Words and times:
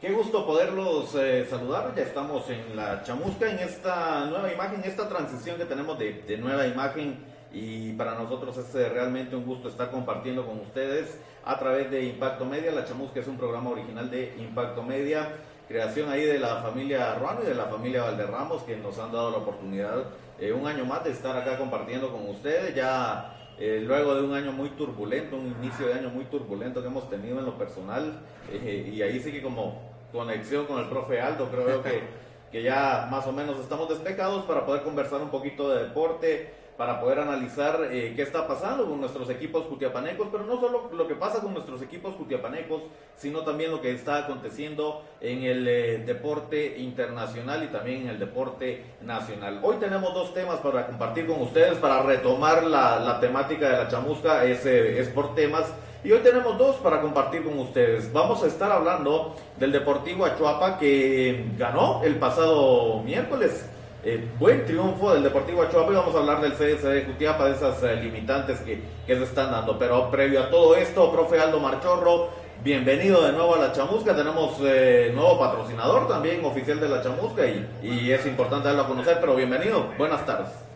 Qué 0.00 0.12
gusto 0.12 0.46
poderlos 0.46 1.12
eh, 1.16 1.44
saludar. 1.50 1.92
Ya 1.96 2.04
estamos 2.04 2.48
en 2.50 2.76
la 2.76 3.02
chamusca, 3.02 3.50
en 3.50 3.58
esta 3.58 4.26
nueva 4.26 4.52
imagen, 4.52 4.80
esta 4.84 5.08
transición 5.08 5.56
que 5.56 5.64
tenemos 5.64 5.98
de, 5.98 6.38
nueva 6.40 6.68
imagen. 6.68 7.18
Y 7.52 7.94
para 7.94 8.14
nosotros 8.14 8.56
es 8.58 8.72
eh, 8.76 8.88
realmente 8.90 9.34
un 9.34 9.44
gusto 9.44 9.68
estar 9.68 9.90
compartiendo 9.90 10.46
con 10.46 10.60
ustedes 10.60 11.18
a 11.44 11.58
través 11.58 11.90
de 11.90 12.04
Impacto 12.04 12.44
Media. 12.44 12.70
La 12.70 12.84
chamusca 12.84 13.18
es 13.18 13.26
un 13.26 13.36
programa 13.36 13.70
original 13.70 14.08
de 14.08 14.36
Impacto 14.38 14.84
Media, 14.84 15.32
creación 15.66 16.08
ahí 16.10 16.24
de 16.24 16.38
la 16.38 16.62
familia 16.62 17.16
Ruano 17.16 17.40
y 17.42 17.46
de 17.46 17.56
la 17.56 17.64
familia 17.64 18.04
Valderramos, 18.04 18.62
que 18.62 18.76
nos 18.76 18.96
han 19.00 19.10
dado 19.10 19.32
la 19.32 19.38
oportunidad 19.38 20.04
eh, 20.38 20.52
un 20.52 20.68
año 20.68 20.84
más 20.84 21.02
de 21.02 21.10
estar 21.10 21.36
acá 21.36 21.58
compartiendo 21.58 22.12
con 22.12 22.28
ustedes. 22.28 22.72
Ya 22.72 23.34
luego 23.58 24.14
de 24.14 24.22
un 24.22 24.32
año 24.32 24.52
muy 24.52 24.68
turbulento, 24.70 25.34
un 25.34 25.56
inicio 25.60 25.88
de 25.88 25.94
año 25.94 26.10
muy 26.10 26.26
turbulento 26.26 26.80
que 26.82 26.86
hemos 26.86 27.10
tenido 27.10 27.40
en 27.40 27.46
lo 27.46 27.58
personal, 27.58 28.20
y 28.52 29.02
ahí 29.02 29.18
sí 29.18 29.32
que 29.32 29.42
como 29.42 29.87
conexión 30.12 30.66
con 30.66 30.78
el 30.78 30.88
profe 30.88 31.20
Aldo, 31.20 31.48
creo 31.50 31.82
que, 31.82 32.02
que 32.52 32.62
ya 32.62 33.08
más 33.10 33.26
o 33.26 33.32
menos 33.32 33.58
estamos 33.58 33.88
despejados 33.88 34.44
para 34.44 34.64
poder 34.64 34.82
conversar 34.82 35.20
un 35.20 35.30
poquito 35.30 35.70
de 35.70 35.84
deporte, 35.84 36.58
para 36.78 37.00
poder 37.00 37.18
analizar 37.18 37.88
eh, 37.90 38.12
qué 38.14 38.22
está 38.22 38.46
pasando 38.46 38.88
con 38.88 39.00
nuestros 39.00 39.28
equipos 39.30 39.66
cutiapanecos, 39.66 40.28
pero 40.30 40.44
no 40.44 40.60
solo 40.60 40.88
lo 40.92 41.08
que 41.08 41.16
pasa 41.16 41.40
con 41.40 41.52
nuestros 41.52 41.82
equipos 41.82 42.14
cutiapanecos, 42.14 42.84
sino 43.16 43.40
también 43.40 43.72
lo 43.72 43.82
que 43.82 43.90
está 43.90 44.18
aconteciendo 44.18 45.02
en 45.20 45.42
el 45.42 45.66
eh, 45.66 45.98
deporte 46.06 46.78
internacional 46.78 47.64
y 47.64 47.66
también 47.66 48.02
en 48.02 48.10
el 48.10 48.20
deporte 48.20 48.84
nacional. 49.02 49.58
Hoy 49.64 49.78
tenemos 49.78 50.14
dos 50.14 50.32
temas 50.32 50.60
para 50.60 50.86
compartir 50.86 51.26
con 51.26 51.42
ustedes, 51.42 51.78
para 51.78 52.00
retomar 52.04 52.62
la, 52.62 53.18
temática 53.20 53.70
de 53.70 53.76
la 53.78 53.88
chamusca, 53.88 54.44
es, 54.44 54.64
eh, 54.64 55.00
es 55.00 55.08
por 55.08 55.34
temas. 55.34 55.74
Y 56.04 56.12
hoy 56.12 56.20
tenemos 56.20 56.56
dos 56.56 56.76
para 56.76 57.00
compartir 57.00 57.42
con 57.42 57.58
ustedes. 57.58 58.12
Vamos 58.12 58.42
a 58.44 58.46
estar 58.46 58.70
hablando 58.70 59.34
del 59.56 59.72
Deportivo 59.72 60.24
Achuapa 60.24 60.78
que 60.78 61.44
ganó 61.58 62.02
el 62.04 62.16
pasado 62.16 63.02
miércoles 63.02 63.64
eh, 64.04 64.28
buen 64.38 64.64
triunfo 64.64 65.12
del 65.12 65.24
Deportivo 65.24 65.62
Achuapa 65.62 65.90
y 65.90 65.96
vamos 65.96 66.14
a 66.14 66.18
hablar 66.18 66.40
del 66.40 66.52
CDC 66.52 66.82
de 66.82 67.04
Jutiapa, 67.04 67.46
de 67.46 67.56
esas 67.56 67.82
eh, 67.82 67.96
limitantes 67.96 68.60
que, 68.60 68.80
se 69.06 69.22
están 69.24 69.50
dando. 69.50 69.76
Pero 69.76 70.08
previo 70.08 70.44
a 70.44 70.50
todo 70.50 70.76
esto, 70.76 71.10
profe 71.10 71.40
Aldo 71.40 71.58
Marchorro, 71.58 72.28
bienvenido 72.62 73.26
de 73.26 73.32
nuevo 73.32 73.56
a 73.56 73.58
La 73.58 73.72
Chamusca. 73.72 74.14
Tenemos 74.14 74.56
eh, 74.60 75.10
nuevo 75.12 75.36
patrocinador 75.36 76.06
también 76.06 76.44
oficial 76.44 76.78
de 76.78 76.88
La 76.88 77.02
Chamusca 77.02 77.44
y, 77.44 77.68
y 77.82 78.12
es 78.12 78.24
importante 78.24 78.68
darlo 78.68 78.82
a 78.82 78.86
conocer, 78.86 79.18
pero 79.20 79.34
bienvenido. 79.34 79.88
Buenas 79.98 80.24
tardes. 80.24 80.67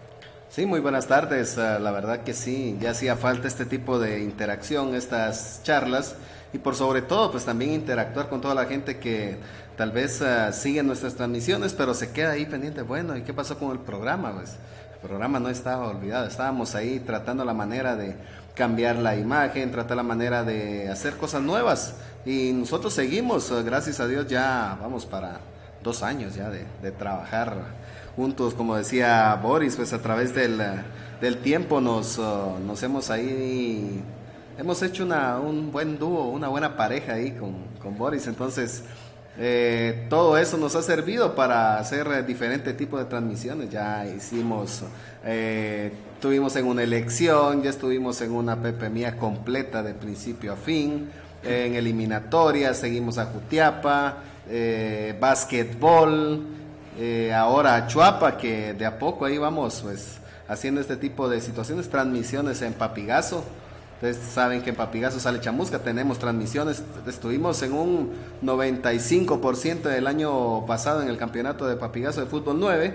Sí, 0.54 0.66
muy 0.66 0.80
buenas 0.80 1.06
tardes. 1.06 1.56
Ah, 1.56 1.78
la 1.78 1.92
verdad 1.92 2.24
que 2.24 2.34
sí, 2.34 2.76
ya 2.78 2.90
hacía 2.90 3.16
falta 3.16 3.48
este 3.48 3.64
tipo 3.64 3.98
de 3.98 4.22
interacción, 4.22 4.94
estas 4.94 5.62
charlas 5.62 6.14
y 6.52 6.58
por 6.58 6.74
sobre 6.74 7.00
todo 7.00 7.30
pues 7.30 7.46
también 7.46 7.72
interactuar 7.72 8.28
con 8.28 8.42
toda 8.42 8.54
la 8.54 8.66
gente 8.66 8.98
que 8.98 9.38
tal 9.78 9.92
vez 9.92 10.20
uh, 10.20 10.52
sigue 10.52 10.82
nuestras 10.82 11.14
transmisiones, 11.14 11.72
pero 11.72 11.94
se 11.94 12.10
queda 12.10 12.32
ahí 12.32 12.44
pendiente, 12.44 12.82
bueno, 12.82 13.16
¿y 13.16 13.22
qué 13.22 13.32
pasó 13.32 13.58
con 13.58 13.70
el 13.70 13.78
programa? 13.78 14.34
Pues 14.34 14.58
el 14.92 14.98
programa 15.08 15.40
no 15.40 15.48
estaba 15.48 15.88
olvidado, 15.88 16.26
estábamos 16.26 16.74
ahí 16.74 17.00
tratando 17.00 17.46
la 17.46 17.54
manera 17.54 17.96
de 17.96 18.14
cambiar 18.54 18.96
la 18.96 19.16
imagen, 19.16 19.72
tratar 19.72 19.96
la 19.96 20.02
manera 20.02 20.44
de 20.44 20.90
hacer 20.90 21.16
cosas 21.16 21.40
nuevas 21.40 21.94
y 22.26 22.52
nosotros 22.52 22.92
seguimos, 22.92 23.50
uh, 23.50 23.64
gracias 23.64 24.00
a 24.00 24.06
Dios 24.06 24.26
ya 24.26 24.76
vamos 24.82 25.06
para 25.06 25.40
dos 25.82 26.02
años 26.02 26.34
ya 26.34 26.50
de, 26.50 26.90
trabajar 26.92 27.56
juntos, 28.16 28.54
como 28.54 28.76
decía 28.76 29.34
Boris, 29.42 29.76
pues 29.76 29.92
a 29.92 30.00
través 30.00 30.34
del, 30.34 30.60
del 31.20 31.38
tiempo 31.38 31.80
nos, 31.80 32.18
uh, 32.18 32.58
nos 32.66 32.82
hemos 32.82 33.10
ahí 33.10 34.02
hemos 34.58 34.82
hecho 34.82 35.04
una, 35.04 35.38
un 35.38 35.72
buen 35.72 35.98
dúo, 35.98 36.28
una 36.28 36.48
buena 36.48 36.76
pareja 36.76 37.14
ahí 37.14 37.32
con, 37.32 37.54
con 37.80 37.96
Boris. 37.96 38.26
Entonces, 38.26 38.84
eh, 39.38 40.06
todo 40.10 40.36
eso 40.36 40.56
nos 40.58 40.76
ha 40.76 40.82
servido 40.82 41.34
para 41.34 41.78
hacer 41.78 42.26
diferentes 42.26 42.76
tipos 42.76 43.00
de 43.00 43.06
transmisiones. 43.06 43.70
Ya 43.70 44.06
hicimos, 44.06 44.82
eh, 45.24 45.92
estuvimos 46.14 46.54
en 46.56 46.66
una 46.66 46.82
elección, 46.82 47.62
ya 47.62 47.70
estuvimos 47.70 48.20
en 48.20 48.32
una 48.32 48.60
Pepe 48.60 48.90
Mía 48.90 49.16
completa 49.16 49.82
de 49.82 49.94
principio 49.94 50.52
a 50.52 50.56
fin, 50.56 51.10
en 51.44 51.74
eliminatoria, 51.74 52.72
seguimos 52.72 53.18
a 53.18 53.26
Jutiapa, 53.26 54.18
eh, 54.48 55.16
básquetbol, 55.20 56.46
eh, 56.98 57.32
ahora 57.32 57.76
a 57.76 57.86
Chuapa, 57.86 58.36
que 58.36 58.74
de 58.74 58.84
a 58.84 58.98
poco 58.98 59.24
ahí 59.24 59.38
vamos 59.38 59.80
pues 59.82 60.18
haciendo 60.48 60.80
este 60.80 60.96
tipo 60.96 61.28
de 61.28 61.40
situaciones, 61.40 61.88
transmisiones 61.88 62.62
en 62.62 62.74
Papigazo. 62.74 63.44
Ustedes 63.94 64.18
saben 64.18 64.62
que 64.62 64.70
en 64.70 64.76
Papigazo 64.76 65.20
sale 65.20 65.40
chamusca, 65.40 65.78
tenemos 65.78 66.18
transmisiones, 66.18 66.82
estuvimos 67.06 67.62
en 67.62 67.72
un 67.72 68.12
95% 68.42 69.82
del 69.82 70.06
año 70.08 70.66
pasado 70.66 71.02
en 71.02 71.08
el 71.08 71.16
campeonato 71.16 71.66
de 71.66 71.76
Papigazo 71.76 72.20
de 72.20 72.26
fútbol 72.26 72.58
9, 72.58 72.94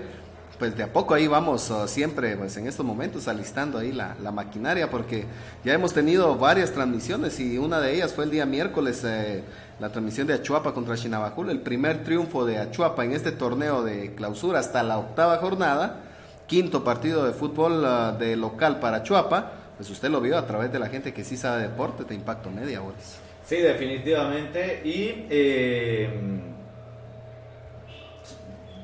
pues 0.58 0.76
de 0.76 0.82
a 0.82 0.92
poco 0.92 1.14
ahí 1.14 1.26
vamos 1.26 1.70
uh, 1.70 1.86
siempre, 1.86 2.36
pues 2.36 2.56
en 2.56 2.66
estos 2.66 2.84
momentos 2.84 3.28
alistando 3.28 3.78
ahí 3.78 3.92
la, 3.92 4.14
maquinaria, 4.32 4.90
porque 4.90 5.24
ya 5.64 5.72
hemos 5.72 5.94
tenido 5.94 6.36
varias 6.36 6.72
transmisiones 6.72 7.38
y 7.40 7.58
una 7.58 7.80
de 7.80 7.94
ellas 7.94 8.12
fue 8.12 8.24
el 8.24 8.30
día 8.30 8.44
miércoles, 8.46 9.02
eh, 9.04 9.42
la 9.80 9.90
transmisión 9.90 10.26
de 10.26 10.34
Achuapa 10.34 10.74
contra 10.74 10.96
Chinabajul, 10.96 11.50
el 11.50 11.60
primer 11.60 12.04
triunfo 12.04 12.44
de 12.44 12.58
Achuapa 12.58 13.04
en 13.04 13.12
este 13.12 13.32
torneo 13.32 13.82
de 13.84 14.14
clausura 14.14 14.58
hasta 14.58 14.82
la 14.82 14.98
octava 14.98 15.36
jornada, 15.38 16.00
quinto 16.46 16.82
partido 16.82 17.24
de 17.24 17.32
fútbol 17.32 17.84
uh, 17.84 18.18
de 18.18 18.36
local 18.36 18.80
para 18.80 18.98
Achuapa 18.98 19.52
pues 19.78 19.88
usted 19.90 20.10
lo 20.10 20.20
vio 20.20 20.36
a 20.36 20.44
través 20.44 20.72
de 20.72 20.80
la 20.80 20.88
gente 20.88 21.14
que 21.14 21.22
sí 21.22 21.36
sabe 21.36 21.62
deporte 21.62 22.02
de 22.02 22.16
Impacto 22.16 22.50
Media, 22.50 22.80
Boris. 22.80 23.20
Sí, 23.46 23.58
definitivamente. 23.58 24.82
Y. 24.84 25.26
Eh, 25.30 26.10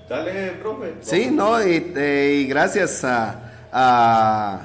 dale, 0.08 0.52
profe. 0.60 0.94
Sí, 1.00 1.30
no, 1.30 1.58
eh, 1.60 2.40
y, 2.40 2.46
gracias 2.46 3.04
a, 3.04 4.60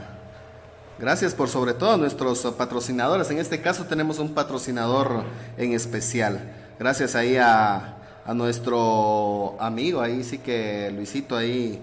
Gracias 0.99 1.33
por 1.33 1.47
sobre 1.47 1.73
todo 1.73 1.93
a 1.93 1.97
nuestros 1.97 2.41
patrocinadores. 2.57 3.31
En 3.31 3.37
este 3.37 3.61
caso 3.61 3.85
tenemos 3.85 4.19
un 4.19 4.33
patrocinador 4.33 5.23
en 5.57 5.71
especial. 5.71 6.41
Gracias 6.77 7.15
ahí 7.15 7.37
a, 7.37 7.95
nuestro 8.33 9.55
amigo, 9.59 10.01
ahí 10.01 10.23
sí 10.23 10.37
que 10.37 10.91
Luisito 10.91 11.35
ahí 11.35 11.81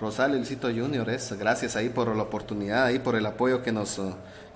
Rosario 0.00 0.36
Luisito 0.36 0.68
Junior, 0.68 1.08
es 1.10 1.32
gracias 1.38 1.76
ahí 1.76 1.90
por 1.90 2.14
la 2.16 2.24
oportunidad, 2.24 2.86
ahí 2.86 2.98
por 2.98 3.14
el 3.14 3.24
apoyo 3.24 3.62
que 3.62 3.72
nos, 3.72 4.00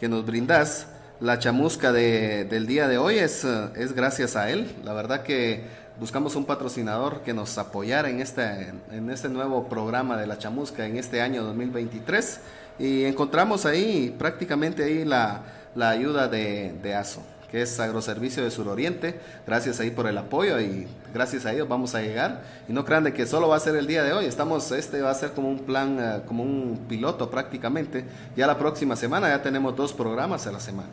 que 0.00 0.08
nos 0.08 0.26
brindas. 0.26 0.86
La 1.20 1.38
chamusca 1.38 1.92
de, 1.92 2.46
del 2.46 2.66
día 2.66 2.88
de 2.88 2.96
hoy 2.96 3.18
es, 3.18 3.44
es 3.76 3.92
gracias 3.92 4.34
a 4.36 4.50
él. 4.50 4.74
La 4.82 4.94
verdad 4.94 5.22
que 5.22 5.64
buscamos 6.00 6.34
un 6.34 6.47
patrocinador 6.47 7.21
que 7.21 7.34
nos 7.34 7.59
apoyara 7.59 8.09
en 8.09 8.21
este, 8.21 8.72
en 8.91 9.11
este 9.11 9.28
nuevo 9.28 9.69
programa 9.69 10.16
de 10.16 10.27
la 10.27 10.38
chamusca 10.38 10.87
en 10.87 10.97
este 10.97 11.21
año 11.21 11.44
2023 11.44 12.41
y 12.78 13.05
encontramos 13.05 13.66
ahí 13.66 14.15
prácticamente 14.19 14.83
ahí 14.83 15.05
la, 15.05 15.43
la 15.75 15.91
ayuda 15.91 16.27
de, 16.27 16.94
ASO 16.94 17.21
que 17.50 17.62
es 17.62 17.81
Agroservicio 17.81 18.44
de 18.44 18.50
Suroriente. 18.53 19.19
Gracias 19.44 19.81
ahí 19.81 19.91
por 19.91 20.06
el 20.06 20.16
apoyo 20.16 20.61
y 20.61 20.87
gracias 21.12 21.47
a 21.47 21.53
ellos 21.53 21.69
vamos 21.69 21.97
a 21.97 22.00
llegar. 22.00 22.43
Y 22.69 22.72
no 22.72 22.84
crean 22.84 23.03
de 23.03 23.12
que 23.12 23.27
solo 23.27 23.49
va 23.49 23.56
a 23.56 23.61
ser 23.61 23.75
el 23.75 23.88
día 23.88 24.05
de 24.05 24.12
hoy. 24.12 24.25
Estamos, 24.25 24.71
este 24.71 25.03
va 25.03 25.11
a 25.11 25.15
ser 25.15 25.32
como 25.32 25.49
un 25.49 25.59
plan, 25.59 25.99
eh, 25.99 26.22
como 26.28 26.44
un 26.44 26.87
piloto 26.88 27.28
prácticamente. 27.28 28.05
Ya 28.37 28.47
la 28.47 28.56
próxima 28.56 28.94
semana 28.94 29.28
ya 29.28 29.43
tenemos 29.43 29.75
dos 29.75 29.93
programas 29.93 30.47
a 30.47 30.53
la 30.53 30.61
semana. 30.61 30.91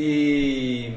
Y, 0.00 0.94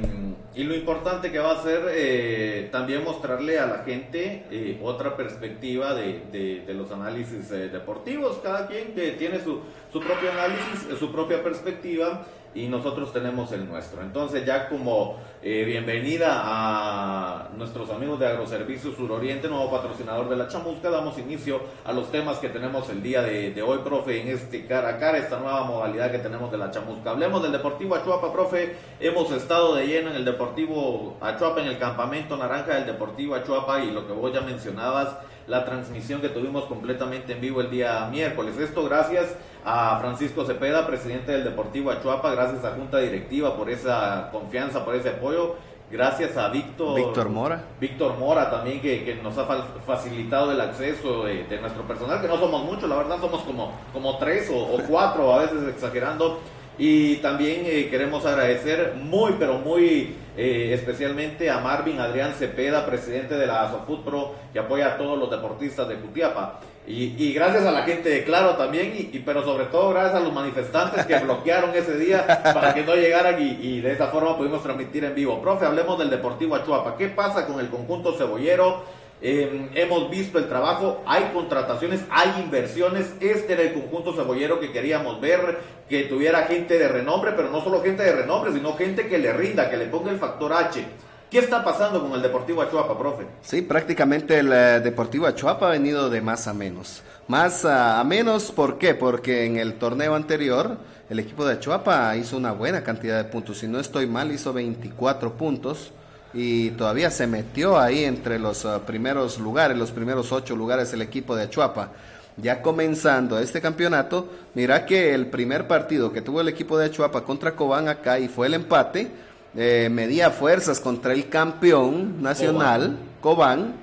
lo 0.56 0.74
importante 0.76 1.30
que 1.30 1.40
va 1.40 1.60
a 1.60 1.62
ser 1.62 1.82
eh, 1.90 2.70
también 2.72 3.04
mostrarle 3.04 3.60
a 3.60 3.66
la 3.66 3.80
gente 3.80 4.46
eh, 4.50 4.80
otra 4.82 5.18
perspectiva 5.18 5.94
de, 5.94 6.64
los 6.70 6.90
análisis 6.90 7.50
deportivos. 7.50 8.40
Cada 8.42 8.68
quien 8.68 8.94
que 8.94 9.12
tiene 9.12 9.42
su, 9.44 9.60
su 9.92 10.00
propio 10.00 10.32
análisis, 10.32 10.98
su 10.98 11.12
propia 11.12 11.44
perspectiva 11.44 12.24
y 12.56 12.68
nosotros 12.68 13.12
tenemos 13.12 13.52
el 13.52 13.68
nuestro. 13.68 14.02
Entonces 14.02 14.46
ya 14.46 14.70
como 14.70 15.18
eh, 15.42 15.64
bienvenida 15.66 16.42
a 16.44 17.50
nuestros 17.58 17.90
amigos 17.90 18.20
de 18.20 18.28
Agroservicios 18.28 18.96
Suroriente, 18.96 19.48
nuevo 19.48 19.72
patrocinador 19.72 20.30
de 20.30 20.36
la 20.36 20.48
Chamusca, 20.48 20.90
damos 20.90 21.18
inicio 21.18 21.62
a 21.84 21.92
los 21.92 22.12
temas 22.12 22.38
que 22.38 22.50
tenemos 22.50 22.90
el 22.90 23.02
día 23.02 23.22
de, 23.22 23.62
hoy, 23.62 23.80
profe, 23.84 24.22
en 24.22 24.30
este 24.30 24.66
cara 24.66 24.90
a 24.90 24.98
cara, 25.00 25.18
esta 25.18 25.40
nueva 25.40 25.64
modalidad 25.64 26.12
que 26.12 26.20
tenemos 26.20 26.52
de 26.52 26.58
la 26.58 26.72
Chamusca. 26.72 27.12
Hablemos 27.12 27.42
del 27.42 27.52
Deportivo 27.52 27.96
Achuapa, 27.96 28.32
profe, 28.32 28.76
hemos 29.00 29.32
estado 29.32 29.76
de 29.76 29.88
lleno 29.88 30.12
en 30.12 30.18
el 30.18 30.26
Deportivo 30.26 31.18
Achuapa, 31.22 31.62
en 31.62 31.68
el 31.68 31.80
campamento 31.80 32.38
naranja 32.38 32.76
del 32.76 32.86
Deportivo 32.86 33.36
Achuapa 33.36 33.84
y 33.84 33.92
lo 33.92 34.08
que 34.08 34.14
vos 34.14 34.32
ya 34.34 34.42
mencionabas, 34.42 35.10
la 35.48 35.66
transmisión 35.66 36.22
que 36.22 36.30
tuvimos 36.30 36.66
completamente 36.66 37.34
en 37.34 37.42
vivo 37.42 37.62
el 37.62 37.70
día 37.70 38.08
miércoles. 38.12 38.58
Esto 38.58 38.84
gracias 38.86 39.36
a 39.66 39.98
Francisco 40.00 40.46
Cepeda, 40.46 40.88
presidente 40.88 41.32
del 41.32 41.44
Deportivo 41.44 41.92
Achuapa, 41.92 42.32
gracias 42.32 42.64
a 42.64 42.72
Junta 42.72 43.00
Directiva 43.00 43.56
por 43.56 43.70
esa 43.70 44.30
confianza, 44.32 44.84
por 44.86 44.96
ese 44.96 45.10
apoyo. 45.10 45.56
Gracias 45.92 46.38
a 46.38 46.50
Víctor, 46.50 46.96
Víctor 46.96 47.30
Mora. 47.30 47.66
Víctor 47.80 48.18
Mora 48.18 48.50
también 48.50 48.82
que, 48.82 49.20
nos 49.22 49.38
ha 49.38 49.46
facilitado 49.86 50.52
el 50.52 50.60
acceso 50.60 51.26
de, 51.26 51.46
nuestro 51.62 51.84
personal, 51.84 52.20
que 52.20 52.28
no 52.28 52.40
somos 52.40 52.64
muchos, 52.64 52.90
la 52.90 52.96
verdad 52.96 53.20
somos 53.22 53.42
como, 53.42 53.74
como 53.92 54.18
tres 54.18 54.50
o, 54.52 54.80
cuatro, 54.88 55.32
a 55.32 55.44
veces 55.44 55.68
exagerando. 55.70 56.40
Y 56.80 57.18
también 57.18 57.62
eh, 57.66 57.90
queremos 57.92 58.26
agradecer 58.26 58.96
muy, 59.00 59.34
pero 59.38 59.60
muy 59.60 60.16
eh, 60.36 60.72
especialmente 60.74 61.50
a 61.50 61.60
Marvin 61.60 62.00
Adrián 62.00 62.34
Cepeda, 62.34 62.86
presidente 62.86 63.36
de 63.36 63.48
la 63.48 63.72
Pro 64.04 64.36
que 64.52 64.60
apoya 64.60 64.94
a 64.94 64.98
todos 64.98 65.18
los 65.18 65.30
deportistas 65.30 65.88
de 65.88 65.96
Cutiapa. 65.96 66.60
Y, 66.86 67.32
gracias 67.32 67.66
a 67.66 67.72
la 67.72 67.84
gente 67.84 68.10
de 68.10 68.26
Claro 68.26 68.56
también, 68.58 68.94
y, 68.94 69.20
pero 69.20 69.42
sobre 69.44 69.66
todo 69.66 69.92
gracias 69.92 70.16
a 70.16 70.20
los 70.20 70.34
manifestantes 70.34 71.06
que 71.06 71.18
bloquearon 71.24 71.70
ese 71.74 71.98
día 71.98 72.26
para 72.54 72.74
que 72.74 72.84
no 72.84 72.94
llegaran 72.96 73.42
y, 73.42 73.58
y, 73.62 73.82
de 73.82 73.94
esa 73.94 74.08
forma 74.08 74.38
pudimos 74.38 74.62
transmitir 74.62 75.06
en 75.06 75.16
vivo. 75.16 75.42
Profe, 75.42 75.66
hablemos 75.66 75.98
del 75.98 76.10
Deportivo 76.10 76.56
Achuapa. 76.56 76.98
¿Qué 76.98 77.08
pasa 77.08 77.46
con 77.48 77.62
el 77.62 77.70
conjunto 77.70 78.14
cebollero? 78.18 78.84
Eh, 79.26 79.70
hemos 79.76 80.10
visto 80.10 80.38
el 80.38 80.50
trabajo, 80.50 81.02
hay 81.06 81.32
contrataciones, 81.34 82.02
hay 82.10 82.42
inversiones. 82.42 83.14
Este 83.22 83.54
era 83.54 83.62
el 83.62 83.74
conjunto 83.74 84.14
cebollero 84.14 84.60
que 84.60 84.74
queríamos 84.74 85.22
ver, 85.22 85.60
que 85.88 86.04
tuviera 86.04 86.44
gente 86.44 86.78
de 86.78 86.90
renombre, 86.90 87.32
pero 87.34 87.50
no 87.50 87.64
solo 87.64 87.82
gente 87.82 88.04
de 88.04 88.12
renombre, 88.12 88.52
sino 88.52 88.76
gente 88.76 89.08
que 89.08 89.18
le 89.18 89.32
rinda, 89.32 89.70
que 89.70 89.78
le 89.78 89.86
ponga 89.86 90.12
el 90.12 90.20
factor 90.20 90.52
H. 90.52 90.86
¿Qué 91.32 91.40
está 91.40 91.64
pasando 91.64 92.02
con 92.02 92.12
el 92.12 92.22
Deportivo 92.22 92.62
Achuapa, 92.62 93.00
profe? 93.00 93.24
Sí, 93.42 93.62
prácticamente 93.62 94.40
el 94.40 94.52
eh, 94.52 94.82
Deportivo 94.82 95.26
Achuapa 95.26 95.68
ha 95.68 95.72
venido 95.72 96.10
de 96.10 96.22
más 96.22 96.46
a 96.48 96.54
menos. 96.54 97.02
Más 97.30 97.64
a, 97.64 98.04
menos, 98.04 98.52
¿por 98.52 98.78
qué? 98.78 98.94
Porque 98.94 99.46
en 99.46 99.56
el 99.56 99.76
torneo 99.76 100.16
anterior 100.16 100.78
el 101.10 101.20
equipo 101.20 101.46
de 101.46 101.54
Achuapa 101.54 102.14
hizo 102.18 102.36
una 102.36 102.52
buena 102.52 102.84
cantidad 102.84 103.18
de 103.18 103.24
puntos. 103.24 103.60
Si 103.60 103.68
no 103.68 103.80
estoy 103.80 104.06
mal, 104.06 104.34
hizo 104.34 104.52
24 104.52 105.38
puntos 105.38 105.94
y 106.34 106.72
todavía 106.72 107.12
se 107.12 107.28
metió 107.28 107.80
ahí 107.80 108.04
entre 108.04 108.40
los 108.40 108.66
uh, 108.66 108.80
primeros 108.86 109.40
lugares, 109.40 109.78
los 109.78 109.92
primeros 109.92 110.32
ocho 110.32 110.56
lugares 110.56 110.92
el 110.94 111.02
equipo 111.02 111.36
de 111.36 111.44
Achuapa. 111.44 111.90
Ya 112.38 112.64
comenzando 112.64 113.38
este 113.38 113.62
campeonato, 113.62 114.28
mira 114.56 114.86
que 114.86 115.14
el 115.14 115.28
primer 115.28 115.68
partido 115.68 116.12
que 116.12 116.22
tuvo 116.22 116.42
el 116.42 116.48
equipo 116.48 116.78
de 116.78 116.88
Achuapa 116.88 117.24
contra 117.24 117.56
Cobán 117.56 117.88
acá 117.88 118.18
y 118.18 118.28
fue 118.28 118.48
el 118.48 118.56
empate, 118.56 119.12
eh, 119.56 119.88
medía 119.92 120.32
fuerzas 120.32 120.80
contra 120.80 121.14
el 121.14 121.30
campeón 121.30 122.24
nacional, 122.24 122.98
Cobán, 123.22 123.76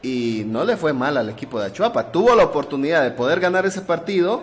y 0.00 0.44
no 0.46 0.64
le 0.64 0.76
fue 0.76 0.92
mal 0.92 1.16
al 1.16 1.28
equipo 1.28 1.58
de 1.58 1.66
Achuapa. 1.66 2.12
Tuvo 2.12 2.36
la 2.36 2.44
oportunidad 2.44 3.02
de 3.02 3.10
poder 3.10 3.40
ganar 3.40 3.66
ese 3.66 3.80
partido, 3.80 4.42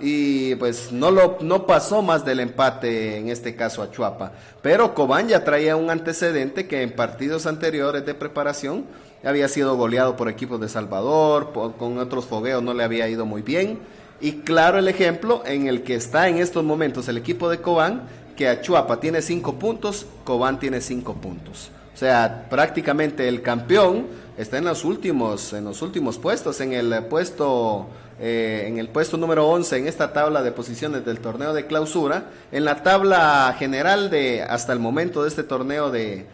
y 0.00 0.54
pues 0.56 0.92
no 0.92 1.10
lo 1.10 1.38
no 1.40 1.66
pasó 1.66 2.02
más 2.02 2.24
del 2.24 2.40
empate 2.40 3.16
en 3.16 3.28
este 3.28 3.54
caso 3.54 3.82
a 3.82 3.90
Chuapa. 3.90 4.32
Pero 4.62 4.94
Cobán 4.94 5.28
ya 5.28 5.44
traía 5.44 5.76
un 5.76 5.90
antecedente 5.90 6.66
que 6.66 6.82
en 6.82 6.92
partidos 6.92 7.46
anteriores 7.46 8.04
de 8.04 8.14
preparación 8.14 8.84
había 9.24 9.48
sido 9.48 9.76
goleado 9.76 10.16
por 10.16 10.28
equipos 10.28 10.60
de 10.60 10.68
Salvador, 10.68 11.52
con 11.78 11.98
otros 11.98 12.26
fogueos 12.26 12.62
no 12.62 12.74
le 12.74 12.84
había 12.84 13.08
ido 13.08 13.26
muy 13.26 13.42
bien. 13.42 13.78
Y 14.20 14.32
claro 14.40 14.78
el 14.78 14.88
ejemplo 14.88 15.42
en 15.44 15.66
el 15.66 15.82
que 15.82 15.94
está 15.94 16.28
en 16.28 16.38
estos 16.38 16.64
momentos 16.64 17.08
el 17.08 17.18
equipo 17.18 17.50
de 17.50 17.60
Cobán, 17.60 18.02
que 18.36 18.48
a 18.48 18.60
Chuapa 18.60 19.00
tiene 19.00 19.22
cinco 19.22 19.54
puntos, 19.58 20.06
Cobán 20.24 20.58
tiene 20.58 20.80
cinco 20.80 21.14
puntos. 21.14 21.70
O 21.94 21.98
sea, 21.98 22.46
prácticamente 22.50 23.26
el 23.26 23.40
campeón 23.40 24.06
está 24.36 24.58
en 24.58 24.66
los 24.66 24.84
últimos, 24.84 25.54
en 25.54 25.64
los 25.64 25.80
últimos 25.80 26.18
puestos, 26.18 26.60
en 26.60 26.74
el 26.74 27.04
puesto 27.04 27.88
eh, 28.18 28.64
en 28.66 28.78
el 28.78 28.88
puesto 28.88 29.16
número 29.16 29.46
11 29.46 29.76
en 29.76 29.88
esta 29.88 30.12
tabla 30.12 30.42
de 30.42 30.50
posiciones 30.50 31.04
del 31.04 31.20
torneo 31.20 31.52
de 31.52 31.66
clausura. 31.66 32.30
En 32.50 32.64
la 32.64 32.82
tabla 32.82 33.54
general 33.58 34.10
de 34.10 34.42
hasta 34.42 34.72
el 34.72 34.78
momento 34.78 35.22
de 35.22 35.28
este 35.28 35.42
torneo 35.42 35.90
de, 35.90 36.26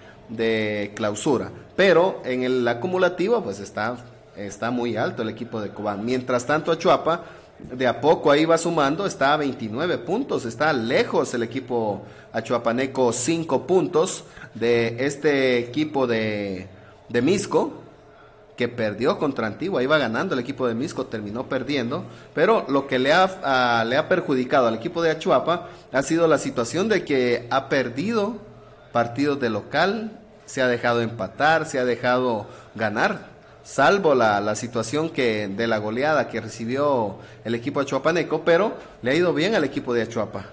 clausura. 0.94 1.50
Pero 1.76 2.22
en 2.24 2.42
el 2.44 2.66
acumulativo 2.66 3.42
pues 3.42 3.58
está, 3.60 3.96
está 4.36 4.70
muy 4.70 4.96
alto 4.96 5.22
el 5.22 5.28
equipo 5.28 5.60
de 5.60 5.70
Cobán. 5.70 6.04
Mientras 6.04 6.46
tanto 6.46 6.70
Achuapa 6.72 7.24
de 7.58 7.86
a 7.86 8.00
poco 8.00 8.30
ahí 8.30 8.44
va 8.44 8.58
sumando, 8.58 9.06
está 9.06 9.34
a 9.34 9.36
29 9.36 9.98
puntos, 9.98 10.44
está 10.44 10.72
lejos 10.72 11.32
el 11.34 11.42
equipo 11.42 12.02
achuapaneco 12.32 13.12
5 13.12 13.66
puntos 13.66 14.24
de 14.54 14.96
este 15.06 15.58
equipo 15.58 16.06
de, 16.06 16.66
de 17.08 17.22
Misco, 17.22 17.81
que 18.56 18.68
perdió 18.68 19.18
contra 19.18 19.46
Antigua, 19.46 19.82
iba 19.82 19.98
ganando 19.98 20.34
el 20.34 20.40
equipo 20.40 20.66
de 20.66 20.74
Misco, 20.74 21.06
terminó 21.06 21.48
perdiendo, 21.48 22.04
pero 22.34 22.66
lo 22.68 22.86
que 22.86 22.98
le 22.98 23.12
ha, 23.12 23.84
le 23.84 23.96
ha 23.96 24.08
perjudicado 24.08 24.66
al 24.66 24.74
equipo 24.74 25.02
de 25.02 25.10
Achuapa 25.10 25.68
ha 25.90 26.02
sido 26.02 26.28
la 26.28 26.38
situación 26.38 26.88
de 26.88 27.04
que 27.04 27.46
ha 27.50 27.68
perdido 27.68 28.36
partidos 28.92 29.40
de 29.40 29.48
local, 29.48 30.20
se 30.44 30.60
ha 30.60 30.66
dejado 30.66 31.00
empatar, 31.00 31.64
se 31.66 31.78
ha 31.78 31.84
dejado 31.86 32.46
ganar, 32.74 33.30
salvo 33.64 34.14
la, 34.14 34.40
la 34.40 34.54
situación 34.54 35.08
que 35.08 35.48
de 35.48 35.66
la 35.66 35.78
goleada 35.78 36.28
que 36.28 36.40
recibió 36.40 37.16
el 37.44 37.54
equipo 37.54 37.80
achuapaneco, 37.80 38.42
pero 38.44 38.74
le 39.00 39.12
ha 39.12 39.14
ido 39.14 39.32
bien 39.32 39.54
al 39.54 39.64
equipo 39.64 39.94
de 39.94 40.02
Achuapa. 40.02 40.46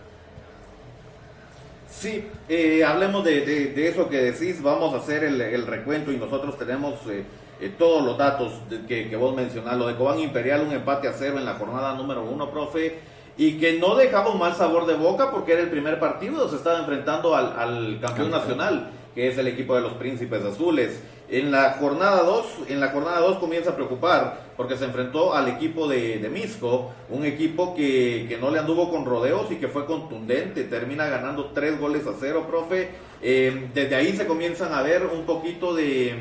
Sí, 1.91 2.23
eh, 2.47 2.85
hablemos 2.85 3.25
de, 3.25 3.41
de, 3.41 3.87
eso 3.89 4.07
que 4.07 4.21
decís, 4.21 4.61
vamos 4.61 4.93
a 4.93 4.99
hacer 4.99 5.25
el, 5.25 5.41
el 5.41 5.67
recuento 5.67 6.13
y 6.13 6.17
nosotros 6.17 6.57
tenemos... 6.57 6.95
Eh, 7.09 7.25
eh, 7.61 7.73
todos 7.77 8.03
los 8.05 8.17
datos 8.17 8.53
que, 8.87 9.09
que, 9.09 9.15
vos 9.15 9.35
mencionás. 9.35 9.77
Lo 9.77 9.87
de 9.87 9.95
Cobán 9.95 10.19
Imperial, 10.19 10.61
un 10.61 10.71
empate 10.71 11.07
a 11.07 11.13
cero 11.13 11.37
en 11.37 11.45
la 11.45 11.55
jornada 11.55 11.93
número 11.95 12.23
uno, 12.23 12.49
profe. 12.49 12.99
Y 13.37 13.57
que 13.57 13.79
no 13.79 13.95
dejaba 13.95 14.31
un 14.31 14.39
mal 14.39 14.55
sabor 14.55 14.85
de 14.85 14.95
boca 14.95 15.31
porque 15.31 15.53
era 15.53 15.61
el 15.61 15.69
primer 15.69 15.99
partido, 15.99 16.49
se 16.49 16.57
estaba 16.57 16.79
enfrentando 16.79 17.35
al, 17.35 17.97
campeón 18.01 18.31
nacional, 18.31 18.91
que 19.15 19.29
es 19.29 19.37
el 19.37 19.47
equipo 19.47 19.75
de 19.75 19.81
los 19.81 19.93
Príncipes 19.93 20.43
Azules. 20.43 21.01
En 21.29 21.51
la 21.51 21.73
jornada 21.79 22.23
2, 22.23 22.45
en 22.69 22.79
la 22.79 22.89
jornada 22.89 23.19
2 23.19 23.37
comienza 23.37 23.69
a 23.69 23.75
preocupar 23.75 24.49
porque 24.57 24.75
se 24.75 24.85
enfrentó 24.85 25.33
al 25.33 25.47
equipo 25.47 25.87
de, 25.87 26.17
de 26.17 26.27
Misco, 26.27 26.91
un 27.09 27.23
equipo 27.23 27.75
que, 27.75 28.25
que, 28.27 28.37
no 28.37 28.51
le 28.51 28.59
anduvo 28.59 28.89
con 28.89 29.05
rodeos 29.05 29.49
y 29.51 29.55
que 29.55 29.69
fue 29.69 29.85
contundente, 29.85 30.63
termina 30.65 31.07
ganando 31.07 31.51
tres 31.53 31.79
goles 31.79 32.07
a 32.07 32.13
cero, 32.19 32.45
profe. 32.45 32.89
Eh, 33.21 33.69
desde 33.73 33.95
ahí 33.95 34.17
se 34.17 34.25
comienzan 34.25 34.73
a 34.73 34.81
ver 34.81 35.05
un 35.05 35.25
poquito 35.25 35.73
de 35.73 36.13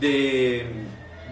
de 0.00 0.66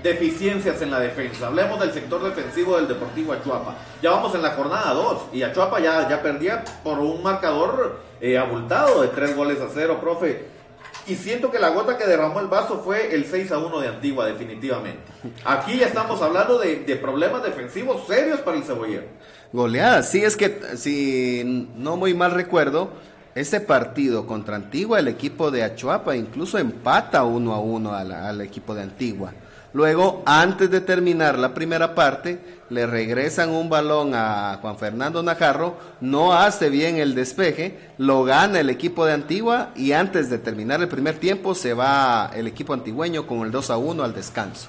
deficiencias 0.03 0.81
en 0.83 0.91
la 0.91 1.01
defensa. 1.01 1.49
Hablemos 1.49 1.81
del 1.81 1.93
sector 1.93 2.23
defensivo 2.23 2.77
del 2.77 2.89
Deportivo 2.89 3.33
Achuapa. 3.33 3.77
Ya 4.03 4.11
vamos 4.11 4.35
en 4.35 4.43
la 4.43 4.51
jornada 4.51 4.93
2 4.93 5.23
y 5.33 5.43
Achuapa 5.43 5.81
ya, 5.81 6.09
ya 6.09 6.23
perdía 6.23 6.65
por 6.85 6.99
un 7.01 7.23
marcador 7.23 8.01
eh, 8.21 8.39
abultado 8.39 9.03
de 9.03 9.09
3 9.09 9.37
goles 9.37 9.61
a 9.61 9.69
0, 9.73 9.99
profe. 10.01 10.59
Y 11.07 11.15
siento 11.15 11.51
que 11.51 11.59
la 11.59 11.71
gota 11.71 11.97
que 11.97 12.07
derramó 12.07 12.39
el 12.41 12.49
vaso 12.49 12.83
fue 12.85 13.15
el 13.15 13.25
6 13.25 13.51
a 13.53 13.59
1 13.59 13.81
de 13.81 13.89
Antigua, 13.89 14.27
definitivamente. 14.27 15.01
Aquí 15.45 15.79
ya 15.79 15.87
estamos 15.87 16.21
hablando 16.21 16.59
de, 16.59 16.81
de 16.81 16.97
problemas 16.97 17.43
defensivos 17.43 18.07
serios 18.07 18.41
para 18.41 18.59
el 18.59 18.65
cebollero. 18.65 19.07
Goleada, 19.51 20.03
sí, 20.03 20.23
es 20.23 20.37
que 20.37 20.61
si 20.77 21.71
no 21.77 21.97
muy 21.97 22.13
mal 22.13 22.33
recuerdo, 22.33 22.91
ese 23.35 23.61
partido 23.61 24.27
contra 24.27 24.57
Antigua, 24.57 24.99
el 24.99 25.09
equipo 25.09 25.51
de 25.51 25.63
Achuapa 25.63 26.17
incluso 26.17 26.59
empata 26.59 27.25
uno 27.25 27.55
a 27.55 27.61
uno 27.61 27.95
al, 27.95 28.41
equipo 28.41 28.75
de 28.75 28.83
Antigua. 28.83 29.33
Luego, 29.75 30.23
antes 30.25 30.71
de 30.71 30.81
terminar 30.81 31.39
la 31.39 31.53
primera 31.53 31.95
parte, 31.95 32.41
le 32.71 32.87
regresan 32.87 33.51
un 33.51 33.69
balón 33.69 34.13
a 34.15 34.59
Juan 34.61 34.79
Fernando 34.79 35.23
Najarro, 35.23 35.77
no 36.01 36.33
hace 36.33 36.71
bien 36.71 36.97
el 36.97 37.15
despeje, 37.15 37.79
lo 37.99 38.25
gana 38.25 38.61
el 38.61 38.71
equipo 38.71 39.05
de 39.05 39.13
Antigua 39.13 39.71
y 39.77 39.93
antes 39.93 40.31
de 40.31 40.39
terminar 40.39 40.81
el 40.81 40.89
primer 40.89 41.19
tiempo 41.19 41.55
se 41.55 41.75
va 41.75 42.31
el 42.35 42.47
equipo 42.47 42.73
antigüeño 42.73 43.27
con 43.27 43.41
el 43.41 43.51
2 43.51 43.71
a 43.71 43.77
1 43.77 44.03
al 44.03 44.15
descanso. 44.15 44.69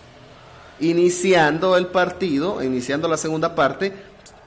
Iniciando 0.82 1.76
el 1.76 1.88
partido, 1.88 2.62
iniciando 2.62 3.08
la 3.08 3.18
segunda 3.18 3.56
parte, 3.56 3.94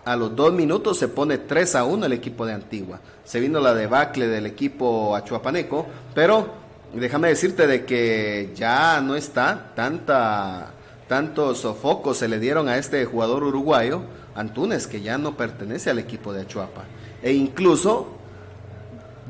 a 0.04 0.16
los 0.16 0.34
dos 0.34 0.52
minutos 0.52 0.98
se 0.98 1.08
pone 1.08 1.38
3 1.38 1.76
a 1.76 1.84
1 1.84 2.06
el 2.06 2.12
equipo 2.12 2.44
de 2.44 2.54
Antigua. 2.54 3.00
Se 3.24 3.40
vino 3.40 3.60
la 3.60 3.74
debacle 3.74 4.26
del 4.28 4.46
equipo 4.46 5.14
achuapaneco, 5.14 5.86
pero 6.14 6.48
déjame 6.92 7.28
decirte 7.28 7.66
de 7.66 7.84
que 7.84 8.52
ya 8.54 9.00
no 9.00 9.14
está 9.14 9.72
tanta 9.74 10.72
tantos 11.08 11.58
sofocos 11.58 12.16
se 12.16 12.26
le 12.26 12.38
dieron 12.38 12.70
a 12.70 12.78
este 12.78 13.04
jugador 13.04 13.44
uruguayo, 13.44 14.00
Antunes, 14.34 14.86
que 14.86 15.02
ya 15.02 15.18
no 15.18 15.36
pertenece 15.36 15.90
al 15.90 15.98
equipo 15.98 16.32
de 16.32 16.40
Achuapa. 16.40 16.84
E 17.22 17.34
incluso 17.34 18.14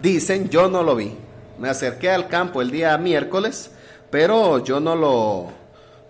dicen, 0.00 0.48
yo 0.48 0.68
no 0.68 0.84
lo 0.84 0.94
vi. 0.94 1.12
Me 1.58 1.68
acerqué 1.68 2.10
al 2.10 2.28
campo 2.28 2.62
el 2.62 2.70
día 2.70 2.96
miércoles, 2.98 3.72
pero 4.10 4.62
yo 4.62 4.78
no 4.78 4.94
lo, 4.94 5.48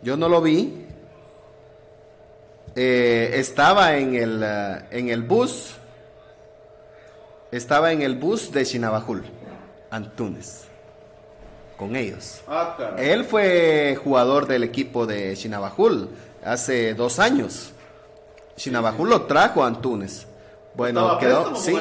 yo 0.03 0.19
no 0.19 0.29
lo 0.29 0.43
vi 0.43 0.82
eh, 2.75 3.33
estaba 3.35 3.97
en 3.97 4.15
el, 4.15 4.43
eh, 4.43 4.85
en 4.91 5.09
el 5.09 5.23
bus, 5.23 5.75
estaba 7.51 7.93
en 7.93 8.03
el 8.03 8.17
bus 8.17 8.51
de 8.51 8.65
Chinabajul, 8.65 9.25
Antunes, 9.91 10.65
con 11.77 11.97
ellos. 11.97 12.41
Ah, 12.49 12.95
Él 12.97 13.25
fue 13.25 13.99
jugador 14.03 14.47
del 14.47 14.63
equipo 14.63 15.07
de 15.07 15.37
Chinabajul 15.37 16.09
hace 16.45 16.95
dos 16.95 17.19
años. 17.19 17.73
Chinabajul 18.57 19.11
lo 19.11 19.23
trajo 19.23 19.65
a 19.65 19.67
Antunes. 19.67 20.27
Bueno, 20.75 21.19
quedó, 21.19 21.55
sí, 21.55 21.77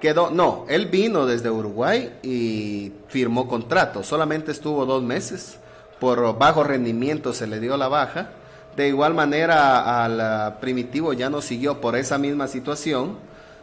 quedó, 0.00 0.30
no, 0.30 0.64
él 0.66 0.86
vino 0.86 1.26
desde 1.26 1.50
Uruguay 1.50 2.10
y 2.22 2.90
firmó 3.08 3.46
contrato, 3.46 4.02
solamente 4.02 4.50
estuvo 4.50 4.86
dos 4.86 5.02
meses, 5.02 5.58
por 5.98 6.38
bajo 6.38 6.64
rendimiento 6.64 7.34
se 7.34 7.46
le 7.46 7.60
dio 7.60 7.76
la 7.76 7.88
baja 7.88 8.30
de 8.82 8.88
igual 8.88 9.14
manera 9.14 10.04
al 10.04 10.58
primitivo 10.60 11.12
ya 11.12 11.30
no 11.30 11.40
siguió 11.40 11.80
por 11.80 11.96
esa 11.96 12.18
misma 12.18 12.48
situación, 12.48 13.16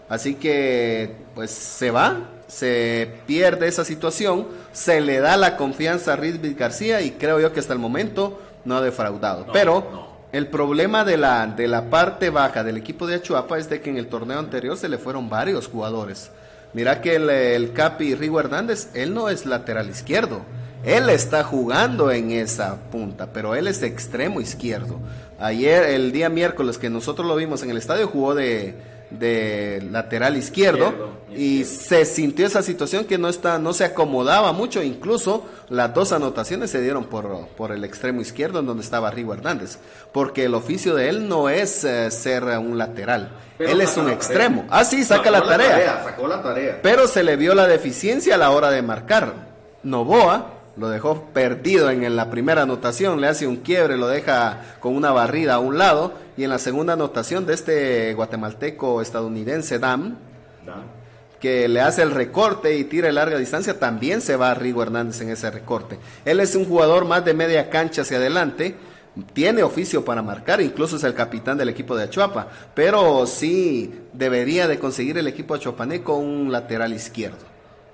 Así 0.09 0.36
que 0.36 1.15
pues 1.36 1.51
se 1.51 1.91
va, 1.91 2.29
se 2.47 3.12
pierde 3.25 3.67
esa 3.67 3.83
situación, 3.83 4.47
se 4.71 5.01
le 5.01 5.19
da 5.19 5.36
la 5.36 5.57
confianza 5.57 6.13
a 6.13 6.15
Rizvi 6.15 6.53
García 6.53 7.01
y 7.01 7.12
creo 7.12 7.39
yo 7.39 7.51
que 7.51 7.59
hasta 7.59 7.74
el 7.74 7.79
momento 7.79 8.39
no 8.63 8.77
ha 8.77 8.81
defraudado. 8.81 9.47
Pero 9.51 10.07
el 10.31 10.47
problema 10.47 11.03
de 11.03 11.17
la, 11.17 11.45
de 11.47 11.67
la 11.67 11.89
parte 11.89 12.29
baja 12.29 12.63
del 12.63 12.77
equipo 12.77 13.05
de 13.05 13.15
Achuapa 13.15 13.57
es 13.57 13.69
de 13.69 13.81
que 13.81 13.89
en 13.89 13.97
el 13.97 14.07
torneo 14.07 14.39
anterior 14.39 14.77
se 14.77 14.88
le 14.88 14.97
fueron 14.97 15.29
varios 15.29 15.67
jugadores. 15.67 16.31
Mira 16.74 17.01
que 17.01 17.15
el, 17.15 17.29
el 17.29 17.74
Capi 17.74 18.15
Rigo 18.15 18.39
Hernández, 18.39 18.89
él 18.93 19.13
no 19.13 19.29
es 19.29 19.45
lateral 19.45 19.89
izquierdo. 19.89 20.41
Él 20.88 21.10
está 21.10 21.44
jugando 21.44 22.12
en 22.12 22.32
esa 22.32 22.77
punta, 22.89 23.27
pero 23.34 23.56
él 23.56 23.67
es 23.67 23.84
extremo 23.84 24.39
izquierdo. 24.39 25.00
Ayer, 25.38 25.84
el 25.84 26.13
día 26.13 26.29
miércoles 26.29 26.77
que 26.77 26.89
nosotros 26.89 27.27
lo 27.27 27.36
vimos 27.36 27.62
en 27.62 27.72
el 27.72 27.77
estadio, 27.77 28.08
jugó 28.08 28.34
de, 28.34 28.74
de 29.10 29.86
lateral 29.91 30.38
izquierdo, 30.38 31.17
y 31.36 31.65
se 31.65 32.06
sintió 32.06 32.48
esa 32.48 32.63
situación 32.63 33.03
que 33.03 33.17
no 33.17 33.27
está 33.27 33.60
no 33.60 33.74
se 33.74 33.84
acomodaba 33.84 34.53
mucho. 34.53 34.82
Incluso 34.82 35.46
las 35.67 35.94
dos 35.94 36.13
anotaciones 36.13 36.72
se 36.72 36.82
dieron 36.82 37.03
por, 37.08 37.48
por 37.58 37.74
el 37.74 37.84
extremo 37.84 38.22
izquierdo 38.22 38.60
en 38.60 38.65
donde 38.65 38.82
estaba 38.82 39.12
Rigo 39.12 39.34
Hernández 39.34 39.79
porque 40.13 40.46
el 40.46 40.56
oficio 40.56 40.96
de 40.96 41.10
él 41.10 41.27
no 41.27 41.50
es 41.50 41.84
eh, 41.84 42.10
ser 42.10 42.44
un 42.44 42.77
lateral. 42.77 43.29
Él 43.60 43.82
es 43.82 43.98
un 43.98 44.10
extremo. 44.10 44.65
Ah 44.70 44.84
sí 44.84 45.03
saca 45.03 45.29
la, 45.29 45.44
tarea. 45.44 46.03
sacó 46.03 46.27
la 46.27 46.41
tarea. 46.41 46.79
Pero 46.82 47.08
se 47.08 47.24
le 47.24 47.36
vio 47.36 47.53
la 47.53 47.67
deficiencia 47.67 48.36
a 48.36 48.38
la 48.38 48.50
hora 48.50 48.72
de 48.72 48.82
marcar. 48.82 49.34
Novoa 49.84 50.57
lo 50.77 50.89
dejó 50.89 51.25
perdido 51.34 51.89
en 51.89 52.15
la 52.15 52.29
primera 52.29 52.63
anotación, 52.63 53.19
le 53.19 53.27
hace 53.27 53.48
un 53.48 53.57
quiebre, 53.57 53.98
lo 53.98 54.07
deja 54.07 54.62
con 54.79 54.96
una 54.96 55.12
barrida 55.12 55.55
a 55.55 55.60
un 55.60 55.77
lado, 55.77 56.13
y 56.38 56.43
en 56.43 56.50
la 56.50 56.60
segunda 56.60 56.93
anotación 56.93 57.46
de 57.46 57.53
este 57.55 58.13
guatemalteco 58.13 59.01
estadounidense 59.01 59.79
Dam, 59.79 60.17
que 61.39 61.67
le 61.67 61.81
hace 61.81 62.01
el 62.01 62.12
recorte 62.12 62.77
y 62.77 62.84
tira 62.84 63.07
de 63.07 63.13
larga 63.13 63.38
distancia, 63.38 63.79
también 63.79 64.22
se 64.22 64.36
va 64.36 64.51
a 64.51 64.53
Rigo 64.53 64.84
Hernández 64.84 65.22
en 65.22 65.29
ese 65.29 65.50
recorte. 65.50 66.00
Él 66.25 66.39
es 66.39 66.55
un 66.55 66.65
jugador 66.65 67.05
más 67.05 67.25
de 67.25 67.34
media 67.34 67.69
cancha 67.69 68.03
hacia 68.03 68.17
adelante, 68.17 68.75
tiene 69.34 69.63
oficio 69.63 70.05
para 70.05 70.22
marcar, 70.22 70.62
incluso 70.62 70.98
es 70.98 71.03
el 71.03 71.15
capitán 71.15 71.57
del 71.57 71.69
equipo 71.69 71.96
de 71.96 72.03
Achuapa, 72.03 72.50
pero 72.75 73.25
sí 73.25 74.01
debería 74.13 74.67
de 74.67 74.77
conseguir 74.77 75.17
el 75.17 75.27
equipo 75.27 75.55
achuapaneco 75.55 76.15
un 76.17 76.51
lateral 76.51 76.93
izquierdo 76.93 77.47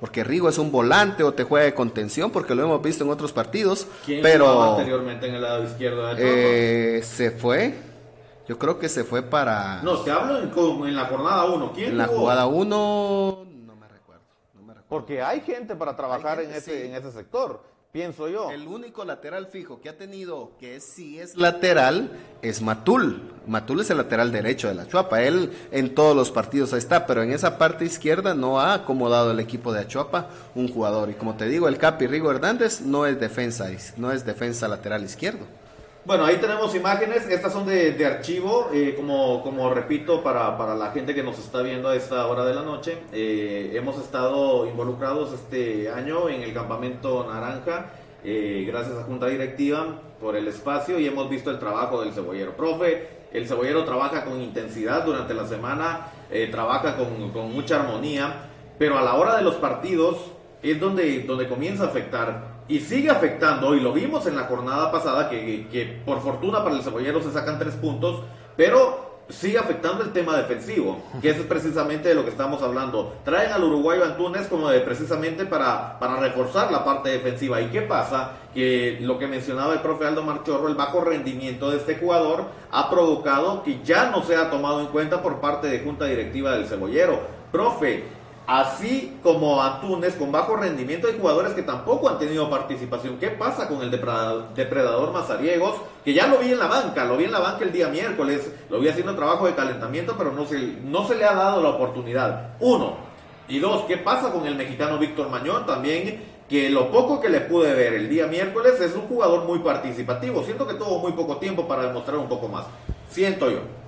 porque 0.04 0.22
Rigo 0.22 0.50
es 0.50 0.58
un 0.58 0.70
volante 0.70 1.24
o 1.24 1.34
te 1.34 1.46
juega 1.46 1.64
de 1.64 1.74
contención, 1.74 2.30
porque 2.30 2.54
lo 2.54 2.64
hemos 2.64 2.82
visto 2.82 3.06
en 3.06 3.10
otros 3.10 3.32
partidos. 3.32 3.88
¿Quién 4.06 4.22
pero 4.22 4.62
anteriormente 4.62 5.30
en 5.30 5.36
el 5.36 5.42
lado 5.42 5.64
izquierdo 5.64 6.14
de 6.14 6.98
eh, 6.98 7.04
Se 7.04 7.32
fue, 7.32 7.74
yo 8.46 8.60
creo 8.60 8.78
que 8.78 8.90
se 8.90 9.06
fue 9.06 9.22
para... 9.22 9.82
No, 9.82 10.00
te 10.00 10.12
hablo 10.12 10.40
en, 10.40 10.96
la 10.98 11.06
jornada 11.06 11.46
1. 11.46 11.72
¿Quién 11.74 11.92
En 11.92 11.98
la 12.00 12.08
jugada 12.08 12.48
1, 12.48 13.46
no 13.66 13.76
me 13.78 13.88
recuerdo. 13.88 14.24
Porque 14.90 15.22
hay 15.22 15.40
gente 15.40 15.74
para 15.74 15.96
trabajar 15.96 16.42
en, 16.42 16.52
ese, 16.52 16.86
en 16.86 16.96
ese 16.96 17.10
sector 17.14 17.64
pienso 17.94 18.28
yo. 18.28 18.50
El 18.50 18.68
único 18.68 19.06
lateral 19.06 19.46
fijo 19.46 19.80
que 19.80 19.88
ha 19.88 19.96
tenido 19.96 20.54
que 20.60 20.80
sí 20.80 21.20
es 21.20 21.38
lateral 21.38 22.10
es 22.42 22.60
Matul. 22.60 23.32
Matul 23.46 23.82
es 23.82 23.90
el 23.92 23.98
lateral 23.98 24.32
derecho 24.32 24.68
de 24.68 24.74
la 24.74 24.88
Chuapa. 24.88 25.22
Él 25.22 25.52
en 25.72 25.94
todos 25.94 26.16
los 26.16 26.32
partidos 26.32 26.74
está, 26.74 27.06
pero 27.06 27.22
en 27.22 27.32
esa 27.32 27.60
parte 27.60 27.86
izquierda 27.86 28.34
no 28.34 28.60
ha 28.60 28.74
acomodado 28.74 29.30
el 29.30 29.40
equipo 29.40 29.72
de 29.72 29.82
Achuapa 29.82 30.30
un 30.56 30.70
jugador. 30.70 31.12
Y 31.12 31.14
como 31.14 31.36
te 31.36 31.48
digo, 31.48 31.68
el 31.68 31.78
Capi 31.78 32.08
Rigo 32.08 32.32
Hernández 32.32 32.82
no 32.82 33.06
es 33.06 33.20
defensa, 33.20 33.70
no 33.96 34.12
es 34.12 34.26
defensa 34.26 34.68
lateral 34.68 35.04
izquierdo. 35.04 35.46
Bueno, 36.06 36.26
ahí 36.26 36.36
tenemos 36.36 36.76
imágenes, 36.76 37.30
estas 37.30 37.54
son 37.54 37.66
de, 37.66 38.06
archivo, 38.06 38.70
eh, 38.74 38.94
como, 38.94 39.74
repito, 39.74 40.22
para, 40.22 40.76
la 40.76 40.92
gente 40.92 41.16
que 41.16 41.24
nos 41.24 41.40
está 41.40 41.62
viendo 41.62 41.88
a 41.88 41.96
esta 41.96 42.28
hora 42.28 42.44
de 42.44 42.54
la 42.54 42.62
noche, 42.62 42.98
eh, 43.14 43.72
hemos 43.74 43.98
estado 43.98 44.68
involucrados 44.68 45.32
este 45.32 45.90
año 45.90 46.28
en 46.28 46.42
el 46.44 46.54
campamento 46.54 47.26
Naranja, 47.26 47.86
eh, 48.22 48.66
gracias 48.68 48.98
a 48.98 49.04
Junta 49.04 49.28
Directiva 49.28 50.02
por 50.20 50.36
el 50.36 50.46
espacio 50.50 51.00
y 51.00 51.08
hemos 51.08 51.30
visto 51.30 51.50
el 51.50 51.58
trabajo 51.58 52.02
del 52.02 52.12
cebollero. 52.12 52.52
Profe, 52.58 53.08
el 53.32 53.48
cebollero 53.48 53.86
trabaja 53.86 54.26
con 54.26 54.42
intensidad 54.42 55.06
durante 55.06 55.34
la 55.34 55.48
semana, 55.48 56.08
trabaja 56.52 56.98
con, 56.98 57.32
con 57.32 57.54
mucha 57.54 57.80
armonía, 57.80 58.50
pero 58.78 58.98
a 58.98 59.02
la 59.02 59.14
hora 59.14 59.38
de 59.38 59.44
los 59.44 59.56
partidos 59.56 60.18
es 60.62 60.78
donde 60.82 61.48
comienza 61.48 61.86
a 61.86 61.88
afectar 61.88 62.53
y 62.68 62.80
sigue 62.80 63.10
afectando, 63.10 63.76
y 63.76 63.80
lo 63.80 63.94
vimos 63.94 64.26
en 64.28 64.36
la 64.36 64.44
jornada 64.44 64.92
pasada, 64.92 65.30
que, 65.30 65.68
que, 65.72 66.02
por 66.06 66.22
fortuna 66.22 66.64
para 66.64 66.76
el 66.76 66.84
cebollero 66.84 67.22
se 67.22 67.32
sacan 67.32 67.60
tres 67.60 67.76
puntos, 67.76 68.22
pero 68.56 69.14
sigue 69.30 69.58
afectando 69.58 70.04
el 70.04 70.12
tema 70.12 70.36
defensivo, 70.38 71.02
que 71.22 71.30
es 71.30 71.38
precisamente 71.38 72.10
de 72.10 72.16
lo 72.16 72.24
que 72.24 72.30
estamos 72.30 72.62
hablando. 72.62 73.16
Traen 73.24 73.52
al 73.52 73.64
uruguayo 73.64 74.04
Antunes 74.04 74.48
como 74.48 74.70
de 74.70 74.82
precisamente 74.82 75.46
para, 75.46 75.98
para 76.00 76.18
reforzar 76.18 76.72
la 76.72 76.84
parte 76.84 77.10
defensiva. 77.10 77.62
¿Y 77.62 77.68
qué 77.68 77.82
pasa? 77.82 78.32
Que 78.54 79.00
lo 79.02 79.18
que 79.18 79.28
mencionaba 79.28 79.74
el 79.74 79.80
profe 79.80 80.06
Aldo 80.06 80.24
Marchorro, 80.24 80.68
el 80.68 80.76
bajo 80.76 81.02
rendimiento 81.02 81.72
de 81.72 81.78
este 81.78 81.96
jugador 81.96 82.46
ha 82.72 82.90
provocado 82.90 83.64
que 83.64 83.82
ya 83.84 84.10
no 84.10 84.24
sea 84.24 84.50
tomado 84.50 84.82
en 84.82 84.88
cuenta 84.88 85.22
por 85.22 85.40
parte 85.40 85.68
de 85.68 85.80
Junta 85.80 86.06
Directiva 86.06 86.52
del 86.52 86.68
Cebollero. 86.68 87.22
Profe, 87.52 88.04
Así 88.46 89.18
como 89.24 89.62
Antunes 89.62 90.16
con 90.16 90.32
bajo 90.32 90.58
rendimiento 90.58 91.08
hay 91.08 91.18
jugadores 91.18 91.54
que 91.54 91.62
tampoco 91.62 92.10
han 92.10 92.20
tenido 92.20 92.50
participación. 92.50 93.18
¿Qué 93.18 93.30
pasa 93.30 93.70
con 93.70 93.82
el 93.82 93.90
depredador, 93.90 95.14
Mazariegos? 95.14 95.76
Que 96.04 96.14
ya 96.14 96.28
lo 96.28 96.40
vi 96.40 96.52
en 96.52 96.60
la 96.60 96.68
banca, 96.68 97.06
lo 97.06 97.16
vi 97.16 97.24
en 97.24 97.32
la 97.32 97.40
banca 97.40 97.64
el 97.64 97.72
día 97.72 97.88
miércoles, 97.88 98.52
lo 98.70 98.80
vi 98.80 98.90
haciendo 98.90 99.16
trabajo 99.16 99.46
de 99.46 99.56
calentamiento, 99.56 100.16
pero 100.18 100.34
no 100.34 100.46
se, 100.46 100.60
no 100.84 101.08
se 101.08 101.16
le 101.16 101.24
ha 101.24 101.34
dado 101.34 101.62
la 101.62 101.70
oportunidad. 101.70 102.56
Uno. 102.60 102.98
Y 103.48 103.60
dos, 103.60 103.84
¿qué 103.84 103.98
pasa 103.98 104.32
con 104.32 104.46
el 104.46 104.56
mexicano 104.56 104.98
Víctor 104.98 105.30
Mañón? 105.30 105.66
También 105.66 106.22
que 106.50 106.70
lo 106.70 106.92
poco 106.92 107.22
que 107.22 107.30
le 107.30 107.42
pude 107.42 107.74
ver 107.74 107.94
el 107.94 108.10
día 108.10 108.28
miércoles 108.28 108.80
es 108.82 108.94
un 108.94 109.04
jugador 109.04 109.46
muy 109.46 109.60
participativo. 109.60 110.44
Siento 110.44 110.68
que 110.68 110.74
tuvo 110.74 111.00
muy 111.00 111.14
poco 111.14 111.38
tiempo 111.38 111.66
para 111.66 111.84
demostrar 111.84 112.18
un 112.18 112.28
poco 112.28 112.50
más. 112.50 112.66
Siento 113.10 113.50
yo. 113.50 113.83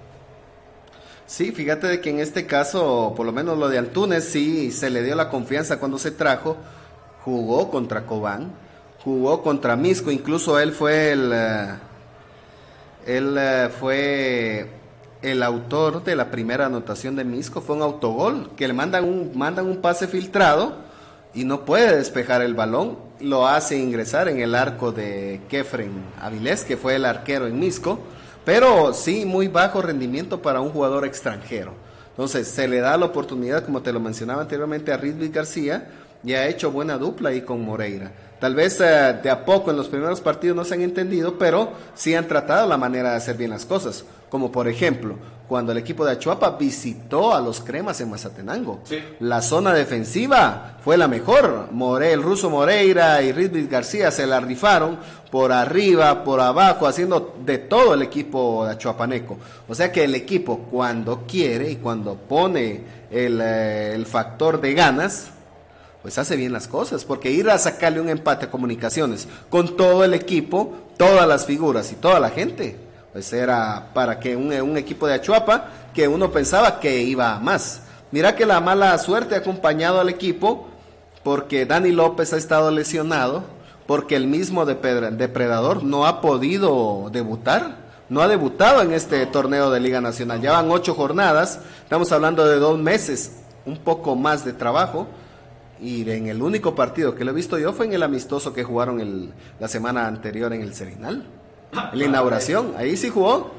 Sí, 1.27 1.51
fíjate 1.51 1.87
de 1.87 2.01
que 2.01 2.11
en 2.11 2.19
este 2.19 2.45
caso, 2.45 3.13
por 3.17 3.25
lo 3.25 3.31
menos 3.31 3.57
lo 3.57 3.67
de 3.67 3.79
Antunes, 3.79 4.25
sí 4.25 4.71
se 4.71 4.91
le 4.91 5.01
dio 5.01 5.15
la 5.15 5.29
confianza 5.29 5.79
cuando 5.79 5.97
se 5.97 6.11
trajo, 6.11 6.55
jugó 7.23 7.71
contra 7.71 8.05
Cobán, 8.05 8.51
jugó 9.03 9.41
contra 9.41 9.75
Misco, 9.75 10.11
incluso 10.11 10.59
él 10.59 10.71
fue 10.71 11.11
el, 11.11 11.31
eh, 11.33 11.69
eh, 13.07 13.69
fue 13.79 14.69
el 15.23 15.41
autor 15.41 16.03
de 16.03 16.15
la 16.15 16.29
primera 16.29 16.67
anotación 16.67 17.15
de 17.15 17.23
Misco, 17.23 17.59
fue 17.59 17.75
un 17.75 17.81
autogol, 17.81 18.51
que 18.55 18.67
le 18.67 18.73
mandan 18.73 19.05
un, 19.05 19.31
mandan 19.35 19.65
un 19.65 19.77
pase 19.77 20.07
filtrado 20.07 20.75
y 21.33 21.43
no 21.43 21.65
puede 21.65 21.97
despejar 21.97 22.43
el 22.43 22.53
balón, 22.53 22.99
lo 23.19 23.47
hace 23.47 23.79
ingresar 23.79 24.27
en 24.27 24.39
el 24.41 24.53
arco 24.53 24.91
de 24.91 25.41
Kefren 25.49 25.91
Avilés, 26.21 26.63
que 26.63 26.77
fue 26.77 26.95
el 26.95 27.05
arquero 27.05 27.47
en 27.47 27.59
Misco, 27.59 27.99
pero 28.45 28.93
sí, 28.93 29.25
muy 29.25 29.47
bajo 29.47 29.81
rendimiento 29.81 30.41
para 30.41 30.61
un 30.61 30.69
jugador 30.69 31.05
extranjero. 31.05 31.73
Entonces, 32.11 32.47
se 32.47 32.67
le 32.67 32.79
da 32.79 32.95
la 32.95 33.07
oportunidad, 33.07 33.65
como 33.65 33.81
te 33.81 33.91
lo 33.91 33.99
mencionaba 33.99 34.43
anteriormente, 34.43 34.93
a 34.93 34.97
Ridley 34.97 35.29
García 35.29 35.89
y 36.23 36.33
ha 36.33 36.47
hecho 36.47 36.71
buena 36.71 36.97
dupla 36.97 37.29
ahí 37.29 37.41
con 37.41 37.61
Moreira. 37.65 38.11
Tal 38.39 38.55
vez 38.55 38.79
eh, 38.79 39.19
de 39.21 39.29
a 39.29 39.43
poco 39.43 39.71
en 39.71 39.77
los 39.77 39.87
primeros 39.87 40.21
partidos 40.21 40.55
no 40.55 40.63
se 40.63 40.75
han 40.75 40.81
entendido, 40.81 41.37
pero 41.37 41.71
sí 41.93 42.13
han 42.15 42.27
tratado 42.27 42.67
la 42.67 42.77
manera 42.77 43.11
de 43.11 43.17
hacer 43.17 43.35
bien 43.35 43.49
las 43.49 43.65
cosas. 43.65 44.05
Como 44.29 44.51
por 44.51 44.67
ejemplo, 44.67 45.15
cuando 45.47 45.71
el 45.71 45.77
equipo 45.77 46.03
de 46.05 46.13
Achuapa 46.13 46.51
visitó 46.51 47.33
a 47.33 47.41
los 47.41 47.61
cremas 47.61 48.01
en 48.01 48.09
Mazatenango. 48.09 48.81
La 49.19 49.41
zona 49.41 49.73
defensiva 49.73 50.77
fue 50.83 50.97
la 50.97 51.07
mejor. 51.07 51.69
More, 51.71 52.11
el 52.11 52.23
ruso 52.23 52.49
Moreira 52.49 53.21
y 53.21 53.31
Ridley 53.31 53.67
García 53.67 54.09
se 54.11 54.25
la 54.25 54.39
rifaron 54.39 54.97
por 55.31 55.51
arriba, 55.51 56.23
por 56.23 56.39
abajo, 56.39 56.87
haciendo 56.87 57.35
de 57.45 57.57
todo 57.59 57.93
el 57.93 58.01
equipo 58.01 58.65
de 58.65 58.71
Achuapaneco. 58.71 59.37
O 59.67 59.75
sea 59.75 59.91
que 59.91 60.03
el 60.03 60.15
equipo 60.15 60.67
cuando 60.71 61.23
quiere 61.27 61.71
y 61.71 61.75
cuando 61.75 62.15
pone 62.15 62.81
el, 63.11 63.39
eh, 63.41 63.93
el 63.93 64.05
factor 64.05 64.59
de 64.61 64.73
ganas, 64.73 65.27
pues 66.01 66.17
hace 66.17 66.35
bien 66.35 66.53
las 66.53 66.67
cosas, 66.67 67.03
porque 67.03 67.31
ir 67.31 67.49
a 67.49 67.57
sacarle 67.57 67.99
un 67.99 68.09
empate 68.09 68.45
a 68.45 68.51
comunicaciones 68.51 69.27
con 69.49 69.75
todo 69.75 70.03
el 70.03 70.13
equipo, 70.13 70.73
todas 70.97 71.27
las 71.27 71.45
figuras 71.45 71.91
y 71.91 71.95
toda 71.95 72.19
la 72.19 72.29
gente, 72.29 72.84
pues 73.15 73.31
era 73.31 73.91
para 73.93 74.19
que 74.19 74.35
un, 74.35 74.75
equipo 74.75 75.07
de 75.07 75.13
Achuapa 75.13 75.69
que 75.93 76.05
uno 76.05 76.33
pensaba 76.33 76.81
que 76.81 77.01
iba 77.01 77.39
más. 77.39 77.79
Mira 78.11 78.35
que 78.35 78.45
la 78.45 78.59
mala 78.59 78.97
suerte 78.97 79.35
ha 79.35 79.37
acompañado 79.37 80.01
al 80.01 80.09
equipo 80.09 80.67
porque 81.23 81.65
Dani 81.65 81.93
López 81.93 82.33
ha 82.33 82.37
estado 82.37 82.71
lesionado, 82.71 83.45
porque 83.87 84.17
el 84.17 84.27
mismo 84.27 84.65
depredador 84.65 85.81
no 85.81 86.05
ha 86.05 86.19
podido 86.19 87.09
debutar 87.09 87.85
no 88.09 88.21
ha 88.21 88.27
debutado 88.27 88.81
en 88.81 88.91
este 88.91 89.25
torneo 89.27 89.71
de 89.71 89.79
Liga 89.79 90.01
Nacional. 90.01 90.41
Ya 90.41 90.51
van 90.51 90.69
ocho 90.69 90.93
jornadas, 90.93 91.61
estamos 91.83 92.11
hablando 92.11 92.45
de 92.45 92.59
dos 92.59 92.77
meses, 92.77 93.37
un 93.65 93.77
poco 93.77 94.17
más 94.17 94.43
de 94.43 94.51
trabajo. 94.51 95.07
Y 95.79 96.09
en 96.09 96.27
el 96.27 96.41
único 96.41 96.75
partido 96.75 97.15
que 97.15 97.23
lo 97.23 97.31
he 97.31 97.33
visto 97.33 97.57
yo 97.57 97.71
fue 97.71 97.85
en 97.85 97.93
el 97.93 98.03
amistoso 98.03 98.51
que 98.51 98.65
jugaron 98.65 99.31
la 99.57 99.69
semana 99.69 100.05
anterior 100.05 100.51
en 100.51 100.61
el 100.61 100.75
Serinal. 100.75 101.23
La 101.93 102.05
inauguración, 102.05 102.73
ahí 102.77 102.97
sí 102.97 103.09
jugó. 103.09 103.51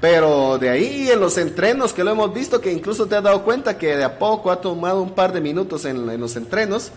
Pero 0.00 0.58
de 0.58 0.68
ahí 0.68 1.08
en 1.10 1.20
los 1.20 1.38
entrenos 1.38 1.94
que 1.94 2.04
lo 2.04 2.10
hemos 2.10 2.34
visto, 2.34 2.60
que 2.60 2.70
incluso 2.70 3.06
te 3.06 3.16
has 3.16 3.22
dado 3.22 3.42
cuenta 3.42 3.78
que 3.78 3.96
de 3.96 4.04
a 4.04 4.18
poco 4.18 4.50
ha 4.50 4.60
tomado 4.60 5.00
un 5.00 5.12
par 5.12 5.32
de 5.32 5.40
minutos 5.40 5.84
en, 5.86 6.08
en 6.10 6.20
los 6.20 6.36
entrenos, 6.36 6.90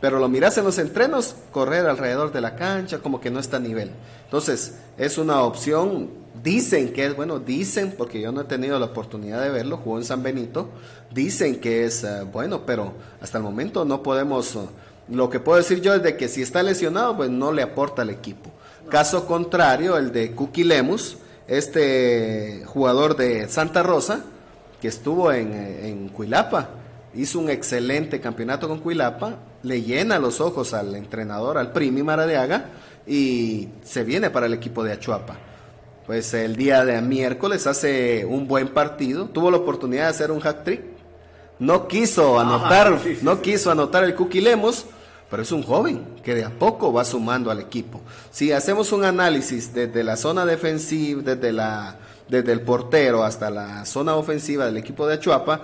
pero 0.00 0.18
lo 0.18 0.28
miras 0.28 0.56
en 0.58 0.64
los 0.64 0.78
entrenos, 0.78 1.34
correr 1.52 1.86
alrededor 1.86 2.32
de 2.32 2.40
la 2.40 2.56
cancha, 2.56 2.98
como 2.98 3.20
que 3.20 3.30
no 3.30 3.38
está 3.40 3.58
a 3.58 3.60
nivel. 3.60 3.90
Entonces, 4.24 4.76
es 4.98 5.18
una 5.18 5.42
opción, 5.42 6.10
dicen 6.42 6.92
que 6.92 7.06
es, 7.06 7.16
bueno, 7.16 7.38
dicen, 7.38 7.94
porque 7.96 8.20
yo 8.20 8.32
no 8.32 8.42
he 8.42 8.44
tenido 8.44 8.78
la 8.78 8.86
oportunidad 8.86 9.42
de 9.42 9.50
verlo, 9.50 9.78
jugó 9.78 9.98
en 9.98 10.04
San 10.04 10.22
Benito, 10.22 10.68
dicen 11.10 11.60
que 11.60 11.84
es 11.84 12.04
uh, 12.04 12.26
bueno, 12.26 12.62
pero 12.66 12.92
hasta 13.20 13.38
el 13.38 13.44
momento 13.44 13.84
no 13.84 14.02
podemos, 14.02 14.54
uh, 14.56 14.68
lo 15.08 15.30
que 15.30 15.40
puedo 15.40 15.58
decir 15.58 15.80
yo 15.80 15.94
es 15.94 16.02
de 16.02 16.16
que 16.16 16.28
si 16.28 16.42
está 16.42 16.62
lesionado, 16.62 17.16
pues 17.16 17.30
no 17.30 17.52
le 17.52 17.62
aporta 17.62 18.02
al 18.02 18.10
equipo. 18.10 18.50
Caso 18.88 19.26
contrario, 19.26 19.96
el 19.96 20.12
de 20.12 20.32
Cookie 20.32 20.64
Lemus, 20.64 21.16
este 21.46 22.62
jugador 22.66 23.16
de 23.16 23.48
Santa 23.48 23.82
Rosa, 23.82 24.20
que 24.80 24.88
estuvo 24.88 25.32
en, 25.32 25.52
en 25.52 26.08
Cuilapa, 26.08 26.70
hizo 27.14 27.38
un 27.38 27.50
excelente 27.50 28.20
campeonato 28.20 28.68
con 28.68 28.80
Cuilapa, 28.80 29.36
le 29.62 29.82
llena 29.82 30.18
los 30.18 30.40
ojos 30.40 30.74
al 30.74 30.94
entrenador, 30.94 31.58
al 31.58 31.72
Primi 31.72 32.02
Maradiaga, 32.02 32.66
y 33.06 33.68
se 33.84 34.04
viene 34.04 34.30
para 34.30 34.46
el 34.46 34.54
equipo 34.54 34.84
de 34.84 34.92
Achuapa. 34.92 35.36
Pues 36.06 36.34
el 36.34 36.56
día 36.56 36.84
de 36.84 37.00
miércoles 37.00 37.66
hace 37.66 38.26
un 38.26 38.46
buen 38.46 38.68
partido, 38.68 39.26
tuvo 39.26 39.50
la 39.50 39.56
oportunidad 39.56 40.04
de 40.04 40.10
hacer 40.10 40.30
un 40.30 40.46
hat 40.46 40.64
trick, 40.64 40.82
no 41.58 41.88
quiso 41.88 42.38
anotar, 42.38 42.88
Ajá, 42.88 42.98
sí, 43.02 43.16
sí, 43.16 43.20
no 43.22 43.36
sí. 43.36 43.40
quiso 43.42 43.70
anotar 43.70 44.04
el 44.04 44.14
Cookie 44.14 44.40
Lemos, 44.40 44.86
pero 45.34 45.42
es 45.42 45.50
un 45.50 45.64
joven 45.64 46.00
que 46.22 46.32
de 46.32 46.44
a 46.44 46.50
poco 46.50 46.92
va 46.92 47.04
sumando 47.04 47.50
al 47.50 47.58
equipo. 47.58 48.00
Si 48.30 48.52
hacemos 48.52 48.92
un 48.92 49.04
análisis 49.04 49.74
desde 49.74 50.04
la 50.04 50.16
zona 50.16 50.46
defensiva, 50.46 51.22
desde 51.22 51.50
la 51.50 51.96
desde 52.28 52.52
el 52.52 52.60
portero 52.60 53.24
hasta 53.24 53.50
la 53.50 53.84
zona 53.84 54.14
ofensiva 54.14 54.66
del 54.66 54.76
equipo 54.76 55.08
de 55.08 55.14
Achuapa, 55.14 55.60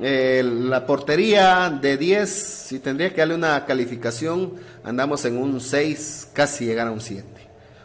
eh, 0.00 0.42
la 0.44 0.84
portería 0.84 1.70
de 1.70 1.96
10, 1.96 2.28
si 2.28 2.80
tendría 2.80 3.10
que 3.10 3.18
darle 3.18 3.36
una 3.36 3.64
calificación, 3.64 4.54
andamos 4.82 5.24
en 5.24 5.36
un 5.38 5.60
6, 5.60 6.30
casi 6.32 6.64
llegar 6.64 6.88
a 6.88 6.90
un 6.90 7.00
7. 7.00 7.24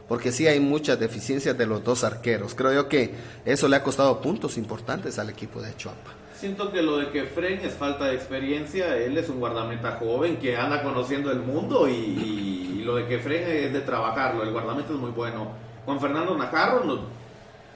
Porque 0.07 0.31
sí 0.31 0.47
hay 0.47 0.59
muchas 0.59 0.99
deficiencias 0.99 1.55
de 1.55 1.67
los 1.67 1.83
dos 1.83 2.03
arqueros. 2.03 2.55
Creo 2.55 2.73
yo 2.73 2.89
que 2.89 3.13
eso 3.45 3.67
le 3.67 3.75
ha 3.75 3.83
costado 3.83 4.21
puntos 4.23 4.57
importantes 4.57 5.19
al 5.19 5.29
equipo 5.29 5.61
de 5.61 5.75
Chuapa. 5.75 6.16
Siento 6.37 6.71
que 6.71 6.83
lo 6.83 6.97
de 6.97 7.09
que 7.09 7.23
Fren 7.23 7.61
es 7.63 7.73
falta 7.73 8.05
de 8.05 8.13
experiencia. 8.13 8.95
Él 8.95 9.17
es 9.17 9.27
un 9.27 9.39
guardameta 9.39 9.97
joven 9.99 10.37
que 10.37 10.55
anda 10.55 10.83
conociendo 10.83 11.31
el 11.31 11.39
mundo 11.39 11.87
y, 11.87 11.93
y, 11.93 12.83
lo 12.83 12.95
de 12.95 13.07
que 13.07 13.17
Fren 13.17 13.43
es 13.47 13.73
de 13.73 13.81
trabajarlo. 13.81 14.43
El 14.43 14.51
guardameta 14.51 14.93
es 14.93 14.99
muy 14.99 15.09
bueno. 15.09 15.47
Juan 15.83 15.99
Fernando 15.99 16.37
Najarro 16.37 16.83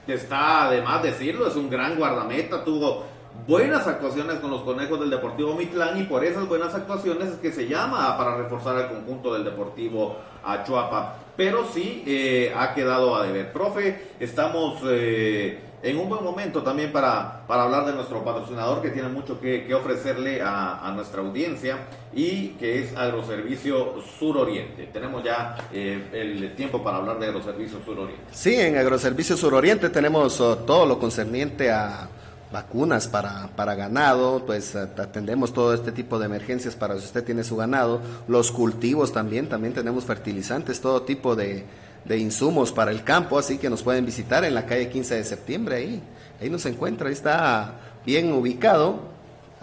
está 0.06 0.70
de 0.70 0.80
más 0.80 1.02
decirlo, 1.02 1.48
es 1.48 1.56
un 1.56 1.68
gran 1.68 1.96
guardameta. 1.96 2.62
Tuvo 2.62 3.04
buenas 3.48 3.84
actuaciones 3.88 4.36
con 4.36 4.52
los 4.52 4.62
conejos 4.62 5.00
del 5.00 5.10
Deportivo 5.10 5.54
Mitlán 5.54 6.00
y 6.00 6.04
por 6.04 6.24
esas 6.24 6.46
buenas 6.46 6.72
actuaciones 6.72 7.30
es 7.30 7.36
que 7.38 7.50
se 7.50 7.66
llama 7.66 8.16
para 8.16 8.36
reforzar 8.36 8.76
al 8.76 8.88
conjunto 8.90 9.34
del 9.34 9.42
Deportivo 9.42 10.18
Achuapa. 10.44 11.16
Pero 11.36 11.64
sí 11.64 12.04
eh, 12.06 12.52
ha 12.56 12.74
quedado 12.74 13.16
a 13.16 13.26
deber. 13.26 13.52
Profe, 13.52 14.12
estamos 14.20 14.80
eh, 14.84 15.58
en 15.82 15.98
un 15.98 16.08
buen 16.08 16.22
momento 16.22 16.62
también 16.62 16.92
para, 16.92 17.44
para 17.46 17.64
hablar 17.64 17.84
de 17.86 17.92
nuestro 17.92 18.24
patrocinador 18.24 18.80
que 18.80 18.90
tiene 18.90 19.08
mucho 19.08 19.40
que, 19.40 19.72
ofrecerle 19.74 20.40
a, 20.42 20.92
nuestra 20.94 21.22
audiencia 21.22 21.78
y 22.12 22.48
que 22.50 22.80
es 22.80 22.96
Agroservicio 22.96 24.00
Suroriente. 24.18 24.88
Tenemos 24.92 25.24
ya 25.24 25.56
eh, 25.72 26.08
el 26.12 26.54
tiempo 26.54 26.82
para 26.82 26.98
hablar 26.98 27.18
de 27.18 27.26
Agroservicio 27.26 27.78
Suroriente. 27.84 28.22
Sí, 28.30 28.54
en 28.54 28.76
Agroservicio 28.76 29.36
Suroriente 29.36 29.88
tenemos 29.88 30.38
uh, 30.40 30.56
todo 30.66 30.86
lo 30.86 30.98
concerniente 30.98 31.70
a 31.70 32.08
vacunas 32.52 33.08
para, 33.08 33.48
para 33.56 33.74
ganado, 33.74 34.44
pues 34.44 34.76
atendemos 34.76 35.52
todo 35.54 35.72
este 35.72 35.90
tipo 35.90 36.18
de 36.18 36.26
emergencias 36.26 36.76
para 36.76 36.98
si 36.98 37.06
usted 37.06 37.24
tiene 37.24 37.42
su 37.44 37.56
ganado, 37.56 38.00
los 38.28 38.52
cultivos 38.52 39.12
también, 39.12 39.48
también 39.48 39.72
tenemos 39.72 40.04
fertilizantes, 40.04 40.80
todo 40.82 41.02
tipo 41.02 41.34
de, 41.34 41.64
de 42.04 42.18
insumos 42.18 42.72
para 42.72 42.90
el 42.90 43.04
campo, 43.04 43.38
así 43.38 43.58
que 43.58 43.70
nos 43.70 43.82
pueden 43.82 44.04
visitar 44.04 44.44
en 44.44 44.54
la 44.54 44.66
calle 44.66 44.88
15 44.88 45.16
de 45.16 45.24
septiembre, 45.24 45.76
ahí, 45.76 46.02
ahí 46.40 46.50
nos 46.50 46.66
encuentra, 46.66 47.08
ahí 47.08 47.14
está 47.14 47.74
bien 48.04 48.32
ubicado, 48.32 49.12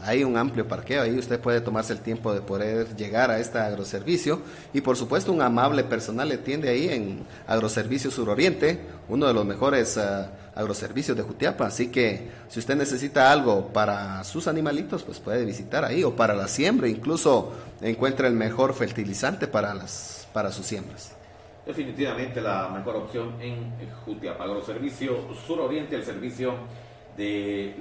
hay 0.03 0.23
un 0.23 0.37
amplio 0.37 0.67
parqueo, 0.67 1.01
ahí 1.01 1.17
usted 1.17 1.39
puede 1.39 1.61
tomarse 1.61 1.93
el 1.93 1.99
tiempo 1.99 2.33
de 2.33 2.41
poder 2.41 2.95
llegar 2.95 3.31
a 3.31 3.39
este 3.39 3.57
agroservicio 3.57 4.41
y 4.73 4.81
por 4.81 4.95
supuesto 4.95 5.31
un 5.31 5.41
amable 5.41 5.83
personal 5.83 6.29
le 6.29 6.35
atiende 6.35 6.69
ahí 6.69 6.89
en 6.89 7.25
Agroservicio 7.47 8.11
Suroriente, 8.11 8.79
uno 9.09 9.27
de 9.27 9.33
los 9.33 9.45
mejores 9.45 9.97
uh, 9.97 10.27
agroservicios 10.57 11.17
de 11.17 11.23
Jutiapa, 11.23 11.65
así 11.65 11.87
que 11.87 12.29
si 12.47 12.59
usted 12.59 12.75
necesita 12.75 13.31
algo 13.31 13.67
para 13.67 14.23
sus 14.23 14.47
animalitos, 14.47 15.03
pues 15.03 15.19
puede 15.19 15.45
visitar 15.45 15.83
ahí 15.83 16.03
o 16.03 16.15
para 16.15 16.33
la 16.33 16.47
siembra, 16.47 16.87
incluso 16.87 17.51
encuentra 17.81 18.27
el 18.27 18.35
mejor 18.35 18.73
fertilizante 18.73 19.47
para, 19.47 19.73
las, 19.73 20.27
para 20.33 20.51
sus 20.51 20.65
siembras. 20.65 21.18
Definitivamente 21.69 22.41
la 22.41 22.67
mejor 22.69 22.95
opción 22.95 23.35
en 23.39 23.71
Jutiapa, 24.03 24.43
Agroservicio 24.43 25.31
Suroriente, 25.45 25.95
el 25.95 26.03
servicio 26.03 26.55
de 27.15 27.75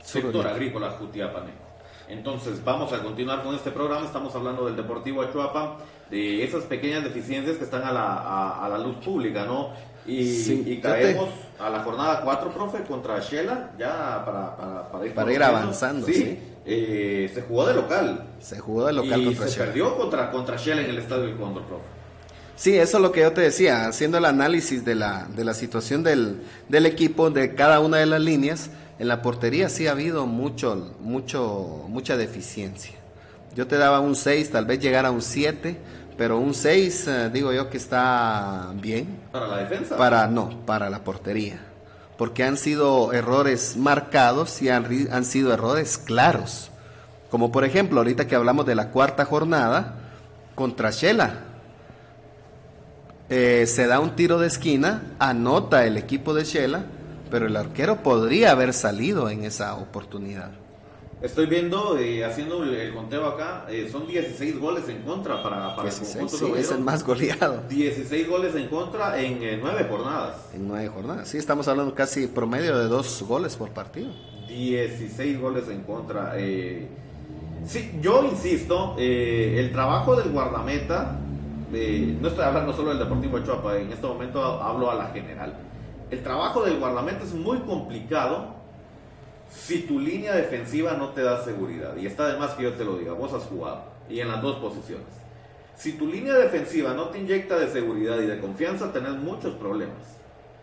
sector 0.00 0.46
agrícola 0.46 0.90
Jutiapaneco. 0.90 1.58
Entonces, 2.06 2.62
vamos 2.62 2.92
a 2.92 3.02
continuar 3.02 3.42
con 3.42 3.56
este 3.56 3.72
programa. 3.72 4.06
Estamos 4.06 4.32
hablando 4.36 4.66
del 4.66 4.76
Deportivo 4.76 5.20
Achuapa, 5.22 5.78
de 6.08 6.44
esas 6.44 6.62
pequeñas 6.62 7.02
deficiencias 7.02 7.56
que 7.56 7.64
están 7.64 7.82
a 7.82 7.90
la, 7.90 8.06
a, 8.06 8.66
a 8.66 8.68
la 8.68 8.78
luz 8.78 8.94
pública, 9.04 9.44
¿no? 9.44 9.70
Y, 10.06 10.26
sí, 10.26 10.62
y 10.64 10.80
caemos 10.80 11.28
te... 11.28 11.62
a 11.64 11.70
la 11.70 11.82
jornada 11.82 12.20
4, 12.22 12.52
profe, 12.52 12.84
contra 12.84 13.18
Shela, 13.18 13.72
ya 13.76 14.22
para, 14.24 14.56
para, 14.56 14.92
para 14.92 15.06
ir, 15.06 15.14
para 15.14 15.32
ir 15.32 15.42
avanzando. 15.42 16.06
Sí, 16.06 16.14
sí. 16.14 16.38
Eh, 16.64 17.30
se 17.32 17.42
jugó 17.42 17.66
de 17.66 17.74
local. 17.74 18.26
Se 18.40 18.58
jugó 18.58 18.86
de 18.86 18.92
local 18.92 19.20
y 19.20 19.24
contra 19.26 19.48
se 19.48 19.58
perdió 19.58 19.96
contra, 19.96 20.30
contra 20.30 20.56
Shela 20.56 20.82
en 20.82 20.90
el 20.90 20.98
Estadio 20.98 21.24
del 21.24 21.36
Cóndor, 21.36 21.64
profe. 21.64 21.84
Sí, 22.56 22.76
eso 22.76 22.98
es 22.98 23.02
lo 23.02 23.10
que 23.10 23.20
yo 23.20 23.32
te 23.32 23.40
decía, 23.40 23.86
haciendo 23.86 24.18
el 24.18 24.26
análisis 24.26 24.84
de 24.84 24.94
la, 24.94 25.26
de 25.34 25.44
la 25.44 25.54
situación 25.54 26.02
del, 26.02 26.42
del 26.68 26.84
equipo, 26.84 27.30
de 27.30 27.54
cada 27.54 27.80
una 27.80 27.96
de 27.96 28.06
las 28.06 28.20
líneas 28.20 28.70
en 29.00 29.08
la 29.08 29.22
portería 29.22 29.70
sí 29.70 29.86
ha 29.86 29.92
habido 29.92 30.26
mucho, 30.26 30.94
mucho, 31.00 31.86
mucha 31.88 32.18
deficiencia. 32.18 32.92
Yo 33.56 33.66
te 33.66 33.78
daba 33.78 33.98
un 34.00 34.14
6, 34.14 34.50
tal 34.50 34.66
vez 34.66 34.78
llegar 34.78 35.06
a 35.06 35.10
un 35.10 35.22
7, 35.22 35.78
pero 36.18 36.36
un 36.36 36.52
6 36.52 37.08
eh, 37.08 37.30
digo 37.32 37.50
yo 37.50 37.70
que 37.70 37.78
está 37.78 38.70
bien. 38.74 39.20
¿Para 39.32 39.48
la 39.48 39.56
defensa? 39.56 39.96
Para, 39.96 40.26
no, 40.26 40.66
para 40.66 40.90
la 40.90 41.02
portería. 41.02 41.58
Porque 42.20 42.44
han 42.44 42.58
sido 42.58 43.14
errores 43.14 43.78
marcados 43.78 44.60
y 44.60 44.68
han, 44.68 44.86
han 45.10 45.24
sido 45.24 45.54
errores 45.54 45.96
claros. 45.96 46.70
Como 47.30 47.50
por 47.50 47.64
ejemplo, 47.64 48.00
ahorita 48.00 48.28
que 48.28 48.36
hablamos 48.36 48.66
de 48.66 48.74
la 48.74 48.90
cuarta 48.90 49.24
jornada, 49.24 49.96
contra 50.54 50.90
Shela. 50.90 51.46
Eh, 53.30 53.64
se 53.66 53.86
da 53.86 54.00
un 54.00 54.14
tiro 54.16 54.38
de 54.38 54.48
esquina, 54.48 55.14
anota 55.18 55.86
el 55.86 55.96
equipo 55.96 56.34
de 56.34 56.44
Shela 56.44 56.84
pero 57.30 57.46
el 57.46 57.56
arquero 57.56 58.02
podría 58.02 58.50
haber 58.50 58.74
salido 58.74 59.30
en 59.30 59.44
esa 59.44 59.74
oportunidad. 59.76 60.50
Estoy 61.22 61.46
viendo, 61.46 61.98
eh, 61.98 62.24
haciendo 62.24 62.62
el, 62.64 62.94
conteo 62.94 63.26
acá, 63.26 63.66
eh, 63.68 63.88
son 63.92 64.06
16 64.06 64.58
goles 64.58 64.88
en 64.88 65.02
contra 65.02 65.42
para, 65.42 65.76
para 65.76 65.82
16, 65.82 66.14
el 66.14 66.20
conjunto 66.22 66.46
sí, 66.46 66.60
es 66.60 66.70
el 66.70 66.80
más 66.80 67.04
goleado. 67.04 67.62
16 67.68 68.28
goles 68.28 68.54
en 68.54 68.68
contra 68.68 69.20
en 69.20 69.42
eh, 69.42 69.58
9 69.60 69.86
jornadas. 69.90 70.36
En 70.54 70.66
9 70.66 70.88
jornadas, 70.88 71.28
sí, 71.28 71.36
estamos 71.36 71.68
hablando 71.68 71.94
casi 71.94 72.26
promedio 72.26 72.78
de 72.78 72.88
2 72.88 73.24
goles 73.28 73.54
por 73.56 73.68
partido. 73.70 74.10
16 74.48 75.40
goles 75.40 75.68
en 75.68 75.82
contra. 75.82 76.32
Eh, 76.38 76.88
sí, 77.66 77.98
yo 78.00 78.24
insisto, 78.24 78.96
eh, 78.98 79.56
el 79.58 79.72
trabajo 79.72 80.16
del 80.16 80.30
guardameta, 80.30 81.18
no 81.70 82.28
estoy 82.28 82.44
hablando 82.44 82.72
solo 82.72 82.88
del 82.88 82.98
Deportivo 82.98 83.38
de 83.38 83.46
Chuapa, 83.46 83.76
en 83.76 83.92
este 83.92 84.06
momento 84.06 84.42
hablo 84.42 84.90
a 84.90 84.94
la 84.94 85.06
general 85.08 85.54
el 86.10 86.22
trabajo 86.22 86.64
del 86.64 86.78
guardameta 86.78 87.24
es 87.24 87.34
muy 87.34 87.58
complicado 87.58 88.59
si 89.50 89.82
tu 89.82 89.98
línea 89.98 90.34
defensiva 90.34 90.94
no 90.94 91.10
te 91.10 91.22
da 91.22 91.44
seguridad. 91.44 91.96
Y 91.96 92.06
está 92.06 92.28
de 92.28 92.38
más 92.38 92.52
que 92.52 92.62
yo 92.62 92.74
te 92.74 92.84
lo 92.84 92.96
diga, 92.96 93.12
vos 93.12 93.32
has 93.34 93.44
jugado 93.44 93.84
y 94.08 94.20
en 94.20 94.28
las 94.28 94.40
dos 94.42 94.56
posiciones. 94.56 95.06
Si 95.76 95.92
tu 95.92 96.06
línea 96.06 96.34
defensiva 96.34 96.92
no 96.94 97.08
te 97.08 97.18
inyecta 97.18 97.58
de 97.58 97.68
seguridad 97.68 98.18
y 98.20 98.26
de 98.26 98.38
confianza, 98.40 98.92
tenés 98.92 99.12
muchos 99.12 99.54
problemas. 99.54 100.18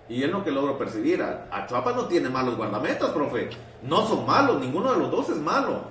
Y 0.10 0.23
es 0.23 0.32
lo 0.32 0.43
que 0.43 0.52
logro 0.52 0.78
percibir. 0.78 1.21
Achuapa 1.21 1.93
no 1.93 2.06
tiene 2.06 2.30
malos 2.30 2.56
guardametas, 2.56 3.10
profe. 3.12 3.50
No 3.84 4.08
son 4.08 4.26
malos, 4.26 4.62
ninguno 4.62 4.93
de 4.93 5.00
los 5.00 5.12
dos 5.12 5.30
es 5.30 5.38
malo. 5.38 5.82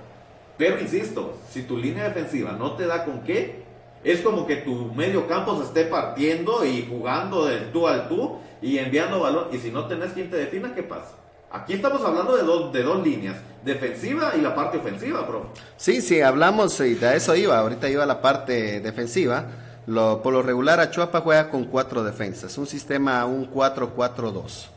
Pero 0.57 0.79
insisto, 0.79 1.37
si 1.49 1.63
tu 1.63 1.77
línea 1.77 2.05
defensiva 2.05 2.53
no 2.53 2.73
te 2.73 2.87
da 2.87 3.05
con 3.05 3.21
qué, 3.23 3.63
es 4.03 4.21
como 4.21 4.47
que 4.47 4.57
tu 4.57 4.93
medio 4.93 5.27
campo 5.27 5.57
se 5.57 5.65
esté 5.65 5.85
partiendo 5.85 6.65
y 6.65 6.87
jugando 6.89 7.45
del 7.45 7.71
tú 7.71 7.87
al 7.87 8.07
tú 8.07 8.37
y 8.61 8.77
enviando 8.77 9.19
balón. 9.19 9.47
Y 9.51 9.57
si 9.57 9.69
no 9.69 9.85
tenés 9.87 10.13
quien 10.13 10.29
te 10.29 10.37
defina, 10.37 10.73
¿qué 10.73 10.83
pasa? 10.83 11.15
Aquí 11.51 11.73
estamos 11.73 12.03
hablando 12.03 12.35
de 12.35 12.43
dos, 12.43 12.73
de 12.73 12.83
dos 12.83 13.05
líneas, 13.05 13.37
defensiva 13.63 14.33
y 14.37 14.41
la 14.41 14.53
parte 14.53 14.77
ofensiva, 14.77 15.21
bro. 15.21 15.51
Sí, 15.77 16.01
sí, 16.01 16.21
hablamos 16.21 16.79
y 16.81 16.95
de 16.95 17.15
eso 17.15 17.35
iba. 17.35 17.57
Ahorita 17.57 17.89
iba 17.89 18.05
la 18.05 18.21
parte 18.21 18.81
defensiva. 18.81 19.45
Por 19.85 20.33
lo 20.33 20.41
regular, 20.41 20.81
Achuapa 20.81 21.21
juega 21.21 21.49
con 21.49 21.63
cuatro 21.65 22.03
defensas, 22.03 22.57
un 22.57 22.67
sistema, 22.67 23.25
un 23.25 23.49
4-4-2. 23.49 24.67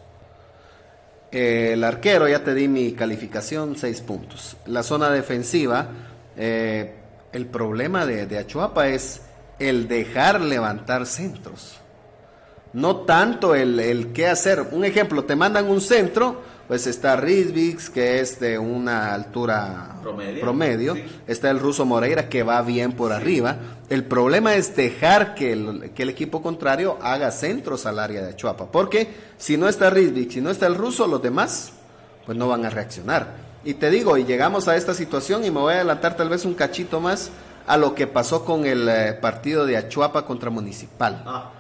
Eh, 1.33 1.70
el 1.72 1.83
arquero, 1.83 2.28
ya 2.28 2.44
te 2.44 2.54
di 2.54 2.68
mi 2.68 2.92
calificación, 2.92 3.76
seis 3.76 4.00
puntos. 4.00 4.56
La 4.66 4.85
zona 4.85 5.11
defensiva, 5.11 5.88
eh, 6.37 6.94
el 7.33 7.46
problema 7.46 8.06
de, 8.06 8.26
de 8.26 8.38
Achuapa 8.38 8.87
es 8.87 9.22
el 9.59 9.88
dejar 9.88 10.40
levantar 10.40 11.06
centros. 11.06 11.76
No 12.72 12.98
tanto 12.98 13.56
el, 13.56 13.80
el 13.80 14.12
qué 14.12 14.28
hacer. 14.28 14.68
Un 14.70 14.85
ejemplo, 14.85 15.24
te 15.24 15.35
mandan 15.35 15.68
un 15.68 15.80
centro, 15.80 16.40
pues 16.70 16.87
está 16.87 17.16
Rizvix, 17.16 17.90
que 17.90 18.20
es 18.20 18.38
de 18.38 18.56
una 18.56 19.12
altura 19.12 19.96
promedio, 20.40 20.94
está 21.26 21.50
el 21.50 21.59
ruso 21.59 21.85
Moreira, 21.85 22.28
que 22.28 22.44
va 22.44 22.62
bien 22.62 22.92
por 22.92 23.12
arriba. 23.12 23.56
El 23.88 24.04
problema 24.04 24.54
es 24.54 24.76
dejar 24.76 25.35
que 25.35 25.52
el, 25.52 25.90
que 25.96 26.04
el, 26.04 26.11
equipo 26.11 26.40
contrario 26.40 26.96
haga 27.02 27.33
centros 27.33 27.87
al 27.87 27.98
área 27.98 28.22
de 28.22 28.37
Chuapa, 28.37 28.66
porque 28.70 29.09
si 29.37 29.56
no 29.56 29.68
está 29.68 29.90
Rizvix, 29.90 30.35
si 30.35 30.40
no 30.40 30.48
está 30.48 30.68
el 30.68 30.76
ruso, 30.76 31.09
los 31.09 31.20
demás, 31.20 31.72
pues 32.24 32.38
no 32.38 32.46
van 32.46 32.64
a 32.64 32.70
reaccionar. 32.70 33.35
Y 33.64 33.74
te 33.74 33.90
digo, 33.90 34.16
y 34.16 34.24
llegamos 34.24 34.68
a 34.68 34.76
esta 34.76 34.94
situación, 34.94 35.44
y 35.44 35.50
me 35.50 35.59
voy 35.59 35.72
a 35.72 35.76
adelantar 35.78 36.16
tal 36.16 36.28
vez 36.28 36.44
un 36.44 36.54
cachito 36.54 37.00
más 37.00 37.33
a 37.66 37.76
lo 37.78 37.96
que 37.96 38.06
pasó 38.06 38.44
con 38.44 38.64
el 38.64 38.88
eh, 38.88 39.18
partido 39.20 39.66
de 39.66 39.76
Achuapa 39.76 40.24
contra 40.24 40.50
Municipal. 40.50 41.20
Ah. 41.26 41.50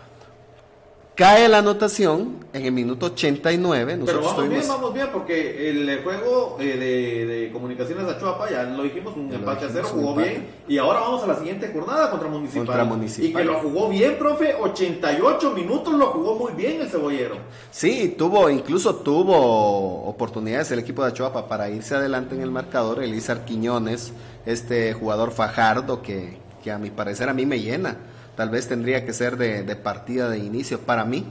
Cae 1.20 1.50
la 1.50 1.58
anotación 1.58 2.36
en 2.54 2.64
el 2.64 2.72
minuto 2.72 3.04
89. 3.04 3.98
Pero 4.06 4.22
vamos 4.22 4.48
bien, 4.48 4.62
vamos 4.66 4.94
bien, 4.94 5.08
porque 5.12 5.68
el 5.68 6.02
juego 6.02 6.56
eh, 6.58 6.78
de, 6.78 7.26
de, 7.26 7.52
Comunicaciones 7.52 8.06
Achuapa, 8.08 8.50
ya 8.50 8.62
lo 8.62 8.82
dijimos, 8.84 9.14
un 9.18 9.30
empate 9.30 9.66
a 9.66 9.68
cero, 9.70 9.86
jugó 9.92 10.14
bien. 10.14 10.46
Y 10.66 10.78
ahora 10.78 11.00
vamos 11.00 11.22
a 11.22 11.26
la 11.26 11.36
siguiente 11.36 11.70
jornada 11.74 12.10
contra 12.10 12.26
Municipal. 12.26 12.64
contra 12.64 12.84
Municipal. 12.84 13.28
Y 13.28 13.34
que 13.34 13.44
lo 13.44 13.60
jugó 13.60 13.90
bien, 13.90 14.16
profe, 14.18 14.54
88 14.54 15.50
minutos 15.50 15.92
lo 15.92 16.06
jugó 16.06 16.36
muy 16.36 16.54
bien 16.54 16.80
el 16.80 16.88
cebollero. 16.88 17.36
Sí, 17.70 18.14
tuvo, 18.16 18.48
incluso 18.48 18.96
tuvo 18.96 20.04
oportunidades 20.04 20.70
el 20.70 20.78
equipo 20.78 21.02
de 21.02 21.10
Achuapa 21.10 21.48
para 21.48 21.68
irse 21.68 21.96
adelante 21.96 22.34
en 22.34 22.40
el 22.40 22.50
marcador. 22.50 23.02
Elizar 23.02 23.44
Quiñones, 23.44 24.14
este 24.46 24.94
jugador 24.94 25.32
fajardo 25.32 26.00
que, 26.00 26.38
que 26.64 26.72
a 26.72 26.78
mi 26.78 26.88
parecer 26.88 27.28
a 27.28 27.34
mí 27.34 27.44
me 27.44 27.60
llena 27.60 27.98
Tal 28.40 28.48
vez 28.48 28.68
tendría 28.68 29.04
que 29.04 29.12
ser 29.12 29.36
de, 29.36 29.76
partida 29.76 30.30
de 30.30 30.38
inicio 30.38 30.80
para 30.80 31.04
mí, 31.04 31.26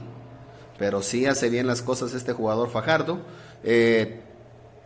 pero 0.78 1.02
sí 1.02 1.26
hace 1.26 1.48
bien 1.48 1.66
las 1.66 1.82
cosas 1.82 2.14
este 2.14 2.32
jugador 2.32 2.70
Fajardo. 2.70 3.18
Eh, 3.64 4.20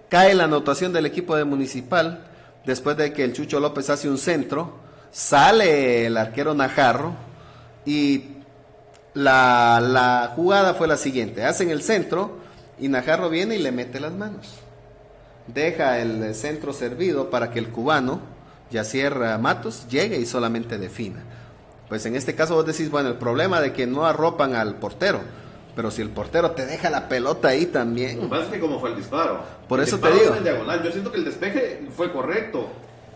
cae 0.09 0.35
la 0.35 0.45
anotación 0.45 0.95
del 0.95 1.05
equipo 1.05 1.37
de 1.37 1.45
Municipal 1.45 2.25
después 2.65 2.97
de 2.97 3.13
que 3.13 3.25
el 3.25 3.35
Chucho 3.35 3.61
López 3.61 3.91
hace 3.91 4.09
un 4.09 4.17
centro, 4.17 4.73
sale 5.13 6.07
el 6.07 6.17
arquero 6.17 6.55
Najarro 6.55 7.13
y 7.85 8.39
la, 9.13 9.83
la 9.83 10.33
jugada 10.35 10.73
fue 10.73 10.89
la 10.89 10.97
siguiente, 10.97 11.45
hacen 11.45 11.69
el 11.69 11.83
centro 11.83 12.39
y 12.81 12.89
Najarro 12.89 13.29
viene 13.29 13.57
y 13.57 13.59
le 13.59 13.71
mete 13.71 14.01
las 14.01 14.15
manos. 14.15 14.55
Deja 15.47 15.99
el 15.99 16.35
centro 16.35 16.73
servido 16.73 17.29
para 17.29 17.51
que 17.51 17.59
el 17.59 17.69
cubano, 17.69 18.23
Yacier 18.71 19.39
Matos, 19.39 19.87
llegue 19.91 20.19
y 20.19 20.25
solamente 20.25 20.79
defina. 20.79 21.23
Pues 21.89 22.07
en 22.07 22.17
este 22.17 22.35
caso 22.35 22.55
vos 22.55 22.67
decís, 22.67 22.91
bueno, 22.91 23.11
el 23.11 23.17
problema 23.17 23.61
de 23.61 23.73
que 23.73 23.87
no 23.87 24.07
arropan 24.07 24.55
al 24.55 24.77
portero. 24.77 25.21
Pero 25.77 25.91
si 25.91 26.03
el 26.03 26.11
portero 26.11 26.53
te 26.53 26.67
deja 26.67 26.89
la 26.89 27.09
pelota 27.09 27.49
ahí 27.49 27.67
también. 27.67 28.17
Lo 28.17 28.23
que 28.25 28.29
pasa 28.29 28.45
es 28.45 28.49
que 28.51 28.61
como 28.61 28.81
fue 28.81 28.91
el 28.91 28.97
disparo. 28.97 29.41
Por 29.69 29.81
eso 29.81 29.99
te 29.99 30.11
digo. 30.13 30.35
Yo 30.85 30.91
siento 30.93 31.11
que 31.11 31.19
el 31.19 31.25
despeje 31.25 31.87
fue 31.97 32.13
correcto. 32.13 32.69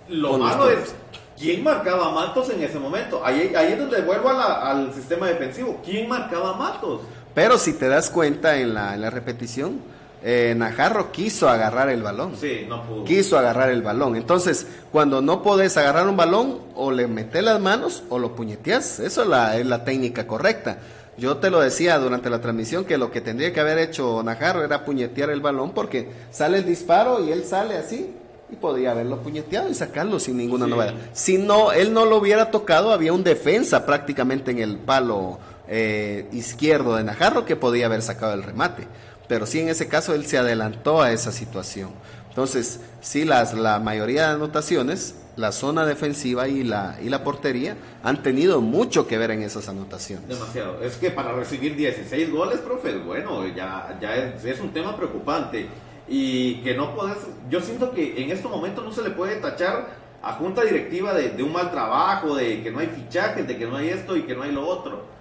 Lo 0.08 0.38
malo 0.38 0.70
es 0.70 0.94
quién 1.38 1.62
marcaba 1.62 2.08
a 2.08 2.10
Matos 2.10 2.50
en 2.50 2.62
ese 2.62 2.78
momento. 2.78 3.24
Ahí, 3.24 3.52
ahí 3.54 3.72
es 3.72 3.78
donde 3.78 4.00
vuelvo 4.02 4.30
al 4.30 4.92
sistema 4.92 5.28
defensivo. 5.28 5.80
¿Quién 5.84 6.08
marcaba 6.08 6.50
a 6.50 6.54
Matos? 6.54 7.02
Pero 7.34 7.58
si 7.58 7.74
te 7.74 7.88
das 7.88 8.10
cuenta 8.10 8.58
en 8.58 8.74
la, 8.74 8.94
en 8.94 9.02
la 9.02 9.10
repetición, 9.10 9.80
eh, 10.22 10.54
Najarro 10.56 11.12
quiso 11.12 11.48
agarrar 11.48 11.88
el 11.90 12.02
balón. 12.02 12.36
Sí, 12.36 12.66
no 12.68 12.84
pudo. 12.84 13.04
Quiso 13.04 13.38
agarrar 13.38 13.70
el 13.70 13.82
balón. 13.82 14.16
Entonces, 14.16 14.66
cuando 14.90 15.22
no 15.22 15.42
podés 15.42 15.76
agarrar 15.76 16.08
un 16.08 16.16
balón, 16.16 16.58
o 16.74 16.90
le 16.90 17.06
metes 17.06 17.42
las 17.42 17.60
manos 17.60 18.02
o 18.08 18.18
lo 18.18 18.34
puñeteas. 18.34 19.00
Eso 19.00 19.22
es 19.22 19.28
la, 19.28 19.56
es 19.56 19.66
la 19.66 19.84
técnica 19.84 20.26
correcta. 20.26 20.78
Yo 21.16 21.38
te 21.38 21.50
lo 21.50 21.60
decía 21.60 21.98
durante 21.98 22.30
la 22.30 22.40
transmisión 22.40 22.84
que 22.84 22.96
lo 22.96 23.10
que 23.10 23.20
tendría 23.20 23.52
que 23.52 23.60
haber 23.60 23.78
hecho 23.78 24.22
Najarro 24.22 24.62
era 24.62 24.84
puñetear 24.84 25.30
el 25.30 25.40
balón 25.40 25.72
porque 25.72 26.08
sale 26.30 26.58
el 26.58 26.64
disparo 26.64 27.24
y 27.24 27.32
él 27.32 27.44
sale 27.44 27.76
así 27.76 28.14
y 28.50 28.56
podría 28.56 28.92
haberlo 28.92 29.20
puñeteado 29.20 29.68
y 29.68 29.74
sacarlo 29.74 30.20
sin 30.20 30.36
ninguna 30.36 30.68
novedad. 30.68 30.94
Si 31.12 31.36
no, 31.36 31.72
él 31.72 31.92
no 31.92 32.04
lo 32.04 32.18
hubiera 32.18 32.52
tocado, 32.52 32.92
había 32.92 33.12
un 33.12 33.24
defensa 33.24 33.84
prácticamente 33.84 34.52
en 34.52 34.60
el 34.60 34.78
palo 34.78 35.40
eh, 35.66 36.28
izquierdo 36.32 36.94
de 36.94 37.02
Najarro 37.02 37.44
que 37.44 37.56
podía 37.56 37.86
haber 37.86 38.02
sacado 38.02 38.32
el 38.34 38.44
remate 38.44 38.86
pero 39.28 39.46
sí 39.46 39.60
en 39.60 39.68
ese 39.68 39.88
caso 39.88 40.14
él 40.14 40.26
se 40.26 40.38
adelantó 40.38 41.02
a 41.02 41.12
esa 41.12 41.30
situación. 41.30 41.90
Entonces, 42.28 42.80
sí, 43.00 43.24
las, 43.24 43.54
la 43.54 43.78
mayoría 43.78 44.28
de 44.28 44.34
anotaciones, 44.34 45.16
la 45.36 45.52
zona 45.52 45.84
defensiva 45.84 46.48
y 46.48 46.64
la, 46.64 46.96
y 47.02 47.08
la 47.08 47.24
portería 47.24 47.76
han 48.02 48.22
tenido 48.22 48.60
mucho 48.60 49.06
que 49.06 49.18
ver 49.18 49.32
en 49.32 49.42
esas 49.42 49.68
anotaciones. 49.68 50.28
Demasiado. 50.28 50.82
Es 50.82 50.96
que 50.96 51.10
para 51.10 51.32
recibir 51.32 51.76
16 51.76 52.30
goles, 52.30 52.60
profe, 52.60 52.96
bueno, 52.98 53.46
ya, 53.48 53.98
ya 54.00 54.16
es, 54.16 54.60
un 54.60 54.72
tema 54.72 54.96
preocupante. 54.96 55.66
Y 56.08 56.62
que 56.62 56.74
no 56.74 56.94
puedes, 56.94 57.18
yo 57.50 57.60
siento 57.60 57.90
que 57.90 58.22
en 58.22 58.30
este 58.30 58.48
momento 58.48 58.82
no 58.82 58.92
se 58.92 59.02
le 59.02 59.10
puede 59.10 59.36
tachar 59.36 60.08
a 60.22 60.32
junta 60.34 60.62
directiva 60.62 61.12
de, 61.12 61.30
de 61.30 61.42
un 61.42 61.52
mal 61.52 61.70
trabajo, 61.70 62.34
de 62.34 62.62
que 62.62 62.70
no 62.70 62.78
hay 62.78 62.86
fichajes, 62.86 63.46
de 63.46 63.58
que 63.58 63.66
no 63.66 63.76
hay 63.76 63.90
esto 63.90 64.16
y 64.16 64.22
que 64.22 64.34
no 64.34 64.42
hay 64.42 64.52
lo 64.52 64.66
otro 64.66 65.18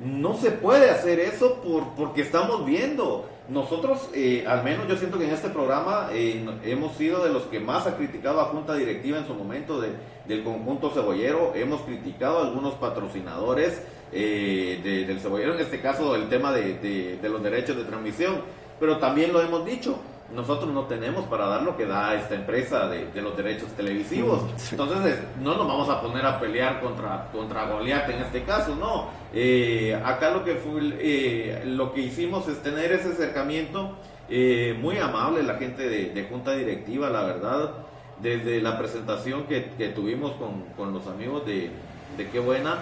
no 0.00 0.36
se 0.36 0.50
puede 0.50 0.90
hacer 0.90 1.20
eso 1.20 1.60
por, 1.62 1.94
porque 1.94 2.22
estamos 2.22 2.66
viendo. 2.66 3.28
Nosotros, 3.48 4.10
eh, 4.12 4.44
al 4.46 4.64
menos 4.64 4.88
yo 4.88 4.96
siento 4.96 5.18
que 5.18 5.24
en 5.24 5.30
este 5.30 5.50
programa 5.50 6.08
eh, 6.12 6.44
hemos 6.64 6.96
sido 6.96 7.24
de 7.24 7.32
los 7.32 7.44
que 7.44 7.60
más 7.60 7.86
ha 7.86 7.96
criticado 7.96 8.40
a 8.40 8.46
Junta 8.46 8.74
Directiva 8.74 9.18
en 9.18 9.26
su 9.26 9.34
momento 9.34 9.80
de, 9.80 9.90
del 10.26 10.42
conjunto 10.42 10.90
cebollero. 10.90 11.52
Hemos 11.54 11.82
criticado 11.82 12.38
a 12.38 12.46
algunos 12.48 12.74
patrocinadores 12.74 13.82
eh, 14.12 15.04
del 15.06 15.20
cebollero, 15.20 15.54
en 15.54 15.60
este 15.60 15.80
caso 15.80 16.16
el 16.16 16.28
tema 16.28 16.52
de 16.52 17.18
los 17.22 17.42
derechos 17.42 17.76
de 17.76 17.84
transmisión. 17.84 18.42
Pero 18.80 18.98
también 18.98 19.32
lo 19.32 19.40
hemos 19.40 19.64
dicho, 19.64 19.98
nosotros 20.34 20.72
no 20.72 20.84
tenemos 20.84 21.24
para 21.26 21.46
dar 21.46 21.62
lo 21.62 21.76
que 21.76 21.86
da 21.86 22.14
esta 22.14 22.34
empresa 22.34 22.88
de, 22.88 23.22
los 23.22 23.36
derechos 23.36 23.68
televisivos. 23.76 24.42
Entonces, 24.70 25.18
no 25.40 25.56
nos 25.56 25.66
vamos 25.66 25.88
a 25.88 26.00
poner 26.00 26.26
a 26.26 26.40
pelear 26.40 26.80
contra, 26.80 27.28
contra 27.32 27.66
Goliat 27.66 28.08
en 28.10 28.22
este 28.22 28.42
caso, 28.42 28.74
no. 28.74 29.08
Eh, 29.32 30.00
acá 30.04 30.30
lo 30.30 30.44
que, 30.44 30.54
fue, 30.54 30.80
eh, 30.98 31.62
lo 31.66 31.92
que 31.92 32.00
hicimos 32.00 32.48
es 32.48 32.62
tener 32.62 32.92
ese 32.92 33.10
acercamiento 33.12 33.96
eh, 34.28 34.76
muy 34.80 34.98
amable, 34.98 35.42
la 35.42 35.54
gente 35.54 35.88
de, 35.88 36.26
Junta 36.28 36.52
Directiva, 36.52 37.08
la 37.10 37.22
verdad, 37.22 37.74
desde 38.20 38.60
la 38.60 38.78
presentación 38.78 39.44
que, 39.44 39.60
tuvimos 39.94 40.32
con, 40.76 40.92
los 40.92 41.06
amigos 41.06 41.46
de, 41.46 41.70
de 42.16 42.28
Qué 42.30 42.40
Buena 42.40 42.78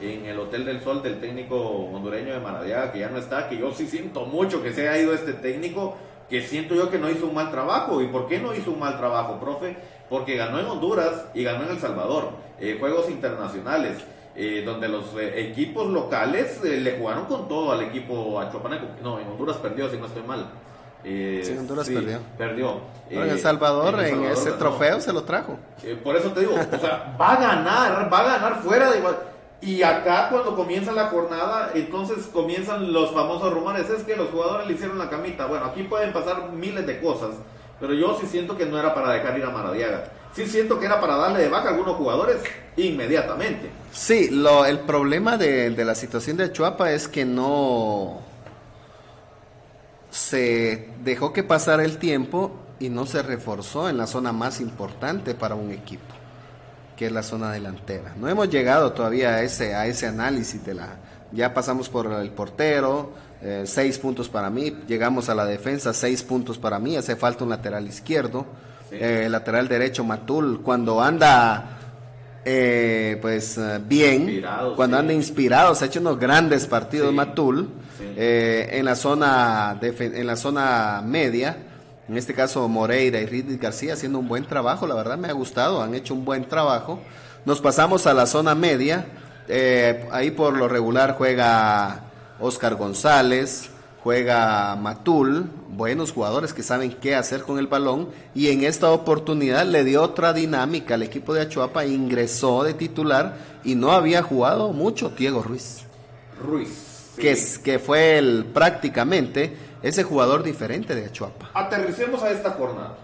en 0.00 0.26
el 0.26 0.38
Hotel 0.38 0.64
del 0.64 0.80
Sol 0.82 1.02
del 1.02 1.20
técnico 1.20 1.56
hondureño 1.56 2.34
de 2.34 2.40
Maradiaga, 2.40 2.92
que 2.92 3.00
ya 3.00 3.08
no 3.08 3.18
está, 3.18 3.48
que 3.48 3.58
yo 3.58 3.72
sí 3.72 3.86
siento 3.86 4.26
mucho 4.26 4.62
que 4.62 4.72
se 4.72 4.88
ha 4.88 4.98
ido 4.98 5.14
este 5.14 5.32
técnico, 5.32 5.96
que 6.28 6.42
siento 6.42 6.74
yo 6.74 6.90
que 6.90 6.98
no 6.98 7.10
hizo 7.10 7.26
un 7.26 7.34
mal 7.34 7.50
trabajo. 7.50 8.00
¿Y 8.00 8.08
por 8.08 8.26
qué 8.26 8.38
no 8.38 8.54
hizo 8.54 8.70
un 8.70 8.80
mal 8.80 8.98
trabajo, 8.98 9.38
profe? 9.40 9.76
Porque 10.08 10.36
ganó 10.36 10.58
en 10.58 10.66
Honduras 10.66 11.24
y 11.34 11.44
ganó 11.44 11.64
en 11.64 11.70
El 11.70 11.78
Salvador, 11.78 12.30
eh, 12.60 12.76
juegos 12.78 13.10
internacionales. 13.10 13.98
Eh, 14.38 14.64
donde 14.66 14.86
los 14.86 15.06
eh, 15.18 15.48
equipos 15.48 15.86
locales 15.86 16.62
le 16.62 16.98
jugaron 16.98 17.24
con 17.24 17.48
todo 17.48 17.72
al 17.72 17.80
equipo 17.80 18.38
achuapaneco. 18.38 18.84
No, 19.02 19.18
en 19.18 19.26
Honduras 19.28 19.56
perdió, 19.56 19.88
si 19.88 19.96
no 19.96 20.04
estoy 20.04 20.24
mal. 20.24 20.44
sí, 21.02 21.42
en 21.52 21.58
Honduras 21.60 21.88
perdió. 21.88 22.18
Perdió. 22.36 22.80
en, 23.08 23.30
el 23.30 23.38
Salvador, 23.38 23.98
en, 24.04 24.24
ese 24.24 24.52
trofeo 24.52 25.00
se 25.00 25.10
lo 25.14 25.22
trajo. 25.22 25.58
por 26.04 26.16
eso 26.16 26.32
te 26.32 26.40
digo, 26.40 26.52
o 26.54 26.78
sea, 26.78 27.16
va 27.18 27.32
a 27.32 27.40
ganar, 27.40 28.12
va 28.12 28.18
a 28.18 28.24
ganar 28.24 28.62
fuera 28.62 28.90
de 28.90 28.98
igual. 28.98 29.16
Y 29.60 29.82
acá 29.82 30.28
cuando 30.30 30.54
comienza 30.54 30.92
la 30.92 31.06
jornada, 31.06 31.70
entonces 31.74 32.26
comienzan 32.26 32.92
los 32.92 33.12
famosos 33.12 33.52
rumores, 33.52 33.88
es 33.88 34.02
que 34.02 34.14
los 34.14 34.28
jugadores 34.30 34.66
le 34.66 34.74
hicieron 34.74 34.98
la 34.98 35.08
camita. 35.08 35.46
Bueno, 35.46 35.66
aquí 35.66 35.82
pueden 35.84 36.12
pasar 36.12 36.52
miles 36.52 36.86
de 36.86 37.00
cosas, 37.00 37.30
pero 37.80 37.94
yo 37.94 38.18
sí 38.20 38.26
siento 38.26 38.56
que 38.56 38.66
no 38.66 38.78
era 38.78 38.94
para 38.94 39.12
dejar 39.12 39.38
ir 39.38 39.44
a 39.44 39.50
Maradiaga. 39.50 40.12
Sí 40.34 40.46
siento 40.46 40.78
que 40.78 40.84
era 40.84 41.00
para 41.00 41.16
darle 41.16 41.40
de 41.40 41.48
baja 41.48 41.68
a 41.68 41.70
algunos 41.70 41.96
jugadores 41.96 42.36
inmediatamente. 42.76 43.70
Sí, 43.90 44.28
lo, 44.30 44.66
el 44.66 44.80
problema 44.80 45.38
de, 45.38 45.70
de 45.70 45.84
la 45.84 45.94
situación 45.94 46.36
de 46.36 46.52
Chuapa 46.52 46.92
es 46.92 47.08
que 47.08 47.24
no 47.24 48.20
se 50.10 50.90
dejó 51.02 51.32
que 51.32 51.42
pasara 51.42 51.84
el 51.84 51.96
tiempo 51.96 52.52
y 52.78 52.90
no 52.90 53.06
se 53.06 53.22
reforzó 53.22 53.88
en 53.88 53.96
la 53.96 54.06
zona 54.06 54.32
más 54.32 54.60
importante 54.60 55.34
para 55.34 55.54
un 55.54 55.72
equipo 55.72 56.15
que 56.96 57.06
es 57.06 57.12
la 57.12 57.22
zona 57.22 57.52
delantera. 57.52 58.14
No 58.16 58.28
hemos 58.28 58.48
llegado 58.48 58.92
todavía 58.92 59.30
a 59.30 59.42
ese, 59.42 59.74
a 59.74 59.86
ese 59.86 60.06
análisis 60.06 60.64
de 60.64 60.74
la... 60.74 60.96
Ya 61.32 61.52
pasamos 61.52 61.88
por 61.88 62.10
el 62.12 62.30
portero, 62.30 63.12
eh, 63.42 63.64
seis 63.66 63.98
puntos 63.98 64.28
para 64.28 64.48
mí, 64.48 64.74
llegamos 64.86 65.28
a 65.28 65.34
la 65.34 65.44
defensa, 65.44 65.92
seis 65.92 66.22
puntos 66.22 66.56
para 66.56 66.78
mí, 66.78 66.96
hace 66.96 67.16
falta 67.16 67.44
un 67.44 67.50
lateral 67.50 67.86
izquierdo, 67.86 68.46
eh, 68.90 69.26
lateral 69.28 69.68
derecho 69.68 70.04
Matul, 70.04 70.62
cuando 70.62 71.02
anda 71.02 71.76
eh, 72.48 73.18
pues 73.20 73.58
bien, 73.88 74.40
cuando 74.76 74.96
anda 74.96 75.12
inspirado, 75.12 75.74
se 75.74 75.84
ha 75.84 75.88
hecho 75.88 75.98
unos 75.98 76.16
grandes 76.16 76.68
partidos 76.68 77.12
Matul, 77.12 77.68
eh, 78.16 78.68
en, 78.70 78.84
la 78.84 78.94
zona 78.94 79.76
en 79.82 80.26
la 80.26 80.36
zona 80.36 81.02
media. 81.04 81.56
En 82.08 82.16
este 82.16 82.34
caso 82.34 82.68
Moreira 82.68 83.20
y 83.20 83.26
Ridley 83.26 83.56
García 83.56 83.94
haciendo 83.94 84.18
un 84.18 84.28
buen 84.28 84.44
trabajo, 84.44 84.86
la 84.86 84.94
verdad 84.94 85.18
me 85.18 85.28
ha 85.28 85.32
gustado, 85.32 85.82
han 85.82 85.94
hecho 85.94 86.14
un 86.14 86.24
buen 86.24 86.44
trabajo. 86.44 87.00
Nos 87.44 87.60
pasamos 87.60 88.06
a 88.06 88.14
la 88.14 88.26
zona 88.26 88.54
media, 88.54 89.06
eh, 89.48 90.08
ahí 90.12 90.30
por 90.30 90.56
lo 90.56 90.68
regular 90.68 91.16
juega 91.16 92.04
Oscar 92.40 92.76
González, 92.76 93.70
juega 94.02 94.76
Matul, 94.76 95.50
buenos 95.68 96.12
jugadores 96.12 96.54
que 96.54 96.62
saben 96.62 96.92
qué 96.92 97.16
hacer 97.16 97.42
con 97.42 97.58
el 97.58 97.66
balón 97.66 98.08
y 98.36 98.50
en 98.50 98.62
esta 98.62 98.90
oportunidad 98.90 99.66
le 99.66 99.82
dio 99.82 100.02
otra 100.02 100.32
dinámica 100.32 100.94
al 100.94 101.02
equipo 101.02 101.34
de 101.34 101.42
Achuapa, 101.42 101.86
ingresó 101.86 102.62
de 102.62 102.74
titular 102.74 103.36
y 103.64 103.74
no 103.74 103.90
había 103.90 104.22
jugado 104.22 104.72
mucho 104.72 105.10
Diego 105.10 105.42
Ruiz. 105.42 105.80
Ruiz. 106.40 107.14
Que, 107.18 107.32
es, 107.32 107.58
que 107.58 107.78
fue 107.80 108.18
el, 108.18 108.44
prácticamente 108.44 109.56
ese 109.82 110.02
jugador 110.02 110.42
diferente 110.42 110.94
de 110.94 111.06
Achuapa. 111.06 111.50
Aterricemos 111.54 112.22
a 112.22 112.30
esta 112.30 112.50
jornada. 112.52 112.96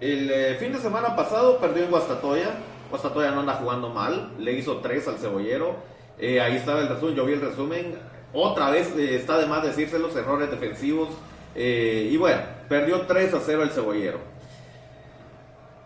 El 0.00 0.30
eh, 0.30 0.56
fin 0.58 0.72
de 0.72 0.78
semana 0.78 1.14
pasado 1.14 1.58
perdió 1.58 1.84
en 1.84 1.90
Guastatoya. 1.90 2.50
Guastatoya 2.90 3.30
no 3.30 3.40
anda 3.40 3.54
jugando 3.54 3.88
mal, 3.88 4.32
le 4.38 4.52
hizo 4.52 4.78
tres 4.78 5.06
al 5.08 5.18
cebollero. 5.18 5.76
Eh, 6.18 6.40
ahí 6.40 6.56
estaba 6.56 6.80
el 6.80 6.88
resumen, 6.88 7.14
yo 7.14 7.24
vi 7.24 7.32
el 7.34 7.40
resumen 7.40 7.94
otra 8.32 8.70
vez 8.70 8.90
eh, 8.96 9.16
está 9.16 9.38
de 9.38 9.46
más 9.46 9.62
decirse 9.62 9.98
los 9.98 10.14
errores 10.16 10.50
defensivos. 10.50 11.10
Y 11.54 12.16
bueno, 12.16 12.40
perdió 12.66 13.02
3 13.02 13.34
a 13.34 13.40
0 13.44 13.62
el 13.62 13.70
cebollero. 13.70 14.18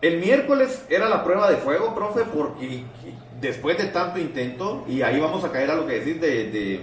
El 0.01 0.19
miércoles 0.19 0.85
era 0.89 1.09
la 1.09 1.23
prueba 1.23 1.49
de 1.49 1.57
fuego, 1.57 1.93
profe, 1.93 2.21
porque 2.21 2.83
después 3.41 3.77
de 3.77 3.85
tanto 3.85 4.19
intento, 4.19 4.85
y 4.87 5.01
ahí 5.01 5.19
vamos 5.19 5.43
a 5.43 5.51
caer 5.51 5.71
a 5.71 5.75
lo 5.75 5.87
que 5.87 5.99
decís 5.99 6.21
de, 6.21 6.51
de, 6.51 6.81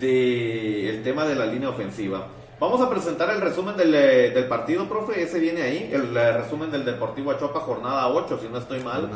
el 0.00 1.02
tema 1.02 1.24
de 1.24 1.34
la 1.34 1.46
línea 1.46 1.68
ofensiva. 1.68 2.28
Vamos 2.58 2.80
a 2.80 2.88
presentar 2.88 3.28
el 3.30 3.42
resumen 3.42 3.76
del, 3.76 3.94
eh, 3.94 4.30
del, 4.30 4.46
partido, 4.46 4.88
profe. 4.88 5.22
Ese 5.22 5.38
viene 5.38 5.60
ahí, 5.60 5.90
el, 5.92 6.14
resumen 6.14 6.70
del 6.70 6.86
Deportivo 6.86 7.30
Achopa, 7.30 7.60
jornada 7.60 8.08
8, 8.08 8.38
si 8.40 8.48
no 8.48 8.58
estoy 8.58 8.80
mal. 8.80 9.10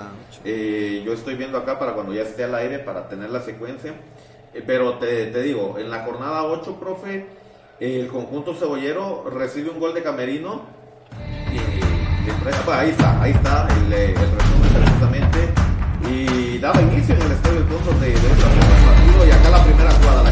yo 0.44 1.12
estoy 1.12 1.36
viendo 1.36 1.56
acá 1.56 1.78
para 1.78 1.94
cuando 1.94 2.12
ya 2.12 2.22
esté 2.22 2.44
al 2.44 2.54
aire 2.54 2.80
para 2.80 3.08
tener 3.08 3.30
la 3.30 3.40
secuencia. 3.40 3.94
Eh, 4.52 4.62
pero 4.66 4.94
te, 4.94 5.26
te, 5.26 5.42
digo, 5.42 5.76
en 5.78 5.90
la 5.90 6.04
jornada 6.04 6.44
8, 6.44 6.76
profe, 6.78 7.26
el 7.78 8.08
conjunto 8.08 8.54
cebollero 8.54 9.24
recibe 9.30 9.70
un 9.70 9.80
gol 9.80 9.94
de 9.94 10.02
Camerino. 10.02 10.62
Y, 11.50 12.30
pues, 12.42 12.68
ahí 12.68 12.90
está, 12.90 13.22
ahí 13.22 13.30
está 13.32 13.68
el, 13.68 13.92
el, 13.92 14.14
resumen 14.14 14.70
precisamente. 14.74 15.48
Y 16.10 16.58
daba 16.58 16.80
inicio 16.82 17.14
en 17.14 17.22
el 17.22 17.32
estadio 17.32 17.60
de 17.60 17.64
puntos 17.64 18.00
de, 18.00 18.06
de 18.08 18.14
esta 18.14 18.48
del 18.48 18.84
partido. 18.84 19.26
Y 19.26 19.30
acá 19.30 19.50
la 19.50 19.64
primera 19.64 19.90
jugada, 19.92 20.22
la. 20.24 20.29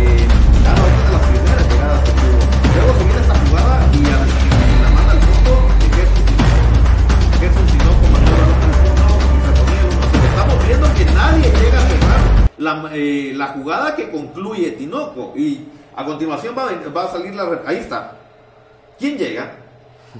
Eh, 0.00 0.26
ah, 0.66 0.74
no, 0.76 0.82
esta 0.86 1.04
de 1.04 1.12
las 1.12 1.26
primeras 1.28 1.68
llegadas 1.68 2.00
que 2.04 2.12
tuvo. 2.12 2.40
Luego 2.74 2.90
se 2.98 3.04
viene 3.04 3.20
esta 3.20 3.36
jugada 3.44 3.74
y, 3.92 4.00
a, 4.06 4.16
la 4.82 4.90
manda 4.90 5.12
al 5.12 5.18
es 5.18 5.24
un 5.26 5.40
que 7.40 7.46
es 7.46 7.56
un 7.56 7.66
tinoco, 7.66 8.04
mandó 8.12 8.32
al 8.32 8.54
punto 8.60 9.06
y 9.30 9.40
se 9.44 9.52
ponía 9.60 9.80
el 9.80 9.86
1 9.86 10.26
Estamos 10.30 10.66
viendo 10.66 10.86
que 10.94 11.04
nadie 11.04 11.46
llega 11.60 11.78
a 11.78 11.82
cerrar 11.82 12.40
la, 12.60 12.90
eh, 12.94 13.32
la 13.34 13.46
jugada 13.48 13.96
que 13.96 14.10
concluye 14.10 14.72
Tinoco. 14.72 15.32
Y 15.36 15.66
a 15.96 16.04
continuación 16.04 16.54
va, 16.56 16.70
va 16.94 17.04
a 17.04 17.12
salir 17.12 17.34
la... 17.34 17.62
Ahí 17.66 17.78
está. 17.78 18.12
¿Quién 18.98 19.18
llega? 19.18 19.52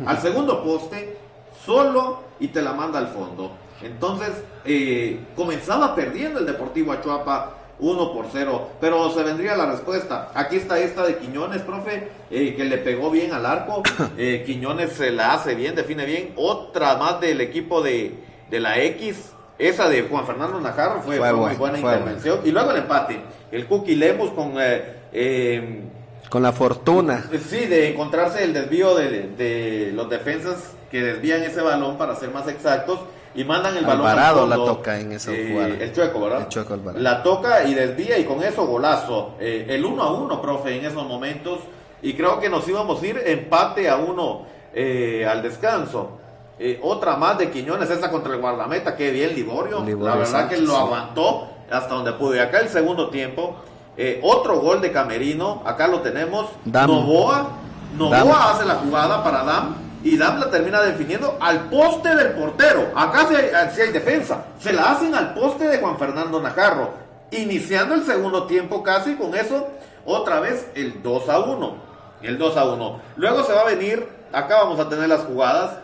Al 0.06 0.18
segundo 0.22 0.62
poste, 0.64 1.18
solo 1.64 2.22
y 2.40 2.48
te 2.48 2.62
la 2.62 2.72
manda 2.72 2.98
al 2.98 3.08
fondo. 3.08 3.52
Entonces, 3.82 4.30
eh, 4.64 5.20
comenzaba 5.36 5.94
perdiendo 5.94 6.38
el 6.40 6.46
Deportivo 6.46 6.92
Achuapa 6.92 7.59
1 7.80 8.12
por 8.12 8.26
0, 8.32 8.68
pero 8.80 9.10
se 9.10 9.22
vendría 9.22 9.56
la 9.56 9.66
respuesta. 9.66 10.30
Aquí 10.34 10.56
está 10.56 10.78
esta 10.78 11.06
de 11.06 11.18
Quiñones, 11.18 11.62
profe, 11.62 12.08
eh, 12.30 12.54
que 12.54 12.64
le 12.64 12.78
pegó 12.78 13.10
bien 13.10 13.32
al 13.32 13.46
arco. 13.46 13.82
Quiñones 14.46 14.92
se 14.92 15.10
la 15.10 15.34
hace 15.34 15.54
bien, 15.54 15.74
define 15.74 16.04
bien. 16.04 16.32
Otra 16.36 16.96
más 16.96 17.20
del 17.20 17.40
equipo 17.40 17.82
de, 17.82 18.14
de 18.50 18.60
la 18.60 18.78
X, 18.80 19.32
esa 19.60 19.88
de 19.88 20.02
Juan 20.02 20.26
Fernando 20.26 20.58
Najarro 20.58 21.02
fue, 21.02 21.20
muy 21.32 21.54
buena 21.54 21.78
intervención. 21.78 22.40
Y 22.44 22.50
luego 22.50 22.70
el 22.70 22.78
empate. 22.78 23.20
El 23.52 23.66
Cookie 23.66 23.94
Lemus 23.94 24.30
con... 24.30 24.54
Eh, 24.56 24.96
eh, 25.12 25.82
con 26.30 26.42
la 26.42 26.52
fortuna. 26.52 27.28
Sí, 27.48 27.66
de 27.66 27.90
encontrarse 27.90 28.44
el 28.44 28.54
desvío 28.54 28.94
de, 28.94 29.90
los 29.94 30.08
defensas 30.08 30.72
que 30.90 31.02
desvían 31.02 31.42
ese 31.42 31.60
balón, 31.60 31.98
para 31.98 32.14
ser 32.14 32.30
más 32.30 32.48
exactos, 32.48 33.00
y 33.34 33.44
mandan 33.44 33.76
el 33.76 33.84
balón. 33.84 34.06
Alvarado 34.06 34.46
la 34.46 34.56
toca 34.56 34.98
en 34.98 35.12
esa 35.12 35.32
eh, 35.32 35.48
jugada. 35.50 35.74
El 35.74 35.92
Chueco, 35.92 36.20
¿verdad? 36.20 36.40
El 36.42 36.48
Chueco 36.48 36.78
La 36.96 37.22
toca 37.22 37.64
y 37.64 37.74
desvía 37.74 38.18
y 38.18 38.24
con 38.24 38.42
eso 38.42 38.66
golazo. 38.66 39.34
el 39.40 39.84
uno 39.84 40.02
a 40.02 40.12
uno, 40.12 40.40
profe, 40.42 40.76
en 40.76 40.84
esos 40.84 41.06
momentos. 41.06 41.60
Y 42.02 42.14
creo 42.14 42.40
que 42.40 42.48
nos 42.48 42.66
íbamos 42.66 43.02
a 43.02 43.06
ir 43.06 43.22
empate 43.26 43.88
a 43.88 43.96
uno 43.96 44.46
al 44.74 45.42
descanso. 45.42 46.20
Eh, 46.62 46.78
otra 46.82 47.16
más 47.16 47.38
de 47.38 47.50
Quiñones, 47.50 47.88
esa 47.88 48.10
contra 48.10 48.34
el 48.34 48.40
guardameta, 48.40 48.94
que 48.94 49.10
bien 49.10 49.34
Liborio. 49.34 49.82
la 49.82 50.14
verdad 50.14 50.46
que 50.46 50.58
lo 50.58 50.76
aguantó 50.76 51.48
hasta 51.70 51.94
donde 51.94 52.12
pudo. 52.12 52.36
Y 52.36 52.38
acá 52.38 52.58
el 52.58 52.68
segundo 52.68 53.08
tiempo, 53.08 53.56
eh, 53.96 54.20
otro 54.22 54.60
gol 54.60 54.82
de 54.82 54.92
Camerino, 54.92 55.62
acá 55.64 55.88
lo 55.88 56.00
tenemos. 56.00 56.48
Novoa, 56.66 57.48
Novoa 57.96 58.50
hace 58.50 58.66
la 58.66 58.74
jugada 58.74 59.24
para 59.24 59.42
Dam 59.42 59.74
y 60.02 60.16
Dam 60.16 60.40
la 60.40 60.50
termina 60.50 60.80
definiendo 60.80 61.36
al 61.40 61.68
poste 61.68 62.14
del 62.14 62.32
portero. 62.32 62.90
Acá 62.94 63.26
sí 63.28 63.80
hay, 63.80 63.92
defensa. 63.92 64.44
Se 64.58 64.72
la 64.72 64.92
hacen 64.92 65.14
al 65.14 65.34
poste 65.34 65.66
de 65.68 65.78
Juan 65.78 65.98
Fernando 65.98 66.40
Najarro. 66.40 66.94
Iniciando 67.30 67.94
el 67.94 68.04
segundo 68.04 68.46
tiempo 68.46 68.82
casi 68.82 69.14
con 69.14 69.34
eso, 69.34 69.68
otra 70.04 70.40
vez 70.40 70.66
el 70.74 71.02
2 71.02 71.28
a 71.28 71.38
1. 71.40 71.74
El 72.22 72.38
2 72.38 72.56
a 72.56 72.64
1. 72.64 73.00
Luego 73.16 73.44
se 73.44 73.52
va 73.52 73.60
a 73.60 73.66
venir, 73.66 74.08
acá 74.32 74.56
vamos 74.56 74.80
a 74.80 74.88
tener 74.88 75.08
las 75.08 75.20
jugadas 75.20 75.78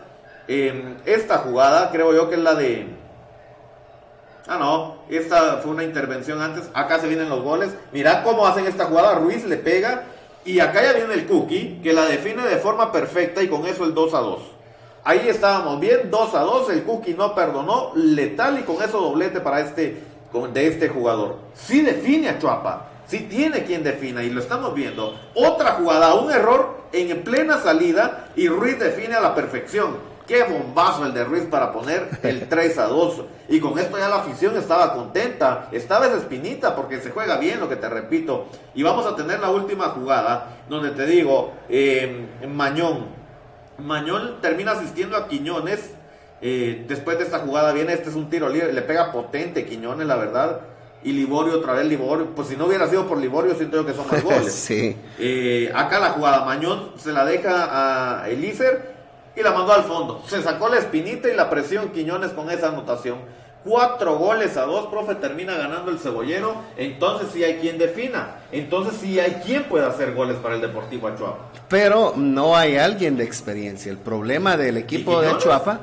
esta 0.49 1.39
jugada 1.39 1.91
creo 1.91 2.15
yo 2.15 2.29
que 2.29 2.37
es 2.37 2.41
la 2.41 2.55
de... 2.55 2.95
Ah, 4.49 4.59
no, 4.59 4.99
esta 5.09 5.57
fue 5.57 5.73
una 5.73 5.83
intervención 5.83 6.41
antes. 6.41 6.71
Acá 6.73 7.01
se 7.01 7.09
vienen 7.09 7.29
los 7.29 7.43
goles. 7.43 7.75
Mirad 7.91 8.23
cómo 8.23 8.47
hacen 8.47 8.65
esta 8.67 8.85
jugada. 8.85 9.17
Ruiz 9.17 9.45
le 9.45 9.57
pega. 9.57 10.05
Y 10.47 10.61
acá 10.61 10.81
ya 10.81 10.93
viene 10.93 11.13
el 11.15 11.27
Cookie, 11.27 11.81
que 11.83 11.93
la 11.93 12.07
define 12.07 12.45
de 12.45 12.57
forma 12.57 12.93
perfecta 12.93 13.43
y 13.43 13.49
con 13.49 13.67
eso 13.67 13.85
el 13.85 13.93
2 13.93 14.15
a 14.15 14.21
2. 14.21 14.41
Ahí 15.03 15.29
estábamos 15.29 15.81
bien, 15.81 16.09
2 16.09 16.35
a 16.35 16.41
2. 16.41 16.71
El 16.71 16.85
Cookie 16.85 17.15
no 17.15 17.35
perdonó. 17.35 17.91
Letal 17.97 18.61
y 18.61 18.63
con 18.63 18.77
eso 18.77 19.01
doblete 19.01 19.41
para 19.41 19.61
este, 19.61 20.03
de 20.53 20.67
este 20.69 20.89
jugador. 20.89 21.39
Sí 21.53 21.83
define 21.83 22.29
a 22.29 22.39
Chuapa. 22.39 22.91
Sí 23.09 23.27
tiene 23.29 23.65
quien 23.65 23.83
defina 23.83 24.23
y 24.23 24.31
lo 24.31 24.41
estamos 24.41 24.73
viendo. 24.73 25.19
Otra 25.35 25.73
jugada, 25.73 26.15
un 26.15 26.31
error 26.31 26.77
en 26.93 27.23
plena 27.23 27.59
salida 27.59 28.29
y 28.37 28.49
Ruiz 28.49 28.79
define 28.79 29.15
a 29.15 29.21
la 29.21 29.35
perfección. 29.35 29.97
Qué 30.27 30.43
bombazo 30.43 31.07
el 31.07 31.15
de 31.15 31.25
Ruiz 31.25 31.45
para 31.45 31.73
poner 31.73 32.09
el 32.23 32.49
3 32.49 32.79
a 32.79 32.87
2. 32.87 33.23
Y 33.49 33.61
con 33.61 33.79
esto 33.79 33.97
ya 33.99 34.09
la 34.09 34.17
afición 34.17 34.57
estaba 34.57 34.93
contenta. 34.95 35.69
Estaba 35.73 36.07
esa 36.07 36.17
espinita 36.17 36.75
porque 36.75 37.01
se 37.01 37.11
juega 37.11 37.37
bien, 37.39 37.61
lo 37.61 37.69
que 37.69 37.77
te 37.77 37.89
repito. 37.89 38.47
Y 38.75 38.83
vamos 38.83 39.07
a 39.07 39.15
tener 39.15 39.39
la 39.41 39.51
última 39.51 39.87
jugada 39.91 40.57
donde 40.69 40.91
te 40.91 41.07
digo, 41.07 41.53
eh, 41.69 42.27
Mañón. 42.49 43.07
Mañón 43.79 44.41
termina 44.41 44.73
asistiendo 44.73 45.17
a 45.17 45.29
Quiñones. 45.29 45.93
Eh, 46.43 46.85
después 46.89 47.19
de 47.19 47.25
esta 47.25 47.39
jugada 47.39 47.73
viene, 47.73 47.93
este 47.93 48.11
es 48.11 48.15
un 48.17 48.29
tiro 48.29 48.49
libre, 48.49 48.73
le 48.73 48.83
pega 48.83 49.13
potente 49.13 49.65
Quiñones, 49.65 50.07
la 50.07 50.17
verdad. 50.17 50.61
Y 51.05 51.13
Liborio, 51.13 51.55
otra 51.59 51.75
vez 51.75 51.87
Liborio. 51.87 52.35
Pues 52.35 52.49
si 52.49 52.57
no 52.57 52.67
hubiera 52.67 52.89
sido 52.89 53.07
por 53.07 53.19
Liborio, 53.19 53.55
siento 53.55 53.77
yo 53.77 53.87
que 53.87 53.95
son 53.95 54.09
más 54.11 54.23
goles. 54.25 54.53
sí. 54.53 54.97
Eh, 55.21 55.71
acá 55.75 56.01
la 56.01 56.11
jugada, 56.11 56.45
Mañón 56.45 56.91
se 56.97 57.13
la 57.13 57.25
deja 57.25 58.23
a 58.23 58.29
Elícer 58.29 58.96
y 59.37 59.43
la 59.43 59.53
mandó 59.53 59.73
al 59.73 59.85
fondo. 59.85 60.23
Se 60.27 60.43
sacó 60.43 60.69
la 60.69 60.79
espinita 60.79 61.29
y 61.29 61.37
la 61.37 61.51
presión 61.51 61.91
Quiñones 61.91 62.33
con 62.33 62.51
esa 62.51 62.69
anotación. 62.69 63.19
Cuatro 63.63 64.17
goles 64.17 64.57
a 64.57 64.63
dos, 64.63 64.87
profe, 64.87 65.17
termina 65.17 65.57
ganando 65.57 65.91
el 65.91 65.99
cebollero. 65.99 66.55
Entonces 66.77 67.29
sí 67.33 67.45
hay 67.45 67.57
quien 67.57 67.79
defina. 67.79 68.37
Entonces 68.53 68.95
sí 69.01 69.19
hay 69.21 69.43
quien 69.45 69.65
pueda 69.65 69.89
hacer 69.89 70.15
goles 70.15 70.37
para 70.39 70.55
el 70.55 70.61
Deportivo 70.61 71.09
Achuapa. 71.09 71.51
Pero 71.69 72.15
no 72.17 72.57
hay 72.57 72.77
alguien 72.77 73.17
de 73.17 73.25
experiencia. 73.25 73.91
El 73.91 73.99
problema 73.99 74.57
del 74.57 74.77
equipo 74.77 75.21
de 75.21 75.29
Achuapa, 75.29 75.81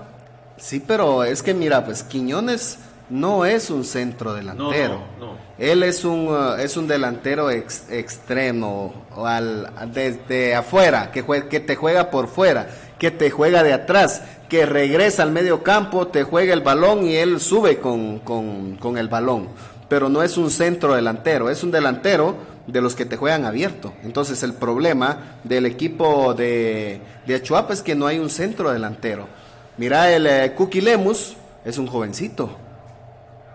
sí, 0.57 0.79
pero 0.79 1.23
es 1.23 1.43
que 1.43 1.53
mira, 1.53 1.83
pues 1.83 2.03
Quiñones 2.03 2.79
no 3.09 3.45
es 3.45 3.69
un 3.69 3.83
centro 3.83 4.33
delantero. 4.33 5.01
No, 5.19 5.35
Él 5.59 5.83
es 5.83 6.05
un, 6.05 6.29
uh, 6.29 6.55
es 6.55 6.77
un 6.77 6.87
delantero 6.87 7.51
extremo, 7.51 9.05
al, 9.15 9.69
desde 9.93 10.55
afuera, 10.55 11.11
que, 11.11 11.23
que 11.49 11.59
te 11.59 11.75
juega 11.75 12.09
por 12.09 12.27
fuera 12.27 12.67
que 13.03 13.11
te 13.11 13.31
juega 13.31 13.63
de 13.63 13.73
atrás, 13.73 14.21
que 14.47 14.65
regresa 14.65 15.23
al 15.23 15.31
medio 15.33 15.61
campo, 15.61 16.07
te 16.07 16.23
juega 16.23 16.53
el 16.53 16.61
balón 16.61 17.05
y 17.05 17.17
él 17.17 17.41
sube 17.41 17.79
con, 17.79 18.19
con, 18.19 18.97
el 18.97 19.09
balón. 19.09 19.49
Pero 19.89 20.07
no 20.07 20.23
es 20.23 20.37
un 20.37 20.49
centro 20.49 20.95
delantero, 20.95 21.49
es 21.49 21.63
un 21.63 21.71
delantero 21.71 22.37
de 22.65 22.79
los 22.79 22.95
que 22.95 23.03
te 23.03 23.17
juegan 23.17 23.43
abierto. 23.43 23.91
Entonces 24.05 24.41
el 24.41 24.53
problema 24.53 25.37
del 25.43 25.65
equipo 25.65 26.33
de, 26.33 27.01
de 27.27 27.43
es 27.71 27.81
que 27.81 27.93
no 27.93 28.07
hay 28.07 28.19
un 28.19 28.29
centro 28.29 28.71
delantero. 28.71 29.27
Mira, 29.75 30.09
el 30.09 30.25
eh, 30.25 30.55
Lemus 30.81 31.35
es 31.65 31.77
un 31.77 31.87
jovencito. 31.87 32.51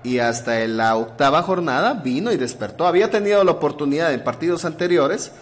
y 0.04 0.18
hasta 0.18 0.60
en 0.60 0.76
la 0.76 0.94
octava 0.94 1.40
jornada 1.40 1.94
vino 1.94 2.32
y 2.32 2.36
despertó. 2.36 2.86
Había 2.86 3.10
tenido 3.10 3.42
la 3.44 3.52
oportunidad 3.52 4.12
en 4.12 4.22
partidos 4.22 4.66
anteriores, 4.66 5.32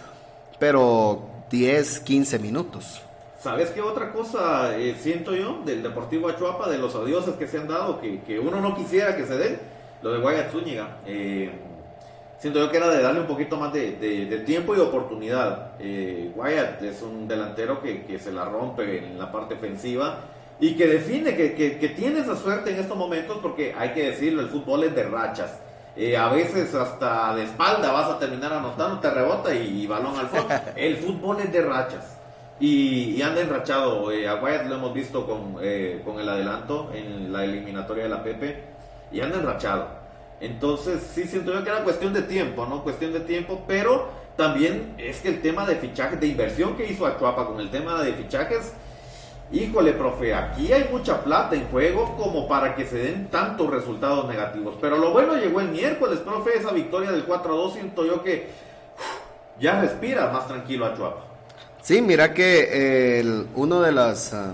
pero 0.59 1.27
10, 1.51 1.99
15 1.99 2.39
minutos. 2.39 3.01
¿Sabes 3.39 3.69
qué 3.69 3.81
otra 3.81 4.11
cosa 4.11 4.77
eh, 4.77 4.95
siento 4.99 5.35
yo 5.35 5.61
del 5.63 5.83
Deportivo 5.83 6.27
Achuapa, 6.27 6.69
de 6.69 6.79
los 6.79 6.95
adioses 6.95 7.35
que 7.35 7.47
se 7.47 7.59
han 7.59 7.67
dado, 7.67 8.01
que, 8.01 8.39
uno 8.39 8.61
no 8.61 8.75
quisiera 8.75 9.15
que 9.15 9.25
se 9.25 9.37
den? 9.37 9.59
Lo 10.01 10.11
de 10.11 10.19
Guayat 10.19 10.51
Zúñiga. 10.51 10.97
Eh, 11.05 11.51
siento 12.39 12.59
yo 12.59 12.71
que 12.71 12.77
era 12.77 12.89
de 12.89 13.01
darle 13.01 13.21
un 13.21 13.27
poquito 13.27 13.57
más 13.57 13.73
de, 13.73 14.43
tiempo 14.45 14.75
y 14.75 14.79
oportunidad. 14.79 15.71
Eh, 15.79 16.31
Wyatt 16.35 16.81
es 16.83 17.01
un 17.01 17.27
delantero 17.27 17.81
que, 17.81 18.19
se 18.19 18.31
la 18.31 18.45
rompe 18.45 19.05
en 19.05 19.17
la 19.17 19.31
parte 19.31 19.55
ofensiva 19.55 20.19
y 20.59 20.75
que 20.75 20.87
define, 20.87 21.35
que, 21.35 21.93
tiene 21.95 22.19
esa 22.19 22.35
suerte 22.35 22.71
en 22.71 22.79
estos 22.79 22.97
momentos 22.97 23.37
porque 23.41 23.73
hay 23.77 23.93
que 23.93 24.11
decirlo, 24.11 24.41
el 24.41 24.49
fútbol 24.49 24.83
es 24.83 24.95
de 24.95 25.03
rachas. 25.03 25.59
Eh, 25.95 26.15
a 26.15 26.29
veces 26.29 26.75
hasta 26.75 27.35
de 27.35 27.43
espalda 27.43 27.91
vas 27.91 28.11
a 28.11 28.19
terminar 28.19 28.53
anotando, 28.53 28.99
te 28.99 29.09
rebota 29.09 29.53
y, 29.53 29.87
balón 29.87 30.17
al 30.17 30.27
fondo. 30.27 30.53
El 30.75 30.97
fútbol 30.97 31.39
es 31.39 31.51
de 31.51 31.61
rachas. 31.61 32.16
Y, 32.59 33.21
anda 33.21 33.41
enrachado. 33.41 34.11
Eh, 34.11 34.27
a 34.27 34.35
Wyatt 34.35 34.67
lo 34.67 34.75
hemos 34.75 34.93
visto 34.93 35.25
con, 35.25 35.57
eh, 35.61 36.01
con 36.03 36.19
el 36.19 36.27
adelanto 36.27 36.91
en 36.93 37.31
la 37.31 37.43
eliminatoria 37.43 38.03
de 38.03 38.09
la 38.09 38.23
Pepe. 38.23 38.63
Y 39.11 39.21
anda 39.21 39.37
enrachado. 39.37 39.87
Entonces, 40.39 41.01
sí 41.13 41.25
siento 41.25 41.53
yo 41.53 41.63
que 41.63 41.69
era 41.69 41.83
cuestión 41.83 42.13
de 42.13 42.21
tiempo, 42.21 42.65
¿no? 42.65 42.83
Cuestión 42.83 43.13
de 43.13 43.21
tiempo, 43.21 43.63
pero 43.67 44.09
también 44.35 44.93
es 44.97 45.19
que 45.19 45.29
el 45.29 45.41
tema 45.41 45.65
de 45.65 45.75
fichajes, 45.75 46.19
de 46.19 46.27
inversión 46.27 46.75
que 46.75 46.85
hizo 46.89 47.05
Achuapa 47.07 47.47
con 47.47 47.59
el 47.59 47.71
tema 47.71 48.01
de 48.03 48.13
fichajes, 48.13 48.73
híjole, 49.51 49.93
profe, 49.93 50.35
aquí 50.35 50.71
hay 50.71 50.89
mucha 50.91 51.23
plata 51.23 51.55
en 51.55 51.67
juego 51.69 52.15
como 52.17 52.47
para 52.47 52.75
que 52.75 52.85
se 52.85 52.97
den 52.97 53.27
tantos 53.29 53.69
resultados 53.71 54.27
negativos. 54.27 54.75
Pero 54.79 54.97
lo 54.97 55.11
bueno 55.11 55.35
llegó 55.35 55.59
el 55.59 55.69
miércoles, 55.69 56.19
profe, 56.19 56.55
esa 56.55 56.71
victoria 56.71 57.11
del 57.11 57.25
4-2, 57.25 57.73
siento 57.73 58.05
yo 58.05 58.23
que 58.23 58.47
ya 59.59 59.81
respira 59.81 60.29
más 60.31 60.47
tranquilo 60.47 60.85
Achuapa. 60.85 61.26
Sí, 61.87 62.01
mira 62.01 62.33
que 62.33 63.21
el, 63.21 63.47
uno 63.55 63.79
de 63.79 63.93
las... 63.93 64.33
Ah, 64.33 64.51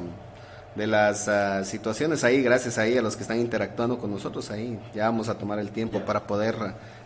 de 0.76 0.86
las 0.88 1.28
ah, 1.28 1.64
situaciones 1.64 2.24
ahí, 2.24 2.44
gracias 2.44 2.78
ahí 2.78 2.96
a 2.96 3.02
los 3.02 3.16
que 3.16 3.24
están 3.24 3.40
interactuando 3.40 3.98
con 3.98 4.12
nosotros 4.12 4.52
ahí. 4.52 4.80
Ya 4.94 5.06
vamos 5.06 5.30
a 5.30 5.38
tomar 5.38 5.58
el 5.58 5.72
tiempo 5.72 6.02
para 6.02 6.28
poder 6.28 6.56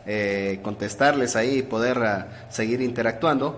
eh, 0.05 0.59
contestarles 0.63 1.37
ahí 1.37 1.59
y 1.59 1.61
poder 1.63 1.97
ah, 1.99 2.27
seguir 2.49 2.81
interactuando. 2.81 3.57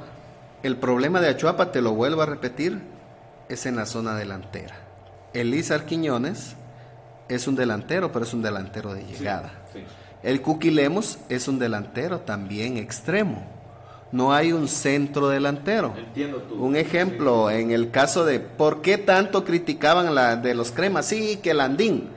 El 0.62 0.78
problema 0.78 1.20
de 1.22 1.30
Achuapa, 1.30 1.72
te 1.72 1.82
lo 1.82 1.94
vuelvo 1.94 2.22
a 2.22 2.28
repetir, 2.28 2.80
es 3.50 3.66
en 3.66 3.76
la 3.76 3.88
zona 3.88 4.16
delantera. 4.16 4.76
Elizar 5.34 5.86
Quiñones 5.86 6.56
es 7.30 7.48
un 7.48 7.56
delantero, 7.56 8.12
pero 8.12 8.26
es 8.26 8.34
un 8.34 8.44
delantero 8.44 8.94
de 8.94 9.06
llegada. 9.06 9.54
El 10.22 10.44
Cuqui 10.44 10.70
Lemos 10.70 11.18
es 11.30 11.48
un 11.48 11.58
delantero 11.58 12.20
también 12.20 12.78
extremo 12.78 13.59
no 14.12 14.34
hay 14.34 14.52
un 14.54 14.68
centro 14.68 15.30
delantero. 15.30 15.94
Entiendo 15.98 16.38
tú. 16.38 16.56
Un 16.56 16.76
ejemplo, 16.76 17.50
en 17.50 17.72
el 17.72 17.92
caso 17.92 18.26
de 18.26 18.40
por 18.40 18.82
qué 18.82 18.98
tanto 18.98 19.44
criticaban 19.44 20.16
la 20.16 20.36
de 20.36 20.56
los 20.56 20.72
cremas, 20.72 21.06
sí, 21.06 21.40
que 21.42 21.54
Landín. 21.54 22.10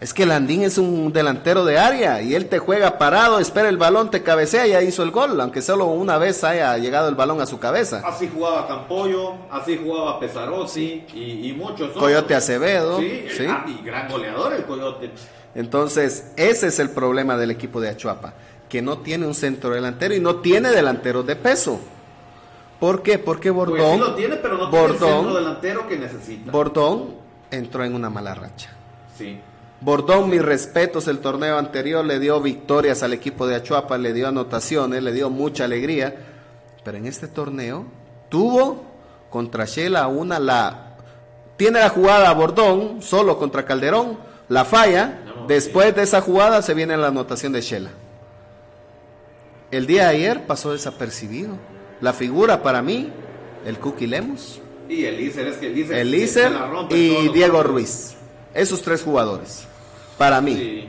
Es 0.00 0.14
que 0.14 0.24
Landín 0.24 0.62
es 0.62 0.78
un 0.78 1.12
delantero 1.12 1.66
de 1.66 1.78
área 1.78 2.22
y 2.22 2.34
él 2.34 2.48
te 2.48 2.58
juega 2.58 2.96
parado, 2.96 3.38
espera 3.38 3.68
el 3.68 3.76
balón, 3.76 4.10
te 4.10 4.22
cabecea 4.22 4.66
y 4.66 4.70
ya 4.70 4.80
hizo 4.80 5.02
el 5.02 5.10
gol, 5.10 5.38
aunque 5.38 5.60
solo 5.60 5.86
una 5.86 6.16
vez 6.16 6.42
haya 6.42 6.78
llegado 6.78 7.10
el 7.10 7.16
balón 7.16 7.42
a 7.42 7.46
su 7.46 7.58
cabeza. 7.58 8.00
Así 8.06 8.30
jugaba 8.32 8.66
Campollo, 8.66 9.34
así 9.50 9.76
jugaba 9.76 10.18
Pesarossi 10.18 11.04
y, 11.12 11.52
muchos 11.52 11.88
otros. 11.88 12.02
Coyote 12.02 12.34
Acevedo. 12.34 12.98
Sí, 12.98 13.26
¿sí? 13.36 13.44
y 13.66 13.84
gran 13.84 14.08
goleador 14.08 14.54
el 14.54 14.64
Coyote. 14.64 15.10
Entonces, 15.54 16.32
ese 16.36 16.68
es 16.68 16.78
el 16.78 16.90
problema 16.90 17.36
del 17.36 17.50
equipo 17.50 17.78
de 17.80 17.90
Achuapa 17.90 18.32
que 18.70 18.80
no 18.80 18.98
tiene 18.98 19.26
un 19.26 19.34
centro 19.34 19.70
delantero 19.70 20.14
y 20.14 20.20
no 20.20 20.36
tiene 20.36 20.70
delanteros 20.70 21.26
de 21.26 21.36
peso. 21.36 21.80
¿Por 22.78 23.02
qué? 23.02 23.18
Porque 23.18 23.52
pues 23.52 23.68
Bordón. 23.68 24.00
lo 24.00 24.14
tiene, 24.14 24.36
pero 24.36 24.56
no 24.56 24.70
tiene 24.70 24.86
el 24.86 24.98
centro 24.98 25.34
delantero 25.34 25.86
que 25.86 25.98
necesita. 25.98 26.50
Bordón 26.50 27.14
entró 27.50 27.84
en 27.84 27.94
una 27.94 28.08
mala 28.08 28.34
racha. 28.34 28.70
Sí. 29.18 29.38
Bordón, 29.82 30.30
mis 30.30 30.40
respetos, 30.40 31.08
el 31.08 31.18
torneo 31.18 31.58
anterior 31.58 32.04
le 32.04 32.18
dio 32.18 32.40
victorias 32.40 33.02
al 33.02 33.12
equipo 33.12 33.46
de 33.46 33.56
Achuapa, 33.56 33.98
le 33.98 34.12
dio 34.12 34.28
anotaciones, 34.28 35.02
le 35.02 35.12
dio 35.12 35.28
mucha 35.30 35.64
alegría. 35.64 36.14
Pero 36.84 36.96
en 36.96 37.06
este 37.06 37.28
torneo 37.28 37.84
tuvo 38.28 38.84
contra 39.30 39.64
Shela 39.64 40.06
una 40.06 40.38
la. 40.38 40.96
Tiene 41.56 41.80
la 41.80 41.88
jugada 41.90 42.32
Bordón, 42.32 43.02
solo 43.02 43.36
contra 43.38 43.66
Calderón, 43.66 44.18
la 44.48 44.64
falla. 44.64 45.18
Después 45.48 45.94
de 45.96 46.02
esa 46.02 46.20
jugada 46.20 46.62
se 46.62 46.72
viene 46.72 46.96
la 46.96 47.08
anotación 47.08 47.52
de 47.52 47.60
Shela. 47.60 47.90
El 49.70 49.86
día 49.86 50.08
de 50.08 50.16
ayer 50.16 50.46
pasó 50.46 50.72
desapercibido. 50.72 51.56
La 52.00 52.12
figura 52.12 52.62
para 52.62 52.82
mí, 52.82 53.10
el 53.64 53.78
Cookie 53.78 54.06
Lemos. 54.06 54.60
Y 54.88 55.04
el 55.04 55.20
Iser, 55.20 55.46
es 55.46 55.56
que 55.58 55.68
el 55.68 56.14
Iser, 56.14 56.52
y 56.90 57.28
Diego 57.28 57.62
Ruiz. 57.62 58.14
Esos 58.52 58.82
tres 58.82 59.02
jugadores. 59.02 59.64
Para 60.18 60.40
mí. 60.40 60.88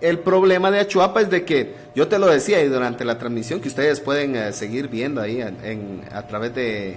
el 0.00 0.18
problema 0.20 0.70
de 0.70 0.80
Achuapa 0.80 1.20
es 1.20 1.28
de 1.28 1.44
que, 1.44 1.74
yo 1.94 2.08
te 2.08 2.18
lo 2.18 2.26
decía 2.26 2.62
y 2.62 2.68
durante 2.68 3.04
la 3.04 3.18
transmisión 3.18 3.60
que 3.60 3.68
ustedes 3.68 4.00
pueden 4.00 4.34
eh, 4.34 4.52
seguir 4.52 4.88
viendo 4.88 5.20
ahí 5.20 5.42
a 5.42 6.26
través 6.26 6.54
de, 6.54 6.96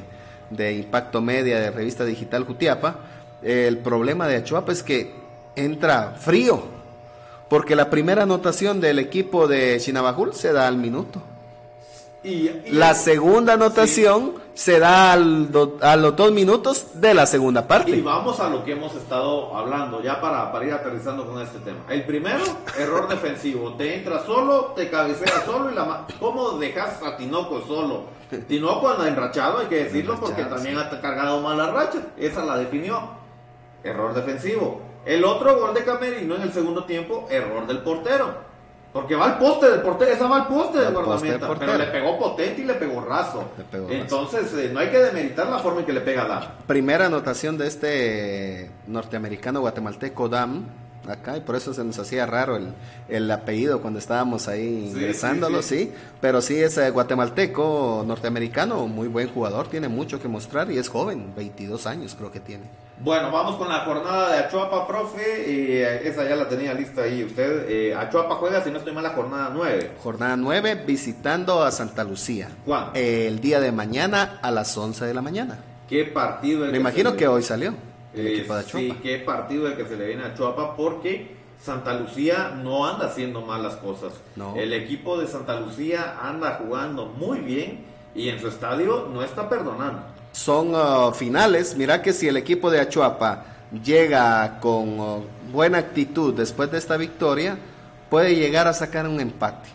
de 0.49 0.73
Impacto 0.73 1.21
Media, 1.21 1.59
de 1.59 1.71
Revista 1.71 2.05
Digital 2.05 2.45
Jutiapa, 2.45 2.99
el 3.43 3.77
problema 3.79 4.27
de 4.27 4.37
Achuapa 4.37 4.71
es 4.71 4.83
que 4.83 5.11
entra 5.55 6.15
frío 6.17 6.76
porque 7.49 7.75
la 7.75 7.89
primera 7.89 8.23
anotación 8.23 8.81
del 8.81 8.99
equipo 8.99 9.47
de 9.47 9.77
Chinabajul 9.79 10.33
se 10.33 10.53
da 10.53 10.67
al 10.67 10.77
minuto. 10.77 11.21
Y, 12.23 12.49
la 12.71 12.93
segunda 12.93 13.53
anotación 13.53 14.33
se 14.53 14.79
da 14.79 15.13
al 15.13 15.49
a 15.81 15.95
los 15.95 16.15
dos 16.15 16.31
minutos 16.31 16.87
de 16.95 17.13
la 17.13 17.25
segunda 17.25 17.67
parte. 17.67 17.91
Y 17.91 18.01
vamos 18.01 18.39
a 18.39 18.49
lo 18.49 18.65
que 18.65 18.71
hemos 18.73 18.95
estado 18.95 19.55
hablando, 19.55 20.01
ya 20.01 20.19
para, 20.19 20.51
para 20.51 20.65
ir 20.65 20.73
aterrizando 20.73 21.25
con 21.25 21.41
este 21.41 21.59
tema. 21.59 21.79
El 21.89 22.03
primero, 22.05 22.43
error 22.77 23.07
defensivo. 23.09 23.75
Te 23.75 23.95
entra 23.95 24.25
solo, 24.25 24.73
te 24.75 24.89
cabecea 24.89 25.45
solo 25.45 25.71
y 25.71 25.75
la 25.75 26.07
¿Cómo 26.19 26.57
dejas 26.57 27.01
a 27.03 27.15
Tinoco 27.15 27.61
solo? 27.65 28.17
Tinoco 28.47 28.89
anda 28.89 29.07
enrachado, 29.07 29.59
hay 29.59 29.67
que 29.67 29.85
decirlo, 29.85 30.19
porque 30.19 30.43
también 30.43 30.77
ha 30.77 30.89
cargado 30.99 31.39
malas 31.41 31.71
rachas. 31.71 32.01
Esa 32.17 32.43
la 32.43 32.57
definió. 32.57 33.11
Error 33.83 34.13
defensivo. 34.13 34.81
El 35.07 35.23
otro 35.23 35.57
gol 35.57 35.73
de 35.73 35.85
Camerino 35.85 36.35
en 36.35 36.41
el 36.41 36.51
segundo 36.51 36.83
tiempo, 36.83 37.27
error 37.29 37.65
del 37.65 37.79
portero. 37.79 38.45
Porque 38.91 39.15
va 39.15 39.25
al 39.25 39.37
poste 39.37 39.69
del 39.69 39.81
portero, 39.81 40.11
esa 40.11 40.27
va 40.27 40.37
al 40.37 40.47
poste 40.47 40.79
del 40.79 40.93
guardameta, 40.93 41.53
pero 41.57 41.77
le 41.77 41.85
pegó 41.85 42.19
potente 42.19 42.61
y 42.61 42.65
le 42.65 42.73
pegó 42.73 42.99
raso. 43.01 43.43
Entonces, 43.89 44.53
eh, 44.53 44.69
no 44.73 44.79
hay 44.79 44.89
que 44.89 44.97
demeritar 44.97 45.47
la 45.47 45.59
forma 45.59 45.81
en 45.81 45.85
que 45.85 45.93
le 45.93 46.01
pega 46.01 46.27
la 46.27 46.51
Primera 46.67 47.05
anotación 47.05 47.57
de 47.57 47.67
este 47.67 48.71
norteamericano 48.87 49.61
guatemalteco 49.61 50.27
Dam, 50.27 50.65
acá, 51.11 51.37
y 51.37 51.41
por 51.41 51.55
eso 51.55 51.73
se 51.73 51.83
nos 51.83 51.97
hacía 51.99 52.25
raro 52.25 52.59
el, 53.09 53.31
apellido 53.31 53.81
cuando 53.81 53.99
estábamos 53.99 54.47
ahí 54.47 54.91
ingresándolo, 54.91 55.61
sí, 55.61 55.91
Pero 56.21 56.41
sí 56.41 56.55
es 56.55 56.77
eh, 56.77 56.89
guatemalteco, 56.89 58.03
norteamericano, 58.07 58.87
muy 58.87 59.07
buen 59.07 59.29
jugador, 59.29 59.67
tiene 59.67 59.87
mucho 59.87 60.21
que 60.21 60.27
mostrar 60.27 60.71
y 60.71 60.77
es 60.77 60.89
joven, 60.89 61.33
22 61.35 61.87
años 61.87 62.15
creo 62.17 62.31
que 62.31 62.39
tiene. 62.39 62.65
Bueno, 62.99 63.31
vamos 63.31 63.57
con 63.57 63.69
la 63.69 63.81
jornada 63.81 64.31
de 64.31 64.39
Achuapa, 64.39 64.87
profe. 64.87 65.21
Eh, 65.21 66.07
esa 66.07 66.27
ya 66.27 66.35
la 66.35 66.49
tenía 66.49 66.73
lista 66.73 67.03
ahí 67.03 67.23
usted. 67.23 67.69
Eh, 67.69 67.93
Achuapa 67.93 68.35
juega, 68.35 68.63
si 68.63 68.71
no 68.71 68.79
estoy 68.79 68.93
mal, 68.93 69.03
la 69.03 69.11
jornada 69.11 69.51
9. 69.53 69.91
Jornada 70.01 70.35
9, 70.35 70.83
visitando 70.85 71.63
a 71.63 71.71
Santa 71.71 72.03
Lucía. 72.03 72.49
¿Cuándo? 72.65 72.93
el 72.95 73.39
día 73.39 73.59
de 73.59 73.71
mañana 73.71 74.39
a 74.41 74.49
las 74.49 74.75
11 74.75 75.05
de 75.05 75.13
la 75.13 75.21
mañana. 75.21 75.59
¿Qué 75.87 76.05
partido? 76.05 76.65
Me 76.65 76.77
imagino 76.77 77.15
que 77.15 77.27
hoy 77.27 77.43
salió. 77.43 77.73
El 78.17 78.27
equipo 78.27 78.53
de 78.53 78.59
Achuapa. 78.59 78.79
Sí, 78.79 78.93
qué 79.01 79.17
partido 79.19 79.67
el 79.67 79.75
que 79.75 79.85
se 79.85 79.95
le 79.95 80.07
viene 80.07 80.23
a 80.23 80.27
Achuapa 80.27 80.75
porque 80.75 81.35
Santa 81.61 81.93
Lucía 81.93 82.59
no 82.63 82.87
anda 82.87 83.07
haciendo 83.07 83.41
malas 83.41 83.75
cosas. 83.75 84.13
No. 84.35 84.55
El 84.55 84.73
equipo 84.73 85.17
de 85.19 85.27
Santa 85.27 85.59
Lucía 85.59 86.17
anda 86.21 86.59
jugando 86.61 87.05
muy 87.05 87.39
bien 87.39 87.85
y 88.15 88.29
en 88.29 88.39
su 88.39 88.47
estadio 88.47 89.09
no 89.13 89.23
está 89.23 89.47
perdonando 89.47 90.17
son 90.37 90.75
uh, 90.75 91.11
finales. 91.13 91.75
Mira 91.75 92.01
que 92.01 92.13
si 92.13 92.27
el 92.27 92.37
equipo 92.37 92.69
de 92.69 92.79
Achuapa 92.79 93.43
llega 93.83 94.59
con 94.59 94.99
uh, 94.99 95.23
buena 95.51 95.79
actitud 95.79 96.33
después 96.33 96.71
de 96.71 96.77
esta 96.77 96.95
victoria, 96.95 97.57
puede 98.09 98.35
llegar 98.35 98.67
a 98.67 98.73
sacar 98.73 99.07
un 99.07 99.19
empate. 99.19 99.69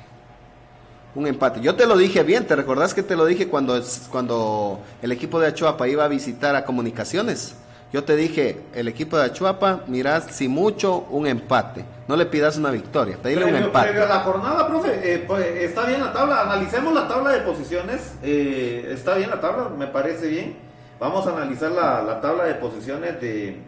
Un 1.15 1.27
empate. 1.27 1.61
Yo 1.61 1.75
te 1.75 1.85
lo 1.85 1.97
dije 1.97 2.23
bien, 2.23 2.47
¿te 2.47 2.55
recordás 2.55 2.95
que 2.95 3.03
te 3.03 3.17
lo 3.17 3.27
dije 3.27 3.49
cuando, 3.49 3.83
cuando 4.11 4.81
el 5.03 5.13
equipo 5.13 5.41
de 5.41 5.49
Achuapa 5.49 5.89
iba 5.89 6.05
a 6.05 6.09
visitar 6.09 6.55
a 6.55 6.65
Comunicaciones? 6.65 7.55
Yo 7.93 8.05
te 8.05 8.17
dije, 8.17 8.59
el 8.75 8.89
equipo 8.89 9.19
de 9.19 9.27
Achuapa, 9.27 9.83
mirad 9.87 10.23
si 10.31 10.49
mucho 10.49 11.07
un 11.11 11.27
empate. 11.27 11.85
No 12.09 12.17
le 12.17 12.25
pidas 12.25 12.57
una 12.57 12.71
victoria, 12.71 13.19
pedile 13.23 13.45
un 13.45 13.55
empate. 13.55 13.95
la 13.95 14.21
jornada, 14.21 14.67
profe, 14.67 15.01
eh, 15.05 15.25
pues, 15.27 15.45
está 15.63 15.85
bien 15.85 16.01
la 16.01 16.11
tabla. 16.11 16.41
Analicemos 16.41 16.95
la 16.95 17.07
tabla 17.07 17.33
de 17.33 17.41
posiciones. 17.41 18.15
Eh, 18.23 18.89
está 18.95 19.15
bien 19.17 19.29
la 19.29 19.43
tabla, 19.43 19.69
me 19.77 19.89
parece 19.89 20.27
bien. 20.27 20.57
Vamos 20.99 21.27
a 21.27 21.33
analizar 21.33 21.71
la, 21.71 22.19
tabla 22.23 22.45
de 22.45 22.55
posiciones 22.55 23.21
de, 23.21 23.61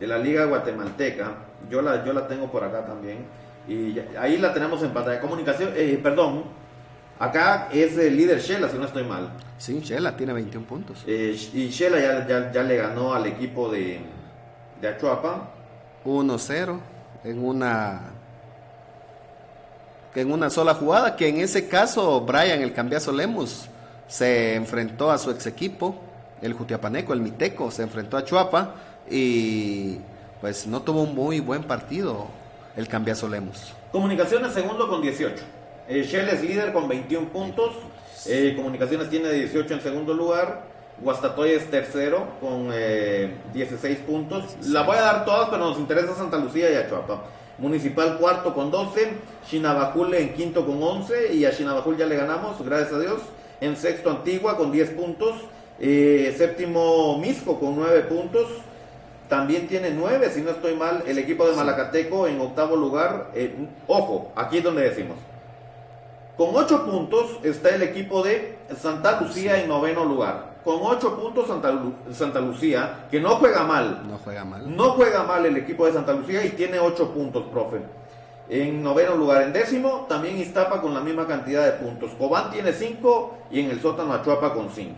la 0.00 0.16
Liga 0.16 0.46
Guatemalteca. 0.46 1.32
Yo 1.68 1.82
la, 1.82 2.02
yo 2.02 2.14
la 2.14 2.26
tengo 2.28 2.50
por 2.50 2.64
acá 2.64 2.86
también. 2.86 3.26
Y 3.68 3.98
ahí 4.18 4.38
la 4.38 4.54
tenemos 4.54 4.82
en 4.84 4.90
pantalla. 4.92 5.20
Comunicación, 5.20 5.72
eh, 5.76 6.00
perdón, 6.02 6.44
acá 7.18 7.68
es 7.72 7.96
el 7.98 8.16
líder 8.16 8.40
Shela, 8.40 8.68
si 8.68 8.76
no 8.76 8.84
estoy 8.84 9.04
mal. 9.04 9.30
Sí, 9.58 9.80
Shela 9.80 10.16
tiene 10.16 10.32
21 10.32 10.66
puntos. 10.66 11.02
Eh, 11.06 11.36
y 11.54 11.68
Shela 11.68 12.26
ya, 12.26 12.52
ya, 12.52 12.62
le 12.62 12.76
ganó 12.76 13.14
al 13.14 13.26
equipo 13.26 13.70
de, 13.70 14.00
de 14.80 14.88
Achuapa. 14.88 15.50
1-0 16.04 16.78
en 17.24 17.44
una 17.44 18.12
en 20.14 20.32
una 20.32 20.48
sola 20.48 20.74
jugada, 20.74 21.14
que 21.14 21.28
en 21.28 21.40
ese 21.40 21.68
caso 21.68 22.22
Brian, 22.22 22.62
el 22.62 22.72
cambiazo 22.72 23.12
Lemus, 23.12 23.66
se 24.08 24.54
enfrentó 24.54 25.10
a 25.10 25.18
su 25.18 25.30
ex 25.30 25.46
equipo, 25.46 25.94
el 26.40 26.54
Jutiapaneco, 26.54 27.12
el 27.12 27.20
Miteco, 27.20 27.70
se 27.70 27.82
enfrentó 27.82 28.16
a 28.16 28.24
Chuapa 28.24 28.74
y 29.10 29.98
pues 30.40 30.66
no 30.66 30.80
tuvo 30.82 31.02
un 31.02 31.14
muy 31.14 31.40
buen 31.40 31.64
partido 31.64 32.28
el 32.76 32.88
cambiazo 32.88 33.28
Lemus. 33.28 33.72
Comunicaciones 33.92 34.52
segundo 34.52 34.88
con 34.88 35.02
18. 35.02 35.42
Eh, 35.88 36.02
Shell 36.02 36.28
es 36.28 36.42
líder 36.42 36.72
con 36.72 36.88
21 36.88 37.28
puntos. 37.28 37.72
Eh, 38.26 38.54
Comunicaciones 38.56 39.08
tiene 39.08 39.30
18 39.30 39.74
en 39.74 39.80
segundo 39.80 40.14
lugar. 40.14 40.64
Guastatoy 41.00 41.50
es 41.50 41.70
tercero 41.70 42.26
con 42.40 42.70
16 43.52 43.84
eh, 43.84 44.02
puntos. 44.06 44.56
La 44.66 44.82
voy 44.82 44.96
a 44.96 45.02
dar 45.02 45.24
todas, 45.24 45.50
pero 45.50 45.64
nos 45.64 45.78
interesa 45.78 46.14
Santa 46.14 46.38
Lucía 46.38 46.70
y 46.70 46.74
Achuapa. 46.74 47.24
Municipal 47.58 48.18
cuarto 48.18 48.54
con 48.54 48.70
12. 48.70 49.12
Chinabajul 49.48 50.14
en 50.14 50.34
quinto 50.34 50.66
con 50.66 50.82
11. 50.82 51.34
Y 51.34 51.44
a 51.44 51.52
Chinabajul 51.52 51.96
ya 51.96 52.06
le 52.06 52.16
ganamos, 52.16 52.64
gracias 52.64 52.94
a 52.94 52.98
Dios. 52.98 53.20
En 53.60 53.76
sexto 53.76 54.10
Antigua 54.10 54.56
con 54.56 54.72
10 54.72 54.90
puntos. 54.90 55.36
séptimo 55.78 57.18
Misco 57.18 57.60
con 57.60 57.76
9 57.76 58.02
puntos. 58.02 58.48
También 59.28 59.66
tiene 59.68 59.90
9, 59.90 60.30
si 60.30 60.40
no 60.40 60.50
estoy 60.50 60.76
mal, 60.76 61.02
el 61.06 61.18
equipo 61.18 61.48
de 61.48 61.56
Malacateco 61.56 62.28
en 62.28 62.40
octavo 62.40 62.76
lugar. 62.76 63.32
ojo, 63.86 64.32
aquí 64.36 64.58
es 64.58 64.64
donde 64.64 64.82
decimos. 64.82 65.16
Con 66.36 66.50
8 66.54 66.84
puntos 66.84 67.38
está 67.42 67.74
el 67.74 67.82
equipo 67.82 68.22
de 68.22 68.58
Santa 68.78 69.20
Lucía 69.20 69.58
en 69.58 69.68
noveno 69.68 70.04
lugar. 70.04 70.56
Con 70.64 70.80
8 70.82 71.18
puntos 71.18 71.46
Santa, 71.46 72.40
Lucía, 72.40 73.06
que 73.10 73.20
no 73.20 73.36
juega 73.36 73.62
mal. 73.64 74.02
No 74.06 74.18
juega 74.18 74.44
mal. 74.44 74.76
No 74.76 74.90
juega 74.90 75.22
mal 75.22 75.46
el 75.46 75.56
equipo 75.56 75.86
de 75.86 75.92
Santa 75.92 76.12
Lucía 76.12 76.44
y 76.44 76.50
tiene 76.50 76.78
8 76.78 77.12
puntos, 77.12 77.44
profe. 77.44 77.78
En 78.50 78.82
noveno 78.82 79.16
lugar, 79.16 79.42
en 79.42 79.52
décimo, 79.52 80.06
también 80.08 80.38
Iztapa 80.38 80.82
con 80.82 80.92
la 80.92 81.00
misma 81.00 81.26
cantidad 81.26 81.64
de 81.64 81.72
puntos. 81.72 82.10
Cobán 82.18 82.50
tiene 82.50 82.72
5 82.72 83.38
y 83.50 83.60
en 83.60 83.70
el 83.70 83.80
sótano 83.80 84.12
Achuapa 84.12 84.52
con 84.52 84.70
5. 84.70 84.94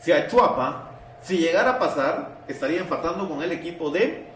Si 0.00 0.10
Achuapa, 0.10 0.90
si 1.22 1.38
llegara 1.38 1.72
a 1.72 1.78
pasar, 1.78 2.38
estaría 2.48 2.80
empatando 2.80 3.28
con 3.28 3.42
el 3.42 3.52
equipo 3.52 3.90
de 3.90 4.26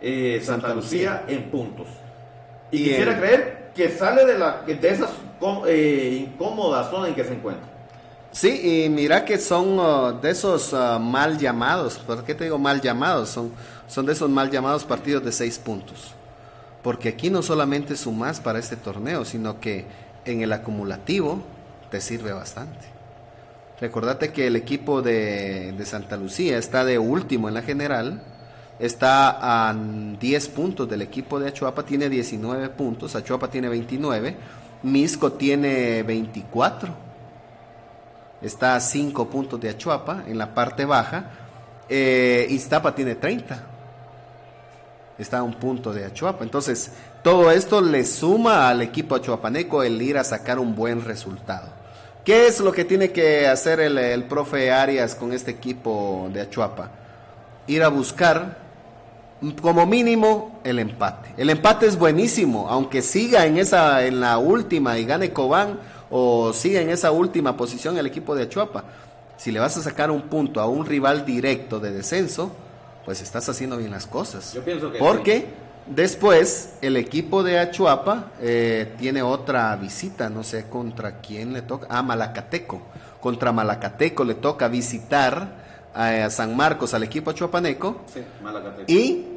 eh, 0.00 0.42
Santa, 0.44 0.74
Lucía, 0.74 1.24
en 1.26 1.50
puntos. 1.50 1.86
Y, 2.70 2.84
quisiera 2.84 3.16
creer 3.16 3.70
que 3.74 3.88
sale 3.88 4.26
de, 4.26 4.38
la, 4.38 4.62
de 4.66 4.88
esa 4.88 5.08
eh, 5.66 6.26
incómoda 6.28 6.90
zona 6.90 7.08
en 7.08 7.14
que 7.14 7.24
se 7.24 7.34
encuentra. 7.34 7.72
Sí, 8.32 8.84
y 8.84 8.88
mira 8.88 9.26
que 9.26 9.36
son 9.36 9.78
uh, 9.78 10.18
de 10.20 10.30
esos 10.30 10.72
uh, 10.72 10.98
mal 10.98 11.38
llamados, 11.38 11.98
¿por 11.98 12.24
qué 12.24 12.34
te 12.34 12.44
digo 12.44 12.58
mal 12.58 12.80
llamados? 12.80 13.28
Son, 13.28 13.52
son 13.86 14.06
de 14.06 14.14
esos 14.14 14.30
mal 14.30 14.50
llamados 14.50 14.84
partidos 14.84 15.22
de 15.22 15.32
seis 15.32 15.58
puntos. 15.58 16.12
Porque 16.82 17.10
aquí 17.10 17.28
no 17.28 17.42
solamente 17.42 17.94
sumas 17.94 18.40
para 18.40 18.58
este 18.58 18.76
torneo, 18.76 19.26
sino 19.26 19.60
que 19.60 19.84
en 20.24 20.40
el 20.40 20.52
acumulativo 20.52 21.42
te 21.90 22.00
sirve 22.00 22.32
bastante. 22.32 22.86
Recordate 23.80 24.32
que 24.32 24.46
el 24.46 24.56
equipo 24.56 25.02
de, 25.02 25.72
de 25.72 25.84
Santa 25.84 26.16
Lucía 26.16 26.56
está 26.56 26.86
de 26.86 26.98
último 26.98 27.48
en 27.48 27.54
la 27.54 27.62
general, 27.62 28.22
está 28.78 29.68
a 29.68 29.74
10 29.74 30.48
puntos 30.48 30.88
del 30.88 31.02
equipo 31.02 31.38
de 31.38 31.48
Achuapa, 31.48 31.84
tiene 31.84 32.08
19 32.08 32.70
puntos, 32.70 33.14
Achuapa 33.14 33.48
tiene 33.48 33.68
29, 33.68 34.36
Misco 34.82 35.32
tiene 35.32 36.02
24, 36.02 36.92
está 38.40 38.74
a 38.74 38.80
5 38.80 39.28
puntos 39.28 39.60
de 39.60 39.70
Achuapa 39.70 40.24
en 40.26 40.38
la 40.38 40.54
parte 40.54 40.84
baja, 40.84 41.30
eh, 41.88 42.46
Iztapa 42.50 42.94
tiene 42.94 43.14
30, 43.14 43.62
está 45.18 45.38
a 45.38 45.42
un 45.42 45.54
punto 45.54 45.92
de 45.92 46.04
Achuapa. 46.04 46.42
Entonces, 46.42 46.92
todo 47.22 47.50
esto 47.50 47.80
le 47.80 48.04
suma 48.04 48.68
al 48.68 48.82
equipo 48.82 49.14
achuapaneco 49.14 49.82
el 49.82 50.00
ir 50.02 50.18
a 50.18 50.24
sacar 50.24 50.58
un 50.58 50.74
buen 50.74 51.04
resultado. 51.04 51.68
¿Qué 52.24 52.46
es 52.46 52.60
lo 52.60 52.72
que 52.72 52.84
tiene 52.84 53.10
que 53.10 53.46
hacer 53.46 53.80
el, 53.80 53.98
el 53.98 54.24
profe 54.24 54.72
Arias 54.72 55.14
con 55.14 55.32
este 55.32 55.50
equipo 55.50 56.28
de 56.32 56.40
Achuapa? 56.40 56.90
Ir 57.66 57.82
a 57.82 57.88
buscar 57.88 58.61
como 59.60 59.86
mínimo 59.86 60.60
el 60.64 60.78
empate. 60.78 61.30
El 61.36 61.50
empate 61.50 61.86
es 61.86 61.98
buenísimo, 61.98 62.68
aunque 62.68 63.02
siga 63.02 63.46
en 63.46 63.58
esa 63.58 64.04
en 64.04 64.20
la 64.20 64.38
última 64.38 64.98
y 64.98 65.04
gane 65.04 65.32
Cobán 65.32 65.78
o 66.10 66.52
siga 66.52 66.80
en 66.80 66.90
esa 66.90 67.10
última 67.10 67.56
posición 67.56 67.96
el 67.98 68.06
equipo 68.06 68.34
de 68.34 68.44
Achuapa. 68.44 68.84
Si 69.36 69.50
le 69.50 69.58
vas 69.58 69.76
a 69.76 69.82
sacar 69.82 70.10
un 70.10 70.22
punto 70.22 70.60
a 70.60 70.66
un 70.66 70.86
rival 70.86 71.24
directo 71.24 71.80
de 71.80 71.90
descenso, 71.90 72.52
pues 73.04 73.20
estás 73.20 73.48
haciendo 73.48 73.76
bien 73.76 73.90
las 73.90 74.06
cosas. 74.06 74.52
Yo 74.52 74.62
pienso 74.62 74.92
que 74.92 74.98
Porque 74.98 75.46
después 75.86 76.74
el 76.80 76.96
equipo 76.96 77.42
de 77.42 77.58
Achuapa 77.58 78.30
eh, 78.40 78.94
tiene 78.98 79.22
otra 79.22 79.74
visita, 79.76 80.30
no 80.30 80.44
sé 80.44 80.68
contra 80.68 81.20
quién 81.20 81.52
le 81.52 81.62
toca. 81.62 81.88
Ah, 81.90 82.02
Malacateco. 82.02 82.80
Contra 83.20 83.50
Malacateco 83.50 84.24
le 84.24 84.34
toca 84.34 84.68
visitar 84.68 85.62
a, 85.94 86.30
San 86.30 86.56
Marcos 86.56 86.94
al 86.94 87.02
equipo 87.02 87.30
achuapaneco. 87.30 88.02
Sí, 88.12 88.20
Malacateco. 88.42 88.92
Y 88.92 89.31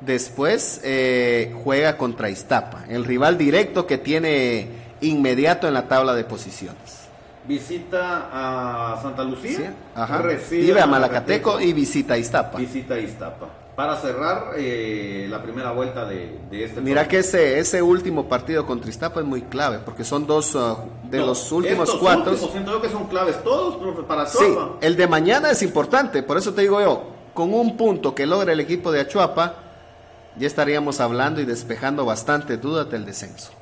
Después 0.00 0.80
eh, 0.84 1.54
juega 1.64 1.96
contra 1.96 2.30
Iztapa, 2.30 2.84
el 2.88 3.04
rival 3.04 3.36
directo 3.36 3.86
que 3.86 3.98
tiene 3.98 4.68
inmediato 5.00 5.66
en 5.66 5.74
la 5.74 5.88
tabla 5.88 6.14
de 6.14 6.24
posiciones. 6.24 7.08
Visita 7.48 8.28
a 8.30 9.00
Santa 9.02 9.24
Lucía, 9.24 9.74
recibe 10.20 10.80
a 10.80 10.86
Malacateco, 10.86 11.60
y 11.60 11.72
visita 11.72 12.14
a 12.14 12.18
Iztapa. 12.18 12.58
Visita 12.58 12.94
a 12.94 12.98
Iztapa. 12.98 13.48
Para 13.74 13.96
cerrar 13.96 14.52
eh, 14.56 15.26
la 15.30 15.42
primera 15.42 15.70
vuelta 15.70 16.04
de, 16.04 16.36
este 16.52 16.80
Mira 16.80 17.08
que 17.08 17.20
ese, 17.20 17.58
ese 17.58 17.80
último 17.80 18.28
partido 18.28 18.66
contra 18.66 18.90
Iztapa 18.90 19.20
es 19.20 19.26
muy 19.26 19.42
clave, 19.42 19.78
porque 19.84 20.04
son 20.04 20.26
dos 20.26 20.54
uh, 20.54 20.76
de 21.04 21.18
los 21.18 21.50
últimos 21.50 21.90
cuatro. 21.94 22.36
siento 22.36 22.72
yo 22.72 22.82
que 22.82 22.88
son 22.88 23.06
claves 23.06 23.42
todos, 23.42 23.78
para 24.04 24.26
Sí, 24.26 24.44
el 24.80 24.96
de 24.96 25.06
mañana 25.06 25.50
es 25.50 25.62
importante, 25.62 26.22
por 26.22 26.36
eso 26.36 26.52
te 26.52 26.62
digo 26.62 26.80
yo, 26.80 27.04
con 27.34 27.54
un 27.54 27.76
punto 27.76 28.14
que 28.14 28.26
logra 28.26 28.52
el 28.52 28.60
equipo 28.60 28.92
de 28.92 29.00
Achuapa, 29.00 29.67
ya 30.38 30.46
estaríamos 30.46 31.00
hablando 31.00 31.40
y 31.40 31.44
despejando 31.44 32.04
bastante. 32.04 32.56
Dudas 32.56 32.90
del 32.90 33.04
descenso. 33.04 33.52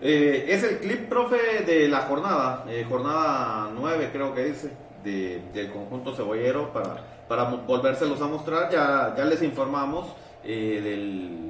Eh, 0.00 0.46
es 0.48 0.62
el 0.62 0.78
clip, 0.78 1.08
profe, 1.08 1.64
de 1.66 1.88
la 1.88 2.02
jornada, 2.02 2.64
eh, 2.68 2.86
jornada 2.88 3.70
9 3.74 4.10
creo 4.12 4.32
que 4.32 4.44
dice, 4.44 4.70
del 5.02 5.70
conjunto 5.72 6.14
cebollero, 6.14 6.72
para, 6.72 7.24
para 7.26 7.44
volvérselos 7.44 8.20
a 8.20 8.26
mostrar, 8.26 8.70
ya, 8.70 9.14
ya 9.16 9.24
les 9.24 9.42
informamos 9.42 10.06
eh, 10.44 10.80
del 10.82 11.47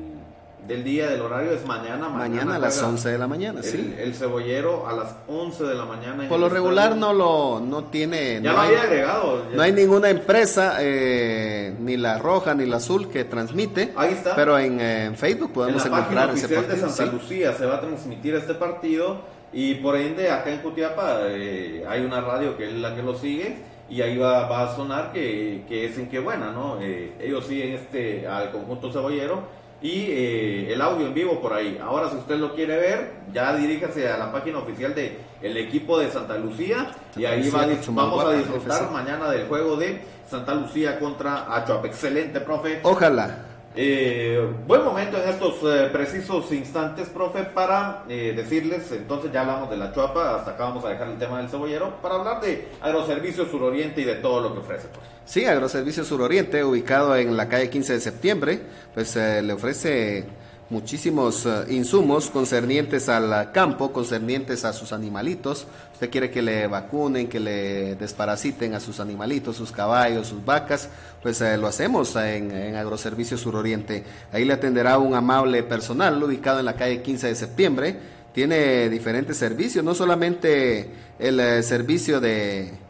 del 0.69 0.85
día, 0.85 1.09
del 1.09 1.23
horario 1.23 1.53
es 1.53 1.65
mañana. 1.65 2.11
Mañana, 2.11 2.57
a 2.57 2.59
las 2.59 2.81
11 2.81 3.09
de 3.09 3.19
la 3.19 3.27
mañana, 3.27 3.61
el, 3.61 3.65
sí. 3.65 3.95
El 3.99 4.15
cebollero 4.15 4.87
a 4.87 4.93
las 4.93 5.17
11 5.27 5.65
de 5.65 5.75
la 5.75 5.87
mañana. 5.87 6.29
Por 6.29 6.39
lo 6.39 6.51
regular 6.51 6.95
no 6.95 7.15
lo 7.15 7.59
no 7.59 7.85
tiene... 7.85 8.35
Ya 8.43 8.53
no 8.53 8.59
lo 8.59 8.61
había 8.61 8.83
agregado. 8.83 9.45
No 9.55 9.63
hay 9.63 9.73
ninguna 9.73 10.11
empresa, 10.11 10.77
eh, 10.81 11.75
ni 11.81 11.97
la 11.97 12.19
roja 12.19 12.55
ni 12.55 12.67
la 12.67 12.77
azul, 12.77 13.09
que 13.09 13.25
transmite. 13.25 13.95
Ahí 13.97 14.13
está. 14.13 14.37
Pero 14.37 14.59
en, 14.59 15.17
Facebook 15.17 15.55
podemos 15.55 15.85
en 15.87 15.91
la 15.91 15.99
encontrar 15.99 16.31
ese 16.31 16.49
partido. 16.49 16.77
de 16.77 16.93
Santa 16.93 17.13
Lucía 17.13 17.53
se 17.55 17.65
va 17.65 17.77
a 17.77 17.81
transmitir 17.81 18.35
este 18.35 18.53
partido 18.53 19.23
y 19.55 19.77
por 19.77 19.97
ende 19.97 20.31
acá 20.31 20.51
en 20.51 20.59
Cutiapa 20.59 21.21
eh, 21.29 21.83
hay 21.89 22.05
una 22.05 22.21
radio 22.21 22.59
que 22.59 22.69
es 22.69 22.75
la 22.75 22.95
que 22.95 23.03
lo 23.03 23.17
sigue 23.17 23.57
y 23.89 24.03
ahí 24.03 24.19
va, 24.19 24.47
va 24.47 24.65
a 24.65 24.77
sonar 24.77 25.13
que, 25.13 25.65
que 25.67 25.87
es 25.87 25.97
en 25.97 26.11
qué 26.11 26.19
buena, 26.19 26.51
¿no? 26.53 26.79
Eh, 26.83 27.15
ellos 27.21 27.47
siguen 27.47 27.73
este 27.73 28.27
al 28.27 28.51
conjunto 28.53 28.93
cebollero 28.93 29.57
y 29.81 30.07
eh, 30.09 30.73
el 30.73 30.81
audio 30.81 31.07
en 31.07 31.15
vivo 31.15 31.41
por 31.41 31.53
ahí. 31.53 31.79
Ahora, 31.83 32.11
si 32.11 32.17
usted 32.17 32.37
lo 32.37 32.55
quiere 32.55 32.77
ver, 32.77 33.13
ya 33.33 33.55
diríjase 33.57 34.09
a 34.09 34.17
la 34.17 34.33
página 34.33 34.59
oficial 34.59 34.95
de 34.95 35.19
el 35.41 35.57
equipo 35.57 35.99
de 35.99 36.11
Santa 36.11 36.37
Lucía 36.37 36.91
y 37.17 37.25
ahí 37.25 37.49
va, 37.51 37.67
vamos 37.91 38.25
a 38.25 38.33
disfrutar 38.33 38.91
mañana 38.91 39.31
del 39.31 39.47
juego 39.47 39.77
de 39.77 40.01
Santa 40.29 40.55
Lucía 40.55 40.99
contra 40.99 41.55
Achuap. 41.55 41.85
Excelente, 41.85 42.41
profe. 42.41 42.81
Ojalá. 42.83 43.45
Eh, 43.81 44.55
buen 44.67 44.83
momento 44.83 45.23
en 45.23 45.29
estos 45.29 45.55
eh, 45.63 45.89
precisos 45.93 46.51
instantes, 46.51 47.09
profe, 47.11 47.45
para 47.45 48.03
eh, 48.09 48.33
decirles, 48.35 48.91
entonces 48.91 49.31
ya 49.31 49.43
hablamos 49.43 49.71
de 49.71 49.77
la 49.77 49.93
chuapa, 49.93 50.35
hasta 50.35 50.53
acá 50.53 50.65
vamos 50.65 50.85
a 50.85 50.89
dejar 50.89 51.09
el 51.09 51.19
tema 51.19 51.39
del 51.39 51.49
cebollero, 51.49 51.95
para 52.03 52.17
hablar 52.17 52.41
de 52.41 52.67
Agroservicios 52.81 53.49
Suroriente 53.49 54.01
y 54.01 54.05
de 54.05 54.17
todo 54.17 54.41
lo 54.41 54.53
que 54.53 54.61
ofrece. 54.61 54.89
Pues. 54.89 55.18
Sí, 55.29 55.45
Agroservicios 55.45 56.09
Suroriente, 56.09 56.65
ubicado 56.65 57.15
en 57.15 57.37
la 57.37 57.51
calle 57.51 57.69
15 57.69 57.93
de 57.93 58.01
septiembre, 58.01 58.63
pues 58.95 59.15
le 59.15 59.53
ofrece 59.53 60.25
muchísimos 60.71 61.45
eh, 61.45 61.65
insumos 61.69 62.31
concernientes 62.31 63.11
al 63.11 63.53
campo, 63.53 63.93
concernientes 63.93 64.65
a 64.65 64.73
sus 64.73 64.91
animalitos. 64.91 65.67
Usted 65.93 66.09
quiere 66.09 66.31
que 66.31 66.41
le 66.41 66.67
vacunen, 66.67 67.29
que 67.29 67.41
le 67.41 67.95
desparasiten 67.97 68.73
a 68.73 68.81
sus 68.81 69.01
animalitos, 69.01 69.55
sus 69.55 69.71
caballos, 69.71 70.29
sus 70.29 70.43
vacas, 70.43 70.89
pues 71.23 71.43
eh, 71.43 71.59
lo 71.59 71.67
hacemos 71.67 72.17
en, 72.17 72.51
en 72.51 72.77
Agroservicios 72.77 73.43
Suroriente. 73.43 74.05
Ahí 74.33 74.47
le 74.47 74.55
atenderá 74.55 74.97
un 74.97 75.15
amable 75.15 75.63
personal 75.63 76.23
ubicado 76.23 76.59
en 76.61 76.65
la 76.65 76.75
calle 76.75 77.03
15 77.03 77.27
de 77.27 77.35
septiembre. 77.35 77.97
Tiene 78.33 78.89
diferentes 78.89 79.37
servicios, 79.37 79.85
no 79.85 79.95
solamente 79.95 80.89
el 81.19 81.39
eh, 81.39 81.63
servicio 81.63 82.19
de, 82.19 82.88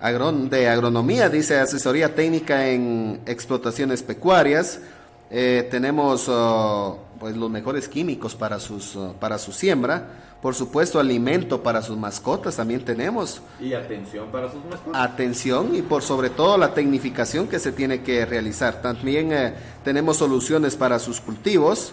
de 0.00 0.68
agronomía, 0.68 1.28
dice 1.28 1.58
asesoría 1.58 2.14
técnica 2.14 2.68
en 2.68 3.20
explotaciones 3.26 4.02
pecuarias. 4.02 4.80
tenemos 5.28 6.26
oh, 6.28 6.98
pues 7.20 7.36
los 7.36 7.50
mejores 7.50 7.86
químicos 7.86 8.34
para 8.34 8.58
sus 8.58 8.96
uh, 8.96 9.12
para 9.20 9.38
su 9.38 9.52
siembra, 9.52 10.36
por 10.40 10.54
supuesto 10.54 10.98
alimento 10.98 11.62
para 11.62 11.82
sus 11.82 11.98
mascotas 11.98 12.56
también 12.56 12.82
tenemos 12.82 13.42
y 13.60 13.74
atención 13.74 14.28
para 14.32 14.50
sus 14.50 14.64
mascotas. 14.64 15.00
Atención 15.00 15.76
y 15.76 15.82
por 15.82 16.02
sobre 16.02 16.30
todo 16.30 16.56
la 16.56 16.72
tecnificación 16.72 17.46
que 17.46 17.58
se 17.58 17.72
tiene 17.72 18.00
que 18.00 18.24
realizar. 18.24 18.80
También 18.80 19.32
eh, 19.32 19.52
tenemos 19.84 20.16
soluciones 20.16 20.76
para 20.76 20.98
sus 20.98 21.20
cultivos 21.20 21.92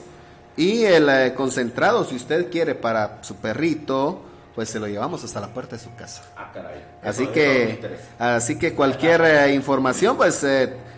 y 0.55 0.83
el 0.83 1.09
eh, 1.09 1.33
concentrado 1.35 2.05
si 2.05 2.15
usted 2.15 2.49
quiere 2.49 2.73
para 2.73 3.21
su 3.21 3.35
perrito, 3.35 4.21
pues 4.57 4.69
se 4.69 4.79
lo 4.79 4.87
llevamos 4.87 5.23
hasta 5.23 5.39
la 5.39 5.49
puerta 5.49 5.75
de 5.75 5.83
su 5.83 5.93
casa. 5.93 6.23
Ah, 6.35 6.49
caray. 6.51 6.83
así 7.03 7.27
que 7.27 7.79
así 8.17 8.57
que 8.57 8.73
cualquier 8.73 9.21
eh, 9.21 9.53
información 9.53 10.17
pues 10.17 10.43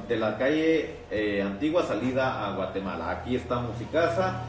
de 0.07 0.17
la 0.17 0.37
calle 0.37 0.97
eh, 1.09 1.41
Antigua 1.41 1.83
salida 1.83 2.47
a 2.47 2.55
Guatemala. 2.55 3.09
Aquí 3.09 3.35
está 3.35 3.59
Musicasa. 3.59 4.43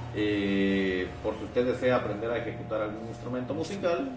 por 1.23 1.37
si 1.39 1.45
usted 1.45 1.65
desea 1.65 1.97
aprender 1.97 2.31
a 2.31 2.39
ejecutar 2.39 2.83
algún 2.83 3.09
instrumento 3.09 3.55
musical, 3.55 4.11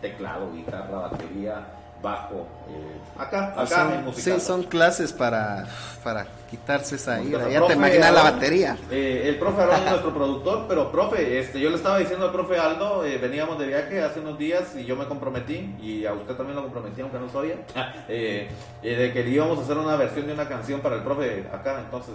teclado, 0.00 0.52
guitarra, 0.52 1.10
batería 1.10 1.66
bajo 2.02 2.46
eh, 2.68 3.00
acá, 3.18 3.52
acá 3.56 3.66
son, 3.66 4.14
Sí, 4.14 4.40
son 4.40 4.62
clases 4.64 5.12
para, 5.12 5.66
para 6.02 6.26
quitarse 6.50 6.96
esa 6.96 7.20
ira. 7.22 7.48
Ya 7.48 7.66
te 7.66 7.74
imaginas 7.74 8.12
la 8.12 8.22
batería. 8.22 8.76
Eh, 8.90 9.24
el 9.26 9.38
profe 9.38 9.62
Aaron 9.62 9.82
es 9.84 9.90
nuestro 9.90 10.14
productor, 10.14 10.64
pero 10.68 10.90
profe, 10.90 11.38
este, 11.38 11.60
yo 11.60 11.70
le 11.70 11.76
estaba 11.76 11.98
diciendo 11.98 12.26
al 12.26 12.32
profe 12.32 12.58
Aldo, 12.58 13.04
eh, 13.04 13.18
veníamos 13.18 13.58
de 13.58 13.66
viaje 13.66 14.02
hace 14.02 14.20
unos 14.20 14.38
días 14.38 14.74
y 14.76 14.84
yo 14.84 14.96
me 14.96 15.06
comprometí, 15.06 15.74
y 15.80 16.06
a 16.06 16.12
usted 16.12 16.34
también 16.34 16.56
lo 16.56 16.62
comprometí, 16.62 17.00
aunque 17.02 17.18
no 17.18 17.28
sabía, 17.28 17.56
de 18.08 19.12
que 19.12 19.28
íbamos 19.28 19.58
a 19.58 19.62
hacer 19.62 19.76
una 19.76 19.96
versión 19.96 20.26
de 20.26 20.32
una 20.32 20.48
canción 20.48 20.80
para 20.80 20.96
el 20.96 21.02
profe 21.02 21.46
acá, 21.52 21.80
entonces... 21.80 22.14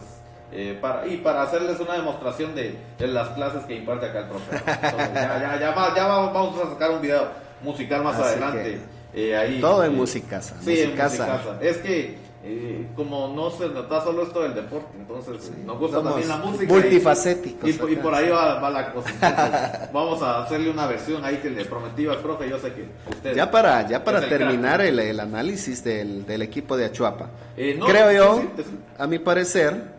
para, 0.80 1.06
y 1.06 1.18
para 1.18 1.44
hacerles 1.44 1.80
una 1.80 1.94
demostración 1.94 2.56
de, 2.56 2.78
de, 2.98 3.08
las 3.08 3.30
clases 3.30 3.66
que 3.66 3.76
imparte 3.76 4.06
acá 4.06 4.20
el 4.20 4.28
profe. 4.28 4.62
ya, 4.66 5.40
ya, 5.40 5.60
ya, 5.60 5.96
ya, 5.96 6.08
vamos 6.08 6.62
a 6.62 6.70
sacar 6.70 6.92
un 6.92 7.02
video 7.02 7.28
musical 7.62 8.04
más 8.04 8.16
adelante. 8.16 8.95
Eh, 9.18 9.60
Todo 9.62 9.84
en 9.86 9.96
música 9.96 10.42
Sí, 10.42 10.82
en 10.82 10.98
música 10.98 11.58
Es 11.62 11.78
que 11.78 12.18
eh, 12.48 12.90
como 12.96 13.30
no 13.30 13.50
se 13.50 13.68
nota 13.70 14.04
solo 14.04 14.22
esto 14.22 14.44
del 14.44 14.54
deporte, 14.54 14.96
entonces 15.00 15.52
nos 15.66 15.80
gusta 15.80 16.04
también 16.04 16.28
la 16.28 16.38
música. 16.38 16.72
Multifacéticos. 16.72 17.68
Y, 17.68 17.74
por 17.96 18.14
ahí 18.14 18.30
va, 18.30 18.70
la 18.70 18.94
cosa. 18.94 19.90
vamos 19.94 20.22
a 20.22 20.44
hacerle 20.44 20.70
una 20.70 20.86
versión 20.86 21.26
ahí 21.26 21.38
que 21.38 21.50
le 21.50 21.66
prometí 21.66 22.06
al 22.06 22.20
profe. 22.20 22.48
Yo 22.48 22.60
sé 22.60 22.72
que 22.72 22.86
usted. 23.10 23.36
Ya 23.36 23.50
para, 23.50 23.88
ya 23.88 24.04
para 24.04 24.30
terminar 24.30 24.80
el, 24.82 25.00
el, 25.00 25.20
análisis 25.20 25.84
del, 25.84 26.24
del, 26.28 26.44
equipo 26.44 26.78
de 26.78 26.86
Achuapa. 26.86 27.32
Eh, 27.58 27.80
Creo 27.84 28.12
yo, 28.12 28.44
a 29.00 29.08
mi 29.08 29.18
parecer. 29.18 29.96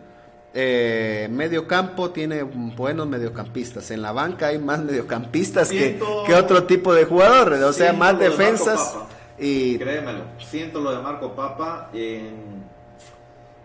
Eh, 0.59 1.27
medio 1.29 1.67
campo 1.67 2.11
tiene 2.11 2.43
buenos 2.43 3.07
mediocampistas. 3.07 3.91
En 3.91 4.01
la 4.01 4.13
banca 4.13 4.47
hay 4.47 4.57
más 4.57 4.79
mediocampistas 4.79 5.69
que, 5.69 5.99
que, 6.25 6.33
otro 6.33 6.63
tipo 6.63 6.93
de 6.93 7.03
jugadores. 7.03 7.61
O 7.61 7.73
sea, 7.73 7.91
más 7.91 8.17
defensas. 8.17 8.95
Y... 9.37 9.77
Créemelo, 9.77 10.23
siento 10.39 10.79
lo 10.79 10.91
de 10.91 11.01
Marco 11.01 11.33
Papa. 11.33 11.89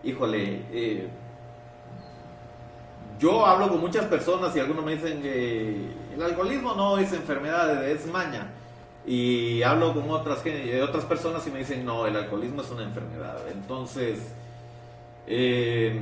híjole, 0.02 0.62
eh, 0.72 1.08
yo 3.18 3.46
hablo 3.46 3.68
con 3.68 3.80
muchas 3.80 4.06
personas 4.06 4.54
y 4.56 4.60
algunos 4.60 4.84
me 4.84 4.96
dicen 4.96 5.22
que 5.22 5.76
el 6.14 6.22
alcoholismo 6.22 6.74
no 6.74 6.98
es 6.98 7.12
enfermedad, 7.12 7.88
es 7.88 8.06
maña. 8.06 8.50
Y 9.06 9.62
hablo 9.62 9.94
con 9.94 10.10
otras, 10.10 10.42
otras 10.82 11.04
personas 11.04 11.46
y 11.46 11.50
me 11.50 11.60
dicen, 11.60 11.84
no, 11.84 12.06
el 12.06 12.16
alcoholismo 12.16 12.62
es 12.62 12.70
una 12.70 12.84
enfermedad. 12.84 13.38
Entonces, 13.50 14.34
eh, 15.26 16.00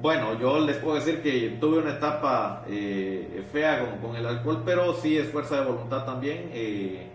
bueno, 0.00 0.38
yo 0.38 0.60
les 0.60 0.76
puedo 0.76 0.94
decir 0.94 1.22
que 1.22 1.56
tuve 1.60 1.78
una 1.78 1.92
etapa 1.92 2.64
eh, 2.68 3.44
fea 3.52 3.98
con, 4.00 4.14
el 4.14 4.26
alcohol, 4.26 4.62
pero 4.64 4.94
sí 4.94 5.16
es 5.16 5.28
fuerza 5.28 5.60
de 5.60 5.66
voluntad 5.66 6.04
también. 6.04 6.50
Eh, 6.52 7.08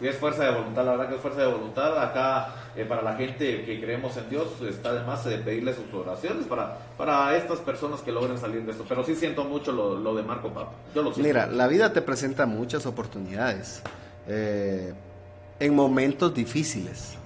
es 0.00 0.16
fuerza 0.16 0.44
de 0.44 0.50
voluntad, 0.50 0.84
la 0.84 0.92
verdad 0.92 1.08
que 1.08 1.14
es 1.16 1.20
fuerza 1.20 1.40
de 1.40 1.46
voluntad. 1.46 2.02
Acá, 2.02 2.54
eh, 2.76 2.84
para 2.84 3.02
la 3.02 3.14
gente 3.14 3.64
que 3.64 3.80
creemos 3.80 4.16
en 4.16 4.28
Dios, 4.28 4.48
está 4.68 4.90
además 4.90 5.24
de 5.24 5.38
pedirle 5.38 5.74
sus 5.74 5.92
oraciones 5.94 6.46
para, 6.46 6.78
para 6.96 7.36
estas 7.36 7.58
personas 7.60 8.00
que 8.00 8.12
logren 8.12 8.38
salir 8.38 8.62
de 8.64 8.72
esto. 8.72 8.84
Pero 8.88 9.04
sí 9.04 9.14
siento 9.14 9.44
mucho 9.44 9.72
lo, 9.72 10.14
de 10.14 10.22
Marco 10.22 10.48
Papa. 10.48 10.72
Yo 10.94 11.02
lo 11.02 11.12
Mira, 11.16 11.46
la 11.46 11.68
vida 11.68 11.92
te 11.92 12.02
presenta 12.02 12.46
muchas 12.46 12.86
oportunidades 12.86 13.82
en 14.26 15.74
momentos 15.74 16.34
difíciles 16.34 17.18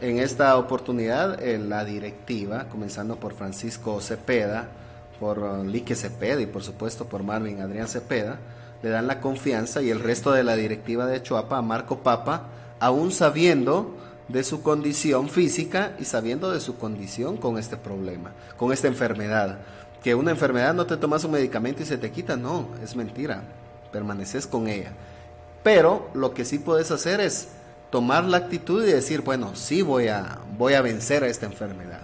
en 0.00 0.18
esta 0.18 0.56
oportunidad, 0.56 1.40
la 1.40 1.84
directiva, 1.84 2.66
comenzando 2.68 3.16
por 3.16 3.34
Francisco 3.34 4.00
Cepeda, 4.00 4.68
por 5.20 5.38
uh, 5.38 5.64
Lique 5.64 5.94
Cepeda 5.94 6.40
y 6.40 6.46
por 6.46 6.62
supuesto 6.62 7.06
por 7.06 7.22
Marvin 7.22 7.60
Adrián 7.60 7.88
Cepeda, 7.88 8.38
le 8.84 8.90
dan 8.90 9.06
la 9.06 9.18
confianza 9.18 9.80
y 9.80 9.88
el 9.88 9.98
resto 9.98 10.30
de 10.32 10.44
la 10.44 10.56
directiva 10.56 11.06
de 11.06 11.22
Chuapa 11.22 11.56
a 11.56 11.62
Marco 11.62 12.00
Papa, 12.00 12.48
aún 12.80 13.12
sabiendo 13.12 13.96
de 14.28 14.44
su 14.44 14.62
condición 14.62 15.30
física 15.30 15.96
y 15.98 16.04
sabiendo 16.04 16.52
de 16.52 16.60
su 16.60 16.76
condición 16.76 17.38
con 17.38 17.56
este 17.56 17.78
problema, 17.78 18.32
con 18.58 18.74
esta 18.74 18.86
enfermedad. 18.86 19.60
Que 20.02 20.14
una 20.14 20.32
enfermedad 20.32 20.74
no 20.74 20.84
te 20.84 20.98
tomas 20.98 21.24
un 21.24 21.30
medicamento 21.30 21.82
y 21.82 21.86
se 21.86 21.96
te 21.96 22.10
quita, 22.10 22.36
no, 22.36 22.68
es 22.82 22.94
mentira, 22.94 23.44
permaneces 23.90 24.46
con 24.46 24.68
ella. 24.68 24.92
Pero 25.62 26.10
lo 26.12 26.34
que 26.34 26.44
sí 26.44 26.58
puedes 26.58 26.90
hacer 26.90 27.20
es 27.20 27.48
tomar 27.88 28.24
la 28.24 28.36
actitud 28.36 28.84
y 28.84 28.92
decir, 28.92 29.22
bueno, 29.22 29.56
sí 29.56 29.80
voy 29.80 30.08
a, 30.08 30.40
voy 30.58 30.74
a 30.74 30.82
vencer 30.82 31.24
a 31.24 31.28
esta 31.28 31.46
enfermedad. 31.46 32.02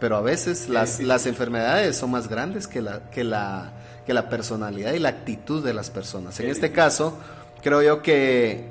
Pero 0.00 0.16
a 0.16 0.20
veces 0.20 0.68
las, 0.68 0.98
las 0.98 1.26
enfermedades 1.26 1.96
son 1.96 2.10
más 2.10 2.26
grandes 2.26 2.66
que 2.66 2.82
la, 2.82 3.02
que, 3.12 3.22
la, 3.22 3.70
que 4.06 4.14
la 4.14 4.28
personalidad 4.28 4.92
y 4.92 4.98
la 5.00 5.08
actitud 5.10 5.64
de 5.64 5.74
las 5.74 5.90
personas. 5.90 6.38
En 6.40 6.48
este 6.48 6.70
caso, 6.72 7.18
creo 7.62 7.82
yo 7.82 8.02
que 8.02 8.64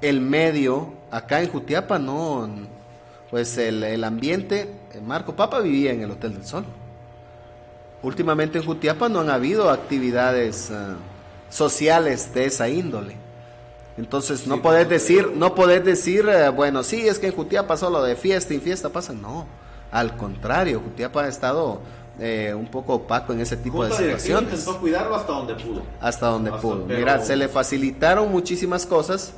el 0.00 0.20
medio, 0.20 0.92
acá 1.10 1.40
en 1.40 1.48
Jutiapa, 1.48 1.98
no, 1.98 2.50
pues 3.30 3.56
el, 3.58 3.84
el 3.84 4.02
ambiente, 4.02 4.68
Marco 5.04 5.36
Papa 5.36 5.60
vivía 5.60 5.92
en 5.92 6.02
el 6.02 6.10
Hotel 6.10 6.34
del 6.34 6.44
Sol. 6.44 6.64
Últimamente 8.02 8.58
en 8.58 8.64
Jutiapa 8.64 9.08
no 9.08 9.20
han 9.20 9.30
habido 9.30 9.70
actividades 9.70 10.70
ah, 10.70 10.96
sociales 11.50 12.32
de 12.34 12.46
esa 12.46 12.68
índole. 12.68 13.16
Entonces 13.98 14.46
no 14.46 14.62
podés 14.62 14.88
decir, 14.88 15.32
no 15.36 15.54
podés 15.54 15.84
decir, 15.84 16.26
eh, 16.28 16.48
bueno, 16.48 16.82
sí, 16.82 17.06
es 17.06 17.18
que 17.18 17.26
en 17.26 17.34
Jutiapa 17.34 17.76
solo 17.76 18.02
de 18.02 18.16
fiesta 18.16 18.54
y 18.54 18.58
fiesta 18.58 18.88
pasa. 18.88 19.12
No, 19.12 19.46
al 19.92 20.16
contrario, 20.16 20.80
Jutiapa 20.80 21.24
ha 21.24 21.28
estado 21.28 21.80
eh, 22.20 22.52
un 22.54 22.66
poco 22.66 22.96
opaco 22.96 23.32
en 23.32 23.40
ese 23.40 23.56
tipo 23.56 23.82
de 23.82 23.92
situaciones. 23.92 24.52
Intentó 24.52 24.78
cuidarlo 24.78 25.16
hasta 25.16 25.32
donde 25.32 25.54
pudo. 25.54 25.82
Hasta 26.00 26.26
donde 26.26 26.52
pudo. 26.52 26.84
Mira, 26.86 27.18
se 27.20 27.34
le 27.34 27.48
facilitaron 27.48 28.30
muchísimas 28.30 28.84
cosas. 28.84 29.32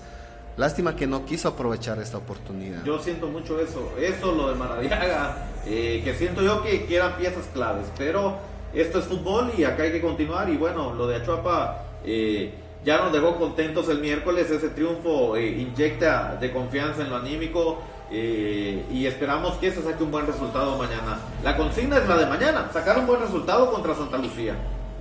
Lástima 0.56 0.96
que 0.96 1.06
no 1.06 1.24
quiso 1.24 1.48
aprovechar 1.48 1.98
esta 2.00 2.18
oportunidad. 2.18 2.84
Yo 2.84 2.98
siento 2.98 3.28
mucho 3.28 3.58
eso. 3.60 3.92
Eso, 3.98 4.32
lo 4.32 4.48
de 4.50 4.56
Maradiaga, 4.56 5.46
eh, 5.64 6.02
que 6.04 6.12
siento 6.14 6.42
yo 6.42 6.62
que, 6.62 6.84
que 6.84 6.96
eran 6.96 7.16
piezas 7.16 7.44
claves. 7.54 7.86
Pero 7.96 8.36
esto 8.74 8.98
es 8.98 9.04
fútbol 9.04 9.52
y 9.56 9.64
acá 9.64 9.84
hay 9.84 9.92
que 9.92 10.00
continuar. 10.00 10.50
Y 10.50 10.56
bueno, 10.56 10.92
lo 10.92 11.06
de 11.06 11.16
Achuapa 11.16 11.84
eh, 12.04 12.52
ya 12.84 12.98
nos 12.98 13.12
dejó 13.12 13.36
contentos 13.36 13.88
el 13.88 14.00
miércoles. 14.00 14.50
Ese 14.50 14.70
triunfo 14.70 15.36
eh, 15.36 15.46
inyecta 15.46 16.36
de 16.40 16.52
confianza 16.52 17.02
en 17.02 17.10
lo 17.10 17.16
anímico. 17.16 17.78
Eh, 18.12 18.84
y 18.90 19.06
esperamos 19.06 19.56
que 19.56 19.70
se 19.70 19.82
saque 19.82 20.02
un 20.02 20.10
buen 20.10 20.26
resultado 20.26 20.76
mañana. 20.76 21.18
La 21.42 21.56
consigna 21.56 21.98
es 21.98 22.06
la 22.06 22.16
de 22.16 22.26
mañana, 22.26 22.68
sacar 22.72 22.98
un 22.98 23.06
buen 23.06 23.20
resultado 23.20 23.70
contra 23.70 23.94
Santa 23.94 24.18
Lucía. 24.18 24.54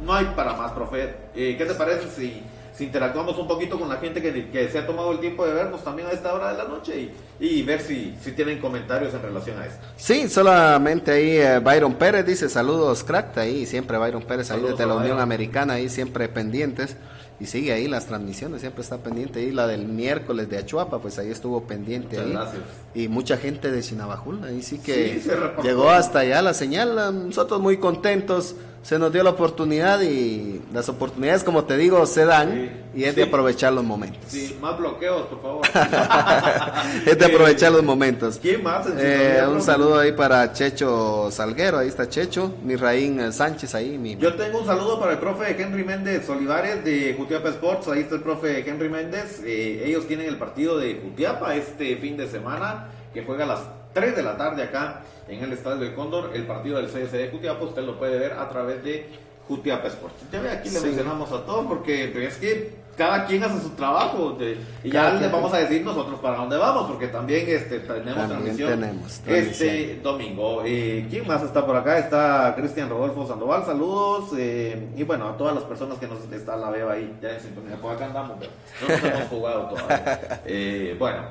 No 0.04 0.14
hay 0.14 0.26
para 0.36 0.54
más, 0.54 0.72
profe. 0.72 1.14
¿Qué 1.34 1.66
te 1.68 1.74
parece 1.76 2.10
si 2.10 2.44
si 2.74 2.86
interactuamos 2.86 3.38
un 3.38 3.48
poquito 3.48 3.78
con 3.78 3.90
la 3.90 3.98
gente 3.98 4.22
que, 4.22 4.70
se 4.70 4.78
ha 4.78 4.88
tomado 4.88 5.12
el 5.12 5.20
tiempo 5.20 5.46
de 5.46 5.54
vernos 5.54 5.84
también 5.84 6.08
a 6.08 6.12
esta 6.12 6.34
hora 6.34 6.52
de 6.52 6.58
la 6.58 6.64
noche 6.66 7.12
y, 7.40 7.62
ver 7.64 7.82
si, 7.82 8.16
si, 8.22 8.32
tienen 8.32 8.60
comentarios 8.60 9.14
en 9.14 9.22
relación 9.22 9.60
a 9.60 9.66
esto. 9.66 9.86
Sí, 9.98 10.30
solamente 10.30 11.12
ahí 11.12 11.38
eh, 11.38 11.60
Byron 11.60 11.96
Pérez 11.96 12.26
dice 12.26 12.50
saludos 12.50 13.04
crack, 13.04 13.38
ahí 13.38 13.66
siempre 13.66 13.98
Byron 13.98 14.24
Pérez 14.24 14.52
ahí 14.52 14.62
desde 14.62 14.86
la 14.86 14.96
Unión 14.96 15.20
Americana, 15.20 15.74
ahí 15.74 15.90
siempre 15.90 16.30
pendientes. 16.30 16.96
Y 17.42 17.48
sigue 17.48 17.74
ahí 17.74 17.88
las 17.88 18.06
transmisiones, 18.06 18.62
siempre 18.62 18.84
está 18.84 18.98
pendiente 18.98 19.40
ahí. 19.40 19.52
La 19.52 19.66
del 19.66 19.88
miércoles 19.88 20.48
de 20.48 20.60
Achuapa, 20.60 21.00
pues 21.00 21.18
ahí 21.18 21.32
estuvo 21.32 21.64
pendiente 21.64 22.20
ahí. 22.20 22.34
Gracias. 22.34 22.62
Y 22.94 23.08
mucha 23.08 23.36
gente 23.36 23.72
de 23.72 23.82
Chinabajul, 23.82 24.44
ahí 24.44 24.62
sí 24.62 24.78
que 24.78 25.20
llegó 25.64 25.90
hasta 25.90 26.20
allá 26.20 26.44
la 26.44 26.54
señal. 26.54 26.96
Nosotros 27.28 27.60
muy 27.60 27.78
contentos 27.78 28.56
se 28.84 28.98
nos 28.98 29.14
dio 29.14 29.24
la 29.24 29.30
oportunidad 29.32 30.02
y 30.02 30.62
las 30.74 30.90
oportunidades, 30.90 31.44
como 31.44 31.66
te 31.66 31.78
digo, 31.78 32.04
se 32.06 32.26
dan 32.26 32.90
y 32.96 33.04
es 33.04 33.16
de 33.16 33.24
aprovechar 33.24 33.72
los 33.74 33.84
momentos. 33.84 34.20
Sí, 34.28 34.58
más 34.60 34.78
bloqueos, 34.78 35.28
por 35.28 35.42
favor. 35.42 35.62
es 37.06 37.18
de 37.18 37.26
aprovechar 37.26 37.72
los 37.72 37.84
momentos. 37.84 38.40
¿Quién 38.42 38.64
más? 38.64 38.88
Eh, 38.98 39.44
un 39.48 39.62
saludo 39.62 40.00
ahí 40.00 40.14
para 40.14 40.52
Checho 40.52 41.30
Salguero, 41.32 41.78
ahí 41.78 41.88
está 41.88 42.10
Checho, 42.10 42.56
mi 42.64 42.76
Raín 42.76 43.32
Sánchez 43.32 43.76
ahí. 43.76 43.98
Mi... 44.00 44.18
Yo 44.18 44.34
tengo 44.34 44.60
un 44.60 44.66
saludo 44.66 45.00
para 45.00 45.14
el 45.14 45.20
profe 45.20 45.56
Henry 45.62 45.84
Méndez 45.84 46.28
Olivares 46.30 46.84
de 46.84 47.14
Jutiapa 47.16 47.50
Sports, 47.50 47.88
ahí 47.90 48.02
está 48.02 48.16
el 48.16 48.22
profe 48.22 48.68
Henry 48.68 48.90
Méndez. 48.90 49.42
Eh, 49.46 49.84
ellos 49.86 50.08
tienen 50.08 50.28
el 50.28 50.38
partido 50.38 50.80
de 50.80 51.00
Jutiapa 51.04 51.56
este 51.56 51.98
fin 51.98 52.18
de 52.18 52.28
semana 52.28 52.88
que 53.14 53.24
juega 53.24 53.44
a 53.44 53.48
las 53.48 53.62
3 53.94 54.16
de 54.16 54.24
la 54.24 54.38
tarde 54.38 54.64
acá 54.64 55.02
en 55.32 55.44
el 55.44 55.54
Estadio 55.54 55.78
del 55.78 55.96
Cóndor, 55.96 56.32
el 56.34 56.46
partido 56.46 56.78
del 56.78 56.88
CS 56.88 57.12
de 57.12 57.30
Jutiapa, 57.30 57.64
usted 57.64 57.84
lo 57.84 57.98
puede 57.98 58.20
ver 58.20 58.34
a 58.34 58.50
través 58.50 58.84
de 58.84 59.08
Jutiapa 59.48 59.88
Sports. 59.88 60.16
Ya 60.32 60.42
ve, 60.42 60.50
aquí 60.50 60.70
le 60.70 60.80
mencionamos 60.82 61.32
a 61.32 61.46
todos 61.46 61.66
porque 61.66 62.12
es 62.26 62.38
que 62.38 62.82
cada 62.98 63.26
quien 63.26 63.44
hace 63.44 63.62
su 63.62 63.70
trabajo 63.72 64.38
y 64.84 64.92
ya 64.92 65.14
les 65.14 65.32
vamos 65.32 65.54
a 65.54 65.58
decir 65.60 65.84
nosotros 65.84 66.20
para 66.20 66.38
dónde 66.38 66.58
vamos 66.58 66.90
porque 66.90 67.08
también 67.08 67.46
este 67.48 67.80
tenemos 67.80 68.28
transmisión 68.28 69.02
este 69.26 70.00
domingo. 70.04 70.62
Eh, 70.66 71.08
quién 71.10 71.26
más 71.26 71.42
está 71.42 71.66
por 71.66 71.76
acá 71.76 71.98
está 71.98 72.54
Cristian 72.56 72.90
Rodolfo 72.90 73.26
Sandoval 73.26 73.66
saludos 73.66 74.32
eh, 74.38 74.90
y 74.96 75.04
bueno 75.04 75.30
a 75.30 75.38
todas 75.38 75.56
las 75.56 75.64
personas 75.64 75.98
que 75.98 76.08
nos 76.08 76.20
está 76.32 76.56
la 76.58 76.70
veo 76.70 76.90
ahí 76.90 77.18
ya 77.22 77.32
en 77.32 77.40
sintonía 77.40 77.76
por 77.78 77.96
acá 77.96 78.06
andamos 78.06 78.38
pero 78.40 78.52
no 78.82 78.88
nos 78.96 79.04
hemos 79.04 79.30
jugado 79.30 79.70
todavía. 79.70 80.42
Eh, 80.46 80.96
bueno 81.00 81.24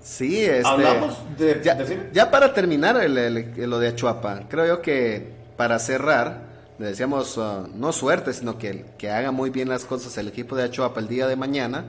Sí, 0.00 0.44
este, 0.44 0.66
hablamos 0.66 1.16
de, 1.36 1.60
ya, 2.12 2.30
para 2.30 2.54
terminar 2.54 2.96
lo 3.08 3.78
de 3.78 3.88
Achuapa, 3.88 4.42
creo 4.48 4.66
yo 4.66 4.82
que 4.82 5.32
para 5.56 5.78
cerrar, 5.78 6.42
le 6.78 6.86
decíamos 6.86 7.36
uh, 7.36 7.68
no 7.74 7.92
suerte, 7.92 8.32
sino 8.32 8.58
que, 8.58 8.84
que 8.96 9.10
haga 9.10 9.32
muy 9.32 9.50
bien 9.50 9.68
las 9.68 9.84
cosas 9.84 10.16
el 10.16 10.28
equipo 10.28 10.54
de 10.56 10.64
Achuapa 10.64 11.00
el 11.00 11.08
día 11.08 11.26
de 11.26 11.36
mañana, 11.36 11.84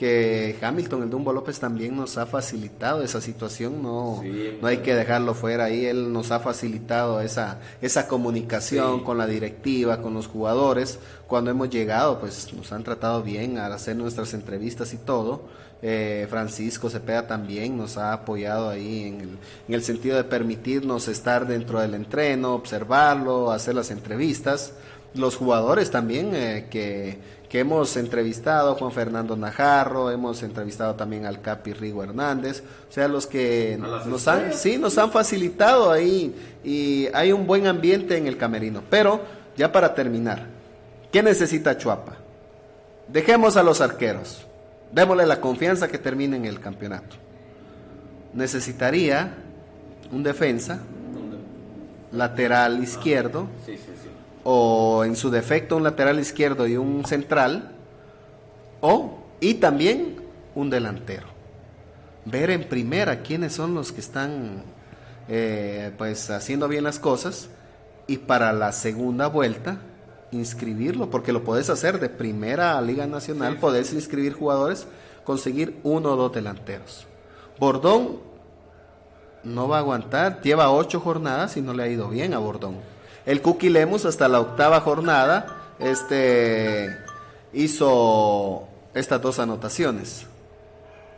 que 0.00 0.56
Hamilton, 0.62 1.02
el 1.02 1.10
Dumbo 1.10 1.30
López 1.30 1.60
también 1.60 1.94
nos 1.94 2.16
ha 2.16 2.24
facilitado 2.24 3.02
esa 3.02 3.20
situación, 3.20 3.82
no, 3.82 4.22
no 4.58 4.66
hay 4.66 4.78
que 4.78 4.94
dejarlo 4.94 5.34
fuera 5.34 5.64
ahí, 5.64 5.84
él 5.84 6.10
nos 6.10 6.30
ha 6.30 6.40
facilitado 6.40 7.20
esa, 7.20 7.60
esa 7.82 8.08
comunicación 8.08 9.04
con 9.04 9.18
la 9.18 9.26
directiva, 9.26 10.00
con 10.00 10.14
los 10.14 10.26
jugadores, 10.26 10.98
cuando 11.26 11.50
hemos 11.50 11.68
llegado, 11.68 12.18
pues 12.18 12.50
nos 12.54 12.72
han 12.72 12.82
tratado 12.82 13.22
bien 13.22 13.58
al 13.58 13.74
hacer 13.74 13.94
nuestras 13.94 14.32
entrevistas 14.32 14.94
y 14.94 14.96
todo 14.96 15.42
eh, 15.82 16.26
Francisco 16.30 16.88
Cepeda 16.88 17.26
también 17.26 17.76
nos 17.76 17.98
ha 17.98 18.14
apoyado 18.14 18.70
ahí 18.70 19.02
en 19.04 19.38
el, 19.68 19.82
sentido 19.82 20.16
de 20.16 20.24
permitirnos 20.24 21.08
estar 21.08 21.46
dentro 21.46 21.78
del 21.78 21.92
entreno, 21.92 22.54
observarlo, 22.54 23.50
hacer 23.50 23.74
las 23.74 23.90
entrevistas. 23.90 24.72
Los 25.12 25.36
jugadores 25.36 25.90
también 25.90 26.30
eh, 26.34 26.68
que, 26.70 27.18
que, 27.50 27.60
hemos 27.60 27.96
entrevistado, 27.96 28.76
Juan 28.76 28.92
Fernando 28.92 29.36
Najarro, 29.36 30.10
hemos 30.10 30.42
entrevistado 30.42 30.94
también 30.94 31.26
al 31.26 31.40
Capi 31.40 31.72
Rigo 31.72 32.02
Hernández, 32.02 32.62
o 32.88 32.92
sea, 32.92 33.08
los 33.08 33.26
que 33.26 33.76
nos 33.78 34.28
han, 34.28 34.54
sí, 34.54 34.78
nos 34.78 34.96
han 34.96 35.10
facilitado 35.10 35.90
ahí 35.90 36.34
y 36.64 37.08
hay 37.12 37.32
un 37.32 37.46
buen 37.46 37.66
ambiente 37.66 38.16
en 38.16 38.26
el 38.26 38.36
camerino. 38.36 38.82
Pero, 38.88 39.20
ya 39.56 39.70
para 39.72 39.94
terminar, 39.94 40.46
¿qué 41.12 41.22
necesita 41.22 41.76
Chuapa? 41.76 42.14
Dejemos 43.08 43.56
a 43.56 43.62
los 43.62 43.80
arqueros 43.80 44.46
démosle 44.92 45.26
la 45.26 45.40
confianza 45.40 45.88
que 45.88 45.98
termine 45.98 46.36
en 46.36 46.44
el 46.44 46.60
campeonato. 46.60 47.16
Necesitaría 48.34 49.34
un 50.12 50.22
defensa, 50.22 50.80
lateral 52.12 52.82
izquierdo, 52.82 53.48
o 54.52 55.04
en 55.04 55.14
su 55.14 55.30
defecto 55.30 55.76
un 55.76 55.84
lateral 55.84 56.18
izquierdo 56.18 56.66
y 56.66 56.76
un 56.76 57.04
central, 57.04 57.70
o 58.80 59.18
y 59.38 59.54
también 59.54 60.16
un 60.56 60.70
delantero. 60.70 61.28
Ver 62.24 62.50
en 62.50 62.68
primera 62.68 63.22
quiénes 63.22 63.52
son 63.52 63.74
los 63.74 63.92
que 63.92 64.00
están 64.00 64.64
eh, 65.28 65.92
pues 65.96 66.30
haciendo 66.30 66.66
bien 66.66 66.82
las 66.82 66.98
cosas 66.98 67.48
y 68.08 68.18
para 68.18 68.52
la 68.52 68.72
segunda 68.72 69.28
vuelta 69.28 69.78
inscribirlo, 70.32 71.10
porque 71.10 71.32
lo 71.32 71.44
puedes 71.44 71.70
hacer 71.70 72.00
de 72.00 72.08
primera 72.08 72.80
Liga 72.82 73.06
Nacional, 73.06 73.58
podés 73.58 73.92
inscribir 73.92 74.32
jugadores, 74.32 74.88
conseguir 75.22 75.78
uno 75.84 76.14
o 76.14 76.16
dos 76.16 76.32
delanteros. 76.32 77.06
Bordón 77.60 78.18
no 79.44 79.68
va 79.68 79.76
a 79.76 79.80
aguantar, 79.80 80.40
lleva 80.42 80.72
ocho 80.72 80.98
jornadas 80.98 81.56
y 81.56 81.62
no 81.62 81.72
le 81.72 81.84
ha 81.84 81.88
ido 81.88 82.08
bien 82.08 82.34
a 82.34 82.38
Bordón. 82.38 82.99
El 83.30 83.42
Cookie 83.42 83.70
Lemus 83.70 84.06
hasta 84.06 84.28
la 84.28 84.40
octava 84.40 84.80
jornada 84.80 85.46
este, 85.78 86.98
hizo 87.52 88.64
estas 88.92 89.22
dos 89.22 89.38
anotaciones. 89.38 90.26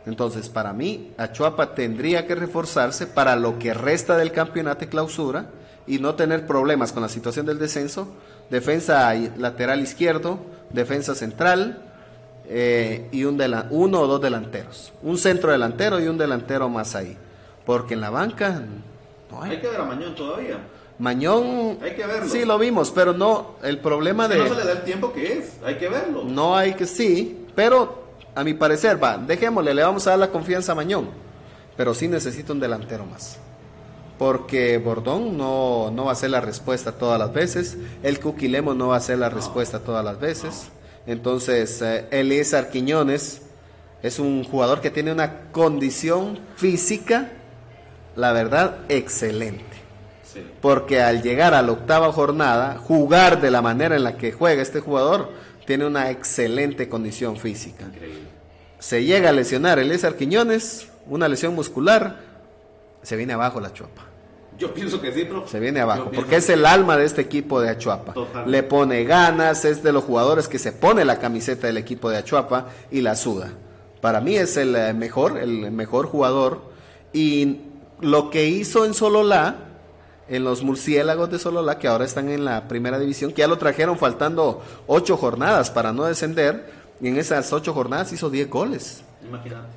Entonces, 0.05 0.47
para 0.47 0.73
mí, 0.73 1.11
Achuapa 1.17 1.73
tendría 1.73 2.27
que 2.27 2.35
reforzarse 2.35 3.07
para 3.07 3.35
lo 3.35 3.57
que 3.57 3.73
resta 3.73 4.15
del 4.15 4.31
campeonato 4.31 4.85
y 4.85 4.89
clausura 4.89 5.47
y 5.87 5.97
no 5.97 6.13
tener 6.13 6.45
problemas 6.45 6.91
con 6.91 7.01
la 7.01 7.09
situación 7.09 7.47
del 7.47 7.57
descenso 7.57 8.07
defensa 8.51 9.11
lateral 9.39 9.81
izquierdo, 9.81 10.37
defensa 10.69 11.15
central 11.15 11.81
eh, 12.47 13.09
y 13.11 13.23
un 13.23 13.41
uno 13.71 14.01
o 14.01 14.05
dos 14.05 14.21
delanteros. 14.21 14.93
Un 15.01 15.17
centro 15.17 15.51
delantero 15.51 15.99
y 15.99 16.07
un 16.07 16.19
delantero 16.19 16.69
más 16.69 16.93
ahí. 16.93 17.17
Porque 17.65 17.95
en 17.95 18.01
la 18.01 18.11
banca 18.11 18.61
hay. 19.41 19.59
que 19.59 19.67
ver 19.67 19.81
a 19.81 19.85
Mañón 19.85 20.13
todavía. 20.13 20.59
Mañón, 21.03 21.79
hay 21.83 21.95
que 21.95 22.05
verlo. 22.05 22.29
sí 22.29 22.45
lo 22.45 22.57
vimos, 22.57 22.89
pero 22.89 23.11
no, 23.11 23.55
el 23.61 23.79
problema 23.79 24.29
de... 24.29 24.37
No 24.37 24.47
se 24.47 24.55
le 24.55 24.63
da 24.63 24.71
el 24.71 24.83
tiempo 24.83 25.11
que 25.11 25.33
es, 25.33 25.57
hay 25.65 25.75
que 25.75 25.89
verlo. 25.89 26.23
No 26.23 26.55
hay 26.55 26.75
que, 26.75 26.85
sí, 26.85 27.45
pero 27.53 28.05
a 28.33 28.41
mi 28.45 28.53
parecer, 28.53 29.03
va, 29.03 29.17
dejémosle, 29.17 29.73
le 29.73 29.83
vamos 29.83 30.07
a 30.07 30.11
dar 30.11 30.19
la 30.19 30.29
confianza 30.29 30.71
a 30.71 30.75
Mañón, 30.75 31.09
pero 31.75 31.93
sí 31.93 32.07
necesita 32.07 32.53
un 32.53 32.61
delantero 32.61 33.05
más 33.05 33.37
porque 34.17 34.77
Bordón 34.77 35.37
no, 35.37 35.91
no, 35.91 36.05
va 36.05 36.13
a 36.13 36.15
ser 36.15 36.29
la 36.29 36.39
respuesta 36.39 36.93
todas 36.93 37.19
las 37.19 37.33
veces, 37.33 37.77
el 38.03 38.21
Cuquilemo 38.21 38.73
no 38.73 38.89
va 38.89 38.95
a 38.95 39.01
ser 39.01 39.17
la 39.17 39.27
respuesta 39.27 39.79
todas 39.79 40.05
las 40.05 40.17
veces. 40.21 40.69
Entonces, 41.05 41.81
eh, 41.81 42.07
Elías 42.11 42.55
Quiñones 42.71 43.41
es 44.01 44.19
un 44.19 44.45
jugador 44.45 44.79
que 44.79 44.91
tiene 44.91 45.11
una 45.11 45.51
condición 45.51 46.39
física, 46.55 47.31
la 48.15 48.31
verdad, 48.31 48.77
excelente. 48.87 49.72
Porque 50.61 51.01
al 51.01 51.21
llegar 51.21 51.53
a 51.53 51.61
la 51.61 51.71
octava 51.71 52.11
jornada, 52.11 52.77
jugar 52.77 53.41
de 53.41 53.51
la 53.51 53.61
manera 53.61 53.95
en 53.95 54.03
la 54.03 54.17
que 54.17 54.31
juega 54.31 54.61
este 54.61 54.79
jugador, 54.79 55.31
tiene 55.65 55.85
una 55.85 56.09
excelente 56.09 56.89
condición 56.89 57.37
física. 57.37 57.85
Se 58.79 59.03
llega 59.03 59.29
a 59.29 59.33
lesionar 59.33 59.79
Elías 59.79 60.05
Quiñones, 60.13 60.87
una 61.07 61.27
lesión 61.27 61.55
muscular, 61.55 62.19
se 63.01 63.15
viene 63.15 63.33
abajo 63.33 63.59
la 63.59 63.73
chuapa. 63.73 64.13
Yo 64.57 64.73
pienso 64.73 65.01
que 65.01 65.11
sí, 65.11 65.27
Se 65.47 65.59
viene 65.59 65.79
abajo, 65.79 66.11
porque 66.13 66.35
es 66.35 66.49
el 66.49 66.65
alma 66.65 66.95
de 66.95 67.05
este 67.05 67.21
equipo 67.21 67.59
de 67.59 67.69
Achuapa. 67.69 68.13
Le 68.45 68.61
pone 68.63 69.03
ganas, 69.03 69.65
es 69.65 69.81
de 69.81 69.91
los 69.91 70.03
jugadores 70.03 70.47
que 70.47 70.59
se 70.59 70.71
pone 70.71 71.03
la 71.05 71.19
camiseta 71.19 71.67
del 71.67 71.77
equipo 71.77 72.09
de 72.09 72.17
Achuapa 72.17 72.67
y 72.91 73.01
la 73.01 73.15
suda. 73.15 73.51
Para 73.99 74.21
mí 74.21 74.35
es 74.35 74.57
el 74.57 74.75
eh, 74.75 74.93
mejor, 74.93 75.39
el 75.39 75.71
mejor 75.71 76.05
jugador. 76.05 76.61
Y 77.13 77.61
lo 78.01 78.29
que 78.29 78.45
hizo 78.45 78.85
en 78.85 78.93
Sololá, 78.93 79.55
en 80.27 80.43
los 80.43 80.63
murciélagos 80.63 81.29
de 81.29 81.39
Sololá, 81.39 81.79
que 81.79 81.87
ahora 81.87 82.05
están 82.05 82.29
en 82.29 82.45
la 82.45 82.67
primera 82.67 82.99
división, 82.99 83.31
que 83.31 83.41
ya 83.41 83.47
lo 83.47 83.57
trajeron 83.57 83.97
faltando 83.97 84.61
ocho 84.87 85.17
jornadas 85.17 85.69
para 85.69 85.91
no 85.91 86.05
descender, 86.05 86.71
y 87.01 87.07
en 87.07 87.17
esas 87.17 87.51
ocho 87.51 87.73
jornadas 87.73 88.13
hizo 88.13 88.29
diez 88.29 88.49
goles. 88.49 89.03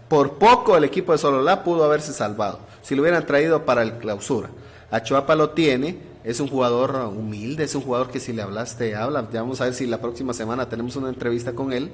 Por 0.08 0.34
poco 0.34 0.76
el 0.76 0.84
equipo 0.84 1.12
de 1.12 1.18
Sololá 1.18 1.64
pudo 1.64 1.84
haberse 1.84 2.12
salvado, 2.12 2.60
si 2.82 2.94
lo 2.94 3.02
hubieran 3.02 3.26
traído 3.26 3.64
para 3.64 3.82
el 3.82 3.98
clausura. 3.98 4.50
Achuapa 4.90 5.34
lo 5.34 5.50
tiene, 5.50 5.98
es 6.24 6.40
un 6.40 6.48
jugador 6.48 6.94
humilde, 7.16 7.64
es 7.64 7.74
un 7.74 7.82
jugador 7.82 8.10
que 8.10 8.20
si 8.20 8.32
le 8.32 8.42
hablaste, 8.42 8.94
habla. 8.94 9.28
Ya 9.32 9.42
vamos 9.42 9.60
a 9.60 9.64
ver 9.64 9.74
si 9.74 9.86
la 9.86 10.00
próxima 10.00 10.32
semana 10.32 10.68
tenemos 10.68 10.96
una 10.96 11.08
entrevista 11.08 11.52
con 11.52 11.72
él, 11.72 11.90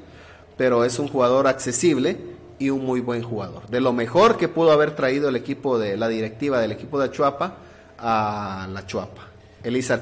pero 0.57 0.85
es 0.85 0.99
un 0.99 1.09
jugador 1.09 1.47
accesible 1.47 2.19
y 2.59 2.71
un 2.71 2.85
muy 2.85 3.01
buen 3.01 3.23
jugador. 3.23 3.67
De 3.69 3.81
lo 3.81 3.93
mejor 3.93 4.37
que 4.37 4.49
pudo 4.49 4.73
haber 4.73 4.95
traído 4.95 5.29
el 5.29 5.37
equipo 5.37 5.79
de 5.79 5.97
la 5.97 6.09
directiva 6.09 6.61
del 6.61 6.73
equipo 6.73 6.99
de 6.99 7.07
Achuapa 7.07 7.57
a 8.03 8.69
la 8.71 8.85
Chuapa. 8.87 9.33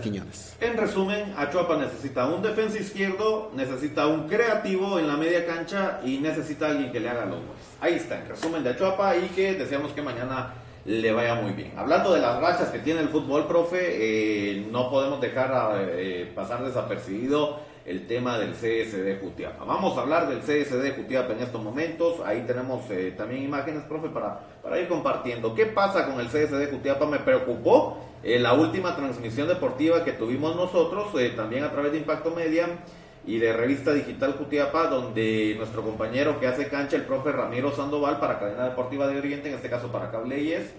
Quiñones. 0.03 0.57
En 0.61 0.77
resumen, 0.77 1.35
Achuapa 1.37 1.77
necesita 1.77 2.27
un 2.27 2.43
defensa 2.43 2.79
izquierdo, 2.79 3.51
necesita 3.55 4.07
un 4.07 4.27
creativo 4.27 4.99
en 4.99 5.07
la 5.07 5.19
media 5.19 5.47
cancha 5.47 6.01
y 6.03 6.17
necesita 6.17 6.69
alguien 6.69 6.91
que 6.91 6.99
le 6.99 7.11
haga 7.11 7.27
los 7.27 7.37
goles. 7.41 7.63
Ahí 7.81 7.95
está, 7.95 8.19
en 8.21 8.29
resumen 8.29 8.65
de 8.65 8.71
Achuapa 8.71 9.17
y 9.19 9.29
que 9.29 9.55
deseamos 9.55 9.93
que 9.93 10.01
mañana 10.01 10.55
le 10.87 11.13
vaya 11.13 11.35
muy 11.35 11.53
bien. 11.53 11.73
Hablando 11.77 12.15
de 12.15 12.21
las 12.21 12.41
rachas 12.41 12.69
que 12.69 12.79
tiene 12.79 13.01
el 13.01 13.11
fútbol, 13.11 13.47
profe, 13.47 13.79
eh, 13.81 14.67
no 14.71 14.91
podemos 14.91 15.21
dejar 15.21 15.77
eh, 15.79 16.33
pasar 16.35 16.65
desapercibido 16.65 17.61
el 17.91 18.07
tema 18.07 18.39
del 18.39 18.53
CSD 18.53 19.21
Jutiapa. 19.21 19.65
Vamos 19.65 19.99
a 19.99 20.03
hablar 20.03 20.29
del 20.29 20.39
CSD 20.39 20.95
Jutiapa 20.97 21.33
en 21.33 21.41
estos 21.41 21.61
momentos. 21.61 22.21
Ahí 22.25 22.45
tenemos 22.47 22.89
eh, 22.89 23.13
también 23.17 23.43
imágenes, 23.43 23.83
profe, 23.83 24.09
para, 24.09 24.39
para 24.63 24.79
ir 24.79 24.87
compartiendo. 24.87 25.57
¿Qué 25.57 25.67
pasa 25.67 26.07
con 26.07 26.21
el 26.21 26.29
CSD 26.29 26.71
Jutiapa? 26.71 27.07
Me 27.07 27.19
preocupó 27.19 27.99
eh, 28.23 28.39
la 28.39 28.53
última 28.53 28.95
transmisión 28.95 29.49
deportiva 29.49 30.05
que 30.05 30.13
tuvimos 30.13 30.55
nosotros, 30.55 31.09
eh, 31.19 31.33
también 31.35 31.65
a 31.65 31.73
través 31.73 31.91
de 31.91 31.99
Impacto 31.99 32.31
Media 32.31 32.69
y 33.27 33.39
de 33.39 33.53
Revista 33.53 33.93
Digital 33.93 34.35
Jutiapa, 34.35 34.87
donde 34.87 35.57
nuestro 35.59 35.83
compañero 35.83 36.39
que 36.39 36.47
hace 36.47 36.69
cancha, 36.69 36.95
el 36.95 37.03
profe 37.03 37.33
Ramiro 37.33 37.73
Sandoval, 37.73 38.21
para 38.21 38.39
Cadena 38.39 38.67
Deportiva 38.67 39.09
de 39.09 39.19
Oriente, 39.19 39.49
en 39.49 39.57
este 39.57 39.69
caso 39.69 39.91
para 39.91 40.13
Cableyes, 40.13 40.73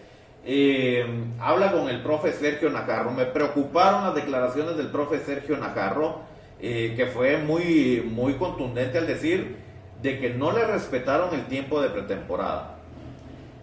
habla 1.39 1.73
con 1.73 1.89
el 1.89 2.01
profe 2.01 2.31
Sergio 2.31 2.69
Najarro. 2.69 3.11
Me 3.11 3.25
preocuparon 3.25 4.05
las 4.05 4.15
declaraciones 4.15 4.77
del 4.77 4.87
profe 4.87 5.19
Sergio 5.19 5.57
Najarro 5.57 6.30
eh, 6.61 6.93
que 6.95 7.07
fue 7.07 7.37
muy, 7.37 8.07
muy 8.07 8.35
contundente 8.35 8.97
al 8.97 9.07
decir 9.07 9.57
de 10.01 10.19
que 10.19 10.29
no 10.29 10.51
le 10.51 10.65
respetaron 10.65 11.33
el 11.33 11.45
tiempo 11.47 11.81
de 11.81 11.89
pretemporada. 11.89 12.77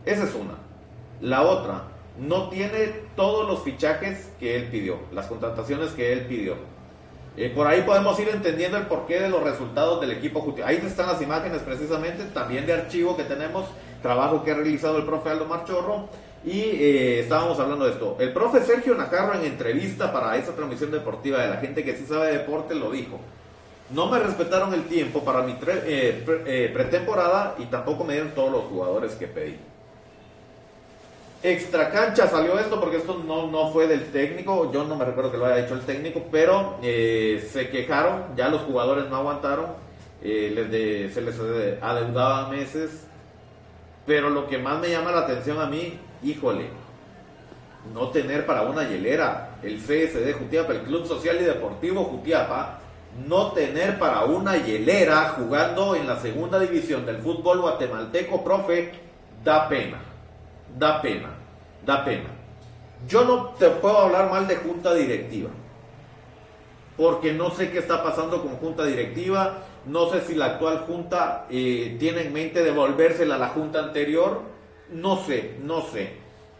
Esa 0.05 0.25
es 0.25 0.35
una. 0.35 0.55
La 1.21 1.43
otra, 1.43 1.85
no 2.19 2.49
tiene 2.49 2.87
todos 3.17 3.49
los 3.49 3.63
fichajes 3.63 4.33
que 4.41 4.57
él 4.57 4.65
pidió, 4.65 4.99
las 5.13 5.27
contrataciones 5.27 5.91
que 5.91 6.13
él 6.13 6.27
pidió. 6.27 6.57
Eh, 7.37 7.53
por 7.55 7.69
ahí 7.69 7.83
podemos 7.83 8.19
ir 8.19 8.29
entendiendo 8.31 8.79
el 8.79 8.87
porqué 8.87 9.21
de 9.21 9.29
los 9.29 9.45
resultados 9.45 10.01
del 10.01 10.11
equipo. 10.11 10.55
Ahí 10.65 10.83
están 10.85 11.07
las 11.07 11.23
imágenes 11.23 11.63
precisamente, 11.63 12.25
también 12.25 12.67
de 12.67 12.73
archivo 12.73 13.17
que 13.17 13.23
tenemos, 13.23 13.67
trabajo 14.03 14.43
que 14.43 14.51
ha 14.51 14.55
realizado 14.55 14.99
el 14.99 15.05
profe 15.05 15.31
Aldo 15.31 15.47
Marchorro. 15.47 16.09
Y 16.49 16.61
eh, 16.61 17.21
estábamos 17.21 17.61
hablando 17.61 17.85
de 17.85 17.91
esto. 17.91 18.17
El 18.19 18.33
profe 18.33 18.63
Sergio 18.63 18.95
Najarro 18.95 19.35
en 19.35 19.45
entrevista 19.45 20.11
para 20.11 20.35
esa 20.39 20.57
transmisión 20.57 20.91
deportiva 20.91 21.43
de 21.43 21.49
la 21.49 21.59
gente 21.59 21.85
que 21.85 21.95
sí 21.95 22.07
sabe 22.07 22.29
de 22.29 22.39
deporte 22.39 22.75
lo 22.75 22.91
dijo. 22.91 23.21
No 23.91 24.07
me 24.07 24.19
respetaron 24.19 24.73
el 24.73 24.85
tiempo 24.85 25.23
para 25.23 25.43
mi 25.43 25.53
eh, 25.53 26.25
eh, 26.47 26.71
pretemporada 26.73 27.55
y 27.59 27.67
tampoco 27.67 28.03
me 28.05 28.15
dieron 28.15 28.31
todos 28.31 28.51
los 28.51 28.65
jugadores 28.65 29.13
que 29.13 29.27
pedí. 29.27 29.59
Extra 31.43 31.91
cancha 31.91 32.27
salió 32.27 32.59
esto 32.59 32.81
porque 32.81 32.97
esto 32.97 33.23
no, 33.27 33.49
no 33.49 33.71
fue 33.71 33.87
del 33.87 34.11
técnico, 34.11 34.73
yo 34.73 34.85
no 34.85 34.97
me 34.97 35.05
recuerdo 35.05 35.31
que 35.31 35.37
lo 35.37 35.45
haya 35.45 35.67
hecho 35.67 35.75
el 35.75 35.83
técnico, 35.83 36.25
pero 36.33 36.79
se 36.83 37.69
quejaron, 37.71 38.25
ya 38.37 38.49
los 38.49 38.63
jugadores 38.63 39.09
no 39.09 39.17
aguantaron, 39.17 39.67
se 40.21 40.51
les 40.51 41.39
adeudaban 41.81 42.51
meses, 42.51 43.05
pero 44.05 44.31
lo 44.31 44.49
que 44.49 44.59
más 44.59 44.81
me 44.81 44.91
llama 44.91 45.13
la 45.13 45.21
atención 45.21 45.61
a 45.61 45.67
mí 45.67 46.01
híjole, 46.23 46.69
no 47.93 48.09
tener 48.09 48.47
para 48.47 48.63
una 48.63 48.89
hielera 48.89 49.57
el 49.63 49.79
CSD 49.79 50.33
Jutiapa, 50.39 50.73
el 50.73 50.83
Club 50.83 51.07
Social 51.07 51.39
y 51.41 51.45
Deportivo 51.45 52.05
Jutiapa, 52.05 52.81
no 53.27 53.53
tener 53.53 53.99
para 53.99 54.25
una 54.25 54.57
hielera 54.57 55.35
jugando 55.37 55.97
en 55.97 56.07
la 56.07 56.21
segunda 56.21 56.59
división 56.59 57.07
del 57.07 57.19
fútbol 57.19 57.61
guatemalteco, 57.61 58.45
profe, 58.45 58.93
da 59.43 59.69
pena, 59.69 59.99
da 60.79 61.01
pena, 61.01 61.31
da 61.85 62.05
pena. 62.05 62.29
Yo 63.09 63.25
no 63.25 63.51
te 63.51 63.71
puedo 63.71 63.99
hablar 63.99 64.31
mal 64.31 64.47
de 64.47 64.57
junta 64.57 64.95
directiva, 64.95 65.51
porque 66.97 67.33
no 67.33 67.51
sé 67.51 67.71
qué 67.71 67.79
está 67.79 68.03
pasando 68.03 68.43
con 68.43 68.57
junta 68.57 68.85
directiva, 68.85 69.59
no 69.87 70.11
sé 70.11 70.21
si 70.23 70.35
la 70.35 70.47
actual 70.47 70.85
junta 70.87 71.47
eh, 71.49 71.97
tiene 71.99 72.23
en 72.23 72.33
mente 72.33 72.63
devolvérsela 72.63 73.37
a 73.37 73.39
la 73.39 73.49
junta 73.49 73.79
anterior, 73.79 74.43
no 74.93 75.17
sé, 75.25 75.57
no 75.63 75.83
sé. 75.83 76.11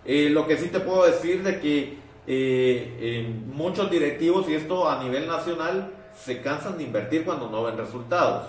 Eh, 0.05 0.31
lo 0.31 0.47
que 0.47 0.57
sí 0.57 0.69
te 0.69 0.81
puedo 0.81 1.05
decir 1.05 1.43
de 1.43 1.61
que 1.61 1.99
eh, 2.27 3.31
muchos 3.47 3.91
directivos, 3.91 4.49
y 4.49 4.55
esto 4.55 4.89
a 4.89 5.03
nivel 5.03 5.27
nacional, 5.27 5.93
se 6.17 6.41
cansan 6.41 6.79
de 6.79 6.85
invertir 6.85 7.25
cuando 7.25 7.49
no 7.49 7.65
ven 7.65 7.77
resultados. 7.77 8.47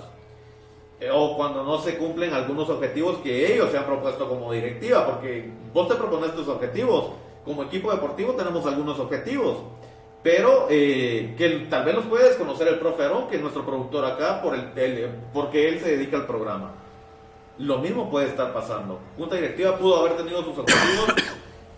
Eh, 0.99 1.09
o 1.13 1.38
cuando 1.38 1.63
no 1.63 1.80
se 1.82 1.97
cumplen 1.97 2.34
algunos 2.34 2.69
objetivos 2.69 3.19
que 3.19 3.53
ellos 3.53 3.71
se 3.71 3.77
han 3.77 3.86
propuesto 3.86 4.27
como 4.27 4.51
directiva, 4.51 5.05
porque 5.05 5.49
vos 5.73 5.88
te 5.88 5.95
propones 5.95 6.34
tus 6.34 6.47
objetivos. 6.47 7.11
Como 7.45 7.63
equipo 7.63 7.91
deportivo 7.91 8.34
tenemos 8.34 8.65
algunos 8.65 8.99
objetivos, 8.99 9.57
pero 10.21 10.67
que 10.67 11.67
tal 11.69 11.86
vez 11.86 11.95
los 11.95 12.05
puede 12.05 12.27
desconocer 12.27 12.67
el 12.67 12.80
profe 12.80 13.03
que 13.30 13.38
es 13.38 13.41
nuestro 13.41 13.65
productor 13.65 14.05
acá, 14.05 14.41
por 14.41 14.53
el, 14.53 15.09
porque 15.34 15.69
él 15.69 15.80
se 15.80 15.95
dedica 15.95 16.17
al 16.17 16.27
programa 16.27 16.73
lo 17.60 17.78
mismo 17.80 18.10
puede 18.10 18.28
estar 18.28 18.53
pasando. 18.53 18.99
Junta 19.18 19.36
directiva 19.36 19.78
pudo 19.78 19.99
haber 19.99 20.18
tenido 20.18 20.43
sus 20.43 20.57
objetivos 20.57 21.14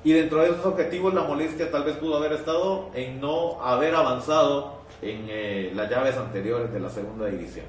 y 0.04 0.14
dentro 0.14 0.40
de 0.40 0.52
esos 0.52 0.66
objetivos 0.66 1.14
la 1.14 1.24
molestia 1.24 1.72
tal 1.72 1.84
vez 1.84 1.98
pudo 1.98 2.18
haber 2.18 2.34
estado 2.34 2.92
en 2.94 3.20
no 3.20 3.62
haber 3.62 3.96
avanzado 3.96 4.82
en 5.02 5.26
eh, 5.28 5.72
las 5.76 5.90
llaves 5.90 6.16
anteriores 6.18 6.72
de 6.72 6.80
la 6.80 6.90
segunda 6.90 7.26
división. 7.26 7.66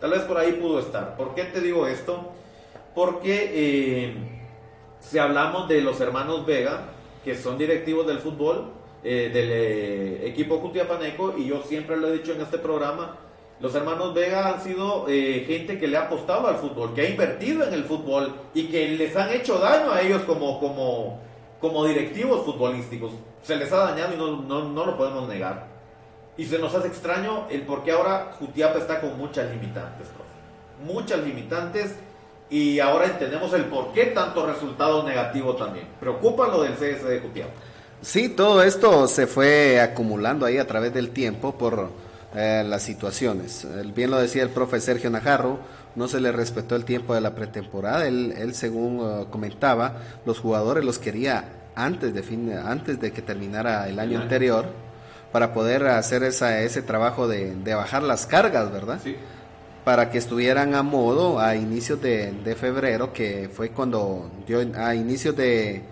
Tal 0.00 0.10
vez 0.10 0.20
por 0.22 0.38
ahí 0.38 0.52
pudo 0.52 0.78
estar. 0.78 1.16
¿Por 1.16 1.34
qué 1.34 1.44
te 1.44 1.60
digo 1.60 1.86
esto? 1.88 2.30
Porque 2.94 3.50
eh, 3.52 4.14
si 5.00 5.18
hablamos 5.18 5.68
de 5.68 5.82
los 5.82 6.00
hermanos 6.00 6.46
Vega, 6.46 6.84
que 7.24 7.36
son 7.36 7.58
directivos 7.58 8.06
del 8.06 8.18
fútbol, 8.18 8.70
eh, 9.02 9.30
del 9.32 10.30
equipo 10.30 10.58
Jutiapaneco, 10.58 11.34
y 11.36 11.46
yo 11.46 11.62
siempre 11.62 11.96
lo 11.96 12.08
he 12.08 12.12
dicho 12.12 12.32
en 12.32 12.42
este 12.42 12.58
programa, 12.58 13.16
los 13.60 13.74
hermanos 13.74 14.14
Vega 14.14 14.48
han 14.48 14.62
sido 14.62 15.04
eh, 15.06 15.44
gente 15.46 15.78
que 15.78 15.86
le 15.86 15.98
ha 15.98 16.02
apostado 16.02 16.48
al 16.48 16.56
fútbol, 16.56 16.94
que 16.94 17.02
ha 17.02 17.08
invertido 17.10 17.62
en 17.62 17.74
el 17.74 17.84
fútbol 17.84 18.34
y 18.54 18.68
que 18.68 18.88
les 18.88 19.14
han 19.14 19.30
hecho 19.30 19.58
daño 19.58 19.92
a 19.92 20.00
ellos 20.00 20.22
como, 20.22 20.58
como, 20.58 21.20
como 21.60 21.84
directivos 21.84 22.44
futbolísticos. 22.46 23.12
Se 23.42 23.56
les 23.56 23.70
ha 23.70 23.90
dañado 23.90 24.14
y 24.14 24.16
no, 24.16 24.62
no, 24.62 24.86
lo 24.86 24.96
podemos 24.96 25.28
negar. 25.28 25.68
Y 26.38 26.46
se 26.46 26.58
nos 26.58 26.74
hace 26.74 26.88
extraño 26.88 27.48
el 27.50 27.62
por 27.62 27.84
qué 27.84 27.92
ahora 27.92 28.32
Jutiapa 28.38 28.78
está 28.78 29.00
con 29.00 29.18
muchas 29.18 29.50
limitantes, 29.50 30.08
Muchas 30.86 31.20
limitantes 31.22 31.96
y 32.48 32.80
ahora 32.80 33.04
entendemos 33.04 33.52
el 33.52 33.66
por 33.66 33.92
qué 33.92 34.06
tanto 34.06 34.46
resultado 34.46 35.02
negativo 35.02 35.54
también. 35.54 35.86
Preocupa 36.00 36.48
lo 36.48 36.62
del 36.62 36.72
CS 36.72 37.04
de 37.04 37.20
Jutiapa. 37.20 37.52
Sí, 38.00 38.30
todo 38.30 38.62
esto 38.62 39.06
se 39.06 39.26
fue 39.26 39.78
acumulando 39.78 40.46
ahí 40.46 40.56
a 40.56 40.66
través 40.66 40.94
del 40.94 41.10
tiempo 41.10 41.52
por 41.52 41.90
eh, 42.34 42.64
las 42.66 42.82
situaciones. 42.82 43.66
Bien 43.94 44.10
lo 44.10 44.18
decía 44.18 44.42
el 44.42 44.50
profe 44.50 44.80
Sergio 44.80 45.10
Najarro, 45.10 45.58
no 45.96 46.08
se 46.08 46.20
le 46.20 46.32
respetó 46.32 46.76
el 46.76 46.84
tiempo 46.84 47.14
de 47.14 47.20
la 47.20 47.34
pretemporada. 47.34 48.06
Él, 48.06 48.34
él 48.36 48.54
según 48.54 49.00
eh, 49.00 49.26
comentaba, 49.30 49.96
los 50.24 50.38
jugadores 50.38 50.84
los 50.84 50.98
quería 50.98 51.44
antes 51.74 52.14
de, 52.14 52.22
fin, 52.22 52.52
antes 52.52 53.00
de 53.00 53.12
que 53.12 53.22
terminara 53.22 53.88
el 53.88 53.98
año 53.98 54.20
anterior 54.20 54.66
para 55.32 55.52
poder 55.52 55.86
hacer 55.86 56.22
esa, 56.22 56.60
ese 56.60 56.82
trabajo 56.82 57.28
de, 57.28 57.54
de 57.54 57.74
bajar 57.74 58.02
las 58.02 58.26
cargas, 58.26 58.72
¿verdad? 58.72 59.00
Sí. 59.02 59.16
Para 59.84 60.10
que 60.10 60.18
estuvieran 60.18 60.74
a 60.74 60.82
modo 60.82 61.40
a 61.40 61.56
inicios 61.56 62.02
de, 62.02 62.32
de 62.32 62.54
febrero, 62.54 63.12
que 63.12 63.48
fue 63.52 63.70
cuando 63.70 64.30
dio 64.46 64.60
a 64.76 64.94
inicios 64.94 65.36
de 65.36 65.82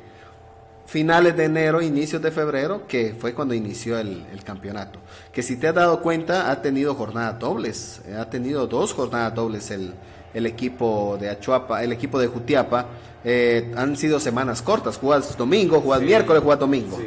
finales 0.88 1.36
de 1.36 1.44
enero, 1.44 1.82
inicios 1.82 2.22
de 2.22 2.30
febrero, 2.30 2.86
que 2.88 3.14
fue 3.20 3.34
cuando 3.34 3.52
inició 3.52 3.98
el, 3.98 4.24
campeonato. 4.42 4.98
Que 5.30 5.42
si 5.42 5.56
te 5.56 5.68
has 5.68 5.74
dado 5.74 6.00
cuenta, 6.00 6.50
ha 6.50 6.62
tenido 6.62 6.94
jornadas 6.94 7.38
dobles, 7.38 8.00
eh, 8.08 8.16
ha 8.18 8.30
tenido 8.30 8.66
dos 8.66 8.94
jornadas 8.94 9.34
dobles 9.34 9.70
el, 9.70 9.92
el 10.32 10.46
equipo 10.46 11.18
de 11.20 11.28
Achuapa, 11.28 11.84
el 11.84 11.92
equipo 11.92 12.18
de 12.18 12.28
Jutiapa. 12.28 12.86
Eh, 13.22 13.70
han 13.76 13.98
sido 13.98 14.18
semanas 14.18 14.62
cortas, 14.62 14.96
jugás 14.96 15.36
domingo, 15.36 15.82
jugás 15.82 16.00
miércoles, 16.00 16.42
jugás 16.42 16.58
domingo. 16.58 16.98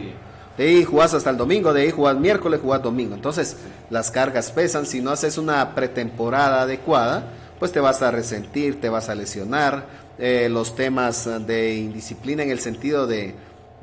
De 0.56 0.64
ahí 0.64 0.84
jugás 0.84 1.16
hasta 1.16 1.32
el 1.32 1.38
domingo, 1.38 1.74
de 1.74 1.82
ahí 1.82 1.90
jugás 1.90 2.16
miércoles, 2.18 2.60
jugás 2.62 2.84
domingo. 2.84 3.16
Entonces, 3.16 3.58
las 3.90 4.12
cargas 4.12 4.52
pesan. 4.52 4.86
Si 4.86 5.02
no 5.02 5.10
haces 5.10 5.40
una 5.40 5.74
pretemporada 5.74 6.62
adecuada, 6.62 7.32
pues 7.58 7.72
te 7.72 7.80
vas 7.80 8.04
a 8.04 8.12
resentir, 8.12 8.80
te 8.80 8.90
vas 8.90 9.10
a 9.10 9.16
lesionar. 9.16 10.02
Eh, 10.20 10.50
los 10.50 10.76
temas 10.76 11.28
de 11.48 11.74
indisciplina 11.74 12.44
en 12.44 12.52
el 12.52 12.60
sentido 12.60 13.08
de, 13.08 13.34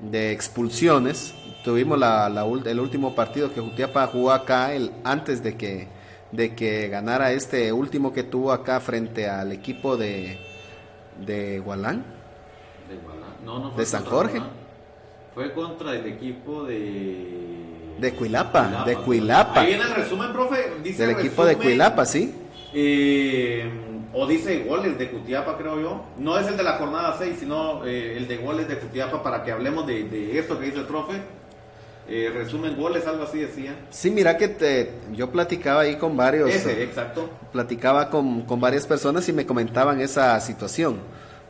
de 0.02 0.32
expulsiones. 0.32 1.34
Tuvimos 1.64 1.98
la, 1.98 2.26
el 2.64 2.80
último 2.80 3.14
partido 3.14 3.52
que 3.52 3.60
Jutiapa 3.60 4.06
jugó 4.06 4.32
acá 4.32 4.72
el, 4.72 4.92
antes 5.04 5.42
de 5.42 5.56
que, 5.56 5.88
de 6.32 6.54
que 6.54 6.88
ganara 6.88 7.32
este 7.32 7.72
último 7.72 8.12
que 8.12 8.22
tuvo 8.22 8.52
acá 8.52 8.80
frente 8.80 9.28
al 9.28 9.52
equipo 9.52 9.96
de, 9.96 10.38
de 11.26 11.58
Gualán. 11.60 12.04
De, 12.88 13.44
No, 13.44 13.58
no 13.58 13.70
de 13.70 13.86
San 13.86 14.04
Jorge. 14.04 14.40
Fue 15.34 15.52
contra 15.52 15.94
el 15.94 16.06
equipo 16.06 16.64
de... 16.64 17.96
De 17.98 18.14
Cuilapa, 18.14 18.84
de 18.84 18.94
Cuilapa. 18.96 19.60
Ahí 19.60 19.68
viene 19.68 19.82
el 19.82 19.94
resumen, 19.94 20.32
profe. 20.32 20.74
Dice 20.84 21.04
Del 21.04 21.18
equipo 21.18 21.44
de 21.44 21.56
Cuilapa, 21.56 22.06
sí. 22.06 22.32
Eh, 22.72 23.87
o 24.12 24.26
dice 24.26 24.64
goles 24.64 24.98
de 24.98 25.10
Cutiapa, 25.10 25.56
creo 25.56 25.80
yo. 25.80 26.04
No 26.18 26.38
es 26.38 26.46
el 26.46 26.56
de 26.56 26.62
la 26.62 26.74
jornada 26.74 27.16
6, 27.18 27.36
sino 27.40 27.84
eh, 27.84 28.16
el 28.16 28.26
de 28.26 28.36
goles 28.38 28.68
de 28.68 28.78
Cutiapa 28.78 29.22
para 29.22 29.44
que 29.44 29.52
hablemos 29.52 29.86
de, 29.86 30.38
esto 30.38 30.58
que 30.58 30.66
dice 30.66 30.78
el 30.78 30.86
profe. 30.86 31.14
Eh, 32.10 32.30
resumen 32.32 32.74
goles, 32.74 33.06
algo 33.06 33.24
así 33.24 33.38
decía. 33.38 33.76
Sí, 33.90 34.10
mira 34.10 34.38
que 34.38 34.48
te, 34.48 34.90
yo 35.12 35.30
platicaba 35.30 35.82
ahí 35.82 35.96
con 35.96 36.16
varios. 36.16 36.48
Ese, 36.48 36.82
exacto. 36.82 37.28
Platicaba 37.52 38.08
con, 38.08 38.42
con 38.42 38.60
varias 38.60 38.86
personas 38.86 39.28
y 39.28 39.32
me 39.34 39.44
comentaban 39.44 40.00
esa 40.00 40.40
situación 40.40 41.00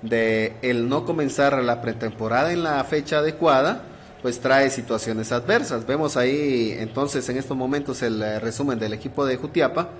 de 0.03 0.55
el 0.63 0.89
no 0.89 1.05
comenzar 1.05 1.63
la 1.63 1.81
pretemporada 1.81 2.53
en 2.53 2.65
la 2.65 2.83
fecha 2.85 3.19
adecuada 3.19 3.85
pues 4.23 4.41
trae 4.41 4.71
situaciones 4.71 5.33
adversas. 5.33 5.87
Vemos 5.87 6.17
ahí 6.17 6.77
entonces 6.79 7.29
en 7.29 7.37
estos 7.37 7.57
momentos 7.57 8.03
el 8.03 8.21
eh, 8.23 8.41
resumen 8.41 8.79
del 8.79 8.93
equipo 8.93 9.25
de 9.25 9.37
Jutiapa, 9.37 9.91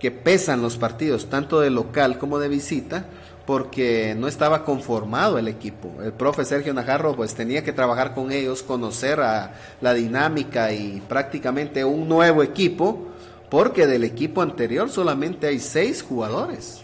que 0.00 0.10
pesan 0.10 0.62
los 0.62 0.76
partidos 0.76 1.28
tanto 1.28 1.60
de 1.60 1.70
local 1.70 2.18
como 2.18 2.38
de 2.38 2.48
visita, 2.48 3.04
porque 3.46 4.14
no 4.16 4.28
estaba 4.28 4.64
conformado 4.64 5.38
el 5.38 5.48
equipo. 5.48 5.90
El 6.02 6.12
profe 6.12 6.44
Sergio 6.44 6.74
Najarro 6.74 7.14
pues 7.14 7.34
tenía 7.34 7.62
que 7.62 7.72
trabajar 7.72 8.14
con 8.14 8.32
ellos, 8.32 8.62
conocer 8.62 9.20
a 9.20 9.54
la 9.80 9.94
dinámica 9.94 10.72
y 10.72 11.02
prácticamente 11.08 11.84
un 11.84 12.08
nuevo 12.08 12.42
equipo, 12.42 13.08
porque 13.50 13.86
del 13.86 14.04
equipo 14.04 14.42
anterior 14.42 14.88
solamente 14.88 15.46
hay 15.46 15.58
seis 15.58 16.02
jugadores. 16.02 16.82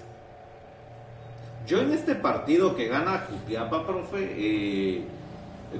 Yo 1.67 1.81
en 1.81 1.93
este 1.93 2.14
partido 2.14 2.77
que 2.77 2.89
gana 2.89 3.27
Jutiapa, 3.29 3.87
profe, 3.87 4.35
eh, 4.37 5.05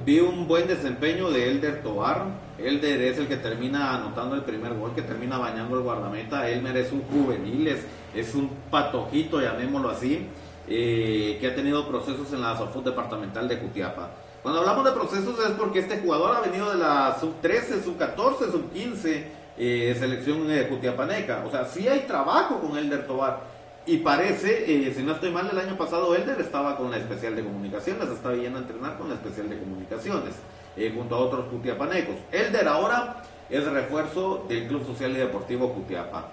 Vi 0.05 0.19
un 0.19 0.47
buen 0.47 0.67
desempeño 0.67 1.29
de 1.31 1.49
Elder 1.49 1.81
Tobar. 1.81 2.25
Elder 2.57 3.01
es 3.01 3.17
el 3.17 3.27
que 3.27 3.37
termina 3.37 3.95
anotando 3.95 4.35
el 4.35 4.41
primer 4.43 4.73
gol, 4.73 4.93
que 4.95 5.01
termina 5.01 5.37
bañando 5.37 5.77
el 5.77 5.83
guardameta. 5.83 6.49
Elmer 6.49 6.77
es 6.77 6.91
un 6.91 7.01
juvenil, 7.03 7.67
es, 7.67 8.35
un 8.35 8.49
patojito, 8.71 9.41
llamémoslo 9.41 9.89
así, 9.89 10.27
eh, 10.67 11.37
que 11.39 11.47
ha 11.47 11.55
tenido 11.55 11.87
procesos 11.87 12.33
en 12.33 12.41
la 12.41 12.57
Sofut 12.57 12.85
departamental 12.85 13.47
de 13.47 13.59
Cutiapa. 13.59 14.11
Cuando 14.41 14.61
hablamos 14.61 14.85
de 14.85 14.91
procesos 14.91 15.39
es 15.45 15.51
porque 15.51 15.79
este 15.79 15.99
jugador 15.99 16.35
ha 16.35 16.41
venido 16.41 16.71
de 16.71 16.77
la 16.77 17.17
sub 17.19 17.41
13, 17.41 17.83
sub 17.83 17.97
14, 17.97 18.51
sub 18.51 18.71
15 18.71 19.37
eh, 19.59 19.95
selección 19.97 20.47
de 20.47 20.67
Cutiapaneca. 20.67 21.43
O 21.45 21.51
sea, 21.51 21.65
sí 21.65 21.87
hay 21.87 22.01
trabajo 22.01 22.59
con 22.59 22.77
Elder 22.77 23.07
Tobar 23.07 23.39
y 23.87 23.97
parece, 23.97 24.71
eh, 24.71 24.93
si 24.95 25.01
no 25.01 25.13
estoy 25.13 25.31
mal, 25.31 25.49
el 25.51 25.57
año 25.57 25.77
pasado 25.77 26.15
Elder 26.15 26.39
estaba 26.39 26.77
con 26.77 26.91
la 26.91 26.97
especial 26.97 27.35
de 27.35 27.43
comunicaciones, 27.43 28.09
estaba 28.09 28.35
yendo 28.35 28.59
a 28.59 28.61
entrenar 28.61 28.97
con 28.97 29.09
la 29.09 29.15
especial 29.15 29.49
de 29.49 29.57
comunicaciones, 29.57 30.35
eh, 30.77 30.93
junto 30.95 31.15
a 31.15 31.19
otros 31.19 31.45
cutiapanecos. 31.47 32.15
Elder 32.31 32.67
ahora 32.67 33.23
es 33.49 33.65
refuerzo 33.65 34.45
del 34.47 34.67
Club 34.67 34.85
Social 34.85 35.11
y 35.11 35.15
Deportivo 35.15 35.73
Cutiapa. 35.73 36.29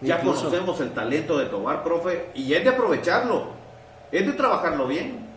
Ya 0.00 0.20
conocemos 0.20 0.80
el 0.80 0.90
talento 0.90 1.38
de 1.38 1.46
Tobar, 1.46 1.84
profe, 1.84 2.26
y 2.34 2.52
es 2.54 2.64
de 2.64 2.70
aprovecharlo, 2.70 3.46
es 4.10 4.26
de 4.26 4.32
trabajarlo 4.32 4.88
bien. 4.88 5.30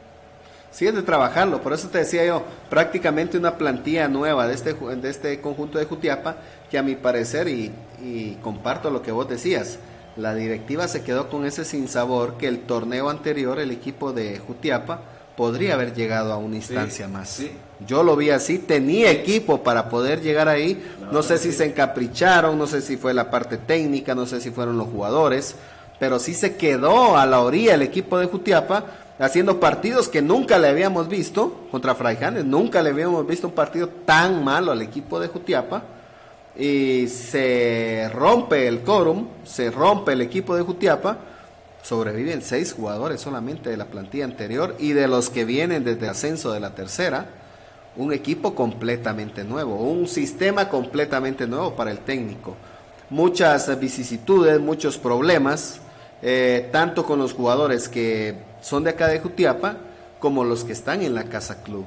Sí, 0.71 0.87
es 0.87 0.95
de 0.95 1.03
trabajarlo, 1.03 1.61
por 1.61 1.71
eso 1.71 1.87
te 1.87 1.99
decía 1.99 2.25
yo, 2.25 2.43
prácticamente 2.69 3.37
una 3.37 3.57
plantilla 3.57 4.07
nueva 4.07 4.47
de 4.47 4.55
este, 4.55 4.73
de 4.73 5.09
este 5.09 5.39
conjunto 5.39 5.77
de 5.77 5.85
Jutiapa, 5.85 6.37
que 6.69 6.77
a 6.77 6.83
mi 6.83 6.95
parecer, 6.95 7.47
y, 7.47 7.71
y 8.03 8.37
comparto 8.41 8.89
lo 8.89 9.01
que 9.01 9.11
vos 9.11 9.29
decías, 9.29 9.79
la 10.17 10.33
directiva 10.33 10.87
se 10.87 11.03
quedó 11.03 11.29
con 11.29 11.45
ese 11.45 11.63
sinsabor 11.63 12.37
que 12.37 12.47
el 12.47 12.61
torneo 12.61 13.09
anterior, 13.09 13.59
el 13.59 13.71
equipo 13.71 14.13
de 14.13 14.39
Jutiapa, 14.39 15.01
podría 15.37 15.75
haber 15.75 15.93
llegado 15.93 16.33
a 16.33 16.37
una 16.37 16.55
instancia 16.55 17.07
más. 17.07 17.41
Yo 17.85 18.03
lo 18.03 18.15
vi 18.15 18.29
así, 18.29 18.57
tenía 18.57 19.11
equipo 19.11 19.63
para 19.63 19.89
poder 19.89 20.21
llegar 20.21 20.47
ahí. 20.47 20.81
No, 21.11 21.21
sé 21.23 21.37
si 21.37 21.51
se 21.51 21.65
encapricharon, 21.65 22.57
no 22.57 22.67
sé 22.67 22.81
si 22.81 22.97
fue 22.97 23.13
la 23.13 23.29
parte 23.29 23.57
técnica, 23.57 24.15
no 24.15 24.25
sé 24.25 24.39
si 24.39 24.51
fueron 24.51 24.77
los 24.77 24.87
jugadores, 24.87 25.55
pero 25.99 26.19
sí 26.19 26.33
se 26.33 26.55
quedó 26.55 27.17
a 27.17 27.25
la 27.25 27.41
orilla 27.41 27.75
el 27.75 27.81
equipo 27.81 28.17
de 28.17 28.27
Jutiapa 28.27 28.85
haciendo 29.19 29.59
partidos 29.59 30.09
que 30.09 30.21
nunca 30.21 30.57
le 30.57 30.67
habíamos 30.67 31.07
visto 31.07 31.67
contra 31.71 31.95
Fraijanes, 31.95 32.45
nunca 32.45 32.81
le 32.81 32.89
habíamos 32.89 33.25
visto 33.25 33.47
un 33.47 33.53
partido 33.53 33.89
tan 34.05 34.43
malo 34.43 34.71
al 34.71 34.81
equipo 34.81 35.19
de 35.19 35.27
Jutiapa. 35.27 35.83
Y 36.57 37.09
se 37.09 38.09
rompe 38.13 38.67
el 38.67 38.79
quórum, 38.79 39.27
se 39.43 39.71
rompe 39.71 40.13
el 40.13 40.21
equipo 40.21 40.55
de 40.55 40.61
Jutiapa, 40.61 41.17
sobreviven 41.83 42.41
seis 42.41 42.73
jugadores 42.73 43.19
solamente 43.19 43.69
de 43.69 43.77
la 43.77 43.85
plantilla 43.85 44.23
anterior 44.23 44.75
y 44.79 44.93
de 44.93 45.09
los 45.09 45.29
que 45.29 45.43
vienen 45.43 45.83
desde 45.83 46.07
ascenso 46.07 46.53
de 46.53 46.61
la 46.61 46.73
tercera, 46.73 47.27
un 47.97 48.13
equipo 48.13 48.53
completamente 48.53 49.43
nuevo, 49.43 49.75
un 49.75 50.07
sistema 50.07 50.69
completamente 50.69 51.47
nuevo 51.47 51.75
para 51.75 51.91
el 51.91 51.99
técnico. 51.99 52.55
Muchas 53.09 53.79
vicisitudes, 53.79 54.59
muchos 54.59 54.97
problemas, 54.97 55.79
eh, 56.21 56.69
tanto 56.71 57.05
con 57.05 57.19
los 57.19 57.33
jugadores 57.33 57.87
que 57.87 58.35
son 58.61 58.83
de 58.83 58.91
acá 58.91 59.07
de 59.07 59.19
Jutiapa 59.19 59.77
como 60.19 60.43
los 60.43 60.63
que 60.63 60.73
están 60.73 61.01
en 61.03 61.13
la 61.13 61.25
Casa 61.25 61.61
Club. 61.61 61.85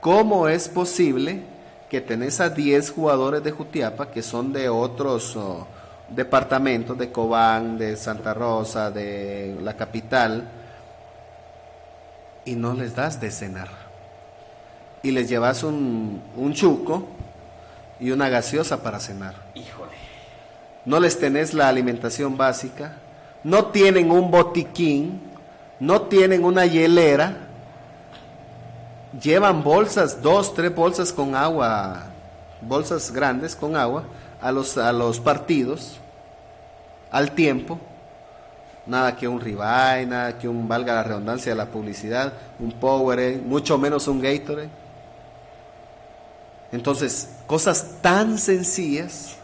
¿Cómo 0.00 0.48
es 0.48 0.68
posible 0.68 1.42
que 1.90 2.00
tenés 2.00 2.40
a 2.40 2.50
10 2.50 2.90
jugadores 2.90 3.42
de 3.42 3.50
Jutiapa 3.50 4.10
que 4.10 4.22
son 4.22 4.52
de 4.52 4.68
otros 4.68 5.36
oh, 5.36 5.66
departamentos, 6.08 6.96
de 6.96 7.10
Cobán, 7.10 7.78
de 7.78 7.96
Santa 7.96 8.34
Rosa, 8.34 8.90
de 8.90 9.56
la 9.62 9.76
capital, 9.76 10.48
y 12.44 12.54
no 12.54 12.74
les 12.74 12.94
das 12.94 13.20
de 13.20 13.30
cenar. 13.30 13.85
Y 15.06 15.12
les 15.12 15.28
llevas 15.28 15.62
un, 15.62 16.20
un 16.36 16.52
chuco 16.52 17.06
y 18.00 18.10
una 18.10 18.28
gaseosa 18.28 18.82
para 18.82 18.98
cenar. 18.98 19.34
Híjole. 19.54 19.92
No 20.84 20.98
les 21.00 21.18
tenés 21.18 21.54
la 21.54 21.68
alimentación 21.68 22.36
básica, 22.36 22.96
no 23.44 23.66
tienen 23.66 24.10
un 24.10 24.30
botiquín, 24.30 25.20
no 25.78 26.02
tienen 26.02 26.44
una 26.44 26.66
hielera 26.66 27.46
llevan 29.20 29.62
bolsas, 29.62 30.22
dos, 30.22 30.54
tres 30.54 30.74
bolsas 30.74 31.12
con 31.12 31.34
agua, 31.34 32.04
bolsas 32.60 33.10
grandes 33.10 33.56
con 33.56 33.76
agua, 33.76 34.04
a 34.40 34.52
los, 34.52 34.76
a 34.76 34.92
los 34.92 35.20
partidos, 35.20 35.98
al 37.10 37.32
tiempo. 37.32 37.78
Nada 38.86 39.16
que 39.16 39.26
un 39.26 39.40
ribeye, 39.40 40.06
nada 40.06 40.38
que 40.38 40.48
un, 40.48 40.68
valga 40.68 40.94
la 40.94 41.02
redundancia 41.02 41.52
de 41.52 41.56
la 41.56 41.66
publicidad, 41.66 42.32
un 42.60 42.72
Powerade, 42.72 43.42
mucho 43.44 43.78
menos 43.78 44.06
un 44.06 44.20
Gatorade. 44.20 44.85
Entonces, 46.72 47.28
cosas 47.46 47.86
tan 48.02 48.38
sencillas, 48.38 49.36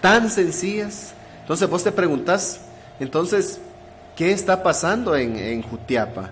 tan 0.00 0.30
sencillas. 0.30 1.12
Entonces 1.42 1.68
vos 1.68 1.84
te 1.84 1.92
preguntas, 1.92 2.60
entonces, 3.00 3.60
¿qué 4.16 4.32
está 4.32 4.62
pasando 4.62 5.16
en, 5.16 5.36
en 5.36 5.62
Jutiapa? 5.62 6.30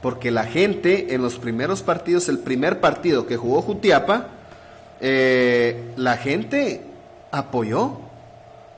porque 0.00 0.30
la 0.30 0.44
gente 0.44 1.14
en 1.14 1.22
los 1.22 1.38
primeros 1.38 1.82
partidos, 1.82 2.28
el 2.28 2.38
primer 2.38 2.80
partido 2.80 3.26
que 3.26 3.36
jugó 3.36 3.62
Jutiapa, 3.62 4.28
eh, 5.00 5.92
la 5.96 6.16
gente 6.16 6.82
apoyó. 7.30 7.98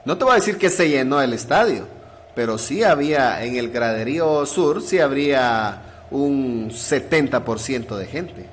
No 0.05 0.17
te 0.17 0.25
voy 0.25 0.33
a 0.33 0.37
decir 0.37 0.57
que 0.57 0.71
se 0.71 0.89
llenó 0.89 1.21
el 1.21 1.33
estadio, 1.33 1.87
pero 2.35 2.57
sí 2.57 2.83
había 2.83 3.45
en 3.45 3.57
el 3.57 3.71
graderío 3.71 4.47
sur, 4.47 4.83
sí 4.83 4.99
habría 4.99 5.83
un 6.11 6.71
70% 6.71 7.97
de 7.97 8.07
gente 8.07 8.47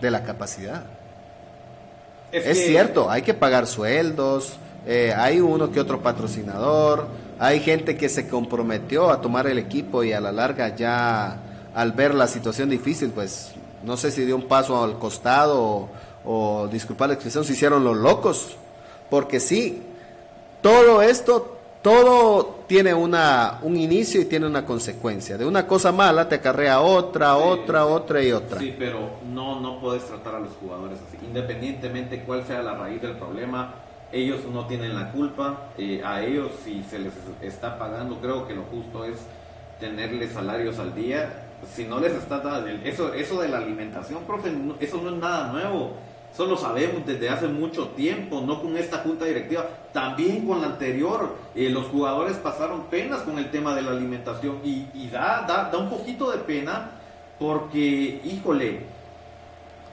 de 0.00 0.10
la 0.10 0.22
capacidad. 0.22 0.84
Es, 2.32 2.66
cierto, 2.66 3.10
hay 3.10 3.22
que 3.22 3.34
pagar 3.34 3.66
sueldos, 3.66 4.54
eh, 4.86 5.14
hay 5.16 5.40
uno 5.40 5.70
que 5.70 5.80
otro 5.80 6.02
patrocinador, 6.02 7.06
hay 7.38 7.60
gente 7.60 7.96
que 7.96 8.08
se 8.08 8.28
comprometió 8.28 9.10
a 9.10 9.20
tomar 9.20 9.46
el 9.46 9.58
equipo 9.58 10.02
y 10.02 10.12
a 10.12 10.20
la 10.20 10.32
larga 10.32 10.74
ya 10.74 11.38
al 11.74 11.92
ver 11.92 12.14
la 12.14 12.26
situación 12.26 12.70
difícil, 12.70 13.10
pues 13.10 13.52
no 13.84 13.96
sé 13.96 14.10
si 14.10 14.24
dio 14.24 14.34
un 14.36 14.48
paso 14.48 14.82
al 14.82 14.98
costado 14.98 15.88
o, 16.24 16.68
disculpar 16.72 17.08
la 17.08 17.14
expresión, 17.14 17.44
se 17.44 17.52
hicieron 17.52 17.84
los 17.84 17.96
locos. 17.96 18.56
Porque 19.08 19.38
sí, 19.38 19.82
todo 20.62 21.02
esto, 21.02 21.55
todo 21.86 22.64
tiene 22.66 22.92
una, 22.92 23.60
un 23.62 23.76
inicio 23.76 24.20
y 24.20 24.24
tiene 24.24 24.44
una 24.44 24.66
consecuencia. 24.66 25.38
De 25.38 25.46
una 25.46 25.68
cosa 25.68 25.92
mala 25.92 26.28
te 26.28 26.34
acarrea 26.34 26.80
otra, 26.80 27.36
otra, 27.36 27.86
otra 27.86 28.20
y 28.24 28.32
otra. 28.32 28.58
Sí, 28.58 28.74
pero 28.76 29.20
no, 29.32 29.60
no 29.60 29.78
puedes 29.80 30.04
tratar 30.04 30.34
a 30.34 30.40
los 30.40 30.50
jugadores 30.60 30.98
así. 31.06 31.16
Independientemente 31.24 32.24
cuál 32.24 32.44
sea 32.44 32.60
la 32.60 32.74
raíz 32.74 33.00
del 33.00 33.12
problema, 33.12 33.76
ellos 34.10 34.40
no 34.52 34.66
tienen 34.66 34.96
la 34.96 35.12
culpa. 35.12 35.68
Eh, 35.78 36.02
a 36.04 36.24
ellos 36.24 36.50
si 36.64 36.82
se 36.90 36.98
les 36.98 37.12
está 37.40 37.78
pagando, 37.78 38.16
creo 38.20 38.48
que 38.48 38.54
lo 38.56 38.64
justo 38.64 39.04
es 39.04 39.18
tenerles 39.78 40.32
salarios 40.32 40.80
al 40.80 40.92
día 40.92 41.44
si 41.72 41.84
no 41.84 42.00
les 42.00 42.14
está 42.14 42.40
dando 42.40 42.68
eso, 42.84 43.14
eso 43.14 43.40
de 43.40 43.48
la 43.48 43.58
alimentación, 43.58 44.24
profe, 44.24 44.52
eso 44.80 45.00
no 45.00 45.10
es 45.10 45.16
nada 45.16 45.52
nuevo. 45.52 45.94
Eso 46.36 46.44
lo 46.44 46.58
sabemos 46.58 47.06
desde 47.06 47.30
hace 47.30 47.48
mucho 47.48 47.88
tiempo, 47.96 48.42
no 48.42 48.60
con 48.60 48.76
esta 48.76 48.98
junta 48.98 49.24
directiva, 49.24 49.66
también 49.94 50.46
con 50.46 50.60
la 50.60 50.66
anterior. 50.66 51.34
Eh, 51.54 51.70
los 51.70 51.86
jugadores 51.86 52.36
pasaron 52.36 52.82
penas 52.90 53.22
con 53.22 53.38
el 53.38 53.50
tema 53.50 53.74
de 53.74 53.80
la 53.80 53.92
alimentación 53.92 54.58
y, 54.62 55.08
da, 55.08 55.46
da, 55.48 55.70
da 55.72 55.78
un 55.78 55.88
poquito 55.88 56.30
de 56.30 56.36
pena 56.36 56.90
porque, 57.38 58.20
híjole, 58.22 58.80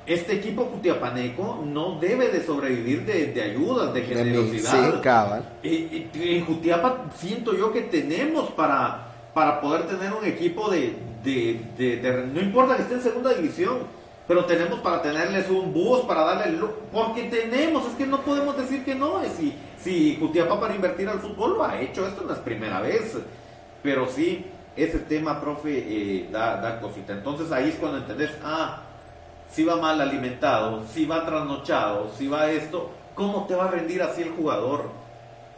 este 0.06 0.34
equipo 0.34 0.66
cutiapaneco 0.66 1.64
no 1.66 1.98
debe 2.02 2.28
de 2.28 2.46
sobrevivir 2.46 3.06
de, 3.06 3.42
ayudas, 3.42 3.94
de 3.94 4.02
generosidad. 4.02 4.96
Sí, 4.96 5.00
cabal. 5.02 5.46
en 5.64 6.46
Jutiapa 6.46 7.06
siento 7.16 7.56
yo 7.56 7.72
que 7.72 7.84
tenemos 7.84 8.52
para, 8.52 9.14
para 9.34 9.62
poder 9.62 9.88
tener 9.88 10.12
un 10.12 10.26
equipo 10.26 10.70
de, 10.70 10.94
de, 11.24 12.30
No 12.34 12.42
importa 12.42 12.76
que 12.76 12.82
esté 12.82 12.96
en 12.96 13.02
segunda 13.02 13.34
división, 13.34 14.03
pero 14.28 14.46
tenemos 14.46 14.80
para 14.80 15.02
tenerles 15.02 15.50
un 15.50 15.74
bus, 15.74 16.02
para 16.02 16.24
darle... 16.24 16.58
Porque 16.92 17.24
tenemos, 17.24 17.86
es 17.88 17.96
que 17.96 18.06
no 18.06 18.22
podemos 18.22 18.58
decir 18.58 18.86
que 18.86 18.96
no. 18.96 19.22
Si, 19.38 19.54
si 19.82 20.18
Jutiapa 20.18 20.60
para 20.60 20.76
invertir 20.76 21.10
al 21.10 21.20
fútbol 21.20 21.56
lo 21.56 21.64
ha 21.64 21.82
hecho, 21.82 22.08
esto 22.08 22.24
no 22.26 22.34
es 22.34 22.40
primera 22.40 22.80
vez. 22.80 23.18
Pero 23.82 24.08
sí, 24.08 24.46
ese 24.78 25.00
tema, 25.00 25.42
profe, 25.42 25.78
eh, 25.78 26.30
da, 26.32 26.56
da 26.62 26.80
cosita. 26.80 27.14
Entonces 27.14 27.52
ahí 27.52 27.70
es 27.70 27.76
cuando 27.76 27.98
entendés, 27.98 28.32
ah, 28.44 28.84
si 29.52 29.66
va 29.66 29.76
mal 29.76 30.00
alimentado, 30.00 30.84
si 30.88 31.06
va 31.06 31.26
trasnochado, 31.26 32.10
si 32.18 32.28
va 32.28 32.50
esto, 32.50 32.92
¿cómo 33.16 33.46
te 33.46 33.56
va 33.56 33.66
a 33.66 33.72
rendir 33.72 34.02
así 34.02 34.22
el 34.22 34.32
jugador? 34.32 34.90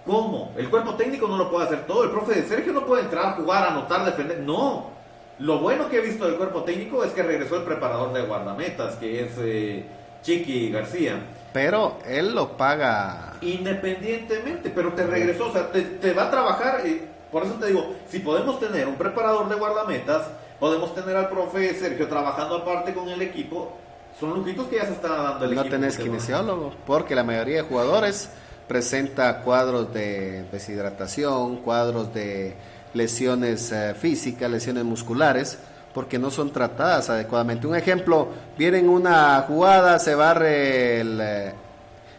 ¿Cómo? 0.06 0.54
El 0.58 0.70
cuerpo 0.70 0.96
técnico 0.96 1.28
no 1.28 1.38
lo 1.38 1.50
puede 1.52 1.66
hacer 1.66 1.86
todo. 1.86 2.04
El 2.04 2.10
profe 2.10 2.42
de 2.42 2.48
Sergio 2.48 2.74
no 2.74 2.86
puede 2.86 3.04
entrar, 3.04 3.36
jugar, 3.36 3.68
anotar, 3.68 4.06
defender. 4.06 4.40
No. 4.40 4.95
Lo 5.40 5.60
bueno 5.60 5.90
que 5.90 5.98
he 5.98 6.02
visto 6.02 6.26
del 6.26 6.38
cuerpo 6.38 6.64
técnico 6.64 7.04
es 7.04 7.12
que 7.12 7.24
regresó 7.24 7.58
el 7.58 7.64
preparador 7.64 8.14
de 8.14 8.22
guardametas, 8.22 8.96
que 8.96 9.24
es 9.24 9.32
eh, 9.40 9.86
Chiqui 10.24 10.72
García. 10.72 11.20
Pero 11.52 11.98
él 12.06 12.34
lo 12.34 12.56
paga. 12.56 13.34
Independientemente, 13.42 14.70
pero 14.70 14.94
te 14.94 15.06
regresó, 15.06 15.48
o 15.48 15.52
sea, 15.52 15.72
te, 15.72 16.14
va 16.14 16.28
a 16.28 16.32
trabajar. 16.32 16.82
Eh, 16.86 17.02
por 17.32 17.44
eso 17.44 17.56
te 17.56 17.68
digo, 17.68 17.96
si 18.08 18.20
podemos 18.20 18.60
tener 18.60 18.88
un 18.88 18.96
preparador 18.96 19.50
de 19.50 19.56
guardametas, 19.56 20.28
podemos 20.60 20.96
tener 20.96 21.16
al 21.18 21.30
profe 21.30 21.74
Sergio 21.76 22.08
trabajando 22.08 22.56
aparte 22.58 22.94
con 22.94 23.10
el 23.10 23.22
equipo, 23.22 23.74
son 24.20 24.34
lujitos 24.34 24.68
que 24.68 24.78
ya 24.78 24.86
se 24.86 24.94
están 24.94 25.12
dando 25.12 25.46
el 25.46 25.56
no 25.56 25.62
equipo. 25.62 25.76
No 25.76 25.82
tenés 25.82 25.98
kinesiólogo, 25.98 26.74
porque 26.88 27.16
la 27.16 27.24
mayoría 27.24 27.58
de 27.58 27.62
jugadores 27.64 28.30
presenta 28.68 29.42
cuadros 29.42 29.94
de 29.94 30.44
deshidratación, 30.52 31.58
cuadros 31.58 32.14
de 32.14 32.56
lesiones 32.96 33.72
eh, 33.72 33.94
físicas, 33.94 34.50
lesiones 34.50 34.84
musculares, 34.84 35.60
porque 35.94 36.18
no 36.18 36.32
son 36.32 36.52
tratadas 36.52 37.10
adecuadamente. 37.10 37.68
Un 37.68 37.76
ejemplo, 37.76 38.30
viene 38.58 38.80
en 38.80 38.90
una 38.90 39.42
jugada, 39.48 40.00
se 40.00 40.16
barre 40.16 41.02
el, 41.02 41.20
eh, 41.22 41.54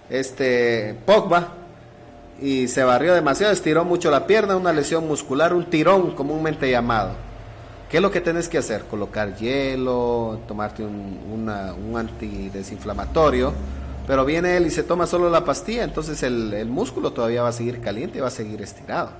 este 0.08 0.96
Pogba 1.04 1.48
y 2.40 2.68
se 2.68 2.84
barrió 2.84 3.14
demasiado, 3.14 3.52
estiró 3.52 3.84
mucho 3.84 4.10
la 4.10 4.26
pierna, 4.26 4.56
una 4.56 4.72
lesión 4.72 5.08
muscular, 5.08 5.52
un 5.52 5.64
tirón 5.64 6.14
comúnmente 6.14 6.70
llamado 6.70 7.26
¿Qué 7.90 7.98
es 7.98 8.02
lo 8.02 8.10
que 8.10 8.20
tienes 8.20 8.48
que 8.48 8.58
hacer? 8.58 8.82
Colocar 8.84 9.36
hielo, 9.36 10.40
tomarte 10.48 10.82
un, 10.82 11.20
un 11.30 11.96
antidesinflamatorio, 11.96 13.52
pero 14.06 14.24
viene 14.24 14.56
él 14.56 14.66
y 14.66 14.70
se 14.70 14.82
toma 14.82 15.06
solo 15.06 15.30
la 15.30 15.44
pastilla, 15.44 15.84
entonces 15.84 16.22
el, 16.22 16.66
músculo 16.66 17.12
todavía 17.12 17.42
va 17.42 17.48
a 17.48 17.52
seguir 17.52 17.80
caliente 17.80 18.18
y 18.18 18.20
va 18.20 18.28
a 18.28 18.30
seguir 18.30 18.62
estirado. 18.62 19.10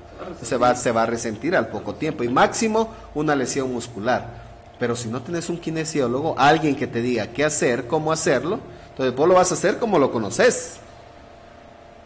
Se 0.43 0.57
va, 0.57 0.75
se 0.75 0.93
va 0.93 1.03
a 1.03 1.07
resentir 1.07 1.57
al 1.57 1.69
poco 1.69 1.95
tiempo 1.95 2.25
y 2.25 2.29
máximo 2.29 2.95
una 3.15 3.35
lesión 3.35 3.73
muscular. 3.73 4.47
Pero 4.79 4.95
si 4.95 5.09
no 5.09 5.23
tienes 5.23 5.49
un 5.49 5.59
kinesiólogo, 5.59 6.35
alguien 6.39 6.77
que 6.77 6.87
te 6.87 7.01
diga 7.03 7.29
qué 7.29 7.45
hacer, 7.45 7.87
cómo 7.87 8.13
hacerlo, 8.13 8.61
entonces 8.91 9.15
vos 9.15 9.29
lo 9.29 9.35
vas 9.35 9.51
a 9.51 9.55
hacer 9.55 9.79
como 9.79 9.99
lo 9.99 10.13
conoces. 10.13 10.77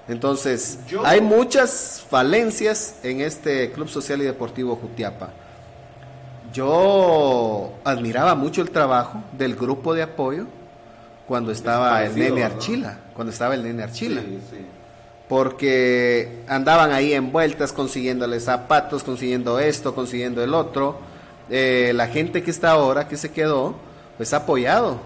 Entonces, 0.08 0.78
hay 1.04 1.20
muchas 1.20 2.04
falencias 2.08 2.96
en 3.02 3.20
este 3.20 3.70
Club 3.70 3.88
Social 3.88 4.20
y 4.22 4.24
Deportivo 4.24 4.76
Jutiapa 4.76 5.30
yo 6.52 7.72
admiraba 7.84 8.34
mucho 8.34 8.62
el 8.62 8.70
trabajo 8.70 9.22
del 9.36 9.54
grupo 9.54 9.94
de 9.94 10.02
apoyo 10.02 10.46
cuando 11.30 11.52
estaba 11.52 12.04
el 12.04 12.18
nene 12.18 12.42
Archila, 12.42 12.98
cuando 13.14 13.32
estaba 13.32 13.54
el 13.54 13.62
nene 13.62 13.84
Archila. 13.84 14.20
Porque 15.28 16.42
andaban 16.48 16.90
ahí 16.90 17.12
envueltas 17.12 17.72
consiguiéndole 17.72 18.40
zapatos, 18.40 19.04
consiguiendo 19.04 19.60
esto, 19.60 19.94
consiguiendo 19.94 20.42
el 20.42 20.54
otro. 20.54 20.98
Eh, 21.48 21.92
la 21.94 22.08
gente 22.08 22.42
que 22.42 22.50
está 22.50 22.72
ahora, 22.72 23.06
que 23.06 23.16
se 23.16 23.30
quedó, 23.30 23.76
pues 24.16 24.34
apoyado. 24.34 24.98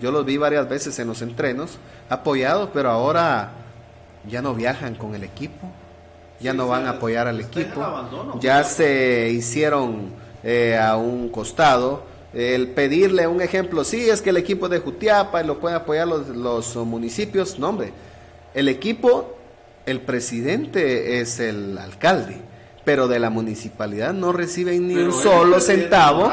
Yo 0.00 0.10
los 0.10 0.24
vi 0.24 0.38
varias 0.38 0.68
veces 0.68 0.98
en 0.98 1.06
los 1.06 1.22
entrenos, 1.22 1.78
apoyado, 2.08 2.70
pero 2.72 2.90
ahora 2.90 3.52
ya 4.28 4.42
no 4.42 4.54
viajan 4.54 4.96
con 4.96 5.14
el 5.14 5.22
equipo, 5.22 5.70
ya 6.40 6.52
no 6.52 6.66
van 6.66 6.88
a 6.88 6.90
apoyar 6.90 7.28
al 7.28 7.38
equipo, 7.38 7.80
ya 8.40 8.64
se 8.64 9.30
hicieron 9.30 10.14
eh, 10.42 10.76
a 10.76 10.96
un 10.96 11.28
costado. 11.28 12.12
El 12.34 12.68
pedirle 12.68 13.28
un 13.28 13.40
ejemplo, 13.40 13.84
sí, 13.84 14.10
es 14.10 14.20
que 14.20 14.30
el 14.30 14.36
equipo 14.36 14.68
de 14.68 14.80
Jutiapa 14.80 15.42
lo 15.44 15.60
pueden 15.60 15.76
apoyar 15.76 16.08
los, 16.08 16.28
los 16.28 16.74
municipios, 16.76 17.60
no 17.60 17.68
hombre, 17.68 17.92
el 18.54 18.68
equipo, 18.68 19.36
el 19.86 20.00
presidente 20.00 21.20
es 21.20 21.38
el 21.38 21.78
alcalde, 21.78 22.36
pero 22.84 23.06
de 23.06 23.20
la 23.20 23.30
municipalidad 23.30 24.12
no 24.12 24.32
reciben 24.32 24.88
ni 24.88 24.94
un 24.94 25.12
solo 25.12 25.60
centavo. 25.60 26.30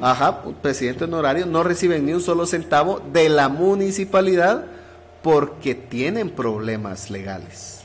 Ajá, 0.00 0.42
presidente 0.62 1.04
honorario, 1.04 1.46
no 1.46 1.62
reciben 1.62 2.06
ni 2.06 2.12
un 2.12 2.20
solo 2.20 2.46
centavo 2.46 3.00
de 3.12 3.28
la 3.28 3.48
municipalidad 3.48 4.64
porque 5.22 5.74
tienen 5.74 6.30
problemas 6.30 7.10
legales. 7.10 7.82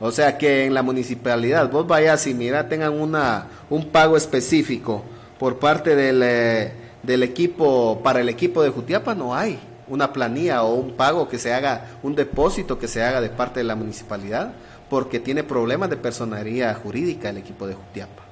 O 0.00 0.10
sea 0.10 0.36
que 0.36 0.66
en 0.66 0.74
la 0.74 0.82
municipalidad 0.82 1.70
vos 1.70 1.86
vayas 1.86 2.26
y 2.26 2.34
mira, 2.34 2.68
tengan 2.68 2.92
una, 2.92 3.46
un 3.70 3.88
pago 3.88 4.16
específico 4.16 5.02
por 5.44 5.58
parte 5.58 5.94
del, 5.94 6.22
eh, 6.24 6.72
del 7.02 7.22
equipo, 7.22 8.00
para 8.02 8.22
el 8.22 8.30
equipo 8.30 8.62
de 8.62 8.70
Jutiapa 8.70 9.14
no 9.14 9.34
hay 9.34 9.58
una 9.88 10.10
planilla 10.10 10.62
o 10.62 10.72
un 10.72 10.92
pago 10.92 11.28
que 11.28 11.38
se 11.38 11.52
haga, 11.52 11.98
un 12.02 12.14
depósito 12.14 12.78
que 12.78 12.88
se 12.88 13.04
haga 13.04 13.20
de 13.20 13.28
parte 13.28 13.60
de 13.60 13.64
la 13.64 13.74
municipalidad, 13.74 14.52
porque 14.88 15.20
tiene 15.20 15.44
problemas 15.44 15.90
de 15.90 15.98
personería 15.98 16.72
jurídica 16.72 17.28
el 17.28 17.36
equipo 17.36 17.66
de 17.66 17.74
Jutiapa. 17.74 18.22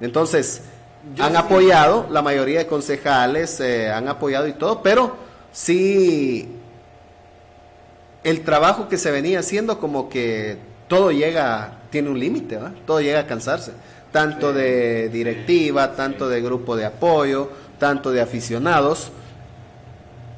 Entonces, 0.00 0.62
han 1.18 1.36
apoyado, 1.36 2.06
la 2.10 2.22
mayoría 2.22 2.60
de 2.60 2.66
concejales 2.66 3.60
eh, 3.60 3.90
han 3.90 4.08
apoyado 4.08 4.48
y 4.48 4.54
todo, 4.54 4.82
pero 4.82 5.16
sí 5.52 6.48
el 8.24 8.40
trabajo 8.40 8.88
que 8.88 8.96
se 8.96 9.10
venía 9.10 9.40
haciendo 9.40 9.78
como 9.78 10.08
que 10.08 10.56
todo 10.88 11.12
llega, 11.12 11.80
tiene 11.90 12.08
un 12.08 12.18
límite, 12.18 12.58
todo 12.86 13.02
llega 13.02 13.20
a 13.20 13.26
cansarse, 13.26 13.72
tanto 14.12 14.52
de 14.52 15.08
directiva, 15.08 15.94
tanto 15.94 16.28
de 16.28 16.40
grupo 16.40 16.76
de 16.76 16.86
apoyo, 16.86 17.50
tanto 17.78 18.10
de 18.10 18.20
aficionados. 18.20 19.10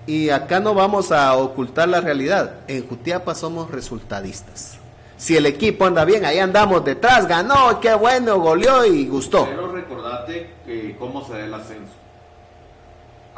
Y 0.07 0.31
acá 0.31 0.61
no 0.61 0.75
vamos 0.75 1.13
a 1.13 1.35
ocultar 1.37 1.89
la 1.89 2.01
realidad, 2.01 2.55
en 2.69 2.87
Jutiapa 2.87 3.35
somos 3.35 3.71
resultadistas. 3.71 4.79
Si 5.17 5.37
el 5.37 5.47
equipo 5.47 5.85
anda 5.85 6.05
bien, 6.05 6.25
ahí 6.25 6.39
andamos 6.39 6.85
detrás, 6.85 7.29
ganó, 7.29 7.79
qué 7.81 7.95
bueno, 7.95 8.41
goleó 8.41 8.85
y 8.85 9.07
gustó. 9.07 9.47
Pero 9.47 9.71
recordate 9.71 10.51
que 10.67 10.97
cómo 10.99 11.25
se 11.25 11.35
da 11.35 11.45
el 11.45 11.55
ascenso 11.55 12.03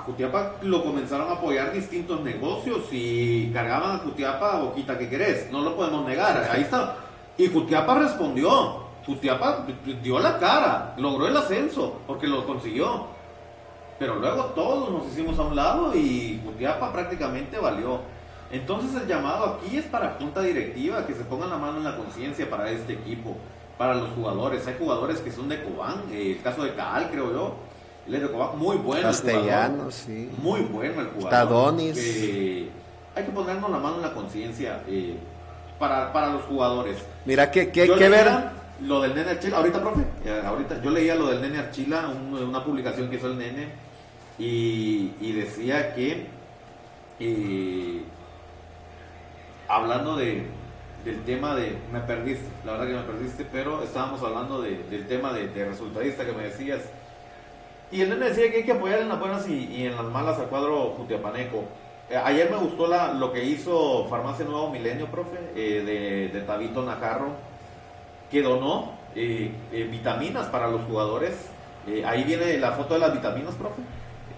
Jutiapa 0.05 0.57
lo 0.63 0.85
comenzaron 0.85 1.31
a 1.31 1.35
apoyar 1.35 1.73
distintos 1.73 2.21
negocios 2.21 2.85
y 2.93 3.51
cargaban 3.53 3.97
a 3.97 3.99
Jutiapa 4.01 4.61
boquita 4.61 4.99
que 4.99 5.09
querés, 5.09 5.51
no 5.51 5.63
lo 5.63 5.77
podemos 5.77 6.07
negar, 6.07 6.47
ahí 6.51 6.63
está. 6.63 6.97
Y 7.39 7.49
Jutiapa 7.49 7.99
respondió, 7.99 8.84
Jutiapa 9.07 9.67
dio 10.03 10.19
la 10.19 10.39
cara, 10.39 10.95
logró 10.97 11.27
el 11.29 11.37
ascenso, 11.37 12.01
porque 12.07 12.27
lo 12.27 12.47
consiguió. 12.47 13.07
Pero 13.99 14.17
luego 14.17 14.45
todos 14.47 14.91
nos 14.91 15.13
hicimos 15.13 15.39
a 15.39 15.43
un 15.43 15.57
lado 15.57 15.95
y 15.95 16.41
Jutiapa 16.45 16.93
prácticamente 16.93 17.59
valió. 17.59 18.01
Entonces 18.51 19.01
el 19.01 19.09
llamado 19.09 19.45
aquí 19.47 19.77
es 19.77 19.85
para 19.85 20.17
junta 20.19 20.41
directiva, 20.43 21.07
que 21.07 21.15
se 21.15 21.25
pongan 21.25 21.51
la 21.51 21.59
mano 21.59 21.79
en 21.79 21.85
la 21.85 21.97
conciencia 21.97 22.49
para 22.49 22.71
este 22.71 22.95
equipo, 22.95 23.37
para 23.79 23.95
los 23.95 24.11
jugadores. 24.11 24.67
Hay 24.67 24.77
jugadores 24.79 25.21
que 25.21 25.31
son 25.31 25.49
de 25.49 25.63
Cobán, 25.63 26.05
el 26.13 26.41
caso 26.43 26.65
de 26.65 26.75
Caal 26.75 27.09
creo 27.11 27.33
yo, 27.33 27.55
muy 28.57 28.77
bueno 28.77 29.03
Castellano, 29.03 29.91
sí. 29.91 30.31
Muy 30.43 30.61
bueno 30.61 31.01
el 31.01 31.07
jugador. 31.09 31.31
Tadonis. 31.31 31.97
hay 31.97 33.25
que 33.25 33.33
ponernos 33.33 33.71
la 33.71 33.79
mano 33.79 33.97
en 33.97 34.03
la 34.03 34.13
conciencia 34.13 34.83
eh, 34.89 35.17
para, 35.79 36.13
para, 36.13 36.31
los 36.31 36.43
jugadores. 36.43 36.99
Mira, 37.25 37.51
que 37.51 37.71
qué, 37.71 37.87
ver? 37.87 38.29
Lo 38.85 39.01
del 39.01 39.15
nene 39.15 39.31
Archila, 39.31 39.59
ahorita, 39.59 39.81
profe, 39.81 40.03
eh, 40.25 40.43
ahorita, 40.45 40.83
yo 40.83 40.91
leía 40.91 41.15
lo 41.15 41.29
del 41.29 41.41
nene 41.41 41.59
Archila, 41.59 42.09
una 42.09 42.63
publicación 42.63 43.09
que 43.09 43.17
hizo 43.17 43.29
el 43.29 43.39
nene, 43.39 43.69
y, 44.39 45.13
y 45.21 45.33
decía 45.33 45.95
que, 45.95 46.27
eh, 47.21 48.03
hablando 49.69 50.17
de, 50.17 50.47
del 51.05 51.23
tema 51.25 51.55
de, 51.55 51.79
me 51.93 52.01
perdiste, 52.01 52.47
la 52.65 52.73
verdad 52.73 52.87
que 52.87 52.95
me 52.95 53.03
perdiste, 53.03 53.47
pero 53.51 53.83
estábamos 53.83 54.23
hablando 54.23 54.61
del 54.61 55.07
tema 55.07 55.33
de, 55.33 55.49
de 55.49 55.65
resultadista 55.65 56.27
que 56.27 56.33
me 56.33 56.45
decías, 56.45 56.81
y 57.91 58.01
él 58.01 58.09
me 58.19 58.29
decía 58.29 58.51
que 58.51 58.59
hay 58.59 58.65
que 58.65 58.73
apoyar 58.73 59.01
en 59.01 59.09
las 59.09 59.21
buenas 59.21 59.49
y, 59.49 59.87
en 59.87 59.95
las 59.95 60.05
malas 60.07 60.39
al 60.39 60.47
cuadro 60.47 60.95
Jutiapaneco. 60.97 61.65
Eh, 62.11 62.17
ayer 62.17 62.51
me 62.51 62.57
gustó 62.57 62.87
la, 62.87 63.15
lo 63.15 63.33
que 63.33 63.45
hizo 63.45 64.07
Farmacia 64.09 64.45
Nuevo 64.45 64.69
Milenio, 64.71 65.07
profe, 65.07 65.39
eh, 65.55 65.83
de, 65.85 66.29
de, 66.39 66.45
Tabito 66.45 66.83
Najarro, 66.83 67.29
que 68.35 68.43
donó 68.43 68.93
eh, 69.15 69.53
vitaminas 69.91 70.49
para 70.49 70.69
los 70.69 70.83
jugadores. 70.83 71.35
ahí 72.05 72.25
viene 72.25 72.59
la 72.59 72.73
foto 72.73 72.95
de 72.95 73.01
las 73.01 73.13
vitaminas, 73.13 73.55
profe. 73.55 73.81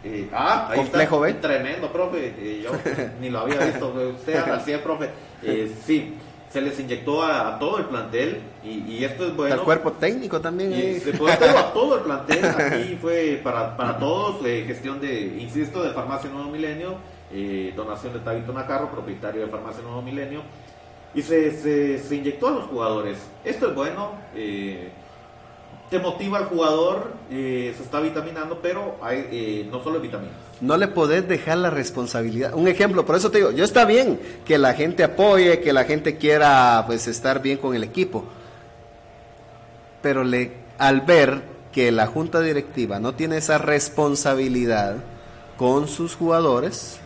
Eh, 0.07 0.28
ah, 0.32 0.68
ahí 0.70 0.78
Complejo 0.78 1.26
está. 1.26 1.49
Tremendo, 1.49 1.90
profe. 1.90 2.34
Eh, 2.38 2.62
yo 2.62 2.70
ni 3.20 3.30
lo 3.30 3.40
había 3.40 3.59
visto. 3.64 3.92
Usted 4.14 4.40
100, 4.64 4.80
profe. 4.80 5.11
Eh, 5.42 5.74
sí, 5.84 6.14
se 6.51 6.61
les 6.61 6.78
inyectó 6.78 7.22
a, 7.22 7.59
todo 7.59 7.78
el 7.78 7.86
plantel 7.86 8.40
y, 8.62 9.03
esto 9.03 9.26
es 9.26 9.36
bueno. 9.36 9.55
Al 9.55 9.62
cuerpo 9.62 9.92
técnico 9.92 10.40
también. 10.40 10.72
Y 10.72 11.01
se 11.01 11.12
puede 11.12 11.34
a 11.34 11.72
todo 11.72 11.97
el 11.97 12.03
plantel. 12.03 12.44
Aquí 12.59 12.99
fue 13.01 13.40
para, 13.42 13.76
para 13.76 13.99
todos, 13.99 14.42
gestión 14.42 15.01
de, 15.01 15.38
insisto, 15.40 15.82
de 15.82 15.90
Farmacia 15.90 16.30
Nuevo 16.30 16.51
Milenio, 16.51 16.97
donación 17.74 18.12
de 18.12 18.20
Tabito 18.20 18.53
Nacarro, 18.53 18.90
propietario 18.90 19.42
de 19.42 19.49
Farmacia 19.49 19.82
Nuevo 19.82 20.03
Milenio. 20.03 20.42
Y 21.17 21.23
se, 21.23 21.61
se, 21.61 21.99
se 21.99 22.14
inyectó 22.14 22.47
a 22.47 22.51
los 22.53 22.64
jugadores. 22.67 23.19
Esto 23.45 23.71
es 23.71 23.75
bueno. 23.75 24.12
Eh, 24.37 24.91
te 25.91 25.99
motiva 25.99 26.39
al 26.39 26.47
jugador, 26.47 27.12
eh, 27.31 27.73
se 27.77 27.83
está 27.83 28.01
vitaminando, 28.01 28.59
pero 28.61 28.97
hay, 29.01 29.29
eh, 29.31 29.69
no 29.71 29.83
solo 29.83 30.01
vitaminas. 30.01 30.35
No 30.61 30.77
le 30.77 30.89
podés 30.89 31.29
dejar 31.29 31.59
la 31.59 31.71
responsabilidad. 31.71 32.55
Un 32.55 32.67
ejemplo, 32.67 33.05
por 33.07 33.14
eso 33.14 33.31
te 33.31 33.39
digo, 33.39 33.51
yo 33.53 33.64
está 33.64 33.85
bien 33.85 34.19
que 34.45 34.59
la 34.59 34.75
gente 34.75 35.05
apoye, 35.05 35.61
que 35.61 35.73
la 35.73 35.85
gente 35.85 36.17
quiera 36.17 36.83
pues 36.87 37.07
estar 37.07 37.41
bien 37.41 37.59
con 37.59 37.75
el 37.75 37.85
equipo, 37.85 38.25
pero 40.03 40.25
le, 40.25 40.53
al 40.79 41.03
ver 41.03 41.43
que 41.73 41.93
la 41.93 42.07
junta 42.07 42.41
directiva 42.41 42.99
no 42.99 43.14
tiene 43.14 43.37
esa 43.37 43.59
responsabilidad 43.59 44.97
con 45.57 45.89
sus 45.89 46.17
jugadores, 46.17 47.01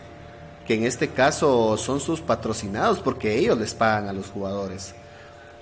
que 0.65 0.75
en 0.75 0.83
este 0.83 1.09
caso 1.09 1.77
son 1.77 1.99
sus 1.99 2.21
patrocinados, 2.21 2.99
porque 2.99 3.37
ellos 3.37 3.57
les 3.57 3.73
pagan 3.73 4.07
a 4.07 4.13
los 4.13 4.27
jugadores, 4.27 4.93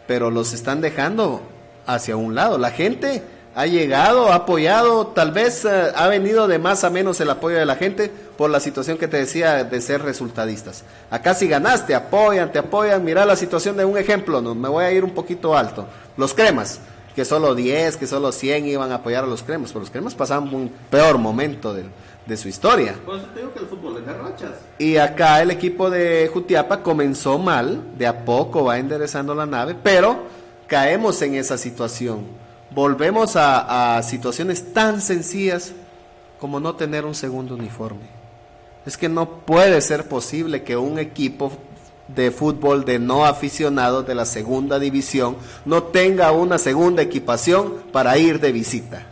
pero 0.08 0.30
los 0.30 0.54
están 0.54 0.82
dejando 0.82 1.42
hacia 1.86 2.16
un 2.16 2.36
lado. 2.36 2.58
La 2.58 2.72
gente 2.72 3.24
ha 3.56 3.66
llegado, 3.66 4.32
ha 4.32 4.36
apoyado, 4.36 5.08
tal 5.08 5.32
vez 5.32 5.66
eh, 5.66 5.92
ha 5.96 6.08
venido 6.08 6.48
de 6.48 6.60
más 6.60 6.84
a 6.84 6.90
menos 6.90 7.20
el 7.20 7.30
apoyo 7.30 7.58
de 7.58 7.66
la 7.66 7.76
gente 7.76 8.12
por 8.38 8.50
la 8.50 8.60
situación 8.60 8.98
que 8.98 9.08
te 9.08 9.18
decía 9.18 9.64
de 9.64 9.82
ser 9.82 10.02
resultadistas. 10.02 10.84
Acá 11.10 11.34
si 11.34 11.48
ganaste, 11.48 11.96
apoyan, 11.96 12.52
te 12.52 12.60
apoyan. 12.60 13.04
Mira 13.04 13.26
la 13.26 13.36
situación 13.36 13.76
de 13.76 13.86
un 13.86 13.98
ejemplo, 13.98 14.42
no, 14.42 14.56
me 14.56 14.70
voy 14.70 14.86
a 14.86 14.92
ir 14.92 15.04
un 15.04 15.12
poquito 15.12 15.58
alto. 15.58 15.88
Los 16.16 16.34
cremas, 16.34 16.80
que 17.16 17.26
solo 17.26 17.56
10, 17.56 17.98
que 17.98 18.08
solo 18.08 18.32
100 18.32 18.68
iban 18.68 18.92
a 18.92 18.96
apoyar 18.96 19.24
a 19.24 19.28
los 19.28 19.44
cremas, 19.44 19.72
pero 19.72 19.82
los 19.82 19.90
cremas 19.90 20.16
pasaban 20.16 20.54
un 20.54 20.72
peor 20.90 21.18
momento 21.18 21.74
de 22.30 22.38
su 22.38 22.48
historia. 22.48 22.96
que 23.54 23.60
el 23.60 23.66
fútbol 23.66 24.06
rachas. 24.06 24.52
Y 24.78 24.98
acá 24.98 25.42
el 25.42 25.50
equipo 25.52 25.90
de 25.90 26.30
Jutiapa 26.32 26.84
comenzó 26.84 27.40
mal, 27.40 27.82
de 27.98 28.06
a 28.06 28.24
poco 28.24 28.64
va 28.64 28.78
enderezando 28.78 29.34
la 29.34 29.48
nave, 29.48 29.76
pero 29.82 30.20
caemos 30.68 31.22
en 31.24 31.36
esa 31.36 31.58
situación. 31.58 32.20
Volvemos 32.70 33.36
a, 33.36 34.00
situaciones 34.04 34.74
tan 34.74 35.02
sencillas 35.02 35.74
como 36.40 36.60
no 36.60 36.76
tener 36.76 37.04
un 37.04 37.16
segundo 37.16 37.56
uniforme. 37.56 38.08
Es 38.86 38.96
que 38.96 39.10
no 39.10 39.28
puede 39.40 39.82
ser 39.82 40.08
posible 40.08 40.64
que 40.64 40.78
un 40.78 41.00
equipo 41.00 41.52
de 42.08 42.32
fútbol 42.32 42.86
de 42.86 43.00
no 43.00 43.26
aficionados 43.26 44.06
de 44.06 44.16
la 44.16 44.26
segunda 44.26 44.80
división 44.80 45.36
no 45.66 45.84
tenga 45.84 46.32
una 46.32 46.58
segunda 46.58 47.02
equipación 47.02 47.74
para 47.92 48.18
ir 48.18 48.40
de 48.40 48.52
visita. 48.52 49.04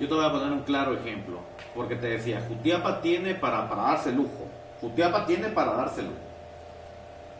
Yo 0.00 0.08
te 0.08 0.14
voy 0.14 0.24
a 0.24 0.32
poner 0.32 0.52
un 0.52 0.60
claro 0.60 0.94
ejemplo, 0.94 1.40
porque 1.78 1.94
te 1.94 2.08
decía, 2.08 2.44
Jutiapa 2.48 3.00
tiene 3.00 3.36
para, 3.36 3.68
para 3.68 3.82
darse 3.82 4.10
lujo, 4.10 4.48
Jutiapa 4.80 5.24
tiene 5.26 5.48
para 5.50 5.74
darse 5.74 6.02
lujo. 6.02 6.16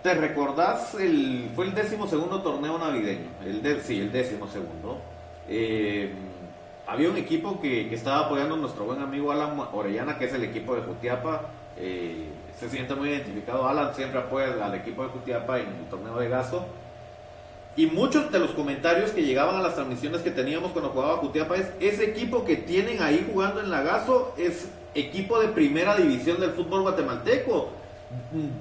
¿Te 0.00 0.14
recordás? 0.14 0.94
El, 0.94 1.50
fue 1.56 1.66
el 1.66 1.74
décimo 1.74 2.06
segundo 2.06 2.40
torneo 2.40 2.78
navideño. 2.78 3.30
El 3.44 3.82
sí, 3.82 3.98
el 3.98 4.12
décimo 4.12 4.46
segundo. 4.46 4.98
Eh, 5.48 6.12
había 6.86 7.10
un 7.10 7.16
equipo 7.16 7.60
que, 7.60 7.92
estaba 7.92 8.26
apoyando 8.26 8.54
a 8.54 8.58
nuestro 8.58 8.84
buen 8.84 9.02
amigo 9.02 9.32
Alan 9.32 9.58
Orellana, 9.72 10.16
que 10.16 10.26
es 10.26 10.32
el 10.32 10.44
equipo 10.44 10.76
de 10.76 10.82
Jutiapa. 10.82 11.46
Eh, 11.76 12.28
se 12.56 12.68
siente 12.68 12.94
muy 12.94 13.08
identificado. 13.08 13.66
Alan 13.66 13.92
siempre 13.92 14.20
apoya 14.20 14.64
al 14.64 14.74
equipo 14.76 15.02
de 15.02 15.08
Jutiapa 15.08 15.58
en 15.58 15.66
el 15.66 15.88
torneo 15.90 16.16
de 16.16 16.28
Gaso. 16.28 16.64
Y 17.78 17.86
muchos 17.86 18.30
de 18.30 18.38
los 18.38 18.50
comentarios 18.50 19.12
que 19.12 19.22
llegaban 19.22 19.56
a 19.56 19.62
las 19.62 19.74
transmisiones 19.74 20.20
que 20.20 20.30
teníamos 20.30 20.72
cuando 20.72 20.90
jugaba 20.90 21.16
Jutiapa 21.16 21.56
es: 21.56 21.68
ese 21.80 22.04
equipo 22.10 22.44
que 22.44 22.56
tienen 22.56 23.00
ahí 23.00 23.26
jugando 23.32 23.60
en 23.60 23.70
la 23.70 23.80
Gaso 23.82 24.34
es 24.36 24.68
equipo 24.94 25.40
de 25.40 25.48
primera 25.48 25.96
división 25.96 26.40
del 26.40 26.50
fútbol 26.50 26.82
guatemalteco 26.82 27.70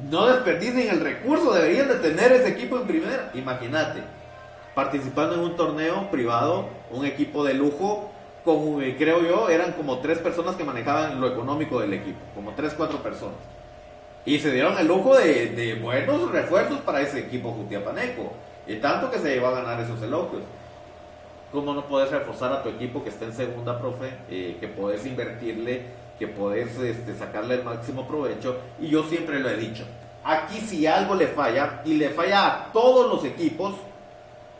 no 0.10 0.28
desperdicien 0.28 0.90
el 0.90 1.00
recurso, 1.00 1.54
deberían 1.54 1.88
de 1.88 1.96
tener 1.96 2.32
ese 2.32 2.50
equipo 2.50 2.78
en 2.78 2.88
primera. 2.88 3.32
Imagínate, 3.34 4.02
participando 4.76 5.36
en 5.36 5.42
un 5.42 5.56
torneo 5.56 6.10
privado, 6.12 6.68
un 6.92 7.06
equipo 7.06 7.44
de 7.44 7.54
lujo, 7.54 8.12
como 8.44 8.82
eh, 8.82 8.96
creo 8.98 9.22
yo, 9.22 9.50
eran 9.50 9.74
como 9.74 10.00
tres 10.00 10.20
personas 10.20 10.56
que 10.56 10.64
manejaban 10.64 11.20
lo 11.20 11.28
económico 11.28 11.80
del 11.80 11.94
equipo, 11.94 12.20
como 12.36 12.52
tres, 12.52 12.74
cuatro 12.76 13.02
personas. 13.02 13.38
Y 14.26 14.40
se 14.40 14.52
dieron 14.52 14.78
el 14.78 14.88
lujo 14.88 15.16
de, 15.16 15.80
buenos 15.82 16.30
refuerzos 16.32 16.82
para 16.82 17.02
ese 17.02 17.20
equipo 17.20 17.52
jutiapaneco. 17.52 18.34
Y 18.68 18.76
tanto 18.78 19.10
que 19.10 19.20
se 19.20 19.36
llevó 19.36 19.48
a 19.48 19.62
ganar 19.62 19.80
esos 19.80 20.02
elogios. 20.02 20.42
¿Cómo 21.52 21.74
no 21.74 21.86
puedes 21.86 22.12
reforzar 22.12 22.52
a 22.52 22.64
tu 22.64 22.70
equipo 22.70 23.04
que 23.04 23.10
está 23.10 23.26
en 23.26 23.34
segunda, 23.34 23.80
profe? 23.80 24.14
Eh, 24.30 24.58
que 24.60 24.68
puedes 24.68 25.06
invertirle 25.06 26.08
que 26.18 26.28
podés 26.28 26.78
este, 26.80 27.16
sacarle 27.16 27.56
el 27.56 27.64
máximo 27.64 28.08
provecho. 28.08 28.58
Y 28.80 28.90
yo 28.90 29.04
siempre 29.04 29.40
lo 29.40 29.50
he 29.50 29.58
dicho, 29.58 29.84
aquí 30.24 30.60
si 30.60 30.88
algo 30.88 31.16
le 31.16 31.28
falla, 31.28 31.82
y 31.86 31.94
le 31.94 32.10
falla 32.10 32.48
a 32.48 32.72
todos 32.72 33.10
los 33.10 33.24
equipos, 33.24 33.76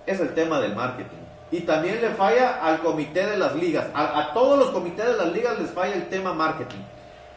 es 0.06 0.20
el 0.20 0.34
tema 0.34 0.60
del 0.60 0.76
marketing. 0.76 1.18
Y 1.52 1.62
también 1.62 2.02
le 2.02 2.10
falla 2.10 2.62
al 2.62 2.80
comité 2.80 3.26
de 3.26 3.38
las 3.38 3.56
ligas. 3.56 3.88
A, 3.94 4.32
todos 4.34 4.60
los 4.60 4.70
comités 4.70 5.06
de 5.06 5.18
las 5.18 5.32
ligas 5.32 5.60
les 5.60 5.72
falla 5.72 5.96
el 5.96 6.08
tema 6.10 6.34
marketing. 6.34 6.82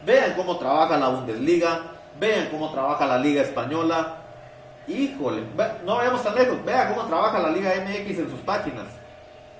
Vean 0.05 0.33
cómo 0.35 0.57
trabaja 0.57 0.97
la 0.97 1.09
Bundesliga, 1.09 1.81
vean 2.19 2.49
cómo 2.49 2.71
trabaja 2.71 3.05
la 3.05 3.17
Liga 3.17 3.41
Española. 3.41 4.17
Híjole, 4.91 5.43
no 5.85 5.95
vayamos 5.95 6.23
tan 6.23 6.35
lejos, 6.35 6.63
vean 6.65 6.93
cómo 6.93 7.07
trabaja 7.07 7.39
la 7.39 7.51
Liga 7.51 7.71
MX 7.85 8.19
en 8.19 8.29
sus 8.29 8.39
páginas. 8.41 8.87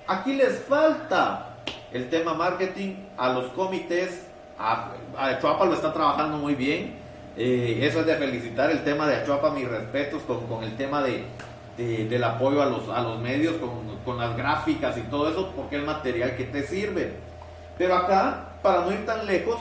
Aquí 0.06 0.34
les 0.34 0.58
falta 0.64 1.56
el 1.92 2.10
tema 2.10 2.34
marketing 2.34 2.94
a 3.16 3.32
los 3.32 3.46
comités 3.52 4.26
Achuapa 5.18 5.64
lo 5.64 5.74
está 5.74 5.92
trabajando 5.92 6.38
muy 6.38 6.54
bien. 6.54 6.94
Eh, 7.36 7.80
eso 7.82 8.00
es 8.00 8.06
de 8.06 8.16
felicitar 8.16 8.70
el 8.70 8.84
tema 8.84 9.06
de 9.06 9.16
Achuapa, 9.16 9.50
mis 9.50 9.68
respetos 9.68 10.22
con, 10.22 10.62
el 10.62 10.76
tema 10.76 11.02
de, 11.02 11.24
del 11.76 12.24
apoyo 12.24 12.62
a 12.62 12.66
los, 12.66 12.88
a 12.88 13.00
los 13.00 13.18
medios, 13.18 13.54
con, 14.04 14.18
las 14.18 14.36
gráficas 14.36 14.96
y 14.98 15.02
todo 15.02 15.30
eso, 15.30 15.52
porque 15.56 15.76
es 15.76 15.84
material 15.84 16.36
que 16.36 16.44
te 16.44 16.62
sirve. 16.62 17.14
Pero 17.78 17.96
acá, 17.96 18.58
para 18.62 18.82
no 18.82 18.92
ir 18.92 19.06
tan 19.06 19.26
lejos, 19.26 19.58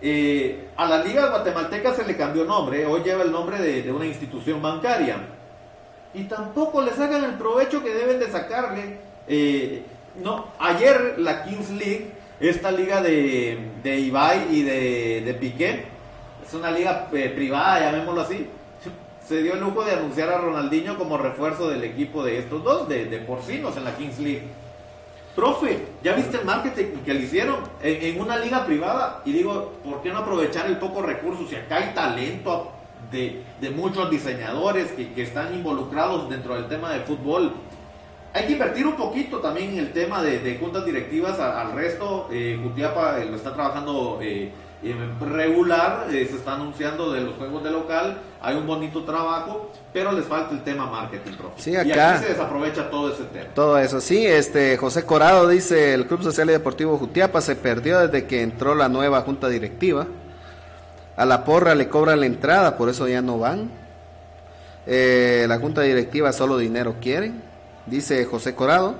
eh, 0.00 0.68
a 0.76 0.86
la 0.86 1.02
Liga 1.02 1.28
Guatemalteca 1.28 1.94
se 1.94 2.04
le 2.04 2.16
cambió 2.16 2.44
nombre, 2.44 2.86
hoy 2.86 3.02
lleva 3.02 3.22
el 3.22 3.32
nombre 3.32 3.58
de, 3.60 3.90
una 3.90 4.06
institución 4.06 4.62
bancaria. 4.62 5.16
Y 6.14 6.24
tampoco 6.24 6.82
les 6.82 6.98
hagan 6.98 7.24
el 7.24 7.34
provecho 7.34 7.82
que 7.82 7.94
deben 7.94 8.18
de 8.18 8.30
sacarle. 8.30 8.98
Eh, 9.26 9.82
no, 10.22 10.46
ayer 10.58 11.16
la 11.18 11.44
Kings 11.44 11.70
League 11.70 12.12
esta 12.40 12.70
liga 12.70 13.02
de, 13.02 13.58
de 13.82 13.98
Ibai 13.98 14.46
y 14.50 14.62
de, 14.62 15.22
de 15.24 15.34
Piqué 15.34 15.84
es 16.46 16.54
una 16.54 16.70
liga 16.70 17.08
eh, 17.12 17.30
privada, 17.34 17.80
llamémoslo 17.80 18.22
así. 18.22 18.48
Se 19.26 19.42
dio 19.42 19.52
el 19.52 19.60
lujo 19.60 19.84
de 19.84 19.92
anunciar 19.92 20.30
a 20.30 20.38
Ronaldinho 20.38 20.96
como 20.96 21.18
refuerzo 21.18 21.68
del 21.68 21.84
equipo 21.84 22.24
de 22.24 22.38
estos 22.38 22.64
dos, 22.64 22.88
de, 22.88 23.04
de 23.04 23.18
porcinos 23.18 23.76
en 23.76 23.84
la 23.84 23.94
Kings 23.94 24.18
League. 24.18 24.44
Profe, 25.38 25.86
¿ya 26.02 26.14
viste 26.14 26.38
el 26.38 26.44
marketing 26.44 26.96
que 27.04 27.14
le 27.14 27.20
hicieron 27.20 27.58
en, 27.80 28.20
una 28.20 28.36
liga 28.38 28.66
privada? 28.66 29.22
Y 29.24 29.30
digo, 29.30 29.72
¿por 29.84 30.02
qué 30.02 30.10
no 30.10 30.18
aprovechar 30.18 30.66
el 30.66 30.78
poco 30.78 31.00
recursos? 31.00 31.48
Si 31.48 31.54
acá 31.54 31.76
hay 31.76 31.94
talento 31.94 32.72
de, 33.12 33.44
de 33.60 33.70
muchos 33.70 34.10
diseñadores 34.10 34.90
que, 34.90 35.22
están 35.22 35.54
involucrados 35.54 36.28
dentro 36.28 36.56
del 36.56 36.66
tema 36.66 36.90
de 36.90 37.02
fútbol 37.02 37.52
hay 38.34 38.46
que 38.46 38.52
invertir 38.54 38.84
un 38.86 38.96
poquito 38.96 39.38
también 39.38 39.70
en 39.70 39.78
el 39.78 39.92
tema 39.92 40.22
de, 40.22 40.58
juntas 40.60 40.84
directivas 40.84 41.38
al, 41.38 41.72
resto. 41.72 42.28
Eh, 42.32 42.58
Jutiapa 42.60 43.20
eh, 43.20 43.26
lo 43.26 43.36
está 43.36 43.54
trabajando 43.54 44.18
eh, 44.20 44.50
regular, 45.20 46.06
se 46.10 46.22
está 46.22 46.54
anunciando 46.54 47.12
de 47.12 47.20
los 47.20 47.36
juegos 47.36 47.62
de 47.62 47.70
local, 47.70 48.18
hay 48.40 48.56
un 48.56 48.66
bonito 48.66 49.04
trabajo, 49.04 49.72
pero 49.92 50.12
les 50.12 50.24
falta 50.24 50.54
el 50.54 50.62
tema 50.62 50.86
marketing, 50.86 51.32
profe. 51.32 51.60
Sí, 51.62 51.76
acá, 51.76 51.86
y 51.86 51.92
aquí 51.92 52.24
se 52.24 52.30
desaprovecha 52.30 52.90
todo 52.90 53.12
ese 53.12 53.24
tema. 53.24 53.46
Todo 53.54 53.78
eso, 53.78 54.00
sí. 54.00 54.26
Este 54.26 54.76
José 54.76 55.04
Corado 55.04 55.48
dice, 55.48 55.94
el 55.94 56.06
Club 56.06 56.22
Social 56.22 56.48
y 56.48 56.52
Deportivo 56.52 56.98
Jutiapa 56.98 57.40
se 57.40 57.56
perdió 57.56 57.98
desde 58.06 58.26
que 58.26 58.42
entró 58.42 58.74
la 58.74 58.88
nueva 58.88 59.22
junta 59.22 59.48
directiva. 59.48 60.06
A 61.16 61.24
la 61.24 61.44
porra 61.44 61.74
le 61.74 61.88
cobran 61.88 62.20
la 62.20 62.26
entrada, 62.26 62.76
por 62.76 62.88
eso 62.88 63.08
ya 63.08 63.22
no 63.22 63.38
van. 63.38 63.70
la 64.86 65.58
junta 65.58 65.82
directiva 65.82 66.32
solo 66.32 66.58
dinero 66.58 66.96
quieren 67.00 67.48
dice 67.90 68.24
José 68.24 68.54
Corado. 68.54 68.94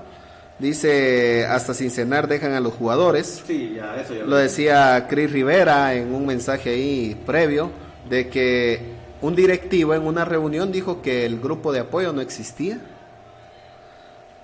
Dice, 0.59 1.47
hasta 1.47 1.73
sin 1.73 1.93
cenar 1.93 2.27
dejan 2.27 2.53
a 2.53 2.61
los 2.61 2.75
jugadores. 2.75 3.45
Sí, 3.47 3.75
ya, 3.77 3.95
eso 3.95 4.13
ya 4.13 4.25
lo, 4.25 4.35
decía 4.35 5.07
Cris 5.09 5.31
Rivera 5.31 5.95
en 5.95 6.13
un 6.13 6.27
mensaje 6.27 6.71
ahí 6.71 7.17
previo, 7.25 7.71
de 8.11 8.29
que 8.29 8.98
un 9.21 9.35
directivo 9.35 9.95
en 9.95 10.07
una 10.07 10.25
reunión 10.25 10.71
dijo 10.71 11.03
que 11.03 11.27
el 11.27 11.41
grupo 11.41 11.73
de 11.73 11.81
apoyo 11.81 12.13
no 12.13 12.21
existía. 12.21 12.79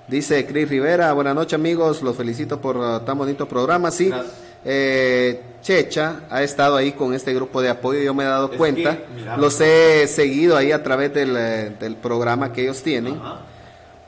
Dice 0.09 0.45
Cris 0.47 0.69
Rivera, 0.69 1.13
buenas 1.13 1.35
noches 1.35 1.55
amigos, 1.55 2.03
los 2.03 2.17
felicito 2.17 2.61
por 2.61 2.77
uh, 2.77 3.01
tan 3.01 3.17
bonito 3.17 3.49
programa. 3.49 3.91
Sí, 3.91 4.13
eh, 4.65 5.41
Checha 5.63 6.21
ha 6.29 6.43
estado 6.43 6.77
ahí 6.77 6.93
con 6.93 7.15
este 7.15 7.33
grupo 7.33 7.63
de 7.63 7.71
apoyo, 7.71 8.01
yo 8.01 8.13
me 8.13 8.25
he 8.25 8.27
dado 8.27 8.51
cuenta, 8.51 8.99
los 9.39 9.59
he 9.61 10.07
seguido 10.07 10.59
ahí 10.59 10.73
a 10.73 10.83
través 10.83 11.15
del, 11.15 11.35
eh, 11.39 11.97
programa 12.03 12.53
que 12.53 12.63
ellos 12.63 12.83
tienen. 12.83 13.19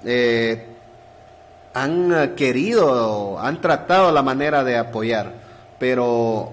Eh, 0.05 0.67
han 1.73 2.35
querido, 2.37 3.39
han 3.39 3.61
tratado 3.61 4.13
la 4.13 4.23
manera 4.23 4.65
de 4.65 4.77
apoyar, 4.77 5.33
pero 5.79 6.53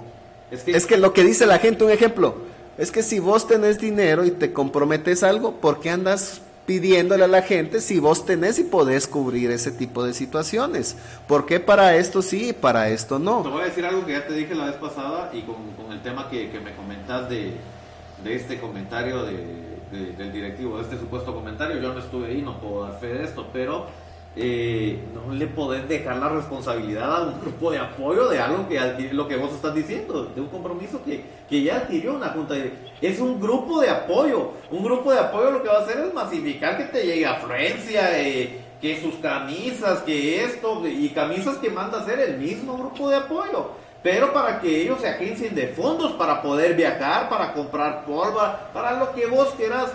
es 0.52 0.85
que, 0.85 0.98
lo 0.98 1.14
que 1.14 1.23
dice 1.23 1.45
la 1.45 1.60
gente, 1.60 1.84
un 1.84 1.91
ejemplo, 1.91 2.53
es 2.78 2.91
que 2.91 3.04
si 3.04 3.20
vos 3.20 3.48
tenés 3.48 3.80
dinero 3.80 4.26
y 4.26 4.32
te 4.32 4.54
comprometes 4.54 5.24
algo, 5.24 5.54
¿por 5.60 5.80
qué 5.80 5.90
andas 5.90 6.41
pidiéndole 6.66 7.26
a 7.26 7.28
la 7.28 7.41
gente 7.41 7.82
si 7.82 8.00
vos 8.00 8.26
tenés 8.26 8.58
y 8.60 8.64
podés 8.64 9.08
cubrir 9.08 9.52
ese 9.52 9.72
tipo 9.72 10.04
de 10.04 10.14
situaciones. 10.14 10.95
¿Por 11.28 11.45
qué 11.45 11.60
para 11.60 11.95
esto 11.95 12.22
sí 12.22 12.50
y 12.50 12.54
para 12.54 12.90
esto 12.90 13.20
no? 13.20 13.41
Te 13.41 13.50
voy 13.50 13.62
a 13.62 13.66
decir 13.66 13.86
algo 13.86 14.06
que 14.06 14.14
ya 14.14 14.26
te 14.26 14.34
dije 14.34 14.56
la 14.56 14.66
vez 14.66 14.76
pasada 14.76 15.30
y 15.34 15.41
con, 15.41 15.56
el 15.91 16.02
tema 16.02 16.30
que, 16.30 16.48
me 16.64 16.74
comentas 16.74 17.30
de, 17.30 17.58
este 18.26 18.60
comentario 18.60 19.24
del 19.24 20.32
directivo, 20.32 20.78
de 20.78 20.84
este 20.84 20.98
supuesto 20.98 21.34
comentario. 21.34 21.82
Yo 21.82 21.94
no 21.94 22.00
estuve 22.00 22.28
ahí, 22.28 22.41
no 22.41 22.60
puedo 22.60 22.84
dar 22.84 23.00
fe 23.00 23.08
de 23.08 23.24
esto, 23.26 23.48
pero 23.52 23.88
eh, 24.35 24.99
no 25.14 25.31
le 25.31 25.45
podés 25.45 25.88
dejar 25.88 26.18
la 26.18 26.27
responsabilidad 26.27 27.15
a 27.15 27.27
un 27.27 27.39
grupo 27.39 27.69
de 27.69 27.77
apoyo 27.77 28.30
de 28.30 28.39
algo 28.39 28.68
que 28.68 29.10
lo 29.11 29.27
que 29.27 29.35
vos 29.35 29.53
estás 29.53 29.76
diciendo, 29.76 30.26
de 30.26 30.41
un 30.41 30.47
compromiso 30.47 31.03
que, 31.03 31.23
que 31.47 31.61
ya 31.61 31.77
adquirió 31.77 32.15
una 32.15 32.30
junta. 32.30 32.55
De, 32.55 32.73
es 32.99 33.19
un 33.19 33.39
grupo 33.39 33.80
de 33.80 33.89
apoyo. 33.89 34.53
Un 34.72 34.84
grupo 34.84 35.11
de 35.11 35.19
apoyo 35.19 35.51
lo 35.51 35.61
que 35.61 35.69
va 35.69 35.80
a 35.80 35.81
hacer 35.81 35.99
es 35.99 36.14
masificar 36.14 36.77
que 36.77 36.85
te 36.85 37.05
llegue 37.05 37.27
afluencia, 37.27 38.19
eh, 38.19 38.60
que 38.81 38.99
sus 38.99 39.15
camisas, 39.15 39.99
que 39.99 40.43
esto, 40.43 40.81
y 40.88 41.10
camisas 41.10 41.57
que 41.57 41.69
manda 41.69 41.99
hacer 41.99 42.19
el 42.19 42.38
mismo 42.38 42.76
grupo 42.76 43.10
de 43.10 43.18
apoyo. 43.18 43.69
Pero 44.01 44.34
para 44.34 44.60
que 44.60 44.81
ellos 44.81 44.99
se 44.99 45.07
agencien 45.07 45.53
de 45.53 45.68
fondos 45.68 46.11
para 46.14 46.41
poder 46.41 46.76
viajar, 46.76 47.30
para 47.30 47.53
comprar 47.53 48.03
polva, 48.03 48.72
para 48.73 48.97
lo 48.97 49.14
que 49.14 49.27
vos 49.27 49.49
quieras. 49.55 49.91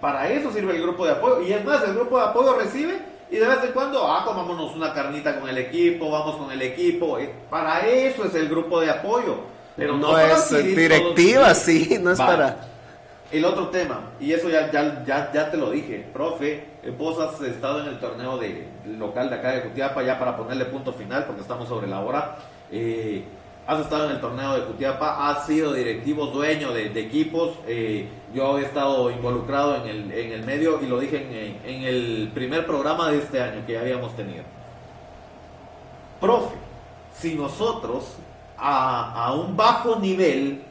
Para 0.00 0.32
eso 0.32 0.50
sirve 0.50 0.74
el 0.74 0.82
grupo 0.82 1.04
de 1.04 1.12
apoyo. 1.12 1.42
Y 1.42 1.52
es 1.52 1.64
más, 1.64 1.84
el 1.84 1.94
grupo 1.94 2.18
de 2.18 2.24
apoyo 2.24 2.54
recibe 2.54 3.11
y 3.32 3.38
de 3.38 3.46
vez 3.46 3.64
en 3.64 3.72
cuando, 3.72 4.06
ah, 4.06 4.24
comámonos 4.26 4.76
una 4.76 4.92
carnita 4.92 5.40
con 5.40 5.48
el 5.48 5.56
equipo, 5.56 6.10
vamos 6.10 6.36
con 6.36 6.52
el 6.52 6.60
equipo. 6.60 7.18
Eh, 7.18 7.32
para 7.48 7.80
eso 7.86 8.26
es 8.26 8.34
el 8.34 8.46
grupo 8.46 8.78
de 8.78 8.90
apoyo. 8.90 9.36
Pero 9.74 9.96
no, 9.96 10.18
es 10.18 10.50
directiva, 10.50 11.54
sí, 11.54 11.98
no 11.98 12.12
es 12.12 12.18
para... 12.18 12.68
El 13.30 13.46
otro 13.46 13.68
tema, 13.68 14.10
y 14.20 14.34
eso 14.34 14.50
ya, 14.50 14.70
ya, 14.70 15.02
ya, 15.06 15.32
ya 15.32 15.50
te 15.50 15.56
lo 15.56 15.70
dije, 15.70 16.06
profe, 16.12 16.66
eh, 16.82 16.94
vos 16.96 17.18
has 17.18 17.40
estado 17.40 17.80
en 17.80 17.88
el 17.88 17.98
torneo 17.98 18.36
de, 18.36 18.68
local 18.98 19.30
de 19.30 19.36
acá 19.36 19.52
de 19.52 19.62
Jutiapa, 19.62 20.02
ya 20.02 20.18
para 20.18 20.36
ponerle 20.36 20.66
punto 20.66 20.92
final, 20.92 21.24
porque 21.24 21.40
estamos 21.40 21.66
sobre 21.66 21.86
la 21.86 22.00
hora. 22.00 22.36
Eh, 22.70 23.24
has 23.66 23.80
estado 23.80 24.06
en 24.06 24.12
el 24.12 24.20
torneo 24.20 24.54
de 24.54 24.64
Cutiapa, 24.64 25.28
has 25.28 25.46
sido 25.46 25.72
directivo, 25.72 26.26
dueño 26.26 26.72
de, 26.72 26.86
equipos. 27.00 27.52
Eh, 27.66 28.08
yo 28.34 28.58
he 28.58 28.62
estado 28.62 29.10
involucrado 29.10 29.76
en 29.76 29.88
el, 29.88 30.12
en 30.12 30.32
el 30.32 30.44
medio 30.44 30.80
y 30.82 30.86
lo 30.86 30.98
dije 30.98 31.58
en, 31.64 31.84
el 31.84 32.30
primer 32.34 32.66
programa 32.66 33.10
de 33.10 33.18
este 33.18 33.40
año 33.40 33.64
que 33.66 33.78
habíamos 33.78 34.14
tenido. 34.16 34.42
Profe, 36.20 36.54
si 37.14 37.34
nosotros 37.34 38.16
a, 38.58 39.26
a 39.26 39.34
un 39.34 39.56
bajo 39.56 39.96
nivel 39.96 40.62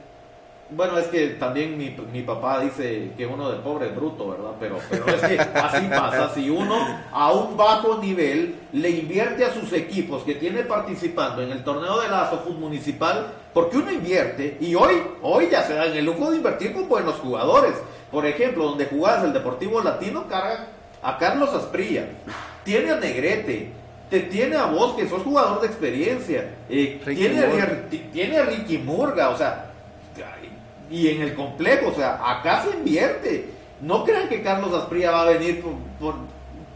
bueno, 0.71 0.97
es 0.97 1.07
que 1.07 1.27
también 1.31 1.77
mi, 1.77 1.95
mi, 2.13 2.21
papá 2.21 2.61
dice 2.61 3.11
que 3.17 3.25
uno 3.25 3.51
de 3.51 3.57
pobre 3.57 3.87
es 3.87 3.95
bruto, 3.95 4.29
¿verdad? 4.29 4.51
Pero, 4.57 4.77
pero 4.89 5.05
es 5.07 5.21
que 5.21 5.39
así 5.39 5.87
pasa. 5.87 6.33
Si 6.33 6.49
uno 6.49 6.75
a 7.11 7.31
un 7.33 7.57
bajo 7.57 7.97
nivel 7.97 8.55
le 8.71 8.89
invierte 8.89 9.43
a 9.43 9.53
sus 9.53 9.73
equipos 9.73 10.23
que 10.23 10.35
tiene 10.35 10.63
participando 10.63 11.41
en 11.41 11.51
el 11.51 11.63
torneo 11.65 11.99
de 11.99 12.07
la 12.07 12.29
Sofut 12.29 12.57
Municipal, 12.57 13.33
porque 13.53 13.77
uno 13.77 13.91
invierte 13.91 14.57
y 14.61 14.73
hoy, 14.75 15.03
hoy 15.21 15.49
ya 15.51 15.63
se 15.63 15.73
da 15.73 15.87
en 15.87 15.97
el 15.97 16.05
lujo 16.05 16.31
de 16.31 16.37
invertir 16.37 16.73
con 16.73 16.87
buenos 16.87 17.15
jugadores. 17.15 17.73
Por 18.09 18.25
ejemplo, 18.25 18.63
donde 18.63 18.85
jugás 18.85 19.23
el 19.25 19.33
Deportivo 19.33 19.81
Latino, 19.81 20.27
carga 20.29 20.67
a 21.01 21.17
Carlos 21.17 21.53
Asprilla, 21.53 22.05
tiene 22.63 22.91
a 22.91 22.95
Negrete, 22.95 23.73
te 24.09 24.21
tiene 24.21 24.55
a 24.55 24.65
vos 24.65 24.93
que 24.95 25.07
sos 25.07 25.23
jugador 25.23 25.59
de 25.61 25.67
experiencia, 25.67 26.55
eh, 26.69 27.01
tiene, 27.03 27.43
tiene 28.13 28.37
a 28.37 28.45
Ricky 28.45 28.77
Murga, 28.77 29.29
o 29.29 29.37
sea 29.37 29.70
y 30.91 31.07
en 31.07 31.21
el 31.21 31.33
complejo, 31.33 31.89
o 31.89 31.95
sea, 31.95 32.19
acá 32.23 32.63
se 32.63 32.77
invierte. 32.77 33.49
No 33.79 34.03
crean 34.03 34.27
que 34.27 34.43
Carlos 34.43 34.73
Asprilla 34.73 35.11
va 35.11 35.21
a 35.21 35.25
venir 35.25 35.63
por, 35.99 36.15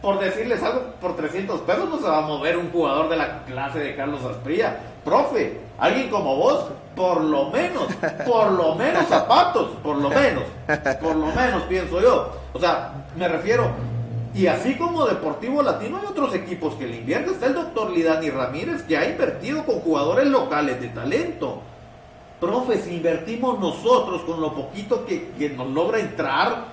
por, 0.02 0.20
decirles 0.20 0.64
algo 0.64 0.94
por 1.02 1.16
300 1.16 1.62
pesos, 1.62 1.90
no 1.90 1.98
se 1.98 2.08
va 2.08 2.20
a 2.20 2.22
mover 2.22 2.58
un 2.58 2.72
jugador 2.72 3.10
de 3.10 3.18
la 3.18 3.44
clase 3.44 3.80
de 3.80 3.96
Carlos 3.96 4.24
Asprilla. 4.24 4.78
Profe, 5.04 5.60
alguien 5.78 6.10
como 6.10 6.36
vos, 6.38 6.66
por 6.96 7.22
lo 7.22 7.50
menos, 7.50 7.88
por 8.26 8.52
lo 8.52 8.76
menos 8.76 9.06
zapatos, 9.08 9.72
por 9.84 9.98
lo 9.98 10.10
menos, 10.10 10.44
por 11.02 11.16
lo 11.16 11.28
menos 11.28 11.64
pienso 11.64 12.02
yo. 12.02 12.32
O 12.54 12.60
sea, 12.60 12.94
me 13.18 13.28
refiero, 13.28 13.70
y 14.34 14.48
así 14.48 14.76
como 14.76 15.06
Deportivo 15.06 15.62
Latino 15.62 15.98
hay 15.98 16.08
otros 16.08 16.34
equipos 16.34 16.76
que 16.76 16.88
le 16.88 16.98
invierten. 16.98 17.34
Está 17.34 17.48
el 17.48 17.54
doctor 17.54 17.92
Lidani 17.92 18.30
Ramírez 18.30 18.84
que 18.84 18.98
ha 18.98 19.10
invertido 19.10 19.66
con 19.66 19.80
jugadores 19.82 20.28
locales 20.28 20.82
de 20.82 20.88
talento. 20.90 21.62
Profe, 22.40 22.82
si 22.82 22.96
invertimos 22.96 23.60
nosotros 23.60 24.22
con 24.22 24.42
lo 24.42 24.54
poquito 24.54 25.06
que, 25.06 25.54
nos 25.56 25.70
logra 25.70 26.00
entrar, 26.00 26.66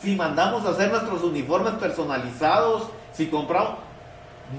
si 0.00 0.14
mandamos 0.14 0.64
a 0.64 0.70
hacer 0.70 0.92
nuestros 0.92 1.22
uniformes 1.24 1.72
personalizados, 1.74 2.84
si 3.12 3.26
compramos, 3.26 3.72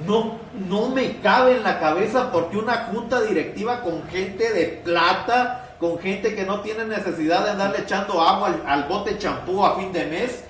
no, 0.05 0.33
no 0.67 0.89
me 0.89 1.19
cabe 1.19 1.55
en 1.55 1.63
la 1.63 1.79
cabeza 1.79 2.31
porque 2.31 2.57
una 2.57 2.89
junta 2.91 3.21
directiva 3.21 3.81
con 3.81 4.03
gente 4.09 4.51
de 4.51 4.65
plata, 4.83 5.69
con 5.79 5.97
gente 5.97 6.35
que 6.35 6.45
no 6.45 6.59
tiene 6.59 6.85
necesidad 6.85 7.45
de 7.45 7.51
andarle 7.51 7.79
echando 7.79 8.21
agua 8.21 8.53
al, 8.67 8.83
bote 8.83 9.17
champú 9.17 9.65
a 9.65 9.77
fin 9.77 9.93
de 9.93 10.05
mes, 10.07 10.43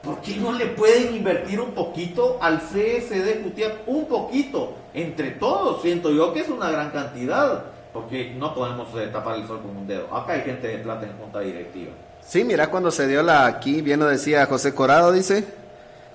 ¿por 0.00 0.20
qué 0.20 0.36
no 0.36 0.52
le 0.52 0.66
pueden 0.66 1.16
invertir 1.16 1.60
un 1.60 1.72
poquito 1.72 2.38
al 2.40 2.60
CSD 2.60 3.42
Jutiap? 3.42 3.88
Un 3.88 4.06
poquito, 4.06 4.74
entre 4.94 5.32
todos, 5.32 5.82
siento 5.82 6.12
yo 6.12 6.32
que 6.32 6.40
es 6.40 6.48
una 6.48 6.70
gran 6.70 6.90
cantidad 6.90 7.64
porque 7.98 8.32
no 8.38 8.54
podemos 8.54 8.88
eh, 8.94 9.08
tapar 9.12 9.36
el 9.36 9.46
sol 9.46 9.60
con 9.60 9.76
un 9.76 9.86
dedo. 9.86 10.14
Acá 10.14 10.34
hay 10.34 10.42
gente 10.42 10.68
de 10.68 10.78
plata 10.78 11.04
en 11.04 11.12
junta 11.18 11.40
directiva. 11.40 11.90
Sí, 12.24 12.44
mira 12.44 12.70
cuando 12.70 12.92
se 12.92 13.08
dio 13.08 13.22
la 13.22 13.46
aquí, 13.46 13.82
bien 13.82 13.98
lo 13.98 14.06
decía 14.06 14.46
José 14.46 14.72
Corado, 14.72 15.10
dice, 15.10 15.44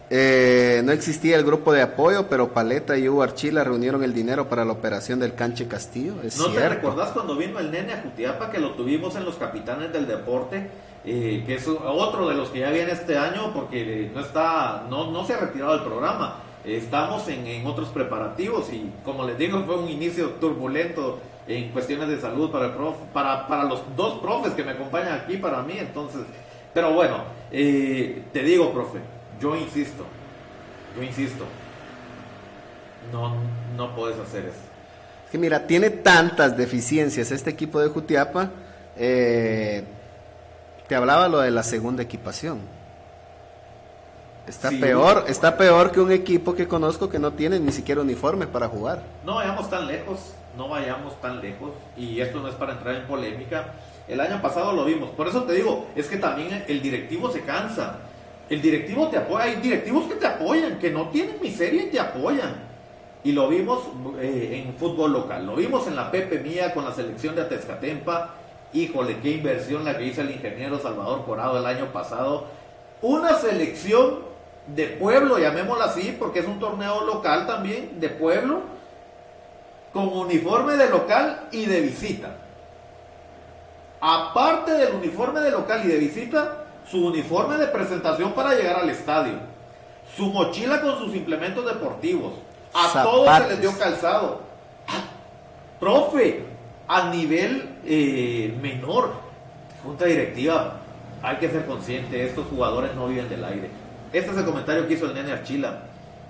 eh, 0.10 0.82
no 0.86 0.94
existía 0.94 1.36
el 1.36 1.44
grupo 1.44 1.74
de 1.74 1.82
apoyo, 1.82 2.28
pero 2.30 2.54
Paleta 2.54 2.98
y 2.98 3.10
Hugo 3.10 3.24
Archila 3.24 3.66
reunieron 3.66 4.02
el 4.04 4.14
dinero 4.14 4.48
para 4.48 4.64
la 4.64 4.72
operación 4.72 5.20
del 5.20 5.34
Canche 5.34 5.68
Castillo. 5.68 6.14
¿No 6.38 6.50
te 6.52 6.70
recordás 6.70 7.10
cuando 7.12 7.36
vino 7.36 7.60
el 7.60 7.70
nene 7.70 7.94
a 7.94 8.02
Jutiapa 8.02 8.50
que 8.50 8.60
lo 8.60 8.72
tuvimos 8.76 9.16
en 9.18 9.26
los 9.26 9.36
capitanes 9.36 9.92
del 9.92 10.08
deporte? 10.08 10.70
Eh, 11.06 11.44
que 11.46 11.56
es 11.56 11.68
otro 11.68 12.30
de 12.30 12.36
los 12.36 12.48
que 12.50 12.60
ya 12.60 12.70
viene 12.70 12.94
este 12.94 13.18
año 13.18 13.52
porque 13.54 14.10
no 14.14 14.22
está, 14.22 14.86
no, 14.90 15.12
no 15.12 15.26
se 15.26 15.34
ha 15.34 15.38
retirado 15.38 15.74
del 15.74 15.84
programa. 15.84 16.38
Estamos 16.64 17.28
en, 17.28 17.46
en 17.46 17.68
otros 17.68 17.90
preparativos 17.90 18.72
y 18.72 18.90
como 19.04 19.26
les 19.26 19.38
digo 19.38 19.62
fue 19.66 19.76
un 19.76 19.90
inicio 19.90 20.30
turbulento 20.40 21.20
en 21.48 21.70
cuestiones 21.72 22.08
de 22.08 22.20
salud 22.20 22.52
para, 22.52 22.68
el 22.68 22.72
prof, 22.72 22.96
para, 23.12 23.48
para 23.48 23.64
los 23.64 23.82
dos 23.96 24.20
profes 24.22 24.54
que 24.54 24.64
me 24.64 24.72
acompañan 24.72 25.20
aquí, 25.20 25.38
para 25.38 25.62
mí, 25.62 25.76
entonces, 25.78 26.22
pero 26.74 26.94
bueno, 26.94 27.18
eh, 27.52 28.24
te 28.32 28.44
digo, 28.44 28.72
profe, 28.72 29.00
yo 29.40 29.56
insisto, 29.56 30.06
yo 30.96 31.04
insisto, 31.04 31.46
no, 33.12 33.36
no 33.76 33.96
puedes 33.96 34.18
hacer 34.20 34.46
eso. 34.46 34.60
Es 35.26 35.32
que 35.32 35.38
mira, 35.38 35.68
tiene 35.68 35.90
tantas 35.90 36.56
deficiencias 36.56 37.32
este 37.32 37.50
equipo 37.50 37.80
de 37.80 37.90
Jutiapa, 37.90 38.52
eh, 38.96 39.84
te 40.88 40.96
hablaba 40.96 41.28
lo 41.28 41.40
de 41.40 41.52
la 41.52 41.64
segunda 41.64 42.04
equipación. 42.04 42.60
Está 44.48 44.72
peor, 44.72 45.24
está 45.28 45.56
peor 45.56 45.92
que 45.92 46.02
un 46.02 46.12
equipo 46.12 46.54
que 46.54 46.68
conozco 46.68 47.10
que 47.10 47.18
no 47.18 47.32
tiene 47.32 47.60
ni 47.60 47.72
siquiera 47.72 48.02
uniforme 48.02 48.46
para 48.46 48.68
jugar. 48.68 49.02
No 49.26 49.36
vayamos 49.36 49.70
tan 49.70 49.88
lejos 49.88 50.34
no 50.58 50.68
vayamos 50.68 51.20
tan 51.22 51.42
lejos 51.42 51.72
y 51.98 52.20
esto 52.20 52.40
no 52.40 52.48
es 52.48 52.56
para 52.56 52.74
entrar 52.74 52.96
en 52.96 53.08
polémica. 53.08 53.74
El 54.08 54.20
año 54.20 54.42
pasado 54.42 54.74
lo 54.74 54.86
vimos, 54.86 55.10
por 55.12 55.28
eso 55.28 55.44
te 55.44 55.54
digo, 55.54 55.88
es 55.96 56.08
que 56.08 56.18
también 56.18 56.66
el 56.68 56.82
directivo 56.82 57.32
se 57.32 57.42
cansa. 57.42 58.00
El 58.50 58.62
directivo 58.62 59.08
te 59.08 59.18
apoya, 59.18 59.46
hay 59.46 59.56
directivos 59.56 60.06
que 60.06 60.16
te 60.16 60.28
apoyan, 60.28 60.78
que 60.78 60.92
no 60.92 61.10
tienen 61.10 61.38
miseria 61.42 61.84
y 61.84 61.88
te 61.88 62.00
apoyan. 62.00 62.74
Y 63.24 63.32
lo 63.32 63.48
vimos 63.48 63.80
eh, 64.20 64.64
en 64.66 64.76
fútbol 64.76 65.14
local, 65.14 65.46
lo 65.46 65.56
vimos 65.56 65.88
en 65.88 65.96
la 65.96 66.12
Pepe 66.12 66.40
Mía 66.40 66.74
con 66.74 66.84
la 66.84 66.94
selección 66.94 67.36
de 67.36 67.42
Atezcatempa. 67.44 68.36
Híjole, 68.74 69.20
qué 69.22 69.32
inversión 69.32 69.86
la 69.86 69.98
que 69.98 70.06
hizo 70.06 70.22
el 70.22 70.32
ingeniero 70.32 70.80
Salvador 70.80 71.24
Corado 71.26 71.58
el 71.58 71.66
año 71.66 71.86
pasado. 71.94 72.48
Una 73.02 73.36
selección 73.36 74.34
de 74.68 74.88
pueblo, 74.88 75.38
llamémosla 75.38 75.86
así, 75.86 76.16
porque 76.18 76.40
es 76.40 76.48
un 76.48 76.60
torneo 76.60 77.06
local 77.06 77.48
también, 77.48 78.00
de 78.00 78.10
pueblo, 78.10 78.62
con 79.94 80.08
uniforme 80.08 80.74
de 80.74 80.90
local 80.90 81.48
y 81.52 81.66
de 81.66 81.82
visita. 81.82 82.36
Aparte 84.02 84.72
del 84.72 84.96
uniforme 84.96 85.40
de 85.40 85.52
local 85.52 85.82
y 85.86 85.88
de 85.88 85.98
visita, 85.98 86.66
su 86.90 87.06
uniforme 87.06 87.58
de 87.58 87.68
presentación 87.68 88.34
para 88.34 88.56
llegar 88.56 88.78
al 88.78 88.90
estadio. 88.90 89.36
Su 90.18 90.26
mochila 90.26 90.82
con 90.82 90.98
sus 90.98 91.16
implementos 91.16 91.66
deportivos. 91.66 92.34
A 92.74 93.04
todos 93.04 93.38
se 93.38 93.48
les 93.50 93.62
dio 93.62 93.78
calzado. 93.78 94.42
profe, 95.80 96.44
a 96.88 97.10
nivel 97.10 97.78
eh, 97.86 98.58
menor, 98.62 99.14
junta 99.84 100.06
directiva, 100.06 100.80
hay 101.22 101.38
que 101.38 101.50
ser 101.50 101.66
consciente, 101.66 102.26
estos 102.26 102.48
jugadores 102.48 102.96
no 102.96 103.08
viven 103.08 103.30
del 103.30 103.44
aire. 103.46 103.70
Este 104.12 104.32
es 104.32 104.38
el 104.38 104.46
comentario 104.46 104.88
que 104.88 104.96
hizo 104.96 105.06
el 105.06 105.14
nene 105.14 105.32
Archila. 105.32 105.84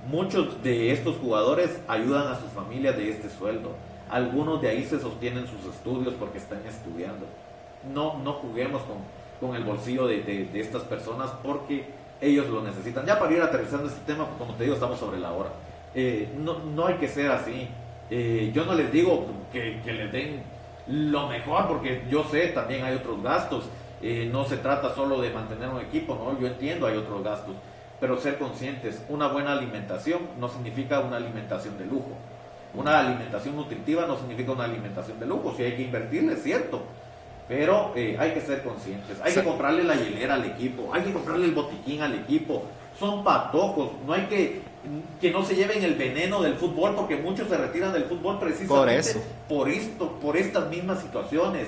Muchos 0.10 0.62
de 0.64 0.92
estos 0.92 1.18
jugadores 1.18 1.80
ayudan 1.88 2.28
a 2.28 2.40
sus 2.40 2.52
familias 2.52 2.98
de 2.98 3.10
este 3.10 3.30
sueldo. 3.30 3.70
Algunos 4.10 4.62
de 4.62 4.70
ahí 4.70 4.84
se 4.84 5.00
sostienen 5.00 5.48
sus 5.48 5.74
estudios 5.74 6.14
porque 6.16 6.38
están 6.38 6.60
estudiando. 6.68 7.26
No, 7.94 8.18
no 8.20 8.34
juguemos 8.34 8.82
con, 8.84 8.98
con 9.40 9.56
el 9.56 9.64
bolsillo 9.64 10.08
de, 10.08 10.22
de, 10.22 10.60
estas 10.60 10.84
personas 10.84 11.32
porque 11.42 11.86
ellos 12.22 12.48
lo 12.50 12.62
necesitan. 12.62 13.06
Ya 13.06 13.18
para 13.18 13.34
ir 13.34 13.42
aterrizando 13.42 13.88
este 13.88 14.02
tema, 14.06 14.26
pues, 14.26 14.38
como 14.40 14.54
te 14.56 14.64
digo, 14.64 14.76
estamos 14.76 15.00
sobre 15.00 15.20
la 15.20 15.32
hora. 15.32 15.50
Eh, 15.96 16.30
no, 16.38 16.60
no 16.60 16.88
hay 16.88 16.96
que 16.96 17.08
ser 17.08 17.32
así. 17.32 17.68
Eh, 18.10 18.52
yo 18.54 18.66
no 18.66 18.74
les 18.74 18.92
digo 18.92 19.26
que, 19.52 19.82
que 19.84 19.94
les 19.94 20.12
den 20.12 20.44
lo 20.88 21.28
mejor 21.28 21.68
porque 21.68 22.04
yo 22.10 22.26
sé, 22.26 22.48
también 22.50 22.84
hay 22.84 22.96
otros 22.96 23.22
gastos. 23.24 23.66
Eh, 24.02 24.30
no 24.32 24.44
se 24.44 24.58
trata 24.58 24.94
solo 24.94 25.22
de 25.22 25.30
mantener 25.30 25.70
un 25.70 25.80
equipo, 25.80 26.16
¿no? 26.16 26.38
Yo 26.40 26.48
entiendo, 26.48 26.88
hay 26.88 26.98
otros 26.98 27.24
gastos. 27.24 27.56
Pero 28.00 28.20
ser 28.20 28.38
conscientes, 28.38 29.02
una 29.10 29.28
buena 29.28 29.54
alimentación 29.54 30.22
no 30.40 30.50
significa 30.50 31.00
una 31.00 31.18
alimentación 31.18 31.78
de 31.78 31.86
lujo. 31.86 32.12
Una 32.74 33.00
alimentación 33.00 33.56
nutritiva 33.56 34.06
no 34.08 34.18
significa 34.18 34.52
una 34.52 34.66
alimentación 34.66 35.20
de 35.20 35.26
lujo. 35.26 35.54
Si 35.56 35.64
hay 35.64 35.76
que 35.76 35.84
invertirle, 35.84 36.34
es 36.34 36.44
cierto. 36.44 36.82
Pero 37.48 37.92
eh, 37.96 38.18
hay 38.20 38.32
que 38.32 38.42
ser 38.42 38.64
conscientes. 38.64 39.20
Hay 39.22 39.34
que 39.34 39.44
comprarle 39.44 39.84
la 39.84 39.96
hielera 39.96 40.36
al 40.36 40.46
equipo. 40.46 40.92
Hay 40.94 41.04
que 41.04 41.14
comprarle 41.14 41.46
el 41.46 41.54
botiquín 41.54 42.02
al 42.02 42.16
equipo. 42.16 42.64
Son 43.00 43.24
patojos. 43.24 43.92
No 44.06 44.14
hay 44.14 44.24
que 44.24 44.74
que 45.22 45.32
no 45.32 45.46
se 45.46 45.56
lleven 45.56 45.84
el 45.84 45.96
veneno 45.96 46.42
del 46.42 46.56
fútbol 46.56 46.94
porque 46.96 47.16
muchos 47.16 47.48
se 47.48 47.58
retiran 47.58 47.94
del 47.94 48.04
fútbol 48.04 48.38
precisamente 48.40 49.14
por, 49.48 49.70
esto, 49.70 50.12
por 50.22 50.36
estas 50.36 50.70
mismas 50.70 51.02
situaciones. 51.02 51.68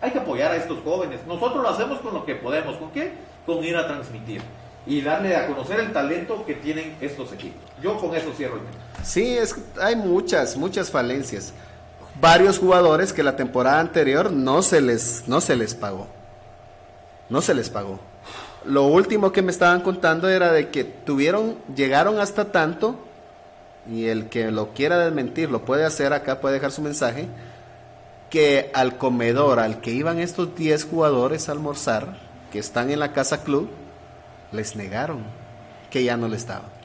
Hay 0.00 0.10
que 0.10 0.18
apoyar 0.18 0.52
a 0.52 0.56
estos 0.56 0.78
jóvenes. 0.82 1.20
Nosotros 1.26 1.62
lo 1.62 1.68
hacemos 1.68 2.00
con 2.00 2.12
lo 2.12 2.24
que 2.24 2.34
podemos. 2.34 2.76
¿Con 2.76 2.90
qué? 2.90 3.12
Con 3.46 3.64
ir 3.64 3.76
a 3.76 3.86
transmitir 3.86 4.42
y 4.86 5.00
darle 5.00 5.36
a 5.36 5.48
conocer 5.48 5.80
el 5.80 5.92
talento 5.92 6.44
que 6.46 6.54
tienen 6.54 6.96
estos 7.00 7.32
equipos. 7.32 7.60
Yo 7.82 7.98
con 7.98 8.14
eso 8.14 8.32
cierro 8.36 8.54
el 8.54 8.60
tema. 8.60 9.04
Sí, 9.04 9.36
es, 9.36 9.56
hay 9.80 9.96
muchas, 9.96 10.56
muchas 10.56 10.90
falencias. 10.90 11.52
Varios 12.20 12.58
jugadores 12.58 13.12
que 13.12 13.22
la 13.22 13.36
temporada 13.36 13.80
anterior 13.80 14.30
no 14.30 14.62
se 14.62 14.80
les, 14.80 15.24
no 15.26 15.40
se 15.40 15.56
les 15.56 15.74
pagó. 15.74 16.06
No 17.28 17.42
se 17.42 17.54
les 17.54 17.68
pagó. 17.68 17.98
Lo 18.64 18.84
último 18.84 19.32
que 19.32 19.42
me 19.42 19.50
estaban 19.50 19.80
contando 19.80 20.28
era 20.28 20.52
de 20.52 20.70
que 20.70 20.84
tuvieron, 20.84 21.56
llegaron 21.74 22.18
hasta 22.18 22.52
tanto, 22.52 22.96
y 23.90 24.06
el 24.06 24.28
que 24.28 24.50
lo 24.50 24.72
quiera 24.72 24.98
desmentir 24.98 25.50
lo 25.50 25.64
puede 25.64 25.84
hacer 25.84 26.12
acá, 26.12 26.40
puede 26.40 26.54
dejar 26.54 26.72
su 26.72 26.82
mensaje, 26.82 27.28
que 28.30 28.70
al 28.74 28.98
comedor 28.98 29.60
al 29.60 29.80
que 29.80 29.92
iban 29.92 30.18
estos 30.18 30.56
10 30.56 30.84
jugadores 30.84 31.48
a 31.48 31.52
almorzar, 31.52 32.18
que 32.50 32.58
están 32.58 32.90
en 32.90 32.98
la 32.98 33.12
casa 33.12 33.44
club, 33.44 33.68
les 34.52 34.76
negaron 34.76 35.18
que 35.90 36.04
ya 36.04 36.16
no 36.16 36.28
le 36.28 36.36
estaban. 36.36 36.76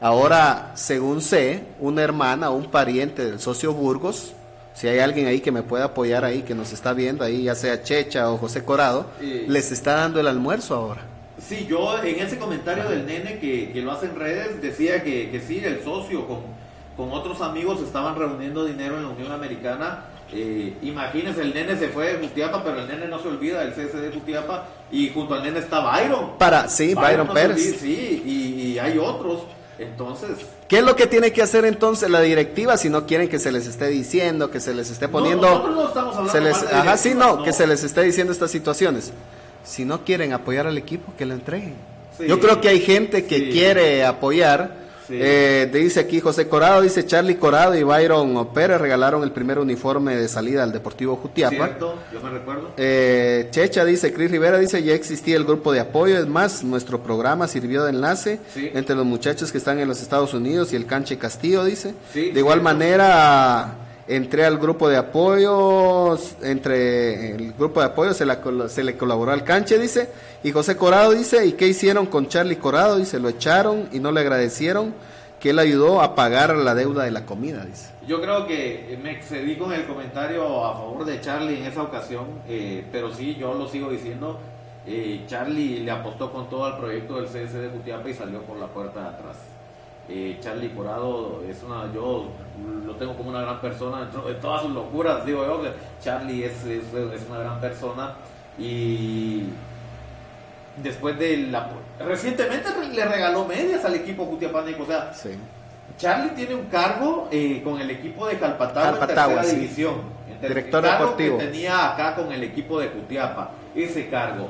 Ahora, 0.00 0.72
según 0.74 1.20
sé, 1.20 1.64
una 1.78 2.02
hermana 2.02 2.50
o 2.50 2.54
un 2.54 2.70
pariente 2.70 3.24
del 3.24 3.38
socio 3.38 3.74
Burgos, 3.74 4.32
si 4.74 4.88
hay 4.88 4.98
alguien 5.00 5.26
ahí 5.26 5.40
que 5.40 5.52
me 5.52 5.62
pueda 5.62 5.86
apoyar 5.86 6.24
ahí, 6.24 6.42
que 6.42 6.54
nos 6.54 6.72
está 6.72 6.94
viendo 6.94 7.22
ahí, 7.22 7.42
ya 7.42 7.54
sea 7.54 7.82
Checha 7.82 8.30
o 8.30 8.38
José 8.38 8.64
Corado, 8.64 9.06
les 9.20 9.72
está 9.72 9.96
dando 9.96 10.20
el 10.20 10.26
almuerzo 10.26 10.74
ahora. 10.74 11.02
Sí, 11.38 11.66
yo 11.68 12.02
en 12.02 12.18
ese 12.18 12.38
comentario 12.38 12.88
del 12.88 13.06
nene 13.06 13.38
que, 13.38 13.72
lo 13.82 13.92
hace 13.92 14.06
en 14.06 14.16
redes 14.16 14.62
decía 14.62 15.02
que, 15.02 15.30
que 15.30 15.40
sí, 15.40 15.62
el 15.62 15.82
socio 15.84 16.26
con, 16.26 16.38
con 16.96 17.12
otros 17.12 17.40
amigos 17.40 17.80
estaban 17.82 18.16
reuniendo 18.16 18.64
dinero 18.64 18.96
en 18.96 19.02
la 19.02 19.08
Unión 19.10 19.32
Americana 19.32 20.04
eh, 20.32 20.76
imagínense, 20.82 21.42
el 21.42 21.52
nene 21.52 21.76
se 21.76 21.88
fue 21.88 22.12
de 22.12 22.26
Jutiapa, 22.26 22.62
pero 22.62 22.80
el 22.80 22.88
nene 22.88 23.08
no 23.08 23.20
se 23.20 23.28
olvida 23.28 23.60
del 23.60 23.72
CS 23.72 24.00
de 24.00 24.10
Jutiapa 24.12 24.68
y 24.92 25.10
junto 25.10 25.34
al 25.34 25.42
nene 25.42 25.58
está 25.58 25.80
Byron. 25.80 26.38
Para, 26.38 26.68
sí, 26.68 26.94
Byron, 26.94 27.28
Pérez. 27.28 27.78
sí, 27.80 28.22
y, 28.24 28.78
hay 28.78 28.98
otros. 28.98 29.42
Entonces. 29.78 30.30
¿Qué 30.68 30.78
es 30.78 30.84
lo 30.84 30.94
que 30.94 31.06
tiene 31.06 31.32
que 31.32 31.40
hacer 31.40 31.64
entonces 31.64 32.10
la 32.10 32.20
directiva 32.20 32.76
si 32.76 32.90
no 32.90 33.06
quieren 33.06 33.30
que 33.30 33.38
se 33.38 33.50
les 33.50 33.66
esté 33.66 33.88
diciendo, 33.88 34.50
que 34.50 34.60
se 34.60 34.74
les 34.74 34.90
esté 34.90 35.08
poniendo. 35.08 35.42
No, 35.42 35.50
nosotros 35.50 35.74
no 35.74 35.88
estamos 35.88 36.16
hablando 36.16 36.58
se 36.58 36.74
ajá, 36.74 36.96
sí, 36.98 37.14
no, 37.14 37.42
que 37.42 37.52
se 37.54 37.66
les 37.66 37.82
esté 37.82 38.02
diciendo 38.02 38.30
estas 38.30 38.50
situaciones. 38.50 39.12
Si 39.64 39.86
no 39.86 40.04
quieren 40.04 40.34
apoyar 40.34 40.66
al 40.66 40.76
equipo, 40.76 41.14
que 41.16 41.24
lo 41.24 41.32
entreguen. 41.32 41.76
Yo 42.18 42.38
creo 42.38 42.60
que 42.60 42.68
hay 42.68 42.80
gente 42.80 43.24
que 43.24 43.50
quiere 43.50 44.04
apoyar 44.04 44.79
eh, 45.10 45.70
dice 45.72 46.00
aquí 46.00 46.20
José 46.20 46.48
Corado, 46.48 46.82
dice 46.82 47.06
Charlie 47.06 47.36
Corado 47.36 47.76
y 47.76 47.82
Byron 47.82 48.52
Pérez 48.52 48.80
regalaron 48.80 49.22
el 49.22 49.32
primer 49.32 49.58
uniforme 49.58 50.16
de 50.16 50.28
salida 50.28 50.62
al 50.62 50.72
Deportivo 50.72 51.16
Jutiapa. 51.16 51.56
Cierto, 51.56 51.98
yo 52.12 52.20
me 52.20 52.30
recuerdo. 52.30 52.72
Eh, 52.76 53.48
Checha 53.50 53.84
dice, 53.84 54.12
Cris 54.12 54.30
Rivera 54.30 54.58
dice, 54.58 54.82
ya 54.82 54.94
existía 54.94 55.36
el 55.36 55.44
grupo 55.44 55.72
de 55.72 55.80
apoyo, 55.80 56.18
es 56.18 56.26
más, 56.26 56.64
nuestro 56.64 57.02
programa 57.02 57.48
sirvió 57.48 57.84
de 57.84 57.90
enlace 57.90 58.40
entre 58.56 58.96
los 58.96 59.06
muchachos 59.06 59.52
que 59.52 59.58
están 59.58 59.78
en 59.80 59.88
los 59.88 60.00
Estados 60.02 60.34
Unidos 60.34 60.72
y 60.72 60.76
el 60.76 60.86
Canche 60.86 61.18
Castillo, 61.18 61.64
dice. 61.64 61.94
de 62.14 62.38
igual 62.38 62.62
manera 62.62 63.89
entré 64.10 64.44
al 64.44 64.58
grupo 64.58 64.88
de 64.88 64.96
apoyo, 64.96 66.18
entre 66.42 67.36
el 67.36 67.52
grupo 67.52 67.80
de 67.80 67.86
apoyo 67.86 68.12
se, 68.12 68.26
se, 68.68 68.84
le 68.84 68.96
colaboró 68.96 69.32
al 69.32 69.44
canche, 69.44 69.78
dice, 69.78 70.08
y 70.42 70.50
José 70.50 70.76
Corado 70.76 71.12
dice, 71.12 71.46
¿y 71.46 71.52
qué 71.52 71.68
hicieron 71.68 72.06
con 72.06 72.28
Charlie 72.28 72.56
Corado? 72.56 72.96
Dice, 72.96 73.20
lo 73.20 73.28
echaron 73.28 73.88
y 73.92 74.00
no 74.00 74.10
le 74.10 74.20
agradecieron 74.20 74.94
que 75.38 75.50
él 75.50 75.58
ayudó 75.58 76.02
a 76.02 76.14
pagar 76.14 76.54
la 76.56 76.74
deuda 76.74 77.04
de 77.04 77.12
la 77.12 77.24
comida, 77.24 77.64
dice. 77.64 77.90
Yo 78.06 78.20
creo 78.20 78.46
que 78.46 78.98
me 79.02 79.12
excedí 79.12 79.56
con 79.56 79.72
el 79.72 79.86
comentario 79.86 80.64
a 80.64 80.74
favor 80.74 81.04
de 81.04 81.20
Charlie 81.20 81.58
en 81.58 81.66
esa 81.66 81.82
ocasión, 81.82 82.26
eh, 82.48 82.84
pero 82.90 83.14
sí, 83.14 83.36
yo 83.36 83.54
lo 83.54 83.68
sigo 83.68 83.90
diciendo, 83.90 84.38
eh, 84.86 85.22
Charlie 85.28 85.80
le 85.80 85.90
apostó 85.90 86.32
con 86.32 86.50
todo 86.50 86.64
al 86.64 86.78
proyecto 86.78 87.16
del 87.16 87.26
CS 87.26 87.52
de 87.54 87.68
Jutiapa 87.68 88.08
y 88.08 88.14
salió 88.14 88.42
por 88.42 88.58
la 88.58 88.66
puerta 88.66 89.02
de 89.02 89.08
atrás. 89.08 89.36
Eh, 90.12 90.38
Charlie 90.40 90.70
Corado 90.70 91.40
es 91.48 91.62
una, 91.62 91.92
yo 91.94 92.26
lo 92.84 92.96
tengo 92.96 93.16
como 93.16 93.30
una 93.30 93.42
gran 93.42 93.60
persona 93.60 94.00
dentro 94.00 94.22
de 94.22 94.34
todas 94.34 94.62
sus 94.62 94.72
locuras, 94.72 95.24
digo 95.24 95.44
yo, 95.46 95.62
Charlie 96.02 96.44
es, 96.44 96.64
es, 96.64 96.82
es 96.92 97.28
una 97.28 97.38
gran 97.38 97.60
persona 97.60 98.14
y 98.58 99.44
después 100.82 101.16
de 101.16 101.36
la... 101.36 101.70
Recientemente 102.00 102.70
le 102.92 103.04
regaló 103.04 103.44
medias 103.44 103.84
al 103.84 103.94
equipo 103.94 104.26
Cutiapánico, 104.26 104.82
o 104.82 104.86
sea, 104.86 105.12
Charlie 105.96 106.30
tiene 106.30 106.56
un 106.56 106.66
cargo 106.66 107.28
eh, 107.30 107.60
con 107.62 107.80
el 107.80 107.90
equipo 107.90 108.26
de 108.26 108.36
Calpatagua, 108.36 109.00
en 109.00 109.06
tercera 109.06 109.44
división. 109.44 109.94
Director 110.40 110.84
el 110.84 110.90
deportivo. 110.90 111.38
que 111.38 111.44
tenía 111.44 111.92
acá 111.92 112.16
con 112.16 112.32
el 112.32 112.42
equipo 112.42 112.80
de 112.80 112.90
Cutiapa, 112.90 113.50
ese 113.74 114.08
cargo. 114.08 114.48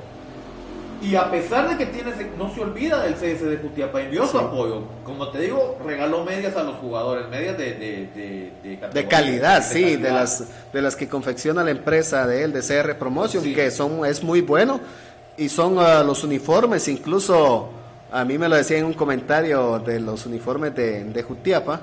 Y 1.02 1.14
a 1.14 1.30
pesar 1.30 1.68
de 1.68 1.78
que 1.78 1.86
tiene 1.86 2.10
no 2.36 2.54
se 2.54 2.60
olvida 2.60 3.02
del 3.02 3.14
CS 3.14 3.42
de 3.42 3.56
Jutiapa, 3.56 4.02
envió 4.02 4.26
su 4.26 4.38
apoyo. 4.38 4.82
Como 5.04 5.28
te 5.28 5.40
digo, 5.40 5.78
regaló 5.84 6.24
medias 6.24 6.56
a 6.56 6.62
los 6.62 6.76
jugadores, 6.76 7.28
medias 7.28 7.56
de, 7.56 7.74
de, 7.74 8.88
de, 8.92 9.08
calidad, 9.08 9.64
sí, 9.64 9.96
de 9.96 10.10
las 10.10 10.44
de 10.72 10.82
las 10.82 10.96
que 10.96 11.08
confecciona 11.08 11.64
la 11.64 11.70
empresa 11.70 12.26
de 12.26 12.44
él, 12.44 12.52
de 12.52 12.60
CR 12.60 12.94
Promotion, 12.98 13.42
que 13.42 13.70
son 13.70 14.04
es 14.04 14.22
muy 14.22 14.42
bueno 14.42 14.80
y 15.40 15.48
son 15.48 15.78
uh, 15.78 16.04
los 16.04 16.22
uniformes, 16.22 16.86
incluso 16.88 17.70
a 18.12 18.24
mí 18.26 18.36
me 18.36 18.46
lo 18.46 18.56
decía 18.56 18.78
en 18.78 18.84
un 18.84 18.92
comentario 18.92 19.78
de 19.78 19.98
los 19.98 20.26
uniformes 20.26 20.74
de, 20.74 21.04
de 21.04 21.22
Jutiapa, 21.22 21.80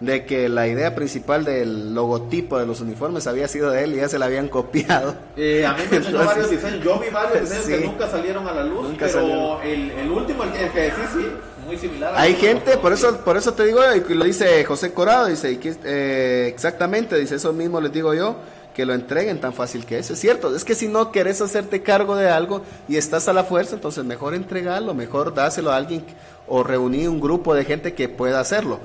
de 0.00 0.24
que 0.24 0.48
la 0.48 0.68
idea 0.68 0.94
principal 0.94 1.44
del 1.44 1.94
logotipo 1.94 2.58
de 2.58 2.66
los 2.66 2.80
uniformes 2.80 3.26
había 3.26 3.48
sido 3.48 3.70
de 3.70 3.84
él 3.84 3.94
y 3.94 3.96
ya 3.96 4.08
se 4.08 4.18
la 4.18 4.26
habían 4.26 4.48
copiado. 4.48 5.14
Eh, 5.36 5.64
a 5.64 5.72
mí 5.72 5.82
me 5.88 5.98
enseñó 5.98 6.24
varios 6.24 6.50
diseños, 6.50 6.82
yo 6.82 6.98
vi 6.98 7.10
varios 7.10 7.48
diseños 7.48 7.66
que 7.66 7.86
nunca 7.86 8.08
salieron 8.08 8.48
a 8.48 8.52
la 8.52 8.64
luz, 8.64 8.88
pero 8.98 9.62
el, 9.62 9.90
el, 9.92 10.10
último, 10.10 10.42
el 10.42 10.50
que, 10.72 10.90
sí, 10.90 11.00
sí, 11.12 11.26
muy 11.64 11.76
similar. 11.76 12.12
Hay 12.16 12.34
gente, 12.34 12.76
por 12.78 12.92
eso, 12.92 13.18
por 13.18 13.36
eso 13.36 13.54
te 13.54 13.64
digo, 13.64 13.80
y 14.08 14.14
lo 14.14 14.24
dice 14.24 14.64
José 14.64 14.92
Corado, 14.92 15.26
dice, 15.26 15.58
eh, 15.84 16.46
exactamente, 16.52 17.16
dice, 17.16 17.36
eso 17.36 17.52
mismo 17.52 17.80
les 17.80 17.92
digo 17.92 18.14
yo, 18.14 18.36
que 18.74 18.84
lo 18.84 18.94
entreguen 18.94 19.40
tan 19.40 19.52
fácil 19.52 19.86
que 19.86 19.98
es. 19.98 20.10
Es 20.10 20.18
cierto, 20.18 20.54
es 20.54 20.64
que 20.64 20.74
si 20.74 20.88
no 20.88 21.12
quieres 21.12 21.40
hacerte 21.40 21.82
cargo 21.82 22.16
de 22.16 22.28
algo 22.28 22.62
y 22.88 22.96
estás 22.96 23.28
a 23.28 23.32
la 23.32 23.44
fuerza, 23.44 23.76
entonces 23.76 24.04
mejor 24.04 24.34
entregarlo, 24.34 24.92
mejor 24.92 25.34
dáselo 25.34 25.70
a 25.70 25.76
alguien 25.76 26.04
o 26.48 26.64
reunir 26.64 27.08
un 27.08 27.20
grupo 27.20 27.54
de 27.54 27.64
gente 27.64 27.94
que 27.94 28.08
pueda 28.08 28.40
hacerlo. 28.40 28.80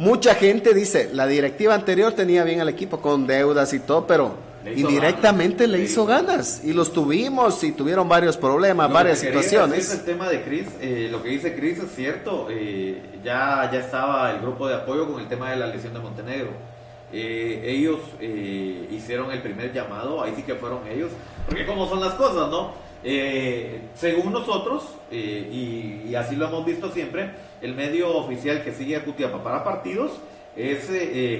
Mucha 0.00 0.34
gente 0.34 0.72
dice, 0.72 1.10
la 1.12 1.26
directiva 1.26 1.74
anterior 1.74 2.14
tenía 2.14 2.42
bien 2.42 2.62
al 2.62 2.70
equipo 2.70 3.02
con 3.02 3.26
deudas 3.26 3.74
y 3.74 3.80
todo, 3.80 4.06
pero 4.06 4.34
indirectamente 4.64 5.66
le 5.66 5.78
hizo 5.80 6.06
ganas 6.06 6.62
y 6.64 6.72
los 6.72 6.90
tuvimos 6.90 7.62
y 7.64 7.72
tuvieron 7.72 8.08
varios 8.08 8.38
problemas, 8.38 8.90
varias 8.90 9.18
situaciones. 9.18 9.92
El 9.92 10.04
tema 10.06 10.30
de 10.30 10.40
Cris, 10.42 10.68
eh, 10.80 11.08
lo 11.10 11.22
que 11.22 11.28
dice 11.28 11.54
Cris 11.54 11.80
es 11.80 11.94
cierto, 11.94 12.48
eh, 12.48 12.98
ya, 13.22 13.68
ya 13.70 13.80
estaba 13.80 14.30
el 14.30 14.40
grupo 14.40 14.66
de 14.68 14.76
apoyo 14.76 15.06
con 15.06 15.20
el 15.20 15.28
tema 15.28 15.50
de 15.50 15.56
la 15.56 15.66
lesión 15.66 15.92
de 15.92 16.00
Montenegro 16.00 16.70
eh, 17.12 17.62
ellos 17.64 17.98
eh, 18.20 18.86
hicieron 18.92 19.32
el 19.32 19.42
primer 19.42 19.72
llamado, 19.72 20.22
ahí 20.22 20.32
sí 20.36 20.42
que 20.42 20.54
fueron 20.54 20.86
ellos, 20.86 21.10
porque 21.46 21.66
como 21.66 21.88
son 21.88 22.00
las 22.00 22.14
cosas, 22.14 22.48
¿no? 22.50 22.72
Eh, 23.02 23.80
según 23.94 24.32
nosotros, 24.32 24.84
y, 25.10 26.14
así 26.14 26.36
lo 26.36 26.46
hemos 26.46 26.64
visto 26.64 26.92
siempre, 26.92 27.30
el 27.62 27.74
medio 27.74 28.16
oficial 28.16 28.62
que 28.62 28.72
sigue 28.72 28.96
a 28.96 29.00
Jutiapa 29.00 29.42
para 29.42 29.64
partidos 29.64 30.12
es 30.56 30.88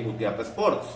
Jutiapa 0.04 0.42
Sports. 0.42 0.86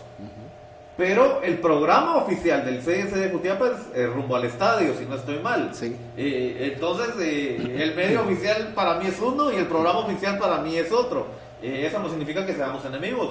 Pero 0.97 1.43
el 1.43 1.59
programa 1.59 2.17
oficial 2.19 2.65
del 2.65 2.79
CS 2.79 3.19
de 3.19 3.29
Jutiapa 3.31 3.67
es 3.67 3.97
eh, 3.97 4.07
rumbo 4.07 4.37
al 4.37 4.45
estadio, 4.45 4.95
si 4.97 5.05
no 5.07 5.17
estoy 5.17 5.41
mal. 5.41 5.71
Sí. 5.73 5.97
Eh, 6.17 6.71
entonces, 6.73 7.15
eh, 7.21 7.79
el 7.81 7.97
medio 7.97 8.23
oficial 8.23 8.73
para 8.77 9.01
mí 9.01 9.09
es 9.09 9.21
uno 9.21 9.53
y 9.53 9.57
el 9.57 9.67
programa 9.67 10.01
oficial 10.01 10.39
para 10.39 10.59
mí 10.59 10.77
es 10.77 10.93
otro. 10.93 11.27
Eso 11.65 11.99
no 11.99 12.09
significa 12.09 12.45
que 12.45 12.53
seamos 12.53 12.85
enemigos, 12.85 13.31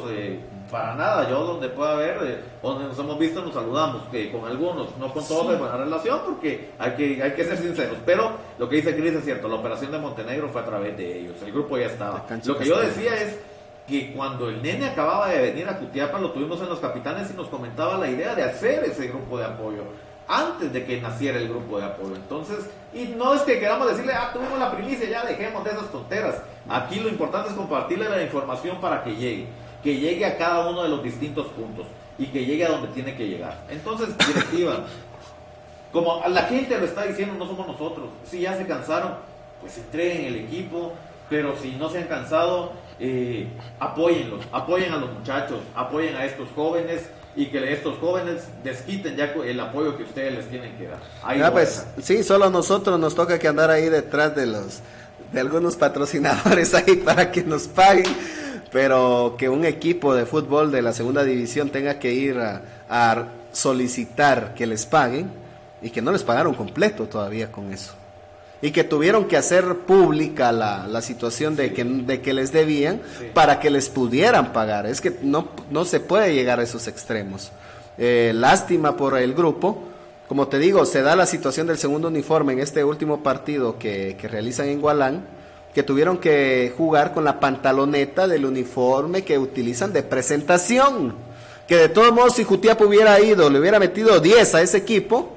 para 0.72 0.96
nada. 0.96 1.30
Yo 1.30 1.44
donde 1.44 1.70
pueda 1.70 1.94
haber, 1.94 2.44
donde 2.62 2.86
nos 2.86 2.98
hemos 2.98 3.20
visto 3.20 3.44
nos 3.44 3.54
saludamos, 3.54 4.04
que 4.12 4.32
con 4.32 4.46
algunos, 4.46 4.98
no 4.98 5.14
con 5.14 5.26
todos 5.28 5.52
de 5.52 5.58
buena 5.58 5.78
relación, 5.78 6.22
porque 6.26 6.72
hay 6.80 6.92
que, 6.92 7.22
hay 7.22 7.32
que 7.34 7.44
ser 7.44 7.58
sinceros. 7.58 7.98
Pero 8.06 8.32
lo 8.58 8.68
que 8.68 8.78
dice 8.78 8.96
Cris 8.96 9.14
es 9.14 9.24
cierto, 9.24 9.48
la 9.48 9.56
operación 9.56 9.92
de 9.92 10.00
Montenegro 10.00 10.50
fue 10.50 10.62
a 10.62 10.66
través 10.66 10.98
de 10.98 11.20
ellos, 11.20 11.36
el 11.46 11.52
grupo 11.52 11.78
ya 11.78 11.88
estaba. 11.88 12.26
Lo 12.44 12.58
que 12.58 12.66
yo 12.66 12.80
decía 12.80 13.16
es 13.16 13.38
que 13.88 14.14
cuando 14.14 14.50
el 14.50 14.62
nene 14.62 14.88
acababa 14.88 15.30
de 15.30 15.42
venir 15.42 15.68
a 15.68 15.78
Cutiapa 15.78 16.18
lo 16.20 16.32
tuvimos 16.32 16.60
en 16.62 16.70
los 16.70 16.80
capitanes 16.80 17.30
y 17.32 17.34
nos 17.34 17.48
comentaba 17.48 17.98
la 17.98 18.10
idea 18.10 18.34
de 18.34 18.44
hacer 18.44 18.84
ese 18.86 19.08
grupo 19.08 19.38
de 19.38 19.46
apoyo 19.46 19.84
antes 20.28 20.72
de 20.72 20.86
que 20.86 21.02
naciera 21.02 21.38
el 21.38 21.50
grupo 21.50 21.78
de 21.80 21.86
apoyo. 21.86 22.16
Entonces, 22.16 22.70
y 22.94 23.16
no 23.18 23.34
es 23.34 23.42
que 23.42 23.60
queramos 23.60 23.90
decirle, 23.90 24.14
ah, 24.14 24.32
tuvimos 24.34 24.60
la 24.60 24.72
primicia, 24.72 25.10
ya 25.10 25.26
dejemos 25.26 25.64
de 25.64 25.72
esas 25.72 25.92
tonteras. 25.92 26.36
Aquí 26.70 27.00
lo 27.00 27.10
importante 27.10 27.50
es 27.50 27.56
compartirle 27.56 28.08
la 28.10 28.22
información 28.22 28.80
para 28.80 29.04
que 29.04 29.16
llegue, 29.16 29.48
que 29.84 29.98
llegue 29.98 30.26
a 30.26 30.38
cada 30.38 30.70
uno 30.70 30.84
de 30.84 30.90
los 30.90 31.04
distintos 31.04 31.48
puntos 31.48 31.88
y 32.18 32.28
que 32.28 32.46
llegue 32.46 32.66
a 32.66 32.70
donde 32.70 32.90
tiene 32.90 33.16
que 33.16 33.28
llegar. 33.28 33.64
Entonces, 33.70 34.16
directiva, 34.18 34.86
como 35.92 36.22
la 36.28 36.44
gente 36.44 36.78
lo 36.78 36.86
está 36.86 37.04
diciendo, 37.04 37.36
no 37.38 37.48
somos 37.48 37.68
nosotros. 37.68 38.10
Si 38.26 38.42
ya 38.42 38.56
se 38.56 38.68
cansaron, 38.68 39.16
pues 39.60 39.78
entreguen 39.78 40.26
el 40.26 40.36
equipo, 40.36 40.94
pero 41.30 41.56
si 41.58 41.72
no 41.72 41.90
se 41.90 42.00
han 42.00 42.08
cansado, 42.08 42.74
eh, 43.00 43.48
apóyenlos, 43.80 44.42
apoyen 44.52 44.94
a 44.94 44.98
los 44.98 45.12
muchachos, 45.12 45.60
apoyen 45.76 46.16
a 46.16 46.26
estos 46.26 46.48
jóvenes 46.56 47.10
y 47.36 47.48
que 47.48 47.74
estos 47.74 47.98
jóvenes 48.00 48.44
desquiten 48.64 49.16
ya 49.16 49.26
el 49.26 49.60
apoyo 49.60 49.98
que 49.98 50.04
ustedes 50.04 50.36
les 50.36 50.50
tienen 50.50 50.78
que 50.78 50.88
dar. 50.88 51.00
Ahí 51.24 51.42
pues, 51.52 51.86
sí, 52.02 52.24
solo 52.24 52.46
a 52.46 52.50
nosotros 52.50 53.00
nos 53.00 53.16
toca 53.16 53.40
que 53.40 53.48
andar 53.48 53.72
ahí 53.72 53.90
detrás 53.90 54.36
de 54.36 54.46
los 54.46 54.82
de 55.32 55.40
algunos 55.40 55.76
patrocinadores 55.76 56.74
ahí 56.76 56.98
para 56.98 57.32
que 57.32 57.44
nos 57.44 57.68
paguen, 57.68 58.06
pero 58.72 59.36
que 59.38 59.50
un 59.50 59.66
equipo 59.66 60.14
de 60.14 60.28
fútbol 60.28 60.72
de 60.72 60.84
la 60.84 60.94
segunda 60.94 61.24
división 61.24 61.70
tenga 61.70 61.98
que 61.98 62.14
ir 62.14 62.38
a 62.40 63.26
solicitar 63.52 64.54
que 64.54 64.68
les 64.68 64.86
paguen 64.86 65.32
y 65.82 65.90
que 65.90 66.02
no 66.02 66.12
les 66.12 66.24
pagaron 66.24 66.54
completo 66.54 67.08
todavía 67.08 67.52
con 67.52 67.74
eso 67.74 67.94
y 68.64 68.72
que 68.72 68.86
tuvieron 68.86 69.26
que 69.26 69.36
hacer 69.36 69.80
pública 69.80 70.54
la, 70.54 70.88
la 70.88 71.02
situación 71.02 71.58
de, 71.58 71.74
que, 71.74 71.84
de 71.84 72.22
que 72.22 72.32
les 72.32 72.54
debían 72.54 73.02
para 73.34 73.60
que 73.60 73.70
les 73.70 73.90
pudieran 73.90 74.54
pagar. 74.54 74.86
Es 74.86 75.02
que 75.02 75.18
no, 75.22 75.50
no 75.70 75.84
se 75.84 76.00
puede 76.00 76.34
llegar 76.34 76.62
a 76.62 76.64
esos 76.64 76.88
extremos. 76.88 77.52
Eh, 77.98 78.32
lástima 78.34 78.96
por 78.96 79.18
el 79.18 79.34
grupo. 79.34 79.84
Como 80.30 80.48
te 80.48 80.60
digo, 80.60 80.86
se 80.86 81.02
da 81.02 81.18
la 81.18 81.26
situación 81.26 81.68
del 81.68 81.78
segundo 81.78 82.08
uniforme 82.08 82.54
en 82.54 82.60
este 82.60 82.86
último 82.86 83.22
partido 83.22 83.78
que, 83.78 84.16
que 84.18 84.30
realizan 84.30 84.70
en 84.70 84.80
Gualán, 84.80 85.26
que 85.76 85.84
tuvieron 85.84 86.18
que 86.18 86.74
jugar 86.78 87.14
con 87.14 87.26
la 87.26 87.42
pantaloneta 87.42 88.30
del 88.30 88.46
uniforme 88.46 89.26
que 89.26 89.38
utilizan 89.38 89.92
de 89.92 90.04
presentación. 90.04 91.16
Que 91.68 91.76
de 91.76 91.90
todos 91.90 92.14
modos, 92.14 92.36
si 92.36 92.46
Jutiapa 92.46 92.86
hubiera 92.86 93.20
ido, 93.20 93.50
le 93.50 93.60
hubiera 93.60 93.78
metido 93.78 94.22
10 94.22 94.56
a 94.56 94.62
ese 94.62 94.78
equipo, 94.78 95.33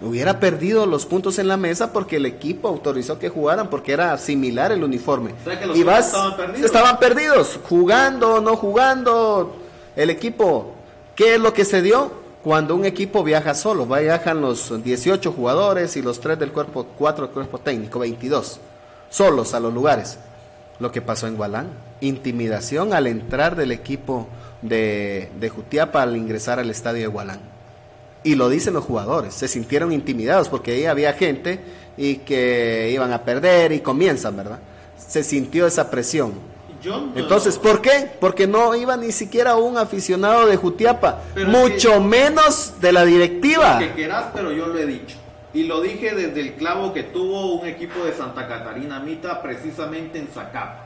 hubiera 0.00 0.38
perdido 0.38 0.86
los 0.86 1.06
puntos 1.06 1.38
en 1.38 1.48
la 1.48 1.56
mesa 1.56 1.92
porque 1.92 2.16
el 2.16 2.26
equipo 2.26 2.68
autorizó 2.68 3.18
que 3.18 3.28
jugaran 3.28 3.68
porque 3.68 3.92
era 3.92 4.16
similar 4.18 4.72
el 4.72 4.84
uniforme. 4.84 5.34
y 5.74 5.82
vas, 5.82 6.06
estaban 6.06 6.36
perdidos. 6.36 6.66
estaban 6.66 6.98
perdidos, 6.98 7.60
jugando 7.68 8.34
o 8.34 8.40
no 8.40 8.56
jugando. 8.56 9.56
El 9.96 10.10
equipo, 10.10 10.74
¿qué 11.16 11.34
es 11.34 11.40
lo 11.40 11.52
que 11.52 11.64
se 11.64 11.82
dio? 11.82 12.28
Cuando 12.44 12.76
un 12.76 12.84
equipo 12.84 13.24
viaja 13.24 13.54
solo, 13.54 13.86
viajan 13.86 14.40
los 14.40 14.82
18 14.82 15.32
jugadores 15.32 15.96
y 15.96 16.02
los 16.02 16.20
3 16.20 16.38
del 16.38 16.52
cuerpo, 16.52 16.86
4 16.96 17.26
del 17.26 17.34
cuerpo 17.34 17.58
técnico, 17.58 17.98
22, 17.98 18.60
solos 19.10 19.54
a 19.54 19.60
los 19.60 19.74
lugares. 19.74 20.18
Lo 20.78 20.92
que 20.92 21.02
pasó 21.02 21.26
en 21.26 21.36
Gualán, 21.36 21.70
intimidación 22.00 22.92
al 22.94 23.08
entrar 23.08 23.56
del 23.56 23.72
equipo 23.72 24.28
de, 24.62 25.32
de 25.40 25.48
Jutiapa 25.48 26.02
al 26.02 26.16
ingresar 26.16 26.60
al 26.60 26.70
estadio 26.70 27.00
de 27.00 27.06
Gualán 27.08 27.57
y 28.22 28.34
lo 28.34 28.48
dicen 28.48 28.74
los 28.74 28.84
jugadores, 28.84 29.34
se 29.34 29.48
sintieron 29.48 29.92
intimidados 29.92 30.48
porque 30.48 30.72
ahí 30.72 30.86
había 30.86 31.12
gente 31.12 31.60
y 31.96 32.16
que 32.16 32.90
iban 32.92 33.12
a 33.12 33.22
perder 33.22 33.72
y 33.72 33.80
comienzan, 33.80 34.36
¿verdad? 34.36 34.58
Se 34.96 35.22
sintió 35.22 35.66
esa 35.66 35.90
presión. 35.90 36.32
Entonces, 37.16 37.58
¿por 37.58 37.80
qué? 37.80 38.08
Porque 38.20 38.46
no 38.46 38.74
iba 38.74 38.96
ni 38.96 39.10
siquiera 39.10 39.56
un 39.56 39.76
aficionado 39.76 40.46
de 40.46 40.56
Jutiapa, 40.56 41.22
mucho 41.46 42.00
menos 42.00 42.74
de 42.80 42.92
la 42.92 43.04
directiva. 43.04 43.78
que 43.78 43.92
quieras, 43.94 44.26
pero 44.32 44.52
yo 44.52 44.66
lo 44.68 44.78
he 44.78 44.86
dicho. 44.86 45.16
Y 45.52 45.64
lo 45.64 45.80
dije 45.80 46.14
desde 46.14 46.40
el 46.40 46.54
clavo 46.54 46.92
que 46.92 47.02
tuvo 47.02 47.54
un 47.54 47.66
equipo 47.66 48.04
de 48.04 48.12
Santa 48.12 48.46
Catarina 48.46 49.00
Mita 49.00 49.42
precisamente 49.42 50.18
en 50.18 50.28
Zacapa. 50.28 50.84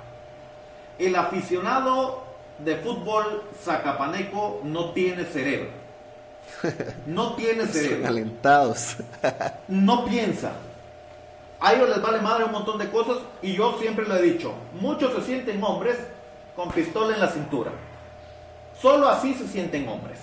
El 0.99 1.15
aficionado 1.17 2.23
de 2.59 2.77
fútbol 2.77 3.43
zacapaneco 3.63 4.61
no 4.65 4.93
tiene 4.93 5.25
cerebro 5.25 5.82
no 7.07 7.35
tiene 7.35 7.67
cerebro. 7.67 8.09
alentados. 8.09 8.97
no 9.69 10.05
piensa. 10.05 10.53
A 11.61 11.75
ellos 11.75 11.89
les 11.89 12.03
vale 12.03 12.21
madre 12.21 12.45
un 12.45 12.53
montón 12.53 12.79
de 12.79 12.91
cosas 12.91 13.19
y 13.41 13.55
yo 13.55 13.79
siempre 13.79 14.07
lo 14.07 14.17
he 14.17 14.23
dicho. 14.23 14.53
Muchos 14.81 15.15
se 15.15 15.23
sienten 15.23 15.63
hombres 15.63 15.97
con 16.57 16.71
pistola 16.71 17.15
en 17.15 17.21
la 17.21 17.29
cintura. 17.29 17.71
Solo 18.81 19.09
así 19.09 19.33
se 19.35 19.47
sienten 19.47 19.89
hombres. 19.89 20.19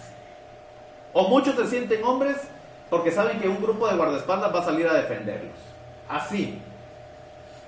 O 1.14 1.30
muchos 1.30 1.56
se 1.56 1.68
sienten 1.68 2.04
hombres 2.04 2.38
porque 2.90 3.12
saben 3.12 3.40
que 3.40 3.48
un 3.48 3.62
grupo 3.62 3.88
de 3.88 3.96
guardaespaldas 3.96 4.54
va 4.54 4.60
a 4.60 4.66
salir 4.66 4.88
a 4.88 4.94
defenderlos. 4.94 5.58
Así. 6.10 6.62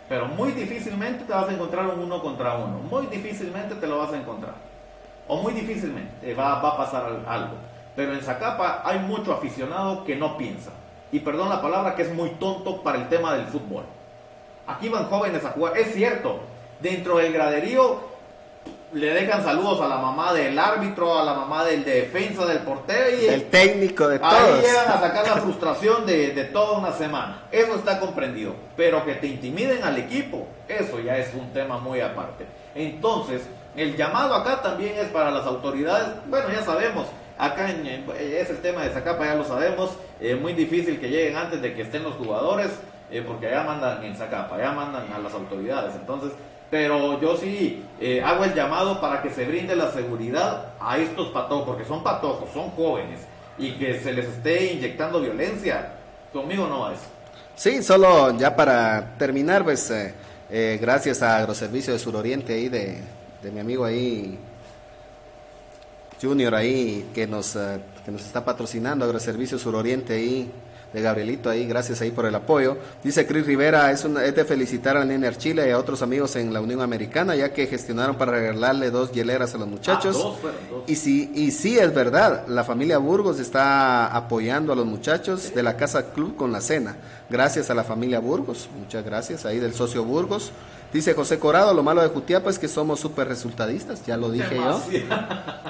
Pero 0.09 0.25
muy 0.27 0.51
difícilmente 0.51 1.23
te 1.23 1.31
vas 1.31 1.47
a 1.47 1.53
encontrar 1.53 1.87
un 1.87 2.01
uno 2.01 2.21
contra 2.21 2.55
uno. 2.55 2.79
Muy 2.79 3.05
difícilmente 3.05 3.75
te 3.75 3.87
lo 3.87 3.99
vas 3.99 4.11
a 4.11 4.17
encontrar. 4.17 4.55
O 5.29 5.41
muy 5.41 5.53
difícilmente 5.53 6.33
va, 6.33 6.59
va 6.61 6.71
a 6.71 6.77
pasar 6.77 7.05
algo. 7.25 7.55
Pero 7.95 8.13
en 8.13 8.21
Zacapa 8.21 8.81
hay 8.85 8.99
mucho 8.99 9.33
aficionado 9.33 10.03
que 10.03 10.15
no 10.15 10.37
piensa. 10.37 10.71
Y 11.11 11.19
perdón 11.19 11.49
la 11.49 11.61
palabra, 11.61 11.95
que 11.95 12.03
es 12.03 12.13
muy 12.13 12.29
tonto 12.31 12.81
para 12.81 12.97
el 12.97 13.09
tema 13.09 13.33
del 13.33 13.45
fútbol. 13.47 13.83
Aquí 14.67 14.87
van 14.89 15.05
jóvenes 15.05 15.43
a 15.43 15.51
jugar. 15.51 15.77
Es 15.77 15.93
cierto, 15.93 16.39
dentro 16.79 17.17
del 17.17 17.33
graderío 17.33 18.11
le 18.93 19.13
dejan 19.13 19.43
saludos 19.43 19.79
a 19.81 19.87
la 19.87 19.97
mamá 19.97 20.33
del 20.33 20.57
árbitro, 20.59 21.17
a 21.17 21.23
la 21.23 21.33
mamá 21.33 21.63
del 21.63 21.83
defensa, 21.83 22.45
del 22.45 22.59
portero 22.59 23.09
y 23.09 23.25
el 23.25 23.45
técnico 23.45 24.07
de 24.07 24.19
todos. 24.19 24.33
Ahí 24.33 24.61
llegan 24.61 24.87
a 24.89 24.99
sacar 24.99 25.27
la 25.27 25.35
frustración 25.41 26.05
de, 26.05 26.31
de, 26.31 26.43
toda 26.45 26.77
una 26.77 26.91
semana. 26.91 27.43
Eso 27.51 27.75
está 27.75 27.99
comprendido. 27.99 28.53
Pero 28.75 29.05
que 29.05 29.15
te 29.15 29.27
intimiden 29.27 29.83
al 29.83 29.97
equipo, 29.97 30.47
eso 30.67 30.99
ya 30.99 31.17
es 31.17 31.33
un 31.33 31.51
tema 31.53 31.77
muy 31.77 32.01
aparte. 32.01 32.45
Entonces, 32.75 33.43
el 33.75 33.95
llamado 33.95 34.35
acá 34.35 34.61
también 34.61 34.97
es 34.97 35.07
para 35.07 35.31
las 35.31 35.45
autoridades. 35.45 36.07
Bueno, 36.27 36.49
ya 36.51 36.61
sabemos, 36.61 37.07
Acá 37.41 37.71
es 37.71 38.49
el 38.51 38.57
tema 38.59 38.83
de 38.83 38.91
Zacapa, 38.91 39.25
ya 39.25 39.33
lo 39.33 39.43
sabemos. 39.43 39.89
Es 40.19 40.39
muy 40.39 40.53
difícil 40.53 40.99
que 40.99 41.09
lleguen 41.09 41.35
antes 41.35 41.59
de 41.59 41.73
que 41.73 41.81
estén 41.81 42.03
los 42.03 42.13
jugadores, 42.13 42.69
eh, 43.09 43.23
porque 43.25 43.47
allá 43.47 43.63
mandan 43.63 44.03
en 44.03 44.15
Zacapa, 44.15 44.57
allá 44.57 44.73
mandan 44.73 45.11
a 45.11 45.17
las 45.17 45.33
autoridades. 45.33 45.95
Entonces, 45.95 46.33
pero 46.69 47.19
yo 47.19 47.35
sí 47.35 47.83
eh, 47.99 48.21
hago 48.23 48.43
el 48.43 48.53
llamado 48.53 49.01
para 49.01 49.23
que 49.23 49.31
se 49.31 49.45
brinde 49.45 49.75
la 49.75 49.91
seguridad 49.91 50.73
a 50.79 50.99
estos 50.99 51.29
patojos, 51.29 51.65
porque 51.65 51.83
son 51.83 52.03
patojos, 52.03 52.47
son 52.53 52.69
jóvenes, 52.69 53.21
y 53.57 53.71
que 53.71 53.99
se 53.99 54.13
les 54.13 54.27
esté 54.27 54.73
inyectando 54.73 55.19
violencia. 55.19 55.93
Conmigo 56.31 56.67
no 56.67 56.91
es. 56.91 56.99
Sí, 57.55 57.81
solo 57.81 58.37
ya 58.37 58.55
para 58.55 59.15
terminar, 59.17 59.63
pues 59.63 59.89
eh, 59.89 60.77
gracias 60.79 61.23
a 61.23 61.37
Agroservicio 61.37 61.91
de 61.91 61.97
Suroriente 61.97 62.53
ahí 62.53 62.69
de, 62.69 62.99
de 63.41 63.51
mi 63.51 63.59
amigo 63.59 63.83
ahí 63.83 64.37
Junior 66.21 66.53
ahí 66.55 67.09
que 67.13 67.27
nos, 67.27 67.55
eh, 67.55 67.79
que 68.05 68.11
nos 68.11 68.25
está 68.25 68.45
patrocinando, 68.45 69.05
Agroservicio 69.05 69.57
Suroriente 69.57 70.13
ahí, 70.13 70.51
de 70.93 71.01
Gabrielito 71.01 71.49
ahí, 71.49 71.65
gracias 71.65 72.01
ahí 72.01 72.11
por 72.11 72.25
el 72.25 72.35
apoyo. 72.35 72.77
Dice 73.03 73.25
Cris 73.25 73.45
Rivera, 73.45 73.91
es, 73.91 74.03
una, 74.03 74.25
es 74.25 74.35
de 74.35 74.43
felicitar 74.43 74.97
al 74.97 75.07
Nener 75.07 75.37
Chile 75.37 75.67
y 75.67 75.71
a 75.71 75.77
otros 75.77 76.01
amigos 76.01 76.35
en 76.35 76.51
la 76.51 76.59
Unión 76.59 76.81
Americana, 76.81 77.35
ya 77.35 77.53
que 77.53 77.67
gestionaron 77.67 78.17
para 78.17 78.33
regalarle 78.33 78.91
dos 78.91 79.11
hieleras 79.11 79.55
a 79.55 79.57
los 79.57 79.67
muchachos. 79.67 80.17
Ah, 80.21 80.49
y 80.87 80.95
sí, 80.95 81.31
y 81.33 81.51
sí 81.51 81.79
es 81.79 81.93
verdad, 81.93 82.45
la 82.47 82.63
familia 82.63 82.97
Burgos 82.97 83.39
está 83.39 84.07
apoyando 84.07 84.73
a 84.73 84.75
los 84.75 84.85
muchachos 84.85 85.53
de 85.55 85.63
la 85.63 85.77
Casa 85.77 86.11
Club 86.11 86.35
con 86.35 86.51
la 86.51 86.61
cena. 86.61 86.97
Gracias 87.29 87.69
a 87.69 87.73
la 87.73 87.83
familia 87.83 88.19
Burgos, 88.19 88.67
muchas 88.77 89.05
gracias 89.05 89.45
ahí 89.45 89.59
del 89.59 89.73
socio 89.73 90.03
Burgos. 90.03 90.51
Dice 90.93 91.13
José 91.13 91.39
Corado, 91.39 91.73
lo 91.73 91.83
malo 91.83 92.01
de 92.01 92.09
Jutiapa 92.09 92.49
es 92.49 92.59
que 92.59 92.67
somos 92.67 92.99
súper 92.99 93.27
resultadistas, 93.27 94.05
ya 94.05 94.17
lo 94.17 94.29
dije 94.29 94.55
yo. 94.55 94.81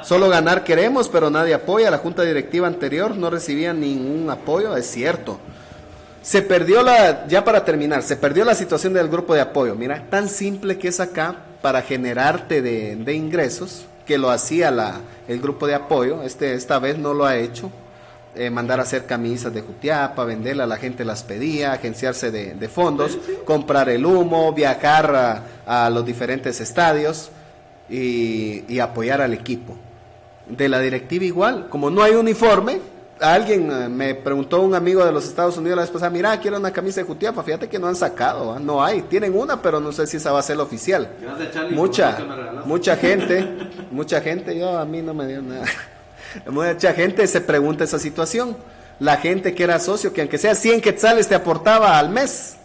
Solo 0.03 0.29
ganar 0.29 0.63
queremos, 0.63 1.09
pero 1.09 1.29
nadie 1.29 1.53
apoya. 1.53 1.91
La 1.91 1.99
junta 1.99 2.23
directiva 2.23 2.65
anterior 2.65 3.15
no 3.15 3.29
recibía 3.29 3.71
ningún 3.71 4.29
apoyo, 4.31 4.75
es 4.75 4.87
cierto. 4.87 5.39
Se 6.23 6.41
perdió 6.41 6.81
la, 6.81 7.27
ya 7.27 7.43
para 7.43 7.63
terminar, 7.65 8.01
se 8.01 8.15
perdió 8.15 8.45
la 8.45 8.55
situación 8.55 8.93
del 8.93 9.09
grupo 9.09 9.35
de 9.35 9.41
apoyo. 9.41 9.75
Mira, 9.75 10.07
tan 10.09 10.27
simple 10.27 10.79
que 10.79 10.87
es 10.87 10.99
acá 10.99 11.35
para 11.61 11.83
generarte 11.83 12.63
de, 12.63 12.95
de 12.95 13.13
ingresos 13.13 13.85
que 14.05 14.17
lo 14.17 14.31
hacía 14.31 14.71
la, 14.71 15.01
el 15.27 15.39
grupo 15.39 15.67
de 15.67 15.75
apoyo, 15.75 16.23
este, 16.23 16.53
esta 16.53 16.79
vez 16.79 16.97
no 16.97 17.13
lo 17.13 17.25
ha 17.25 17.37
hecho. 17.37 17.71
Eh, 18.33 18.49
mandar 18.49 18.79
a 18.79 18.83
hacer 18.83 19.05
camisas 19.05 19.53
de 19.53 19.61
Jutiapa, 19.61 20.23
venderla, 20.23 20.65
la 20.65 20.77
gente 20.77 21.03
las 21.03 21.21
pedía, 21.21 21.73
agenciarse 21.73 22.31
de, 22.31 22.69
fondos, 22.69 23.17
comprar 23.43 23.89
el 23.89 24.05
humo, 24.05 24.53
viajar 24.53 25.43
a, 25.65 25.89
los 25.89 26.05
diferentes 26.05 26.61
estadios 26.61 27.29
y, 27.89 28.79
apoyar 28.79 29.19
al 29.21 29.33
equipo. 29.33 29.75
De 30.47 30.69
la 30.69 30.79
directiva 30.79 31.25
igual, 31.25 31.67
como 31.67 31.89
no 31.89 32.03
hay 32.03 32.13
uniforme, 32.13 32.79
alguien 33.19 33.69
eh, 33.69 33.89
me 33.89 34.15
preguntó 34.15 34.61
un 34.61 34.75
amigo 34.75 35.03
de 35.03 35.11
los 35.11 35.25
Estados 35.25 35.57
Unidos 35.57 35.75
la 35.75 35.81
vez 35.81 35.91
pasada, 35.91 36.09
mira, 36.09 36.39
quiero 36.39 36.57
una 36.57 36.71
camisa 36.71 37.01
de 37.01 37.07
Jutiapa, 37.07 37.43
fíjate 37.43 37.67
que 37.67 37.79
no 37.79 37.87
han 37.87 37.97
sacado, 37.97 38.53
¿ah? 38.53 38.59
no 38.59 38.81
hay, 38.81 39.01
tienen 39.03 39.37
una, 39.37 39.61
pero 39.61 39.81
no 39.81 39.91
sé 39.91 40.07
si 40.07 40.17
esa 40.17 40.31
va 40.31 40.39
a 40.39 40.43
ser 40.43 40.55
la 40.55 40.63
oficial. 40.63 41.09
mucha, 41.71 42.17
mucha 42.63 42.95
gente, 42.95 43.45
mucha 43.91 44.21
gente, 44.21 44.57
yo 44.57 44.77
a 44.77 44.85
mí 44.85 45.01
no 45.01 45.13
me 45.13 45.27
dio 45.27 45.41
nada. 45.41 45.65
Mucha 46.47 46.93
gente 46.93 47.25
se 47.27 47.41
pregunta 47.41 47.83
esa 47.83 47.99
situación. 47.99 48.57
La 48.99 49.17
gente 49.17 49.55
que 49.55 49.63
era 49.63 49.79
socio, 49.79 50.13
que 50.13 50.21
aunque 50.21 50.37
sea 50.37 50.53
100 50.53 50.81
quetzales 50.81 51.27
te 51.27 51.35
aportaba 51.35 51.97
al 51.97 52.09
mes, 52.09 52.57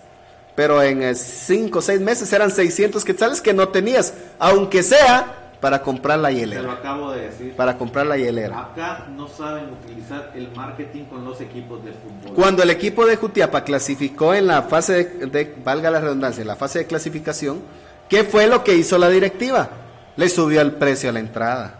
pero 0.55 0.83
en 0.83 1.15
5 1.15 1.79
o 1.79 1.83
6 1.83 2.01
meses 2.01 2.33
eran 2.33 2.51
600 2.51 3.05
quetzales 3.05 3.41
que 3.41 3.55
no 3.55 3.69
tenías, 3.69 4.13
aunque 4.39 4.83
sea 4.83 5.35
para 5.61 5.83
comprar 5.83 6.19
la 6.19 6.31
hielera. 6.31 6.61
Te 6.61 6.67
lo 6.67 6.73
acabo 6.73 7.13
de 7.13 7.23
decir. 7.23 7.57
Para 7.57 7.77
comprar 7.79 8.07
la 8.07 8.17
hielera. 8.17 8.61
Acá 8.61 9.07
no 9.11 9.29
saben 9.29 9.65
utilizar 9.71 10.33
el 10.35 10.51
marketing 10.55 11.05
con 11.05 11.25
los 11.25 11.41
equipos 11.41 11.85
de 11.85 11.93
fútbol. 11.93 12.35
Cuando 12.35 12.63
el 12.63 12.71
equipo 12.71 13.07
de 13.07 13.17
Jutiapa 13.17 13.65
clasificó 13.65 14.35
en 14.35 14.47
la 14.47 14.63
fase 14.63 15.05
de, 15.05 15.55
valga 15.65 15.91
la 15.91 16.01
redundancia, 16.01 16.43
en 16.43 16.49
la 16.49 16.57
fase 16.57 16.81
de 16.81 16.87
clasificación, 16.87 17.61
¿qué 18.09 18.25
fue 18.25 18.47
lo 18.47 18.63
que 18.63 18.75
hizo 18.75 18.99
la 18.99 19.09
directiva? 19.09 19.71
Le 20.17 20.29
subió 20.29 20.61
el 20.61 20.73
precio 20.73 21.11
a 21.11 21.13
la 21.13 21.21
entrada. 21.21 21.79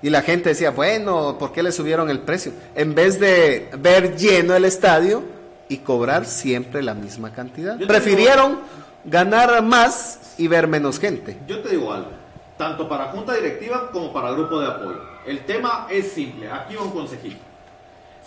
Y 0.00 0.10
la 0.10 0.22
gente 0.22 0.50
decía, 0.50 0.70
bueno, 0.70 1.36
¿por 1.38 1.52
qué 1.52 1.62
le 1.62 1.72
subieron 1.72 2.08
el 2.08 2.20
precio? 2.20 2.52
En 2.74 2.94
vez 2.94 3.18
de 3.18 3.68
ver 3.78 4.16
lleno 4.16 4.54
el 4.54 4.64
estadio 4.64 5.24
y 5.68 5.78
cobrar 5.78 6.24
siempre 6.24 6.82
la 6.82 6.94
misma 6.94 7.32
cantidad. 7.32 7.78
Prefirieron 7.78 8.60
ganar 9.04 9.62
más 9.62 10.34
y 10.38 10.46
ver 10.46 10.68
menos 10.68 10.98
gente. 11.00 11.38
Yo 11.46 11.60
te 11.60 11.70
digo 11.70 11.92
algo, 11.92 12.10
tanto 12.56 12.88
para 12.88 13.06
junta 13.06 13.34
directiva 13.34 13.90
como 13.90 14.12
para 14.12 14.30
grupo 14.32 14.60
de 14.60 14.68
apoyo. 14.68 15.02
El 15.26 15.44
tema 15.44 15.86
es 15.90 16.12
simple, 16.12 16.50
aquí 16.50 16.76
un 16.76 16.90
consejito. 16.90 17.47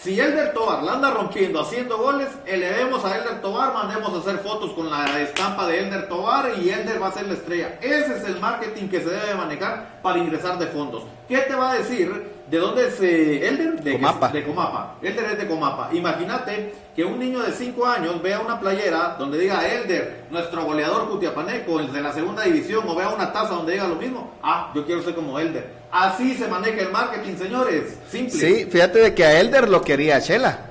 Si 0.01 0.19
Elder 0.19 0.51
Tobar 0.51 0.81
la 0.81 0.93
anda 0.93 1.11
rompiendo, 1.11 1.61
haciendo 1.61 1.99
goles, 1.99 2.27
elevemos 2.47 3.05
a 3.05 3.19
Elder 3.19 3.39
Tobar, 3.39 3.71
mandemos 3.71 4.11
a 4.11 4.17
hacer 4.17 4.39
fotos 4.39 4.71
con 4.71 4.89
la 4.89 5.21
estampa 5.21 5.67
de 5.67 5.77
Elder 5.77 6.09
Tobar 6.09 6.53
y 6.59 6.71
Elder 6.71 6.99
va 6.99 7.09
a 7.09 7.11
ser 7.11 7.27
la 7.27 7.35
estrella. 7.35 7.77
Ese 7.83 8.17
es 8.17 8.23
el 8.23 8.39
marketing 8.39 8.87
que 8.87 8.99
se 8.99 9.11
debe 9.11 9.35
manejar 9.35 9.99
para 10.01 10.17
ingresar 10.17 10.57
de 10.57 10.65
fondos. 10.65 11.03
¿Qué 11.27 11.37
te 11.37 11.53
va 11.53 11.69
a 11.69 11.75
decir 11.75 12.40
¿De 12.51 12.57
dónde 12.57 12.85
es 12.85 12.99
eh, 12.99 13.47
Elder? 13.47 13.81
De 13.81 13.93
Comapa. 13.93 14.27
de 14.27 14.43
Comapa. 14.43 14.95
Elder 15.01 15.23
es 15.31 15.37
de 15.37 15.47
Comapa. 15.47 15.89
Imagínate 15.93 16.73
que 16.93 17.05
un 17.05 17.17
niño 17.17 17.39
de 17.39 17.53
5 17.53 17.85
años 17.85 18.21
vea 18.21 18.41
una 18.41 18.59
playera 18.59 19.15
donde 19.17 19.37
diga 19.37 19.65
Elder, 19.65 20.25
nuestro 20.29 20.65
goleador 20.65 21.07
Jutiapaneco, 21.07 21.79
el 21.79 21.93
de 21.93 22.01
la 22.01 22.11
segunda 22.11 22.43
división, 22.43 22.83
o 22.85 22.93
vea 22.93 23.07
una 23.07 23.31
taza 23.31 23.53
donde 23.53 23.71
diga 23.71 23.87
lo 23.87 23.95
mismo. 23.95 24.33
Ah, 24.43 24.69
yo 24.75 24.85
quiero 24.85 25.01
ser 25.01 25.15
como 25.15 25.39
Elder. 25.39 25.65
Así 25.93 26.35
se 26.35 26.49
maneja 26.49 26.81
el 26.81 26.91
marketing, 26.91 27.37
señores. 27.37 27.97
Simple. 28.09 28.31
Sí, 28.37 28.67
fíjate 28.69 28.99
de 28.99 29.15
que 29.15 29.23
a 29.23 29.39
Elder 29.39 29.69
lo 29.69 29.81
quería 29.81 30.19
Chela. 30.19 30.65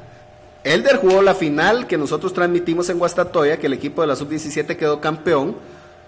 Elder 0.63 0.99
jugó 0.99 1.23
la 1.23 1.35
final 1.35 1.87
que 1.87 1.97
nosotros 1.97 2.35
transmitimos 2.35 2.91
en 2.91 2.99
Guastatoya, 2.99 3.57
que 3.57 3.69
el 3.69 3.73
equipo 3.73 4.03
de 4.03 4.09
la 4.09 4.17
sub-17 4.17 4.77
quedó 4.77 5.01
campeón 5.01 5.57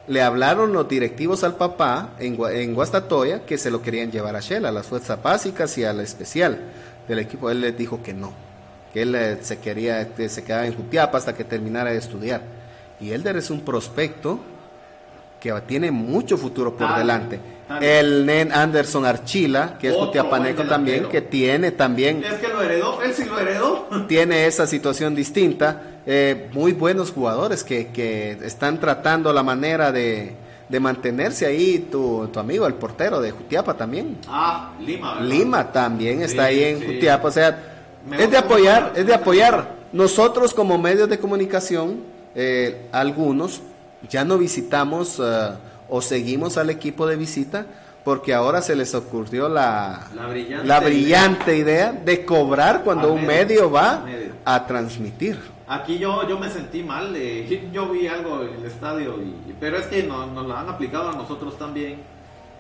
le 0.07 0.23
hablaron 0.23 0.73
los 0.73 0.89
directivos 0.89 1.45
al 1.45 1.57
papá 1.57 2.11
en, 2.19 2.75
Guastatoya 2.75 3.45
que 3.47 3.59
se 3.59 3.71
lo 3.71 3.83
querían 3.83 4.11
llevar 4.11 4.37
a 4.37 4.41
Shell, 4.41 4.67
a 4.67 4.73
las 4.73 4.87
fuerzas 4.87 5.23
básicas 5.23 5.77
y 5.79 5.85
a 5.85 5.93
la 5.93 6.03
especial 6.03 6.59
del 7.09 7.21
equipo. 7.21 7.51
Él 7.51 7.61
les 7.61 7.77
dijo 7.77 8.03
que 8.03 8.13
no, 8.13 8.33
que 8.93 9.03
él 9.03 9.15
eh, 9.15 9.39
se 9.43 9.59
quería, 9.59 10.09
se 10.29 10.45
quedaba 10.45 10.67
en 10.67 10.75
Jutiapa 10.75 11.19
hasta 11.19 11.35
que 11.35 11.45
terminara 11.45 11.91
de 11.91 11.99
estudiar. 11.99 12.43
Y 13.01 13.13
Elder 13.13 13.37
es 13.37 13.51
un 13.51 13.61
prospecto 13.61 14.41
que 15.43 15.53
tiene 15.67 15.91
mucho 15.91 16.39
futuro 16.39 16.77
por 16.77 16.97
delante. 16.97 17.41
El 17.81 18.25
Nen 18.25 18.53
Anderson 18.53 19.05
Archila, 19.05 19.77
que 19.77 19.89
es 19.89 19.95
jutiapaneco 19.97 20.63
también, 20.65 21.09
que 21.09 21.21
tiene 21.21 21.73
también... 21.73 22.23
Es 22.23 22.35
que 22.35 22.47
lo 22.47 22.63
heredó, 22.63 23.03
él 23.03 23.13
sí 23.13 23.25
lo 23.25 23.41
heredó. 23.41 23.89
Tiene 24.09 24.47
esa 24.47 24.67
situación 24.69 25.17
distinta. 25.17 25.83
Eh, 26.07 26.49
muy 26.53 26.73
buenos 26.73 27.11
jugadores 27.11 27.65
que, 27.65 27.89
que, 27.89 28.33
están 28.43 28.79
tratando 28.79 29.33
la 29.33 29.43
manera 29.43 29.91
de, 29.91 30.33
de 30.69 30.81
mantenerse 30.81 31.47
ahí. 31.47 31.89
Tu, 31.91 32.29
tu, 32.33 32.39
amigo, 32.39 32.67
el 32.67 32.75
portero 32.75 33.21
de 33.21 33.33
Jutiapa 33.33 33.75
también. 33.75 34.19
Ah, 34.29 34.75
Lima. 34.79 35.21
Lima 35.21 35.73
también 35.73 36.23
está 36.23 36.45
ahí 36.45 36.63
en 36.63 36.87
Jutiapa. 36.87 37.27
O 37.27 37.33
sea, 37.33 37.59
es 38.17 38.31
de 38.31 38.37
apoyar, 38.37 38.93
es 38.95 39.07
de 39.07 39.15
apoyar. 39.15 39.83
Nosotros 39.93 40.55
como 40.55 40.79
medios 40.79 41.09
de 41.09 41.19
comunicación, 41.19 42.01
eh, 42.35 42.87
algunos 42.93 43.63
ya 44.09 44.25
no 44.25 44.39
visitamos 44.39 45.21
eh, 45.23 45.51
o 45.89 46.01
seguimos 46.01 46.57
al 46.59 46.71
equipo 46.71 47.07
de 47.07 47.17
visita 47.17 47.67
porque 48.05 48.35
ahora 48.35 48.63
se 48.63 48.75
les 48.75 48.95
ocurrió 48.95 49.49
la, 49.49 50.09
la 50.15 50.81
brillante, 50.81 51.57
idea. 51.57 51.93
de 51.93 52.25
cobrar 52.25 52.83
cuando 52.83 53.13
un 53.13 53.25
medio, 53.25 53.71
va 53.71 54.05
a 54.45 54.67
transmitir. 54.67 55.39
Aquí 55.69 55.99
yo, 55.99 56.29
yo 56.29 56.39
me 56.39 56.51
sentí 56.51 56.83
mal, 56.83 57.15
eh, 57.15 57.71
yo 57.73 57.89
vi 57.89 58.09
algo 58.09 58.43
en 58.43 58.55
el 58.55 58.65
estadio, 58.65 59.17
y, 59.23 59.55
pero 59.61 59.77
es 59.79 59.87
que 59.87 60.03
nos, 60.03 60.29
nos 60.33 60.47
lo 60.47 60.57
han 60.57 60.69
aplicado 60.69 61.11
a 61.11 61.13
nosotros 61.13 61.57
también. 61.57 62.01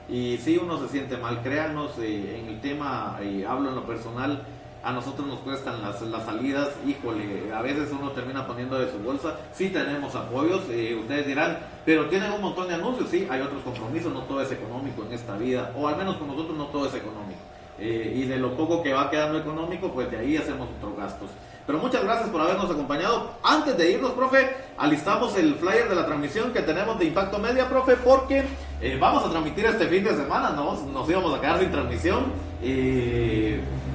Y 0.08 0.38
sí, 0.38 0.60
uno 0.62 0.80
se 0.80 0.88
siente 0.88 1.16
mal, 1.16 1.42
créanos, 1.42 1.90
eh, 1.98 2.40
en 2.40 2.48
el 2.48 2.60
tema, 2.60 3.18
hablo 3.48 3.70
en 3.70 3.74
lo 3.74 3.84
personal, 3.84 4.44
a 4.82 4.92
nosotros 4.92 5.26
nos 5.26 5.38
cuestan 5.40 5.80
las, 5.80 6.02
las 6.02 6.24
salidas, 6.24 6.70
híjole, 6.86 7.52
a 7.54 7.62
veces 7.62 7.90
uno 7.92 8.10
termina 8.10 8.46
poniendo 8.46 8.78
de 8.78 8.90
su 8.90 8.98
bolsa, 8.98 9.36
sí 9.52 9.68
tenemos 9.68 10.14
apoyos, 10.14 10.62
eh, 10.70 10.96
ustedes 11.00 11.26
dirán, 11.26 11.58
pero 11.84 12.08
tienen 12.08 12.32
un 12.32 12.42
montón 12.42 12.68
de 12.68 12.74
anuncios, 12.74 13.08
sí, 13.08 13.26
hay 13.30 13.40
otros 13.40 13.62
compromisos, 13.62 14.12
no 14.12 14.22
todo 14.22 14.40
es 14.42 14.50
económico 14.50 15.04
en 15.04 15.12
esta 15.12 15.36
vida, 15.36 15.72
o 15.76 15.86
al 15.86 15.96
menos 15.96 16.16
con 16.16 16.28
nosotros 16.28 16.56
no 16.56 16.66
todo 16.66 16.86
es 16.86 16.94
económico. 16.94 17.40
Eh, 17.78 18.12
y 18.14 18.26
de 18.26 18.36
lo 18.36 18.56
poco 18.56 18.82
que 18.82 18.92
va 18.92 19.10
quedando 19.10 19.38
económico, 19.38 19.92
pues 19.92 20.10
de 20.10 20.18
ahí 20.18 20.36
hacemos 20.36 20.68
otros 20.78 20.96
gastos. 20.96 21.30
Pero 21.66 21.78
muchas 21.78 22.04
gracias 22.04 22.28
por 22.28 22.40
habernos 22.40 22.70
acompañado. 22.70 23.32
Antes 23.42 23.76
de 23.76 23.92
irnos, 23.92 24.12
profe, 24.12 24.50
alistamos 24.76 25.36
el 25.36 25.54
flyer 25.54 25.88
de 25.88 25.94
la 25.94 26.06
transmisión 26.06 26.52
que 26.52 26.60
tenemos 26.60 26.98
de 26.98 27.06
Impacto 27.06 27.38
Media, 27.38 27.68
profe, 27.68 27.96
porque 27.96 28.44
eh, 28.80 28.96
vamos 29.00 29.24
a 29.24 29.30
transmitir 29.30 29.66
este 29.66 29.86
fin 29.86 30.04
de 30.04 30.14
semana, 30.14 30.50
¿no? 30.50 30.74
Nos 30.92 31.08
íbamos 31.08 31.36
a 31.36 31.40
quedar 31.40 31.60
sin 31.60 31.70
transmisión. 31.70 32.24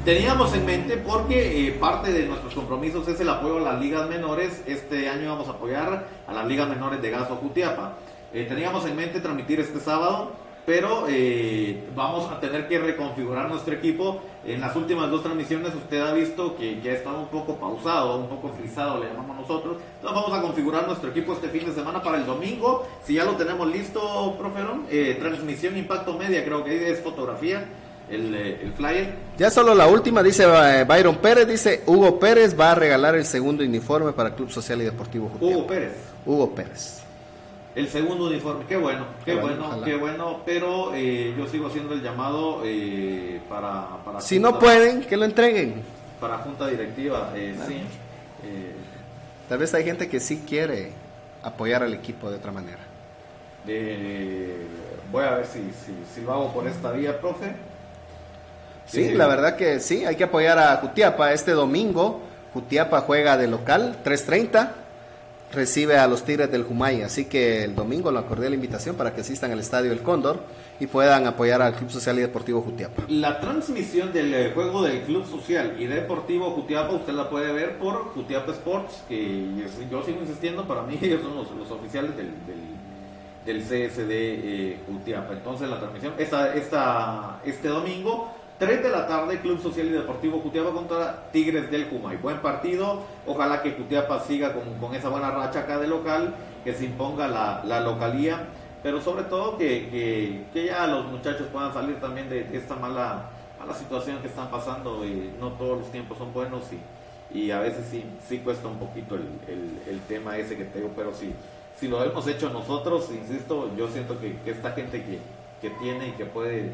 Teníamos 0.08 0.54
en 0.54 0.66
mente 0.66 0.96
porque 0.96 1.68
eh, 1.68 1.72
parte 1.74 2.14
de 2.14 2.26
nuestros 2.26 2.54
compromisos 2.54 3.06
es 3.10 3.20
el 3.20 3.28
apoyo 3.28 3.58
a 3.58 3.74
las 3.74 3.82
ligas 3.82 4.08
menores. 4.08 4.64
Este 4.66 5.10
año 5.10 5.28
vamos 5.32 5.50
a 5.50 5.52
apoyar 5.52 6.08
a 6.26 6.32
las 6.32 6.48
ligas 6.48 6.70
menores 6.70 7.02
de 7.02 7.10
Gaso 7.10 7.36
Jutiapa. 7.36 7.98
teníamos 8.32 8.86
en 8.86 8.96
mente 8.96 9.20
transmitir 9.20 9.60
este 9.60 9.82
sábado 9.82 10.32
pero 10.68 11.06
eh, 11.08 11.82
vamos 11.96 12.30
a 12.30 12.42
tener 12.42 12.68
que 12.68 12.78
reconfigurar 12.78 13.50
nuestro 13.50 13.74
equipo. 13.74 14.22
En 14.46 14.60
las 14.60 14.76
últimas 14.76 15.10
dos 15.10 15.24
transmisiones 15.24 15.74
usted 15.74 16.02
ha 16.02 16.12
visto 16.12 16.58
que 16.58 16.82
ya 16.82 16.92
está 16.92 17.10
un 17.12 17.28
poco 17.28 17.56
pausado, 17.56 18.18
un 18.18 18.28
poco 18.28 18.50
frisado, 18.50 19.02
le 19.02 19.08
llamamos 19.08 19.38
nosotros. 19.38 19.78
Entonces 19.96 20.22
vamos 20.22 20.38
a 20.38 20.42
configurar 20.42 20.86
nuestro 20.86 21.12
equipo 21.12 21.32
este 21.32 21.48
fin 21.48 21.66
de 21.66 21.74
semana 21.74 22.02
para 22.02 22.18
el 22.18 22.26
domingo. 22.26 22.86
Si 23.06 23.14
ya 23.14 23.24
lo 23.24 23.38
tenemos 23.38 23.66
listo, 23.72 24.36
proferón, 24.38 24.86
eh, 24.90 25.16
transmisión 25.18 25.78
Impacto 25.78 26.18
Media, 26.18 26.44
creo 26.44 26.66
que 26.66 26.92
es 26.92 27.00
fotografía. 27.00 27.66
El, 28.10 28.34
eh, 28.34 28.60
el, 28.64 28.74
flyer. 28.74 29.14
Ya 29.38 29.50
solo 29.50 29.76
la 29.76 29.88
última, 29.88 30.24
dice 30.24 30.46
Byron 30.86 31.18
Pérez, 31.18 31.48
dice 31.48 31.84
Hugo 31.86 32.20
Pérez 32.20 32.58
va 32.58 32.72
a 32.72 32.76
regalar 32.76 33.16
el 33.16 33.26
segundo 33.26 33.64
uniforme 33.64 34.14
para 34.14 34.34
Club 34.34 34.50
Social 34.50 34.82
y 34.82 34.86
Deportivo 34.86 35.30
Hugo 35.42 35.68
Pérez. 35.68 35.94
Hugo 36.26 36.56
Pérez 36.56 37.02
el 37.78 37.88
segundo 37.90 38.26
uniforme. 38.26 38.66
Qué 38.68 38.76
bueno, 38.76 39.06
qué 39.24 39.36
bueno, 39.36 39.84
qué 39.86 39.96
bueno, 39.96 40.42
pero 40.44 40.96
eh, 40.96 41.36
yo 41.38 41.48
sigo 41.48 41.68
haciendo 41.68 41.94
el 41.94 42.02
llamado 42.02 42.64
eh, 42.66 43.40
para, 43.48 43.98
para... 44.04 44.20
Si 44.20 44.40
no 44.40 44.58
pueden, 44.58 45.02
que 45.02 45.16
lo 45.16 45.26
entreguen. 45.26 45.84
Para 46.20 46.40
junta 46.40 46.68
directiva, 46.68 47.32
eh, 47.36 47.56
sí. 47.68 47.84
Tal 49.48 49.60
vez 49.60 49.74
hay 49.76 49.84
gente 49.84 50.10
que 50.10 50.20
sí 50.20 50.44
quiere 50.48 50.92
apoyar 51.44 51.84
al 51.84 51.94
equipo 51.94 52.32
de 52.32 52.38
otra 52.38 52.52
manera. 52.52 52.80
voy 55.12 55.24
a 55.24 55.36
ver 55.36 55.46
si, 55.46 55.72
si, 56.16 56.22
lo 56.22 56.34
hago 56.34 56.54
por 56.54 56.68
esta 56.68 56.92
vía, 56.92 57.22
profe. 57.22 57.54
Sí, 58.88 59.12
la 59.12 59.28
verdad 59.28 59.56
que 59.56 59.80
sí, 59.80 60.06
hay 60.06 60.16
que 60.16 60.24
apoyar 60.26 60.58
a 60.58 60.78
Jutiapa 60.78 61.34
este 61.34 61.52
domingo. 61.52 62.22
Jutiapa 62.54 63.02
juega 63.02 63.38
de 63.38 63.48
local, 63.48 63.98
3.30 64.04 64.72
recibe 65.54 65.98
a 65.98 66.08
los 66.08 66.24
Tigres 66.24 66.52
del 66.52 66.64
Jumay. 66.64 67.02
Así 67.04 67.26
que 67.26 67.64
el 67.64 67.76
domingo 67.76 68.12
lo 68.12 68.20
acordé 68.20 68.50
la 68.50 68.56
invitación 68.56 68.96
para 68.96 69.14
que 69.14 69.22
asistan 69.22 69.52
al 69.52 69.60
Estadio 69.60 69.92
El 69.92 70.02
Cóndor 70.02 70.40
y 70.80 70.88
puedan 70.88 71.26
apoyar 71.26 71.62
al 71.62 71.74
Club 71.74 71.90
Social 71.90 72.18
y 72.18 72.22
Deportivo 72.22 72.62
Jutiapa. 72.62 73.04
La 73.08 73.40
transmisión 73.40 74.14
del 74.14 74.34
eh, 74.34 74.52
juego 74.54 74.84
del 74.84 75.02
Club 75.02 75.26
Social 75.26 75.76
y 75.80 75.86
Deportivo 75.86 76.52
Jutiapa 76.52 76.94
usted 76.94 77.14
la 77.14 77.30
puede 77.30 77.52
ver 77.52 77.78
por 77.78 78.14
Jutiapa 78.14 78.52
Sports, 78.52 79.04
que 79.08 79.48
yo 79.90 80.04
sigo 80.04 80.22
insistiendo, 80.22 80.68
para 80.68 80.84
mí 80.84 80.98
ellos 81.02 81.22
son 81.22 81.36
los, 81.36 81.72
oficiales 81.72 82.12
del, 82.16 82.32
del 83.46 83.62
CSD 83.64 84.10
eh, 84.10 84.80
Jutiapa. 84.88 85.34
Entonces 85.34 85.68
la 85.68 85.80
transmisión, 85.80 86.14
esta, 86.18 86.54
esta, 86.54 87.42
este 87.44 87.70
domingo, 87.70 88.32
3 88.60 88.84
de 88.84 88.90
la 88.90 89.08
tarde, 89.08 89.40
Club 89.40 89.62
Social 89.62 89.88
y 89.88 89.92
Deportivo 89.92 90.40
Jutiapa 90.40 90.72
contra 90.72 91.30
Tigres 91.32 91.70
del 91.70 91.88
Cumay. 91.88 92.18
Buen 92.18 92.40
partido, 92.40 93.04
ojalá 93.26 93.62
que 93.62 93.72
Jutiapa 93.72 94.20
siga 94.22 94.54
con, 94.54 94.96
esa 94.96 95.10
buena 95.10 95.32
racha 95.32 95.60
acá 95.60 95.78
de 95.78 95.88
local, 95.88 96.34
que 96.64 96.74
se 96.74 96.86
imponga 96.86 97.28
la, 97.28 97.64
la 97.66 97.82
localía, 97.82 98.48
pero 98.82 99.02
sobre 99.02 99.24
todo 99.24 99.58
que, 99.58 100.46
que, 100.54 100.66
ya 100.66 100.88
los 100.88 101.06
muchachos 101.06 101.48
puedan 101.52 101.74
salir 101.74 102.00
también 102.00 102.30
de, 102.30 102.48
esta 102.54 102.76
mala, 102.76 103.30
mala 103.60 103.74
situación 103.74 104.20
que 104.20 104.28
están 104.28 104.50
pasando 104.50 105.06
y 105.06 105.34
no 105.40 105.50
todos 105.54 105.80
los 105.80 105.92
tiempos 105.92 106.18
son 106.18 106.34
buenos 106.34 106.64
y, 106.72 107.40
y 107.40 107.52
a 107.52 107.60
veces 107.60 107.86
sí, 107.92 108.04
sí 108.28 108.40
cuesta 108.40 108.68
un 108.68 108.78
poquito 108.78 109.16
el, 109.16 109.28
el, 109.48 109.80
el 109.88 110.02
tema 110.08 110.38
ese 110.38 110.58
que 110.58 110.66
tengo, 110.66 110.90
pero 110.96 111.14
sí 111.14 111.34
si 111.80 111.88
lo 111.88 112.04
hemos 112.04 112.28
hecho 112.28 112.50
nosotros, 112.50 113.10
insisto, 113.12 113.72
yo 113.78 113.88
siento 113.88 114.20
que, 114.20 114.36
esta 114.46 114.72
gente 114.72 115.04
que, 115.04 115.70
tiene 115.82 116.10
y 116.10 116.12
que 116.12 116.26
puede, 116.26 116.72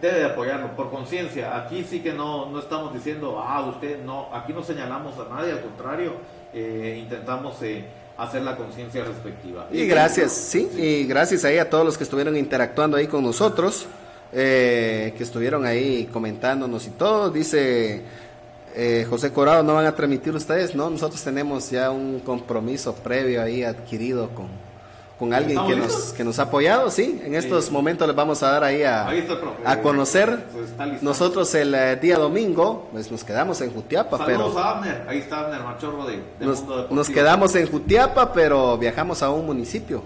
debe 0.00 0.18
de 0.20 0.24
apoyarlo 0.26 0.74
por 0.76 0.90
conciencia. 0.90 1.56
Aquí 1.56 1.84
sí 1.88 2.00
que 2.00 2.12
no, 2.12 2.50
no 2.50 2.58
estamos 2.58 2.92
diciendo, 2.92 3.42
ah, 3.42 3.66
usted 3.68 4.02
no, 4.02 4.28
aquí 4.32 4.52
no 4.52 4.62
señalamos 4.62 5.14
a 5.18 5.34
nadie, 5.34 5.52
al 5.52 5.62
contrario, 5.62 6.12
eh, 6.52 6.98
intentamos 7.02 7.60
eh, 7.62 7.84
hacer 8.16 8.42
la 8.42 8.56
conciencia 8.56 9.04
respectiva. 9.04 9.68
Y, 9.70 9.86
gracias, 9.86 10.32
sí, 10.32 10.70
y 10.76 11.04
gracias 11.06 11.44
ahí 11.44 11.58
a 11.58 11.68
todos 11.68 11.84
los 11.84 11.96
que 11.98 12.04
estuvieron 12.04 12.36
interactuando 12.36 12.96
ahí 12.96 13.06
con 13.06 13.22
nosotros, 13.22 13.86
eh, 14.32 15.14
que 15.16 15.22
estuvieron 15.22 15.64
ahí 15.64 16.08
comentándonos 16.12 16.86
y 16.86 16.90
todo. 16.90 17.30
Dice 17.30 18.02
José 19.08 19.32
Corado, 19.32 19.64
¿no 19.64 19.74
van 19.74 19.86
a 19.86 19.94
transmitir 19.96 20.32
ustedes? 20.34 20.72
No, 20.74 20.88
nosotros 20.88 21.20
tenemos 21.24 21.68
ya 21.70 21.90
un 21.90 22.20
compromiso 22.20 22.94
previo 22.94 23.42
ahí 23.42 23.64
adquirido 23.64 24.28
con, 24.30 24.46
con 25.18 25.34
alguien 25.34 25.58
que 25.66 25.76
nos, 25.76 26.12
que 26.12 26.24
nos 26.24 26.38
ha 26.38 26.44
apoyado, 26.44 26.90
sí. 26.90 27.20
En 27.24 27.34
estos 27.34 27.70
momentos 27.70 28.06
les 28.06 28.16
vamos 28.16 28.42
a 28.42 28.52
dar 28.52 28.64
ahí 28.64 28.82
a, 28.82 29.08
a 29.64 29.80
conocer. 29.80 30.44
Nosotros 31.02 31.52
el 31.54 31.74
eh, 31.74 31.96
día 31.96 32.18
domingo, 32.18 32.88
pues 32.92 33.10
nos 33.10 33.24
quedamos 33.24 33.60
en 33.60 33.72
Jutiapa. 33.72 34.16
Saludos 34.18 34.52
pero, 34.54 34.58
a 34.58 34.70
Abner, 34.78 35.06
ahí 35.08 35.18
está 35.18 35.40
Abner 35.40 35.62
Machorro 35.62 36.06
de, 36.06 36.22
nos, 36.40 36.64
nos, 36.90 37.08
quedamos 37.10 37.54
en 37.56 37.68
Jutiapa, 37.68 38.32
pero 38.32 38.78
viajamos 38.78 39.22
a 39.22 39.30
un 39.30 39.46
municipio. 39.46 40.02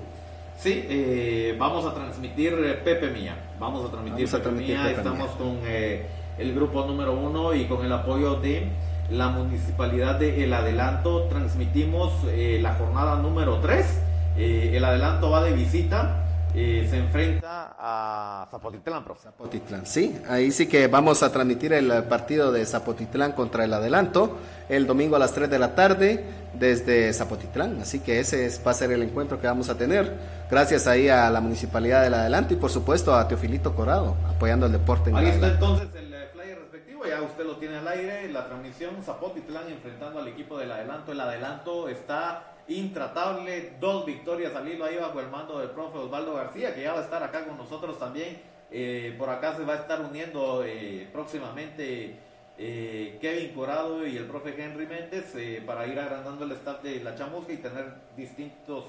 Sí, 0.58 0.84
eh, 0.88 1.56
vamos 1.58 1.84
a 1.84 1.92
transmitir 1.92 2.80
Pepe 2.84 3.10
Mía. 3.10 3.36
Vamos 3.58 3.86
a 3.86 3.90
transmitir 3.90 4.30
Pepe 4.30 4.50
Mía. 4.50 4.90
Estamos 4.90 5.30
con 5.32 5.58
el 5.66 6.54
grupo 6.54 6.84
número 6.86 7.12
uno 7.12 7.54
y 7.54 7.66
con 7.66 7.84
el 7.84 7.92
apoyo 7.92 8.36
de 8.36 8.70
la 9.10 9.28
municipalidad 9.28 10.18
de 10.18 10.44
El 10.44 10.54
Adelanto 10.54 11.24
transmitimos 11.24 12.12
eh, 12.28 12.58
la 12.62 12.74
jornada 12.74 13.16
número 13.16 13.58
3. 13.60 13.84
Eh, 14.36 14.72
el 14.74 14.84
Adelanto 14.84 15.30
va 15.30 15.42
de 15.42 15.52
visita. 15.52 16.18
Eh, 16.54 16.86
se 16.90 16.98
enfrenta 16.98 17.74
a 17.78 18.46
Zapotitlán, 18.50 19.02
Zapotitlán, 19.18 19.86
sí, 19.86 20.20
ahí 20.28 20.50
sí 20.50 20.66
que 20.66 20.86
vamos 20.86 21.22
a 21.22 21.32
transmitir 21.32 21.72
el 21.72 22.04
partido 22.04 22.52
de 22.52 22.66
Zapotitlán 22.66 23.32
contra 23.32 23.64
el 23.64 23.72
Adelanto 23.72 24.36
el 24.68 24.86
domingo 24.86 25.16
a 25.16 25.18
las 25.18 25.32
3 25.32 25.48
de 25.48 25.58
la 25.58 25.74
tarde 25.74 26.22
desde 26.52 27.10
Zapotitlán, 27.14 27.80
así 27.80 28.00
que 28.00 28.20
ese 28.20 28.50
va 28.66 28.72
a 28.72 28.74
ser 28.74 28.92
el 28.92 29.02
encuentro 29.02 29.40
que 29.40 29.46
vamos 29.46 29.70
a 29.70 29.78
tener. 29.78 30.12
Gracias 30.50 30.86
ahí 30.86 31.08
a 31.08 31.30
la 31.30 31.40
Municipalidad 31.40 32.02
del 32.02 32.12
Adelanto 32.12 32.52
y 32.52 32.58
por 32.58 32.68
supuesto 32.68 33.14
a 33.14 33.26
Teofilito 33.26 33.74
Corado 33.74 34.14
apoyando 34.28 34.66
el 34.66 34.72
deporte 34.72 35.08
en 35.08 35.16
Ahí 35.16 35.28
está 35.28 35.48
entonces 35.48 35.88
el 35.94 36.12
ya 37.08 37.22
usted 37.22 37.44
lo 37.44 37.56
tiene 37.56 37.78
al 37.78 37.88
aire, 37.88 38.30
la 38.30 38.46
transmisión 38.46 39.02
Zapotitlán 39.02 39.68
enfrentando 39.68 40.20
al 40.20 40.28
equipo 40.28 40.58
del 40.58 40.70
adelanto, 40.70 41.12
el 41.12 41.20
adelanto 41.20 41.88
está 41.88 42.51
intratable, 42.68 43.74
dos 43.80 44.06
victorias 44.06 44.54
al 44.54 44.68
hilo 44.68 44.84
ahí 44.84 44.96
bajo 44.96 45.20
el 45.20 45.28
mando 45.28 45.58
del 45.58 45.70
profe 45.70 45.98
Osvaldo 45.98 46.34
García, 46.34 46.74
que 46.74 46.82
ya 46.82 46.92
va 46.92 47.00
a 47.00 47.04
estar 47.04 47.22
acá 47.22 47.44
con 47.44 47.56
nosotros 47.56 47.98
también, 47.98 48.40
eh, 48.70 49.14
por 49.18 49.28
acá 49.28 49.54
se 49.54 49.64
va 49.64 49.74
a 49.74 49.76
estar 49.76 50.00
uniendo 50.00 50.64
eh, 50.64 51.08
próximamente 51.12 52.16
eh, 52.58 53.18
Kevin 53.20 53.54
Corado 53.54 54.06
y 54.06 54.16
el 54.16 54.26
profe 54.26 54.54
Henry 54.56 54.86
Méndez 54.86 55.34
para 55.66 55.86
ir 55.86 55.98
agrandando 55.98 56.44
el 56.44 56.52
staff 56.52 56.82
de 56.82 57.02
la 57.02 57.14
chamusca 57.14 57.52
y 57.52 57.58
tener 57.58 57.92
distintos 58.16 58.86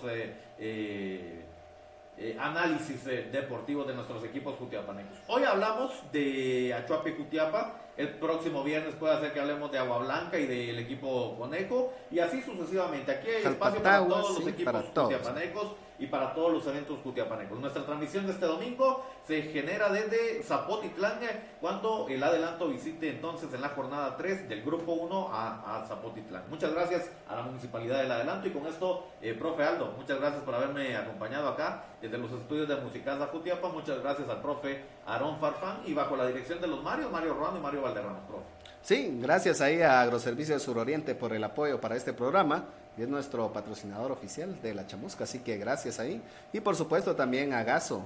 análisis 2.39 3.05
eh, 3.07 3.29
deportivo 3.31 3.83
de 3.83 3.93
nuestros 3.93 4.23
equipos 4.23 4.55
jutiapanecos. 4.55 5.17
Hoy 5.27 5.43
hablamos 5.43 5.91
de 6.11 6.73
Achuape 6.73 7.13
Jutiapa, 7.13 7.73
el 7.97 8.09
próximo 8.09 8.63
viernes 8.63 8.95
puede 8.95 9.19
ser 9.19 9.33
que 9.33 9.39
hablemos 9.39 9.71
de 9.71 9.77
Agua 9.77 9.99
Blanca 9.99 10.37
y 10.39 10.45
del 10.47 10.79
equipo 10.79 11.35
Conejo, 11.37 11.93
y 12.09 12.19
así 12.19 12.41
sucesivamente. 12.41 13.11
Aquí 13.11 13.29
hay 13.29 13.43
espacio 13.43 13.83
para 13.83 14.05
todos 14.05 14.39
los 14.39 14.47
equipos 14.47 14.85
jutiapanecos 14.95 15.75
y 16.03 16.07
para 16.07 16.33
todos 16.33 16.51
los 16.51 16.67
eventos 16.67 16.99
cutiapanecos. 16.99 17.57
Nuestra 17.57 17.85
transmisión 17.85 18.25
de 18.25 18.33
este 18.33 18.45
domingo 18.45 19.05
se 19.25 19.41
genera 19.43 19.87
desde 19.87 20.43
Zapotitlán 20.43 21.19
cuando 21.61 22.07
el 22.09 22.21
adelanto 22.21 22.67
visite 22.67 23.09
entonces 23.09 23.53
en 23.53 23.61
la 23.61 23.69
jornada 23.69 24.17
3 24.17 24.49
del 24.49 24.63
grupo 24.63 24.91
1 24.91 25.29
a, 25.31 25.85
Zapotitlán. 25.87 26.43
Muchas 26.49 26.73
gracias 26.73 27.09
a 27.29 27.35
la 27.35 27.43
Municipalidad 27.43 27.99
del 27.99 28.11
Adelanto 28.11 28.49
y 28.49 28.51
con 28.51 28.67
esto, 28.67 29.07
eh, 29.21 29.33
profe 29.33 29.63
Aldo, 29.63 29.93
muchas 29.97 30.19
gracias 30.19 30.43
por 30.43 30.53
haberme 30.55 30.97
acompañado 30.97 31.47
acá 31.47 31.85
desde 32.01 32.17
los 32.17 32.31
estudios 32.33 32.67
de 32.67 32.75
Musicasa 32.75 33.27
Jutiapa. 33.27 33.69
Muchas 33.69 34.01
gracias 34.01 34.27
al 34.27 34.41
profe 34.41 34.83
Aarón 35.05 35.39
Farfán 35.39 35.83
y 35.85 35.93
bajo 35.93 36.17
la 36.17 36.27
dirección 36.27 36.59
de 36.59 36.67
los 36.67 36.83
Mario, 36.83 37.09
Mario 37.09 37.33
Ruano 37.33 37.59
y 37.59 37.61
Mario 37.61 37.81
Valderrama, 37.81 38.27
profe. 38.27 38.52
Sí, 38.83 39.17
gracias 39.21 39.61
ahí 39.61 39.81
a 39.81 40.01
Agroservicio 40.01 40.55
de 40.55 40.59
Suroriente 40.59 41.15
por 41.15 41.31
el 41.31 41.41
apoyo 41.41 41.79
para 41.79 41.95
este 41.95 42.11
programa 42.11 42.65
y 42.97 43.03
es 43.03 43.07
nuestro 43.07 43.53
patrocinador 43.53 44.11
oficial 44.11 44.61
de 44.61 44.73
la 44.73 44.85
chamusca, 44.85 45.23
así 45.23 45.39
que 45.39 45.57
gracias 45.57 46.01
ahí. 46.01 46.21
Y 46.51 46.59
por 46.59 46.75
supuesto 46.75 47.15
también 47.15 47.53
a 47.53 47.63
Gaso, 47.63 48.03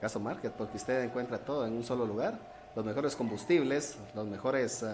Gaso 0.00 0.18
Market, 0.18 0.52
porque 0.52 0.78
usted 0.78 1.04
encuentra 1.04 1.36
todo 1.36 1.66
en 1.66 1.74
un 1.74 1.84
solo 1.84 2.06
lugar, 2.06 2.38
los 2.74 2.82
mejores 2.82 3.14
combustibles, 3.14 3.98
los 4.14 4.26
mejores 4.26 4.82
uh, 4.82 4.86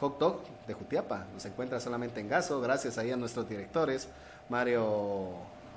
hot 0.00 0.18
dog 0.18 0.42
de 0.66 0.74
Jutiapa, 0.74 1.24
los 1.32 1.46
encuentra 1.46 1.80
solamente 1.80 2.20
en 2.20 2.28
Gaso, 2.28 2.60
gracias 2.60 2.98
ahí 2.98 3.10
a 3.10 3.16
nuestros 3.16 3.48
directores, 3.48 4.06
Mario 4.50 5.30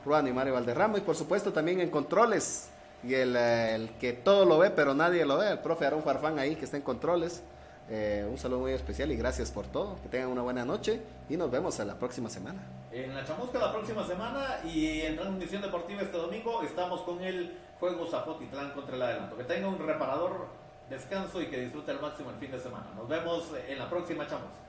Ruano 0.04 0.28
y 0.28 0.34
Mario 0.34 0.54
Valderrama, 0.54 0.98
y 0.98 1.02
por 1.02 1.16
supuesto 1.16 1.54
también 1.54 1.80
en 1.80 1.90
controles, 1.90 2.68
y 3.04 3.14
el, 3.14 3.38
eh, 3.38 3.74
el 3.74 3.92
que 3.92 4.12
todo 4.12 4.44
lo 4.44 4.58
ve 4.58 4.70
pero 4.70 4.94
nadie 4.94 5.24
lo 5.24 5.38
ve, 5.38 5.50
el 5.50 5.60
profe 5.60 5.86
Aaron 5.86 6.04
Farfán 6.04 6.40
ahí 6.40 6.58
que 6.58 6.66
está 6.66 6.76
en 6.76 6.84
controles. 6.84 7.42
Eh, 7.90 8.26
un 8.30 8.38
saludo 8.38 8.62
muy 8.62 8.72
especial 8.72 9.12
y 9.12 9.16
gracias 9.16 9.52
por 9.52 9.68
todo. 9.68 9.96
Que 10.02 10.10
tengan 10.10 10.30
una 10.30 10.42
buena 10.42 10.66
noche 10.66 11.02
y 11.30 11.38
nos 11.38 11.52
vemos 11.52 11.78
la 11.80 11.98
próxima 11.98 12.30
semana. 12.30 12.60
En 12.92 13.14
la 13.14 13.26
chamusca 13.26 13.60
la 13.60 13.72
próxima 13.72 14.06
semana 14.06 14.60
y 14.64 15.02
en 15.02 15.16
transmisión 15.18 15.62
deportiva 15.62 16.02
este 16.02 16.18
domingo 16.18 16.64
estamos 16.64 17.02
con 17.02 17.22
el 17.22 17.58
juego 17.80 18.08
Zapotitlán 18.08 18.72
contra 18.72 18.96
el 18.96 19.02
adelanto. 19.02 19.38
Que 19.38 19.44
tenga 19.44 19.68
un 19.68 19.78
reparador 19.78 20.48
descanso 20.90 21.42
y 21.42 21.48
que 21.48 21.60
disfrute 21.60 21.92
al 21.92 22.02
máximo 22.02 22.32
el 22.32 22.38
fin 22.38 22.52
de 22.52 22.60
semana. 22.60 22.88
Nos 22.96 23.08
vemos 23.08 23.52
en 23.68 23.78
la 23.78 23.90
próxima 23.90 24.26
chamusca. 24.26 24.65